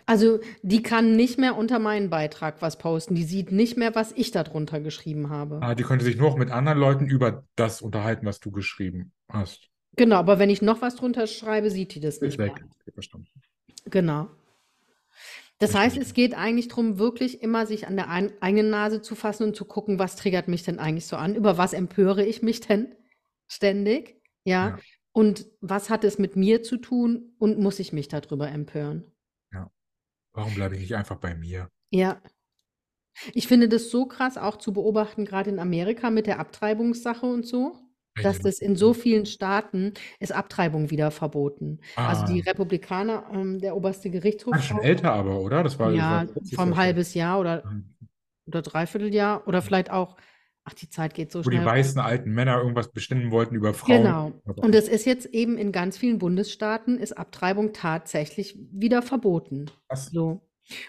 Also, 0.07 0.41
die 0.63 0.83
kann 0.83 1.15
nicht 1.17 1.39
mehr 1.39 1.57
unter 1.57 1.79
meinen 1.79 2.09
Beitrag 2.09 2.63
was 2.63 2.79
posten. 2.79 3.15
Die 3.15 3.25
sieht 3.25 3.53
nicht 3.53 3.77
mehr, 3.77 3.95
was 3.95 4.13
ich 4.13 4.31
da 4.31 4.43
drunter 4.43 4.81
geschrieben 4.81 5.29
habe. 5.29 5.61
Ah, 5.61 5.75
die 5.75 5.83
könnte 5.83 6.05
sich 6.05 6.17
nur 6.17 6.31
noch 6.31 6.39
mit 6.39 6.51
anderen 6.51 6.79
Leuten 6.79 7.07
über 7.07 7.45
das 7.57 7.83
unterhalten, 7.83 8.25
was 8.25 8.41
du 8.41 8.51
geschrieben 8.51 9.13
hast. 9.29 9.69
Genau, 9.97 10.17
aber 10.17 10.39
wenn 10.39 10.49
ich 10.49 10.63
noch 10.63 10.81
was 10.81 10.97
drunter 10.97 11.27
schreibe, 11.27 11.71
sieht 11.71 11.95
die 11.95 12.01
das 12.01 12.17
Ist 12.17 12.23
nicht 12.23 12.39
weg. 12.39 12.55
mehr. 12.55 12.95
Verstanden. 12.95 13.29
Genau. 13.85 14.29
Das 15.59 15.75
heißt, 15.75 15.97
es 15.97 16.15
geht 16.15 16.35
eigentlich 16.35 16.69
darum, 16.69 16.99
wirklich 16.99 17.43
immer 17.43 17.67
sich 17.67 17.89
an 17.89 17.97
der 17.97 18.09
ein 18.09 18.31
eigenen 18.41 18.71
Nase 18.71 19.03
zu 19.03 19.17
fassen 19.17 19.43
und 19.43 19.57
zu 19.57 19.65
gucken, 19.65 19.99
was 19.99 20.15
triggert 20.15 20.47
mich 20.47 20.63
denn 20.63 20.79
eigentlich 20.79 21.07
so 21.07 21.17
an? 21.17 21.35
Über 21.35 21.59
was 21.59 21.73
empöre 21.73 22.25
ich 22.25 22.43
mich 22.43 22.61
denn 22.61 22.95
ständig? 23.49 24.23
Ja. 24.45 24.69
Ja. 24.69 24.79
Und 25.13 25.47
was 25.61 25.91
hat 25.91 26.05
es 26.05 26.19
mit 26.19 26.37
mir 26.37 26.63
zu 26.63 26.77
tun 26.77 27.33
und 27.39 27.59
muss 27.59 27.81
ich 27.81 27.93
mich 27.93 28.07
darüber 28.07 28.49
empören? 28.49 29.05
Warum 30.35 30.55
bleibe 30.55 30.75
ich 30.77 30.81
nicht 30.83 30.95
einfach 30.95 31.17
bei 31.19 31.35
mir? 31.35 31.69
Ja. 31.93 32.21
Ich 33.35 33.49
finde 33.49 33.69
das 33.69 33.91
so 33.91 34.07
krass 34.07 34.37
auch 34.39 34.57
zu 34.57 34.73
beobachten, 34.73 35.25
gerade 35.25 35.51
in 35.51 35.59
Amerika 35.59 36.11
mit 36.11 36.27
der 36.27 36.39
Abtreibungssache 36.39 37.27
und 37.27 37.47
so, 37.47 37.77
dass 38.21 38.41
das 38.41 38.59
in 38.61 38.77
so 38.77 38.95
vielen 38.95 39.27
Staaten 39.27 39.95
ist 40.21 40.33
Abtreibung 40.33 40.91
wieder 40.91 41.11
verboten. 41.11 41.81
Also 42.05 42.25
die 42.25 42.41
Ah, 42.41 42.47
Republikaner, 42.47 43.27
ähm, 43.33 43.59
der 43.61 43.77
oberste 43.77 44.11
Gerichtshof 44.11 44.57
ah, 44.57 44.63
schon 44.63 44.79
auch, 44.79 44.81
älter 44.81 45.13
aber, 45.13 45.41
oder? 45.41 45.63
Das 45.63 45.79
war, 45.79 45.93
das 45.95 46.09
war 46.09 46.17
ja, 46.17 46.27
letztes 46.35 46.51
vor 46.55 46.65
Jahr 46.65 46.75
ein 46.75 46.77
schon. 46.77 46.77
halbes 46.77 47.15
Jahr 47.15 47.41
oder, 47.41 47.65
Mhm. 47.65 47.97
oder 48.47 48.63
Dreivierteljahr 48.63 49.47
oder 49.49 49.63
vielleicht 49.63 49.91
auch, 49.91 50.17
ach, 50.69 50.75
die 50.75 50.89
Zeit 50.89 51.15
geht 51.15 51.33
so 51.33 51.45
Wo 51.45 51.51
die 51.51 51.57
schnell. 51.57 51.67
weißen 51.67 52.01
alten 52.01 52.31
Männer 52.33 52.59
irgendwas 52.59 52.93
bestimmen 52.93 53.31
wollten 53.31 53.55
über 53.55 53.73
Frauen. 53.75 54.03
Genau. 54.03 54.33
Und 54.57 54.75
es 54.75 54.89
ist 54.89 55.07
jetzt 55.07 55.27
eben 55.27 55.57
in 55.57 55.73
ganz 55.73 55.97
vielen 55.97 56.19
Bundesstaaten 56.19 56.99
ist 56.99 57.17
Abtreibung 57.17 57.73
tatsächlich 57.73 58.59
wieder 58.71 59.01
verboten. 59.03 59.71
Was? 59.89 60.07
So. 60.11 60.43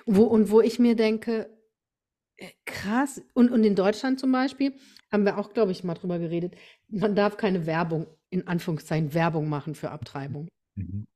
Wo, 0.05 0.23
und 0.23 0.51
wo 0.51 0.59
ich 0.61 0.80
mir 0.80 0.95
denke, 0.95 1.49
äh, 2.38 2.47
krass. 2.65 3.21
Und, 3.34 3.51
und 3.51 3.63
in 3.63 3.75
Deutschland 3.75 4.19
zum 4.19 4.32
Beispiel 4.32 4.73
haben 5.11 5.23
wir 5.23 5.38
auch, 5.38 5.53
glaube 5.53 5.71
ich, 5.71 5.84
mal 5.84 5.93
drüber 5.93 6.19
geredet. 6.19 6.55
Man 6.89 7.15
darf 7.15 7.38
keine 7.38 7.65
Werbung, 7.65 8.07
in 8.30 8.47
Anführungszeichen, 8.47 9.13
Werbung 9.13 9.47
machen 9.47 9.75
für 9.75 9.91
Abtreibung. 9.91 10.49
Mhm. 10.75 11.07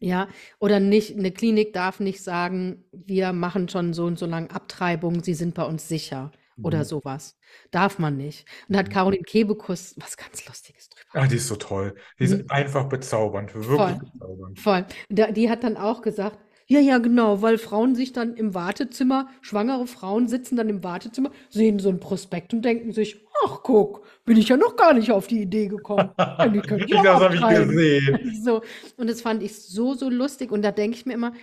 Ja, 0.00 0.28
oder 0.58 0.80
nicht, 0.80 1.16
eine 1.16 1.30
Klinik 1.30 1.72
darf 1.72 2.00
nicht 2.00 2.22
sagen, 2.22 2.84
wir 2.92 3.32
machen 3.32 3.68
schon 3.68 3.92
so 3.92 4.06
und 4.06 4.18
so 4.18 4.26
lange 4.26 4.50
Abtreibung, 4.50 5.22
sie 5.22 5.34
sind 5.34 5.54
bei 5.54 5.62
uns 5.62 5.86
sicher 5.86 6.32
oder 6.62 6.78
Mhm. 6.78 6.84
sowas. 6.84 7.36
Darf 7.70 7.98
man 7.98 8.16
nicht. 8.16 8.46
Und 8.68 8.74
da 8.74 8.80
hat 8.80 8.88
Mhm. 8.88 8.92
Caroline 8.92 9.22
Kebekus 9.24 9.94
was 9.98 10.16
ganz 10.16 10.46
Lustiges 10.46 10.88
drüber. 10.88 11.24
Ah, 11.24 11.26
die 11.26 11.36
ist 11.36 11.48
so 11.48 11.56
toll. 11.56 11.94
Die 12.18 12.24
ist 12.24 12.38
Mhm. 12.38 12.46
einfach 12.48 12.88
bezaubernd, 12.88 13.54
wirklich 13.54 13.76
Voll. 13.78 13.98
bezaubernd. 14.12 14.58
Voll. 14.60 14.86
Da, 15.08 15.30
die 15.32 15.50
hat 15.50 15.62
dann 15.64 15.76
auch 15.76 16.02
gesagt, 16.02 16.38
ja, 16.68 16.80
ja, 16.80 16.98
genau, 16.98 17.42
weil 17.42 17.58
Frauen 17.58 17.94
sich 17.94 18.12
dann 18.12 18.34
im 18.34 18.52
Wartezimmer, 18.52 19.28
schwangere 19.40 19.86
Frauen 19.86 20.26
sitzen 20.26 20.56
dann 20.56 20.68
im 20.68 20.82
Wartezimmer, 20.82 21.30
sehen 21.48 21.78
so 21.78 21.88
ein 21.90 22.00
Prospekt 22.00 22.52
und 22.54 22.62
denken 22.64 22.90
sich, 22.92 23.24
ach 23.46 23.60
guck, 23.62 24.04
bin 24.24 24.36
ich 24.36 24.48
ja 24.48 24.56
noch 24.56 24.74
gar 24.74 24.92
nicht 24.92 25.12
auf 25.12 25.28
die 25.28 25.42
Idee 25.42 25.68
gekommen. 25.68 26.10
Ja, 26.18 26.48
die 26.48 26.58
können 26.60 26.88
ja 26.88 27.02
Das 27.04 27.22
habe 27.22 27.34
ich 27.36 27.40
abtreiben. 27.42 27.68
gesehen. 27.70 28.32
So, 28.44 28.62
und 28.96 29.08
das 29.08 29.20
fand 29.20 29.44
ich 29.44 29.54
so, 29.62 29.94
so 29.94 30.10
lustig. 30.10 30.50
Und 30.50 30.62
da 30.62 30.72
denke 30.72 30.96
ich 30.96 31.06
mir 31.06 31.12
immer, 31.14 31.34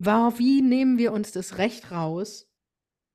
wie 0.00 0.62
nehmen 0.62 0.98
wir 0.98 1.12
uns 1.12 1.30
das 1.30 1.58
Recht 1.58 1.92
raus, 1.92 2.48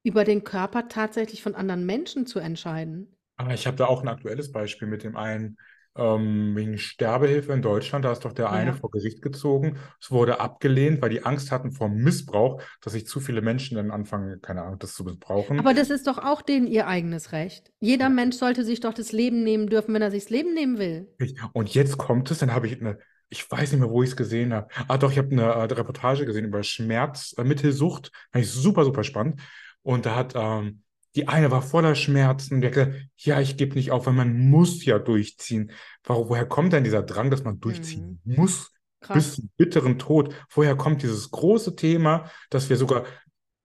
über 0.03 0.23
den 0.23 0.43
Körper 0.43 0.87
tatsächlich 0.87 1.43
von 1.43 1.55
anderen 1.55 1.85
Menschen 1.85 2.25
zu 2.25 2.39
entscheiden? 2.39 3.15
Aber 3.37 3.53
ich 3.53 3.67
habe 3.67 3.77
da 3.77 3.85
auch 3.85 4.01
ein 4.01 4.07
aktuelles 4.07 4.51
Beispiel 4.51 4.87
mit 4.87 5.03
dem 5.03 5.15
einen 5.15 5.57
ähm, 5.95 6.55
wegen 6.55 6.77
Sterbehilfe 6.77 7.53
in 7.53 7.61
Deutschland. 7.61 8.05
Da 8.05 8.11
ist 8.11 8.23
doch 8.25 8.33
der 8.33 8.51
eine 8.51 8.71
Ja. 8.71 8.75
vor 8.75 8.91
Gericht 8.91 9.21
gezogen. 9.21 9.77
Es 10.01 10.11
wurde 10.11 10.39
abgelehnt, 10.39 11.01
weil 11.01 11.09
die 11.09 11.23
Angst 11.25 11.51
hatten 11.51 11.71
vor 11.71 11.89
Missbrauch, 11.89 12.61
dass 12.81 12.93
sich 12.93 13.07
zu 13.07 13.19
viele 13.19 13.41
Menschen 13.41 13.75
dann 13.75 13.91
anfangen, 13.91 14.41
keine 14.41 14.63
Ahnung, 14.63 14.79
das 14.79 14.93
zu 14.93 15.03
missbrauchen. 15.03 15.59
Aber 15.59 15.73
das 15.73 15.89
ist 15.89 16.07
doch 16.07 16.17
auch 16.17 16.41
denen 16.41 16.67
ihr 16.67 16.87
eigenes 16.87 17.31
Recht. 17.31 17.71
Jeder 17.79 18.05
Ja. 18.05 18.09
Mensch 18.09 18.35
sollte 18.35 18.63
sich 18.63 18.81
doch 18.81 18.93
das 18.93 19.11
Leben 19.11 19.43
nehmen 19.43 19.67
dürfen, 19.67 19.93
wenn 19.93 20.01
er 20.01 20.11
sich 20.11 20.23
das 20.23 20.29
Leben 20.29 20.53
nehmen 20.53 20.77
will. 20.77 21.07
Und 21.53 21.73
jetzt 21.73 21.97
kommt 21.97 22.29
es, 22.31 22.39
dann 22.39 22.53
habe 22.53 22.67
ich 22.67 22.79
eine, 22.79 22.99
ich 23.29 23.49
weiß 23.49 23.71
nicht 23.71 23.79
mehr, 23.79 23.89
wo 23.89 24.03
ich 24.03 24.09
es 24.09 24.15
gesehen 24.15 24.53
habe. 24.53 24.67
Ah, 24.87 24.97
doch, 24.97 25.11
ich 25.11 25.17
habe 25.17 25.31
eine 25.31 25.43
äh, 25.43 25.63
Reportage 25.73 26.25
gesehen 26.25 26.45
über 26.45 26.63
Schmerzmittelsucht. 26.63 28.11
Fand 28.31 28.45
ich 28.45 28.51
super, 28.51 28.85
super 28.85 29.03
spannend. 29.03 29.41
Und 29.81 30.05
da 30.05 30.15
hat 30.15 30.33
ähm, 30.35 30.83
die 31.15 31.27
eine 31.27 31.51
war 31.51 31.61
voller 31.61 31.95
Schmerzen. 31.95 32.61
Die 32.61 32.67
hat 32.67 32.73
gesagt, 32.73 32.95
ja, 33.17 33.41
ich 33.41 33.57
gebe 33.57 33.75
nicht 33.75 33.91
auf, 33.91 34.05
weil 34.05 34.13
man 34.13 34.37
muss 34.49 34.85
ja 34.85 34.99
durchziehen. 34.99 35.71
Warum, 36.03 36.29
woher 36.29 36.45
kommt 36.45 36.73
denn 36.73 36.83
dieser 36.83 37.03
Drang, 37.03 37.31
dass 37.31 37.43
man 37.43 37.59
durchziehen 37.59 38.21
muss 38.23 38.71
bis 39.01 39.07
Krass. 39.07 39.35
zum 39.35 39.49
bitteren 39.57 39.97
Tod? 39.97 40.33
Woher 40.51 40.75
kommt 40.75 41.01
dieses 41.03 41.31
große 41.31 41.75
Thema, 41.75 42.29
dass 42.49 42.69
wir 42.69 42.77
sogar 42.77 43.05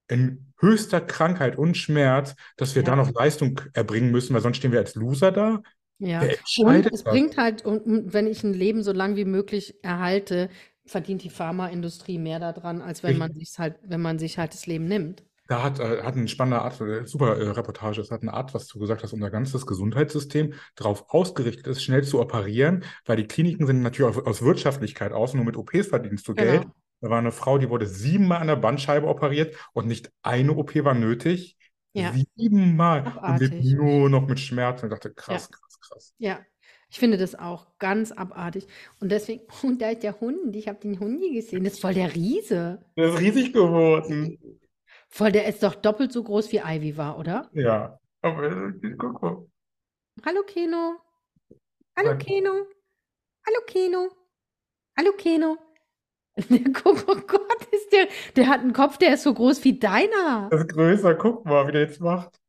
in 0.09 0.53
höchster 0.59 1.01
Krankheit 1.01 1.59
und 1.59 1.77
Schmerz, 1.77 2.35
dass 2.57 2.75
wir 2.75 2.83
Ja. 2.83 2.91
da 2.91 2.97
noch 2.97 3.13
Leistung 3.13 3.61
erbringen 3.75 4.11
müssen, 4.11 4.35
weil 4.35 4.41
sonst 4.43 4.59
stehen 4.59 4.73
wir 4.73 4.79
als 4.79 4.95
Loser 4.95 5.33
da? 5.33 5.63
Ja. 5.99 6.23
Und 6.59 6.87
es 6.87 7.03
das? 7.03 7.05
bringt 7.05 7.37
halt, 7.37 7.65
und 7.65 8.13
wenn 8.13 8.27
ich 8.27 8.43
ein 8.43 8.55
Leben 8.55 8.83
so 8.83 8.93
lang 8.93 9.17
wie 9.17 9.25
möglich 9.25 9.77
erhalte, 9.83 10.51
verdient 10.87 11.23
die 11.23 11.31
Pharmaindustrie 11.31 12.19
mehr 12.19 12.39
daran, 12.39 12.83
als 12.83 13.03
wenn 13.03 13.17
man 13.17 13.33
sich 13.33 13.55
halt, 13.59 13.79
wenn 13.83 14.01
man 14.03 14.19
sich 14.19 14.39
halt 14.39 14.53
das 14.55 14.67
Leben 14.67 14.87
nimmt. 14.87 15.23
Da 15.55 15.63
hat, 15.63 15.79
äh, 15.79 16.03
hat 16.03 16.17
ein 16.17 16.27
spannender 16.27 16.63
Arzt, 16.63 16.81
äh, 16.81 17.07
super 17.07 17.37
äh, 17.37 17.51
Reportage, 17.51 18.01
es 18.01 18.11
hat 18.11 18.23
ein 18.23 18.29
Arzt 18.29 18.55
was 18.55 18.67
zu 18.67 18.81
gesagt, 18.81 19.05
dass 19.05 19.13
unser 19.13 19.31
ganzes 19.31 19.67
Gesundheitssystem 19.67 20.55
darauf 20.75 21.05
ausgerichtet 21.11 21.69
ist, 21.69 21.85
schnell 21.85 22.03
zu 22.03 22.21
operieren, 22.21 22.83
weil 23.05 23.19
die 23.19 23.29
Kliniken 23.29 23.65
sind 23.65 23.81
natürlich 23.81 24.17
aus, 24.17 24.27
aus 24.27 24.43
Wirtschaftlichkeit 24.43 25.13
aus, 25.13 25.33
nur 25.33 25.45
mit 25.45 25.57
OPs 25.57 25.87
verdienst 25.87 26.27
du 26.27 26.35
Geld. 26.35 26.63
Genau. 26.63 26.75
Da 27.03 27.11
war 27.11 27.19
eine 27.19 27.31
Frau, 27.31 27.59
die 27.59 27.71
wurde 27.71 27.87
siebenmal 27.87 28.41
an 28.41 28.49
der 28.49 28.57
Bandscheibe 28.57 29.07
operiert 29.07 29.55
und 29.75 29.87
nicht 29.87 30.11
eine 30.23 30.57
OP 30.57 30.75
war 30.83 30.95
nötig. 30.95 31.57
Ja. 31.93 32.13
Siebenmal. 32.37 33.03
Und 33.03 33.19
Abartig. 33.19 33.51
lebt 33.51 33.65
nur 33.77 34.11
noch 34.11 34.27
mit 34.27 34.41
Schmerzen. 34.41 34.87
Und 34.87 34.93
ich 34.93 34.99
dachte, 34.99 35.15
krass, 35.15 35.53
krass, 35.53 35.79
krass. 35.81 36.15
Ja, 36.19 36.41
ich 36.91 36.99
finde 36.99 37.17
das 37.17 37.37
auch 37.37 37.69
ganz 37.79 38.11
abartig. 38.11 38.67
Und 38.99 39.13
deswegen, 39.13 39.43
und 39.63 39.81
da 39.81 39.91
ist 39.91 40.03
der 40.03 40.21
Hund, 40.21 40.57
ich 40.57 40.67
habe 40.67 40.81
den 40.81 40.99
Hundi 40.99 41.33
gesehen, 41.33 41.63
das 41.63 41.75
ist 41.75 41.81
voll 41.81 41.95
der 41.95 42.13
Riese. 42.13 42.85
Der 42.97 43.11
ist 43.11 43.21
riesig 43.21 43.53
geworden. 43.53 44.39
Voll, 45.15 45.31
der 45.31 45.47
ist 45.47 45.63
doch 45.63 45.77
doppelt 45.77 46.13
so 46.13 46.25
groß 46.25 46.51
wie 46.51 46.59
Ivy 46.59 46.97
war, 46.97 47.21
oder? 47.21 47.49
Ja. 47.53 48.01
Aber 48.21 48.51
äh, 48.51 48.97
guck 48.99 49.23
mal. 49.23 49.47
Hallo 50.27 50.43
Keno. 50.45 50.97
Hallo. 51.97 52.19
Keno. 52.19 52.67
Hallo 53.47 53.61
Keno. 53.65 54.09
Hallo 54.99 55.13
Keno. 55.17 55.57
Guck, 56.73 57.05
oh 57.07 57.15
Gott, 57.29 57.69
ist 57.71 57.93
der, 57.93 58.09
der 58.35 58.49
hat 58.49 58.63
einen 58.63 58.73
Kopf, 58.73 58.99
der 58.99 59.15
ist 59.15 59.23
so 59.23 59.33
groß 59.33 59.63
wie 59.63 59.79
deiner. 59.79 60.49
Das 60.51 60.63
ist 60.63 60.73
größer, 60.73 61.15
guck 61.15 61.45
mal, 61.45 61.69
wie 61.69 61.73
der 61.73 61.83
jetzt 61.83 62.01
macht. 62.01 62.41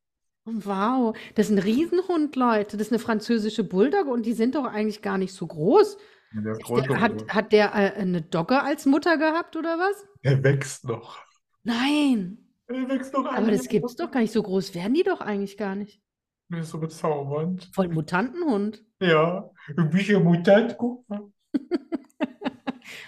Wow, 0.46 1.16
das 1.36 1.52
ist 1.52 1.52
ein 1.52 1.60
Riesenhund, 1.60 2.36
Leute. 2.36 2.78
Das 2.78 2.88
ist 2.88 2.94
eine 2.94 3.00
französische 3.00 3.64
Bulldogge 3.64 4.10
und 4.10 4.26
die 4.26 4.34
sind 4.34 4.56
doch 4.56 4.66
eigentlich 4.66 5.04
gar 5.04 5.20
nicht 5.20 5.34
so 5.34 5.46
groß. 5.46 5.98
Der 6.34 6.54
ist 6.54 6.68
Der, 6.68 7.00
hat, 7.00 7.28
hat 7.28 7.52
der 7.52 7.76
äh, 7.76 7.92
eine 8.00 8.24
Dogge 8.24 8.64
als 8.64 8.88
Mutter 8.88 9.18
gehabt 9.20 9.56
oder 9.56 9.78
was? 9.78 10.08
Der 10.24 10.44
wächst 10.44 10.86
noch. 10.86 11.20
Nein. 11.64 12.45
Aber 12.68 13.52
das 13.52 13.68
gibt's 13.68 13.96
doch 13.96 14.12
gar 14.12 14.22
nicht. 14.22 14.34
So 14.34 14.42
groß 14.42 14.74
werden 14.74 14.94
die 14.94 15.04
doch 15.04 15.22
eigentlich 15.22 15.58
gar 15.58 15.76
nicht. 15.76 16.02
Der 16.50 16.60
ist 16.60 16.70
so 16.70 16.80
bezaubernd. 16.80 17.70
Voll 17.74 17.90
Mutantenhund. 17.90 18.84
Ja, 19.00 19.50
du 19.76 19.90
bist 19.90 20.10
ja 20.10 20.20
Mutant, 20.20 20.78
guck 20.78 21.08
mal. 21.10 21.32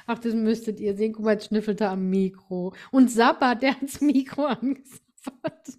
Ach, 0.08 0.18
das 0.20 0.34
müsstet 0.34 0.80
ihr 0.80 0.96
sehen. 0.96 1.14
Guck 1.14 1.26
mal, 1.26 1.34
jetzt 1.34 1.48
schnüffelt 1.48 1.82
er 1.82 1.92
am 1.92 2.10
Mikro. 2.10 2.74
Und 2.92 3.12
Sappa, 3.12 3.56
der 3.56 3.76
hat 3.76 3.84
das 3.84 4.02
Mikro 4.02 4.46
angesappert. 4.46 5.78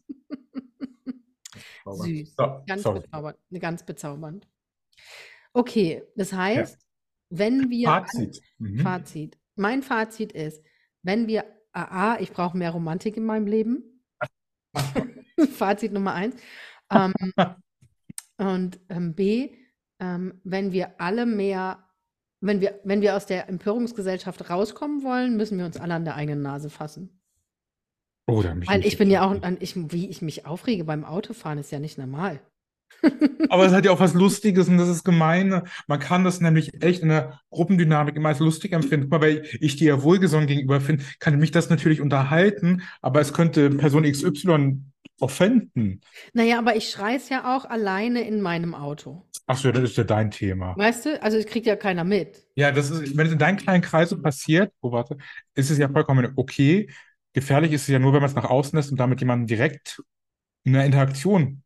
Süß. 1.85 2.35
So, 2.37 2.63
Ganz 2.67 2.83
bezaubernd. 2.83 3.39
Ganz 3.61 3.83
bezaubernd. 3.85 4.49
Okay, 5.53 6.03
das 6.15 6.33
heißt, 6.33 6.79
wenn 7.31 7.71
wir 7.71 7.89
Fazit. 7.89 8.41
Mhm. 8.59 8.79
Fazit. 8.81 9.39
Mein 9.57 9.83
Fazit 9.83 10.33
ist, 10.33 10.63
wenn 11.03 11.27
wir 11.27 11.45
A, 11.85 12.19
ich 12.21 12.33
brauche 12.33 12.57
mehr 12.57 12.71
Romantik 12.71 13.17
in 13.17 13.25
meinem 13.25 13.47
Leben. 13.47 14.03
Fazit 15.53 15.93
Nummer 15.93 16.15
eins. 16.15 16.37
Ähm, 16.91 17.13
und 18.39 18.81
ähm, 18.89 19.15
B, 19.15 19.55
ähm, 20.01 20.41
wenn 20.45 20.73
wir 20.73 21.01
alle 21.01 21.27
mehr, 21.27 21.85
wenn 22.41 22.61
wir, 22.61 22.81
wenn 22.85 23.01
wir 23.01 23.17
aus 23.17 23.27
der 23.27 23.49
Empörungsgesellschaft 23.49 24.49
rauskommen 24.51 25.03
wollen, 25.03 25.37
müssen 25.37 25.59
wir 25.59 25.67
uns 25.67 25.77
alle 25.77 25.95
an 25.95 26.05
der 26.05 26.15
eigenen 26.15 26.43
Nase 26.43 26.71
fassen. 26.71 27.21
Oh, 28.31 28.43
da 28.43 28.55
Weil 28.67 28.85
ich 28.85 28.99
bin 28.99 29.11
ja 29.11 29.23
auch, 29.27 29.43
an- 29.43 29.57
ich, 29.61 29.75
wie 29.93 30.09
ich 30.09 30.23
mich 30.23 30.47
aufrege 30.47 30.85
beim 30.85 31.05
Autofahren, 31.05 31.59
ist 31.59 31.73
ja 31.73 31.79
nicht 31.79 31.99
normal. 31.99 32.41
Aber 33.49 33.67
es 33.67 33.73
hat 33.73 33.85
ja 33.85 33.91
auch 33.93 34.01
was 34.01 34.15
Lustiges 34.15 34.69
und 34.69 34.79
das 34.79 34.89
ist 34.89 35.05
gemein. 35.05 35.63
Man 35.87 36.01
kann 36.01 36.25
das 36.25 36.41
nämlich 36.41 36.83
echt 36.83 37.03
in 37.03 37.09
der 37.09 37.41
Gruppendynamik 37.51 38.17
immer 38.17 38.31
als 38.31 38.41
lustig 38.41 38.73
empfinden. 38.73 39.09
Mal, 39.09 39.21
weil 39.21 39.45
ich 39.61 39.77
dir 39.77 39.89
ja 39.89 40.03
wohlgesonnen 40.03 40.47
gegenüber 40.47 40.81
finde, 40.81 41.05
kann 41.19 41.39
mich 41.39 41.51
das 41.51 41.71
natürlich 41.71 42.01
unterhalten, 42.01 42.83
aber 43.01 43.21
es 43.21 43.33
könnte 43.33 43.71
Person 43.71 44.05
XY 44.05 44.83
offenden. 45.21 46.01
Naja, 46.33 46.59
aber 46.59 46.77
ich 46.77 46.91
schreie 46.91 47.17
es 47.17 47.29
ja 47.29 47.57
auch 47.57 47.65
alleine 47.65 48.27
in 48.27 48.41
meinem 48.41 48.75
Auto. 48.75 49.25
Ach 49.47 49.57
so, 49.57 49.73
das 49.73 49.85
ist 49.85 49.97
ja 49.97 50.05
dein 50.05 50.31
Thema. 50.31 50.77
Weißt 50.77 51.07
du? 51.07 51.23
Also, 51.23 51.39
es 51.39 51.47
kriegt 51.47 51.67
ja 51.67 51.77
keiner 51.77 52.05
mit. 52.05 52.47
Ja, 52.55 52.71
das 52.71 52.91
ist, 52.91 53.17
wenn 53.17 53.27
es 53.27 53.33
in 53.33 53.39
deinen 53.39 53.57
kleinen 53.57 53.83
Kreisen 53.83 54.23
passiert, 54.23 54.73
oh, 54.81 54.93
warte, 54.93 55.17
ist 55.55 55.71
es 55.71 55.79
ja 55.79 55.89
vollkommen 55.89 56.33
okay. 56.37 56.91
Gefährlich 57.33 57.73
ist 57.73 57.83
es 57.83 57.89
ja 57.89 57.99
nur, 57.99 58.13
wenn 58.13 58.21
man 58.21 58.29
es 58.29 58.37
nach 58.37 58.45
außen 58.45 58.77
lässt 58.77 58.91
und 58.91 59.01
damit 59.01 59.21
jemanden 59.21 59.47
direkt 59.47 60.03
in 60.65 60.75
eine 60.75 60.87
Interaktion 60.87 61.63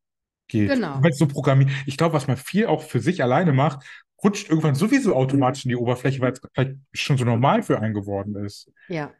geht. 0.52 0.70
Genau. 0.70 1.02
Weil 1.02 1.12
so 1.12 1.26
programmiert. 1.26 1.70
Ich 1.86 1.96
glaube, 1.96 2.14
was 2.14 2.28
man 2.28 2.36
viel 2.36 2.66
auch 2.66 2.82
für 2.82 3.00
sich 3.00 3.22
alleine 3.22 3.52
macht, 3.52 3.84
rutscht 4.22 4.48
irgendwann 4.48 4.74
sowieso 4.76 5.16
automatisch 5.16 5.64
in 5.64 5.70
die 5.70 5.76
Oberfläche, 5.76 6.20
weil 6.20 6.32
es 6.32 6.40
vielleicht 6.54 6.76
schon 6.92 7.18
so 7.18 7.24
normal 7.24 7.62
für 7.64 7.80
einen 7.80 7.94
geworden 7.94 8.36
ist. 8.36 8.70
Ja. 8.88 9.12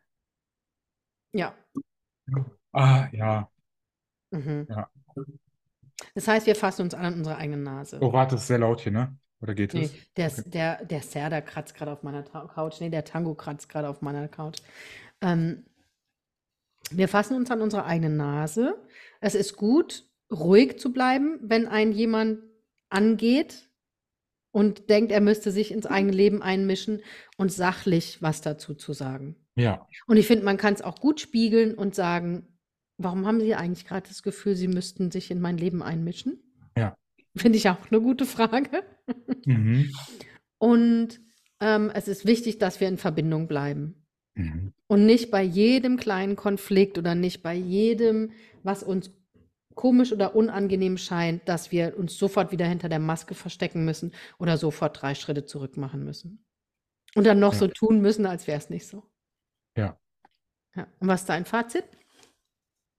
Ja. 1.33 1.55
Ah, 2.73 3.09
ja, 3.13 3.49
Mhm. 4.31 4.67
ja. 4.69 4.89
Das 6.15 6.27
heißt, 6.29 6.47
wir 6.47 6.57
fassen 6.57 6.83
uns 6.83 6.95
an 6.95 7.15
unsere 7.15 7.37
eigene 7.37 7.59
Nase. 7.59 7.99
Oh, 8.01 8.13
warte, 8.13 8.37
ist 8.37 8.47
sehr 8.47 8.59
laut 8.59 8.81
hier, 8.81 8.93
ne? 8.93 9.17
Oder 9.41 9.55
geht 9.55 9.75
Nee, 9.75 9.85
es? 9.85 9.93
der, 10.17 10.31
Okay. 10.31 10.51
der, 10.51 10.85
der 10.85 11.03
Serda 11.03 11.41
kratzt 11.41 11.75
gerade 11.75 11.93
auf 11.93 12.03
meiner 12.03 12.25
Ta 12.25 12.47
Couch. 12.47 12.81
Nee, 12.81 12.91
der 12.91 13.05
Tango 13.05 13.35
kratzt 13.35 13.69
gerade 13.69 13.89
auf 13.89 14.01
meiner 14.03 14.29
Couch. 14.29 14.59
Ähm, 15.21 15.65
wir 16.91 17.09
fassen 17.09 17.37
uns 17.37 17.51
an 17.51 17.61
unsere 17.63 17.85
eigene 17.85 18.11
Nase. 18.11 18.77
Es 19.21 19.35
ist 19.35 19.57
gut, 19.57 20.05
ruhig 20.33 20.79
zu 20.79 20.93
bleiben, 20.93 21.39
wenn 21.43 21.67
ein 21.69 21.93
jemand 21.93 22.41
angeht 22.89 23.69
und 24.51 24.91
denkt, 24.91 25.13
er 25.13 25.21
müsste 25.21 25.51
sich 25.51 25.71
ins 25.71 25.87
eigene 25.87 26.13
Leben 26.13 26.43
einmischen 26.43 27.01
und 27.37 27.53
sachlich 27.53 28.21
was 28.21 28.41
dazu 28.41 28.75
zu 28.75 28.93
sagen. 28.93 29.37
Ja, 29.55 29.87
Und 30.07 30.17
ich 30.17 30.27
finde, 30.27 30.45
man 30.45 30.57
kann 30.57 30.75
es 30.75 30.83
auch 30.83 30.99
gut 30.99 31.21
spiegeln 31.21 31.75
und 31.75 31.95
sagen, 31.95 32.47
warum 32.97 33.27
haben 33.27 33.41
Sie 33.41 33.55
eigentlich 33.55 33.87
gerade 33.87 34.09
das 34.09 34.23
Gefühl, 34.23 34.55
Sie 34.55 34.69
müssten 34.69 35.11
sich 35.11 35.31
in 35.31 35.41
mein 35.41 35.59
Leben 35.59 35.83
einmischen? 35.83 36.43
ja. 36.77 36.97
Finde 37.35 37.57
ich 37.57 37.69
auch 37.71 37.91
eine 37.91 38.01
gute 38.03 38.27
Frage. 38.27 38.69
Mhm. 39.47 39.91
Und 40.59 41.21
ähm, 41.61 41.91
es 41.95 42.07
ist 42.07 42.27
wichtig, 42.27 42.59
dass 42.59 42.79
wir 42.79 42.89
in 42.89 42.99
Verbindung 42.99 43.49
bleiben. 43.49 44.05
Mhm. 44.35 44.73
Und 44.87 45.07
nicht 45.07 45.31
bei 45.31 45.43
jedem 45.43 45.97
kleinen 45.97 46.37
Konflikt 46.37 46.99
oder 46.99 47.15
nicht 47.15 47.43
bei 47.43 47.55
jedem, 47.55 48.33
was 48.63 48.83
uns 48.83 49.11
komisch 49.75 50.13
oder 50.13 50.35
unangenehm 50.35 50.99
scheint, 50.99 51.49
dass 51.49 51.73
wir 51.73 51.97
uns 51.99 52.17
sofort 52.19 52.53
wieder 52.53 52.67
hinter 52.67 52.89
der 52.89 52.99
Maske 52.99 53.35
verstecken 53.35 53.85
müssen 53.85 54.13
oder 54.39 54.57
sofort 54.57 55.01
drei 55.03 55.15
Schritte 55.15 55.45
zurück 55.45 55.77
machen 55.77 56.05
müssen. 56.05 56.45
Und 57.15 57.27
dann 57.27 57.41
noch 57.41 57.53
Ja. 57.53 57.59
so 57.61 57.69
tun 57.69 58.01
müssen, 58.01 58.27
als 58.27 58.47
wäre 58.47 58.59
es 58.59 58.71
nicht 58.71 58.87
so. 58.87 59.03
Ja. 59.77 59.99
Ja. 60.75 60.87
Und 61.01 61.09
was 61.09 61.21
ist 61.23 61.29
dein 61.29 61.45
Fazit? 61.45 61.85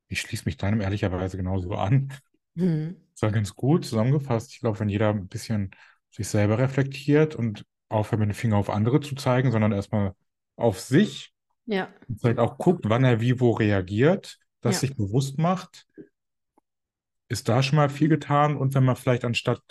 Ich 0.07 0.21
schließe 0.21 0.45
mich 0.45 0.57
deinem 0.57 0.81
ehrlicherweise 0.81 1.37
genauso 1.37 1.73
an. 1.73 2.13
Hm. 2.55 2.95
Das 3.13 3.23
war 3.23 3.31
ganz 3.31 3.55
gut 3.55 3.85
zusammengefasst. 3.85 4.51
Ich 4.51 4.59
glaube, 4.59 4.79
wenn 4.79 4.89
jeder 4.89 5.09
ein 5.09 5.27
bisschen 5.27 5.71
sich 6.11 6.27
selber 6.27 6.59
reflektiert 6.59 7.35
und 7.35 7.65
aufhört, 7.89 8.19
mit 8.19 8.29
dem 8.29 8.35
Finger 8.35 8.57
auf 8.57 8.69
andere 8.69 8.99
zu 9.01 9.15
zeigen, 9.15 9.51
sondern 9.51 9.71
erstmal 9.71 10.13
auf 10.55 10.79
sich 10.79 11.33
Ja, 11.65 11.89
und 12.07 12.19
vielleicht 12.19 12.39
auch 12.39 12.57
guckt, 12.57 12.85
wann 12.87 13.03
er 13.03 13.21
wie 13.21 13.39
wo 13.39 13.51
reagiert, 13.51 14.37
das 14.61 14.75
Ja. 14.75 14.79
sich 14.81 14.95
bewusst 14.95 15.37
macht, 15.39 15.87
ist 17.33 17.49
da 17.49 17.61
schon 17.61 17.75
mal 17.75 17.89
viel 17.89 18.07
getan. 18.09 18.55
Und 18.55 18.73
wenn 18.75 18.85
man 18.85 18.95
vielleicht 18.95 19.25
anstatt 19.25 19.61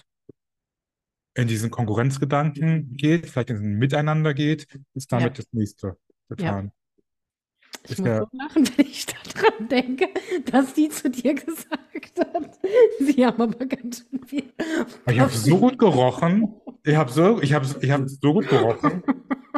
in 1.34 1.48
diesen 1.48 1.70
Konkurrenzgedanken 1.70 2.94
geht, 2.94 3.26
vielleicht 3.26 3.50
in 3.50 3.56
ein 3.56 3.78
Miteinander 3.78 4.34
geht, 4.34 4.66
ist 4.94 5.10
damit 5.12 5.38
das 5.38 5.46
nächste 5.52 5.96
getan. 6.28 6.72
Ich 7.88 7.98
muss 7.98 8.04
der- 8.04 8.20
so 8.20 8.28
lachen, 8.36 8.68
wenn 8.76 8.86
ich 8.86 9.06
daran 9.06 9.68
denke, 9.68 10.08
dass 10.50 10.74
die 10.74 10.88
zu 10.88 11.10
dir 11.10 11.34
gesagt 11.34 11.68
hat. 12.18 12.58
Sie 13.00 13.24
haben 13.24 13.42
aber 13.42 13.66
ganz 13.66 14.04
schön 14.10 14.24
viel. 14.26 14.44
Ich 15.10 15.20
habe 15.20 15.32
so 15.32 15.58
gut 15.58 15.78
gerochen. 15.78 16.54
Ich 16.84 16.96
habe 16.96 17.10
so, 17.12 17.40
ich 17.40 17.52
habe, 17.52 17.66
ich 17.80 17.90
habe 17.90 18.08
so 18.08 18.32
gut 18.32 18.48
gerochen. 18.48 19.02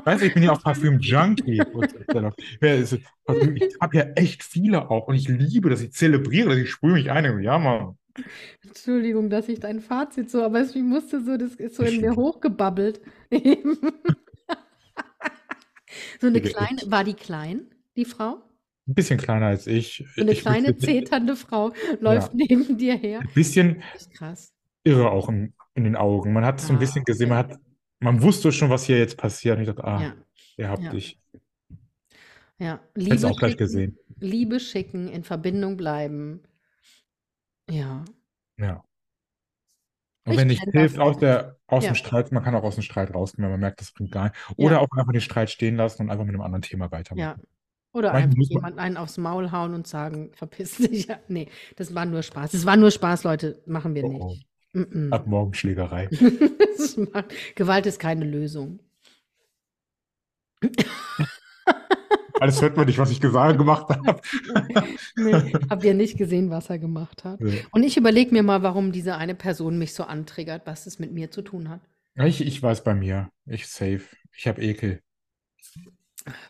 Weißt 0.05 0.23
du, 0.23 0.27
ich 0.27 0.35
bin 0.35 0.43
ja 0.43 0.53
auch 0.53 0.63
Parfüm-Junkie. 0.63 1.63
Ja, 2.61 2.79
Ich 2.79 3.77
habe 3.81 3.97
ja 3.97 4.03
echt 4.17 4.43
viele 4.43 4.91
auch 4.91 5.07
und 5.09 5.15
ich 5.15 5.29
liebe 5.29 5.71
das. 5.71 5.81
Ich 5.81 5.93
zelebriere 5.93 6.51
das. 6.51 6.59
Ich 6.59 6.71
sprühe 6.71 6.93
mich 6.93 7.11
ein. 7.11 7.43
Ja, 7.43 7.59
Mann. 7.59 7.97
Entschuldigung, 8.63 9.31
dass 9.31 9.49
ich 9.49 9.61
dein 9.61 9.81
Fazit 9.81 10.31
so, 10.31 10.43
aber 10.43 10.61
ich 10.61 10.75
musste 10.77 11.25
so, 11.25 11.37
das 11.37 11.55
ist 11.55 11.77
so 11.77 11.83
in 11.83 12.01
mir 12.01 12.15
hochgebabbelt. 12.17 13.01
So 16.21 16.27
eine 16.29 16.41
kleine, 16.41 16.81
war 16.87 17.05
die 17.05 17.15
klein, 17.15 17.67
die 17.97 18.05
Frau? 18.05 18.43
Ein 18.87 18.95
bisschen 18.95 19.19
kleiner 19.19 19.47
als 19.47 19.67
ich. 19.67 20.05
So 20.15 20.23
eine 20.23 20.33
Ich 20.33 20.41
kleine, 20.41 20.77
zeternde 20.77 21.37
Frau 21.37 21.73
läuft 22.01 22.35
neben 22.35 22.77
dir 22.77 22.97
her. 22.97 23.21
ein 23.21 23.29
bisschen 23.35 23.83
krass. 24.13 24.53
irre 24.85 25.11
auch 25.11 25.29
in, 25.31 25.55
in 25.75 25.85
den 25.85 25.97
Augen. 25.97 26.33
Man 26.33 26.45
hat 26.45 26.61
es 26.61 26.67
so 26.67 26.73
ein 26.73 26.77
Ah, 26.77 26.81
bisschen 26.81 27.05
gesehen. 27.05 27.31
Man 27.31 27.39
hat, 27.39 27.59
man 28.01 28.21
wusste 28.23 28.53
schon, 28.53 28.69
was 28.71 28.85
hier 28.85 28.99
jetzt 28.99 29.17
passiert. 29.17 29.57
Und 29.57 29.63
ich 29.63 29.69
dachte, 29.69 29.85
ah, 29.85 30.03
Ja, 30.03 30.15
ihr 30.59 30.69
habt 30.69 30.83
Ja. 30.83 30.91
dich. 30.91 31.19
ja. 32.59 32.81
Liebe 32.95 33.27
auch 33.27 33.37
gleich 33.39 33.53
schicken, 33.53 33.65
gesehen. 33.65 33.99
Liebe 34.21 34.61
schicken, 34.61 35.09
in 35.09 35.25
Verbindung 35.25 35.77
bleiben. 35.79 36.43
Ja. 37.71 38.05
Ja. 38.59 38.85
Und 40.27 40.33
Ich 40.35 40.39
wenn 40.39 40.49
nicht 40.49 40.63
hilft 40.73 40.99
aus 40.99 41.19
der, 41.19 41.59
aus 41.67 41.85
Ja. 41.85 41.91
dem 41.93 41.97
Streit, 41.97 42.33
man 42.33 42.43
kann 42.43 42.55
auch 42.55 42.63
aus 42.63 42.75
dem 42.77 42.83
Streit 42.83 43.15
rausgehen, 43.15 43.45
wenn 43.45 43.51
man 43.53 43.61
merkt, 43.61 43.81
das 43.81 43.93
bringt 43.93 44.13
gar 44.13 44.25
nicht. 44.25 44.35
Oder 44.59 44.73
Ja. 44.77 44.79
auch 44.81 44.89
einfach 44.97 45.13
den 45.13 45.21
Streit 45.23 45.51
stehen 45.51 45.77
lassen 45.77 46.03
und 46.03 46.11
einfach 46.11 46.25
mit 46.25 46.35
einem 46.35 46.43
anderen 46.43 46.63
Thema 46.63 46.91
weitermachen. 46.91 47.41
Ja. 47.41 47.45
Oder 47.95 48.13
Manchmal 48.13 48.31
einfach 48.33 48.51
jemand 48.51 48.79
einen 48.79 48.97
aufs 48.97 49.19
Maul 49.19 49.53
hauen 49.53 49.73
und 49.73 49.87
sagen, 49.87 50.33
verpiss 50.37 50.77
dich. 50.79 51.07
Ja, 51.07 51.19
nee, 51.29 51.49
das 51.77 51.95
war 51.95 52.05
nur 52.05 52.23
Spaß. 52.23 52.51
Das 52.51 52.67
war 52.67 52.77
nur 52.77 52.91
Spaß, 52.91 53.25
Leute. 53.25 53.63
Machen 53.67 53.95
wir 53.95 54.05
Oh, 54.05 54.19
oh. 54.21 54.29
nicht. 54.31 54.47
Mm-mm. 54.75 55.13
Ab 55.13 55.29
morgen 55.29 55.55
Schlägerei. 55.55 56.09
Gewalt 57.55 57.87
ist 57.87 58.01
keine 58.01 58.25
Lösung. 58.25 58.81
Alles 62.41 62.61
hört 62.61 62.77
man 62.77 62.87
nicht, 62.87 62.99
was 62.99 63.13
ich 63.13 63.21
gesagt 63.21 63.57
gemacht 63.57 63.89
habe. 63.89 64.21
Nee, 65.17 65.53
habt 65.71 65.85
ihr 65.85 65.95
nicht 65.95 66.19
gesehen, 66.19 66.51
was 66.51 66.69
er 66.69 66.81
gemacht 66.81 67.23
hat? 67.23 67.41
Nee. 67.41 67.65
Und 67.71 67.85
ich 67.85 67.97
überlege 67.97 68.33
mir 68.33 68.43
mal, 68.43 68.65
warum 68.65 68.91
diese 68.91 69.15
eine 69.17 69.37
Person 69.37 69.79
mich 69.79 69.95
so 69.95 70.03
antriggert, 70.03 70.63
was 70.67 70.87
es 70.87 70.99
mit 70.99 71.13
mir 71.13 71.31
zu 71.31 71.43
tun 71.43 71.69
hat. 71.69 71.81
Ich, 72.17 72.45
ich 72.45 72.61
weiß 72.61 72.83
bei 72.83 72.95
mir. 72.95 73.31
Ich 73.47 73.69
safe. 73.69 74.03
Ich 74.37 74.49
habe 74.49 74.61
Ekel. 74.61 75.01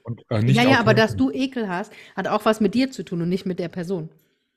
Und, 0.02 0.22
äh, 0.30 0.44
ja, 0.52 0.62
ja, 0.62 0.80
aber 0.80 0.94
dass 0.94 1.16
du 1.16 1.30
Ekel 1.30 1.68
hast, 1.68 1.92
hat 2.16 2.28
auch 2.28 2.44
was 2.44 2.60
mit 2.60 2.74
dir 2.74 2.90
zu 2.90 3.04
tun 3.04 3.22
und 3.22 3.28
nicht 3.28 3.46
mit 3.46 3.58
der 3.58 3.68
Person. 3.68 4.08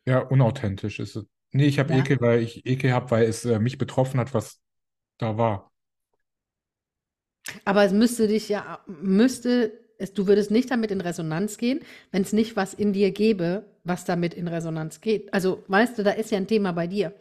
Ja, 0.06 0.20
unauthentisch 0.20 1.00
ist 1.00 1.16
es. 1.16 1.26
Nee, 1.52 1.66
ich 1.66 1.80
habe 1.80 1.94
Ja. 1.94 2.00
Ekel, 2.00 2.20
weil 2.22 2.42
ich 2.42 2.66
Ekel 2.66 2.94
habe, 2.94 3.12
weil 3.12 3.24
es 3.26 3.46
äh, 3.46 3.60
mich 3.60 3.78
betroffen 3.78 4.20
hat, 4.20 4.34
was 4.34 4.62
da 5.18 5.38
war. 5.38 5.72
Aber 7.66 7.84
es 7.84 7.92
müsste 7.94 8.28
dich 8.28 8.50
ja, 8.50 8.80
müsste, 8.88 9.72
es, 9.98 10.14
du 10.14 10.28
würdest 10.28 10.52
nicht 10.52 10.70
damit 10.72 10.92
in 10.92 11.02
Resonanz 11.02 11.58
gehen, 11.58 11.80
wenn 12.12 12.22
es 12.22 12.34
nicht 12.34 12.56
was 12.56 12.74
in 12.74 12.94
dir 12.94 13.12
gäbe, 13.12 13.66
was 13.84 14.06
damit 14.06 14.34
in 14.34 14.48
Resonanz 14.48 15.02
geht. 15.02 15.34
Also, 15.34 15.64
weißt 15.68 15.98
du, 15.98 16.04
da 16.04 16.12
ist 16.12 16.32
ja 16.32 16.38
ein 16.38 16.48
Thema 16.48 16.72
bei 16.74 16.88
dir. 16.88 17.14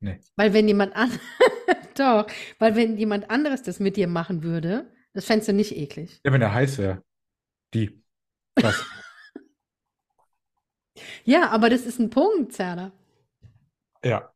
Nee. 0.00 0.20
Weil 0.36 0.52
wenn 0.52 0.68
jemand 0.68 0.94
an 0.96 1.10
doch, 1.96 2.26
weil 2.58 2.76
wenn 2.76 2.96
jemand 2.98 3.30
anderes 3.30 3.62
das 3.62 3.80
mit 3.80 3.96
dir 3.96 4.08
machen 4.08 4.42
würde, 4.42 4.86
das 5.14 5.24
fändest 5.24 5.48
du 5.48 5.52
nicht 5.54 5.74
eklig. 5.76 6.20
Ja, 6.24 6.32
wenn 6.32 6.42
er 6.42 6.52
heiß 6.52 6.78
wäre. 6.78 7.02
Die. 7.72 8.02
Das. 8.54 8.84
Ja, 11.24 11.50
aber 11.50 11.70
das 11.70 11.86
ist 11.86 11.98
ein 11.98 12.10
Punkt, 12.10 12.52
Zerda. 12.52 12.92
ja. 14.04 14.30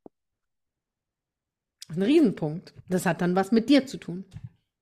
Ein 1.89 2.03
Riesenpunkt. 2.03 2.75
Das 2.89 3.07
hat 3.07 3.21
dann 3.21 3.37
was 3.37 3.53
mit 3.53 3.69
dir 3.69 3.87
zu 3.87 3.97
tun. 3.99 4.25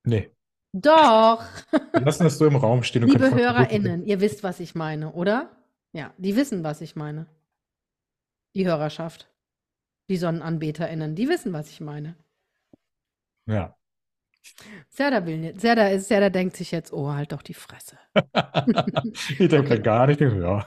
Nee. 0.05 0.33
Doch, 0.73 1.45
Wir 1.93 2.01
lassen 2.01 2.25
das 2.25 2.39
so 2.39 2.47
im 2.47 2.57
Raum 2.57 2.83
stehen 2.83 3.05
und 3.05 3.11
liebe 3.11 3.35
HörerInnen, 3.35 4.05
ihr 4.05 4.21
wisst, 4.21 4.43
was 4.43 4.59
ich 4.61 4.75
meine, 4.75 5.13
oder? 5.13 5.51
Ja, 5.93 6.13
die 6.19 6.35
wissen, 6.37 6.65
was 6.65 6.81
ich 6.81 6.97
meine. 6.97 7.27
Die 8.55 8.67
Hörerschaft. 8.67 9.29
Die 10.09 10.17
SonnenanbeterInnen, 10.17 11.15
die 11.15 11.29
wissen, 11.29 11.53
was 11.53 11.69
ich 11.71 11.81
meine. 11.81 12.17
Ja. 13.47 13.76
Serda 14.89 15.27
will 15.27 15.39
nicht. 15.39 15.61
Serda, 15.61 15.89
ist, 15.89 16.09
Serda 16.09 16.31
denkt 16.31 16.57
sich 16.57 16.71
jetzt, 16.71 16.93
oh, 16.93 17.13
halt 17.13 17.33
doch 17.33 17.43
die 17.43 17.55
Fresse. 17.55 17.99
ich 19.39 19.49
denke 19.49 19.81
gar 19.81 20.07
nicht. 20.07 20.21
Denke, 20.21 20.41
ja. 20.41 20.67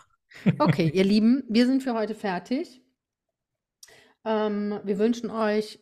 Okay, 0.60 0.90
ihr 0.94 1.04
Lieben, 1.04 1.44
wir 1.50 1.66
sind 1.66 1.82
für 1.84 1.94
heute 1.94 2.16
fertig. 2.16 2.82
Ähm, 4.26 4.80
wir 4.84 5.00
wünschen 5.00 5.30
euch, 5.30 5.80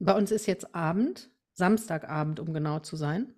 bei 0.00 0.14
uns 0.16 0.30
ist 0.30 0.46
jetzt 0.46 0.74
Abend, 0.74 1.30
Samstagabend, 1.52 2.40
um 2.40 2.52
genau 2.52 2.80
zu 2.80 2.96
sein. 2.96 3.34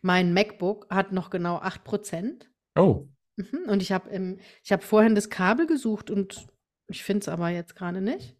Mein 0.00 0.34
MacBook 0.34 0.86
hat 0.90 1.12
noch 1.12 1.30
genau 1.30 1.58
8%. 1.58 2.46
Oh. 2.76 3.08
Mhm, 3.36 3.68
Und 3.68 3.82
ich 3.82 3.92
habe 3.92 4.38
ich 4.62 4.72
hab 4.72 4.82
vorhin 4.82 5.14
das 5.14 5.30
Kabel 5.30 5.66
gesucht 5.66 6.10
und 6.10 6.46
ich 6.88 7.02
finde 7.04 7.20
es 7.20 7.28
aber 7.28 7.48
jetzt 7.48 7.74
gerade 7.74 8.00
nicht. 8.00 8.36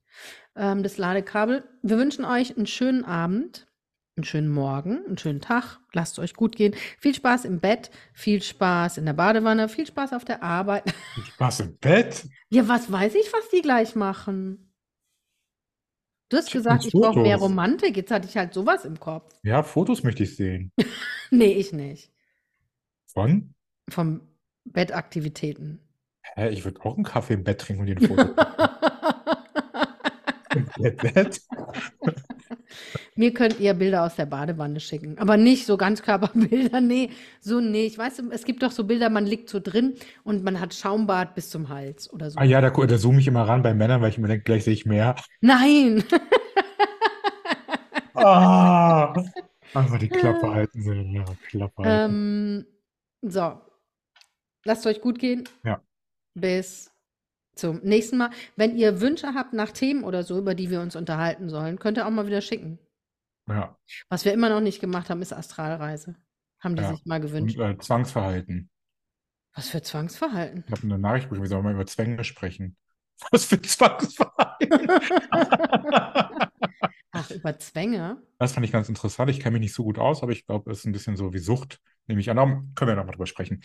ähm, 0.57 0.83
das 0.83 0.99
Ladekabel. 0.99 1.65
Wir 1.83 1.97
wünschen 1.99 2.25
euch 2.25 2.57
einen 2.57 2.67
schönen 2.67 3.05
Abend, 3.05 3.67
einen 4.17 4.25
schönen 4.25 4.49
Morgen, 4.49 5.05
einen 5.07 5.19
schönen 5.19 5.41
Tag. 5.41 5.79
Lasst 5.93 6.15
es 6.15 6.19
euch 6.19 6.35
gut 6.35 6.57
gehen. 6.57 6.75
Viel 6.99 7.15
Spaß 7.15 7.45
im 7.47 7.61
Bett, 7.61 7.91
viel 8.13 8.43
Spaß 8.43 8.99
in 8.99 9.07
der 9.07 9.15
Badewanne, 9.15 9.69
viel 9.69 9.87
Spaß 9.87 10.13
auf 10.13 10.25
der 10.25 10.43
Arbeit. 10.43 10.93
Viel 11.15 11.25
Spaß 11.25 11.61
im 11.61 11.79
Bett? 11.79 12.27
Ja, 12.51 12.69
was 12.69 12.91
weiß 12.93 13.15
ich, 13.15 13.33
was 13.33 13.49
die 13.51 13.63
gleich 13.63 13.95
machen? 13.95 14.73
Du 16.29 16.37
hast 16.37 16.51
Schick 16.51 16.61
gesagt, 16.61 16.85
ich 16.87 16.93
brauche 16.93 17.21
mehr. 17.21 17.37
Romantik. 17.37 17.97
Jetzt 17.97 18.11
hatte 18.11 18.29
ich 18.29 18.37
halt 18.37 18.53
sowas 18.55 18.85
im 18.85 18.99
Kopf. 18.99 19.33
Ja, 19.43 19.63
Fotos 19.63 20.03
möchte 20.03 20.25
ich 20.25 20.37
sehen. 20.37 20.73
Nee, 21.35 21.55
ich 21.55 21.73
nicht. 21.73 22.13
Von? 23.07 23.55
Vom 23.89 24.21
Bettaktivitäten. 24.65 25.81
Hä, 26.35 26.51
ich 26.51 26.63
würde 26.63 26.83
auch 26.83 26.95
einen 26.95 27.05
Kaffee 27.05 27.33
im 27.33 27.43
Bett 27.43 27.63
trinken 27.63 27.81
und 27.81 27.87
dir 27.87 27.97
ein 27.97 28.07
Foto 28.07 28.23
im 30.55 30.67
Bett. 30.97 31.41
Mir 33.15 33.35
könnt 33.35 33.61
ihr 33.61 33.75
Bilder 33.75 34.05
aus 34.05 34.17
der 34.17 34.27
Badewanne 34.27 34.81
schicken, 34.81 35.19
aber 35.19 35.37
nicht 35.37 35.67
so 35.67 35.77
Ganzkörperbilder, 35.77 36.81
nee, 36.83 37.11
so 37.41 37.61
nicht. 37.61 37.99
Weißt 37.99 38.19
du, 38.21 38.31
es 38.31 38.45
gibt 38.45 38.63
doch 38.63 38.73
so 38.73 38.85
Bilder, 38.85 39.11
man 39.11 39.27
liegt 39.27 39.49
so 39.49 39.61
drin 39.61 39.95
und 40.25 40.45
man 40.45 40.61
hat 40.61 40.75
Schaumbad 40.75 41.35
bis 41.35 41.51
zum 41.51 41.69
Hals 41.69 42.13
oder 42.13 42.31
so. 42.31 42.39
Ah 42.39 42.45
ja, 42.45 42.61
da, 42.61 42.71
da 42.71 42.99
zoome 42.99 43.21
ich 43.21 43.27
immer 43.27 43.47
ran 43.47 43.63
bei 43.63 43.75
Männern, 43.75 44.01
weil 44.01 44.11
ich 44.11 44.19
mir 44.19 44.29
denke, 44.29 44.45
gleich 44.45 44.65
sehe 44.65 44.75
ich 44.75 44.87
mehr. 44.87 45.17
Nein! 45.41 46.05
Ah, 48.15 49.15
einfach 49.75 49.99
die 49.99 50.09
Klappe 50.09 50.53
halten. 50.53 50.83
So, 50.83 50.93
ja, 50.93 51.25
Klappe 51.49 51.83
halten. 51.83 52.67
ähm, 53.23 53.31
so, 53.31 53.61
lasst 54.65 54.87
euch 54.87 55.01
gut 55.01 55.19
gehen. 55.19 55.49
Ja. 55.65 55.83
Bis 56.35 56.92
zum 57.55 57.81
nächsten 57.83 58.17
Mal. 58.19 58.31
Wenn 58.57 58.77
ihr 58.77 59.01
Wünsche 59.01 59.35
habt 59.35 59.53
nach 59.53 59.73
Themen 59.73 60.05
oder 60.05 60.23
so, 60.23 60.39
über 60.39 60.55
die 60.55 60.71
wir 60.71 60.81
uns 60.81 60.97
unterhalten 60.97 61.49
sollen, 61.49 61.79
könnt 61.79 61.99
ihr 61.99 62.07
auch 62.07 62.11
mal 62.11 62.27
wieder 62.27 62.41
schicken. 62.41 62.79
Ja, 63.49 63.77
Was 64.09 64.25
wir 64.25 64.33
immer 64.33 64.49
noch 64.49 64.61
nicht 64.61 64.81
gemacht 64.81 65.11
haben, 65.11 65.23
ist 65.23 65.33
Astralreise. 65.33 66.15
Haben 66.61 66.77
die 66.77 66.83
Ja. 66.83 66.91
sich 66.91 67.05
mal 67.05 67.17
und 67.17 67.23
gewünscht. 67.27 67.59
äh, 67.59 67.77
Zwangsverhalten. 67.79 68.71
Was 69.55 69.69
für 69.69 69.83
Zwangsverhalten? 69.83 70.65
Ich 70.67 70.73
habe 70.73 70.83
eine 70.85 70.99
Nachricht 70.99 71.25
bekommen, 71.29 71.43
wir 71.43 71.49
sollen 71.49 71.65
mal 71.65 71.75
über 71.75 71.87
Zwänge 71.87 72.23
sprechen. 72.25 72.77
Was 73.31 73.45
für 73.45 73.61
Zwangsverhalten? 73.61 74.89
Ach, 77.13 77.31
über 77.31 77.59
Zwänge? 77.59 78.23
Das 78.39 78.53
fand 78.53 78.65
ich 78.67 78.73
ganz 78.73 78.89
interessant. 78.89 79.31
Ich 79.31 79.41
kenne 79.41 79.53
mich 79.55 79.61
nicht 79.61 79.75
so 79.75 79.85
gut 79.85 79.99
aus, 79.99 80.23
aber 80.23 80.33
ich 80.33 80.47
glaube, 80.47 80.71
es 80.71 80.79
ist 80.81 80.85
ein 80.87 80.93
bisschen 80.93 81.17
so 81.17 81.33
wie 81.33 81.39
Sucht, 81.39 81.81
nehme 82.07 82.21
ich 82.21 82.31
an. 82.31 82.73
Können 82.75 82.89
wir 82.91 82.97
nochmal 82.97 83.13
drüber 83.13 83.27
sprechen. 83.27 83.63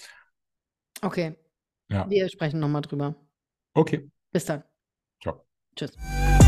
Okay, 1.03 1.35
Ja, 1.89 2.07
wir 2.09 2.29
sprechen 2.29 2.59
nochmal 2.59 2.81
drüber. 2.83 3.15
Okay. 3.77 4.09
Bis 4.31 4.45
dann. 4.45 4.63
Ciao. 5.21 5.45
Tschüss. 5.75 6.46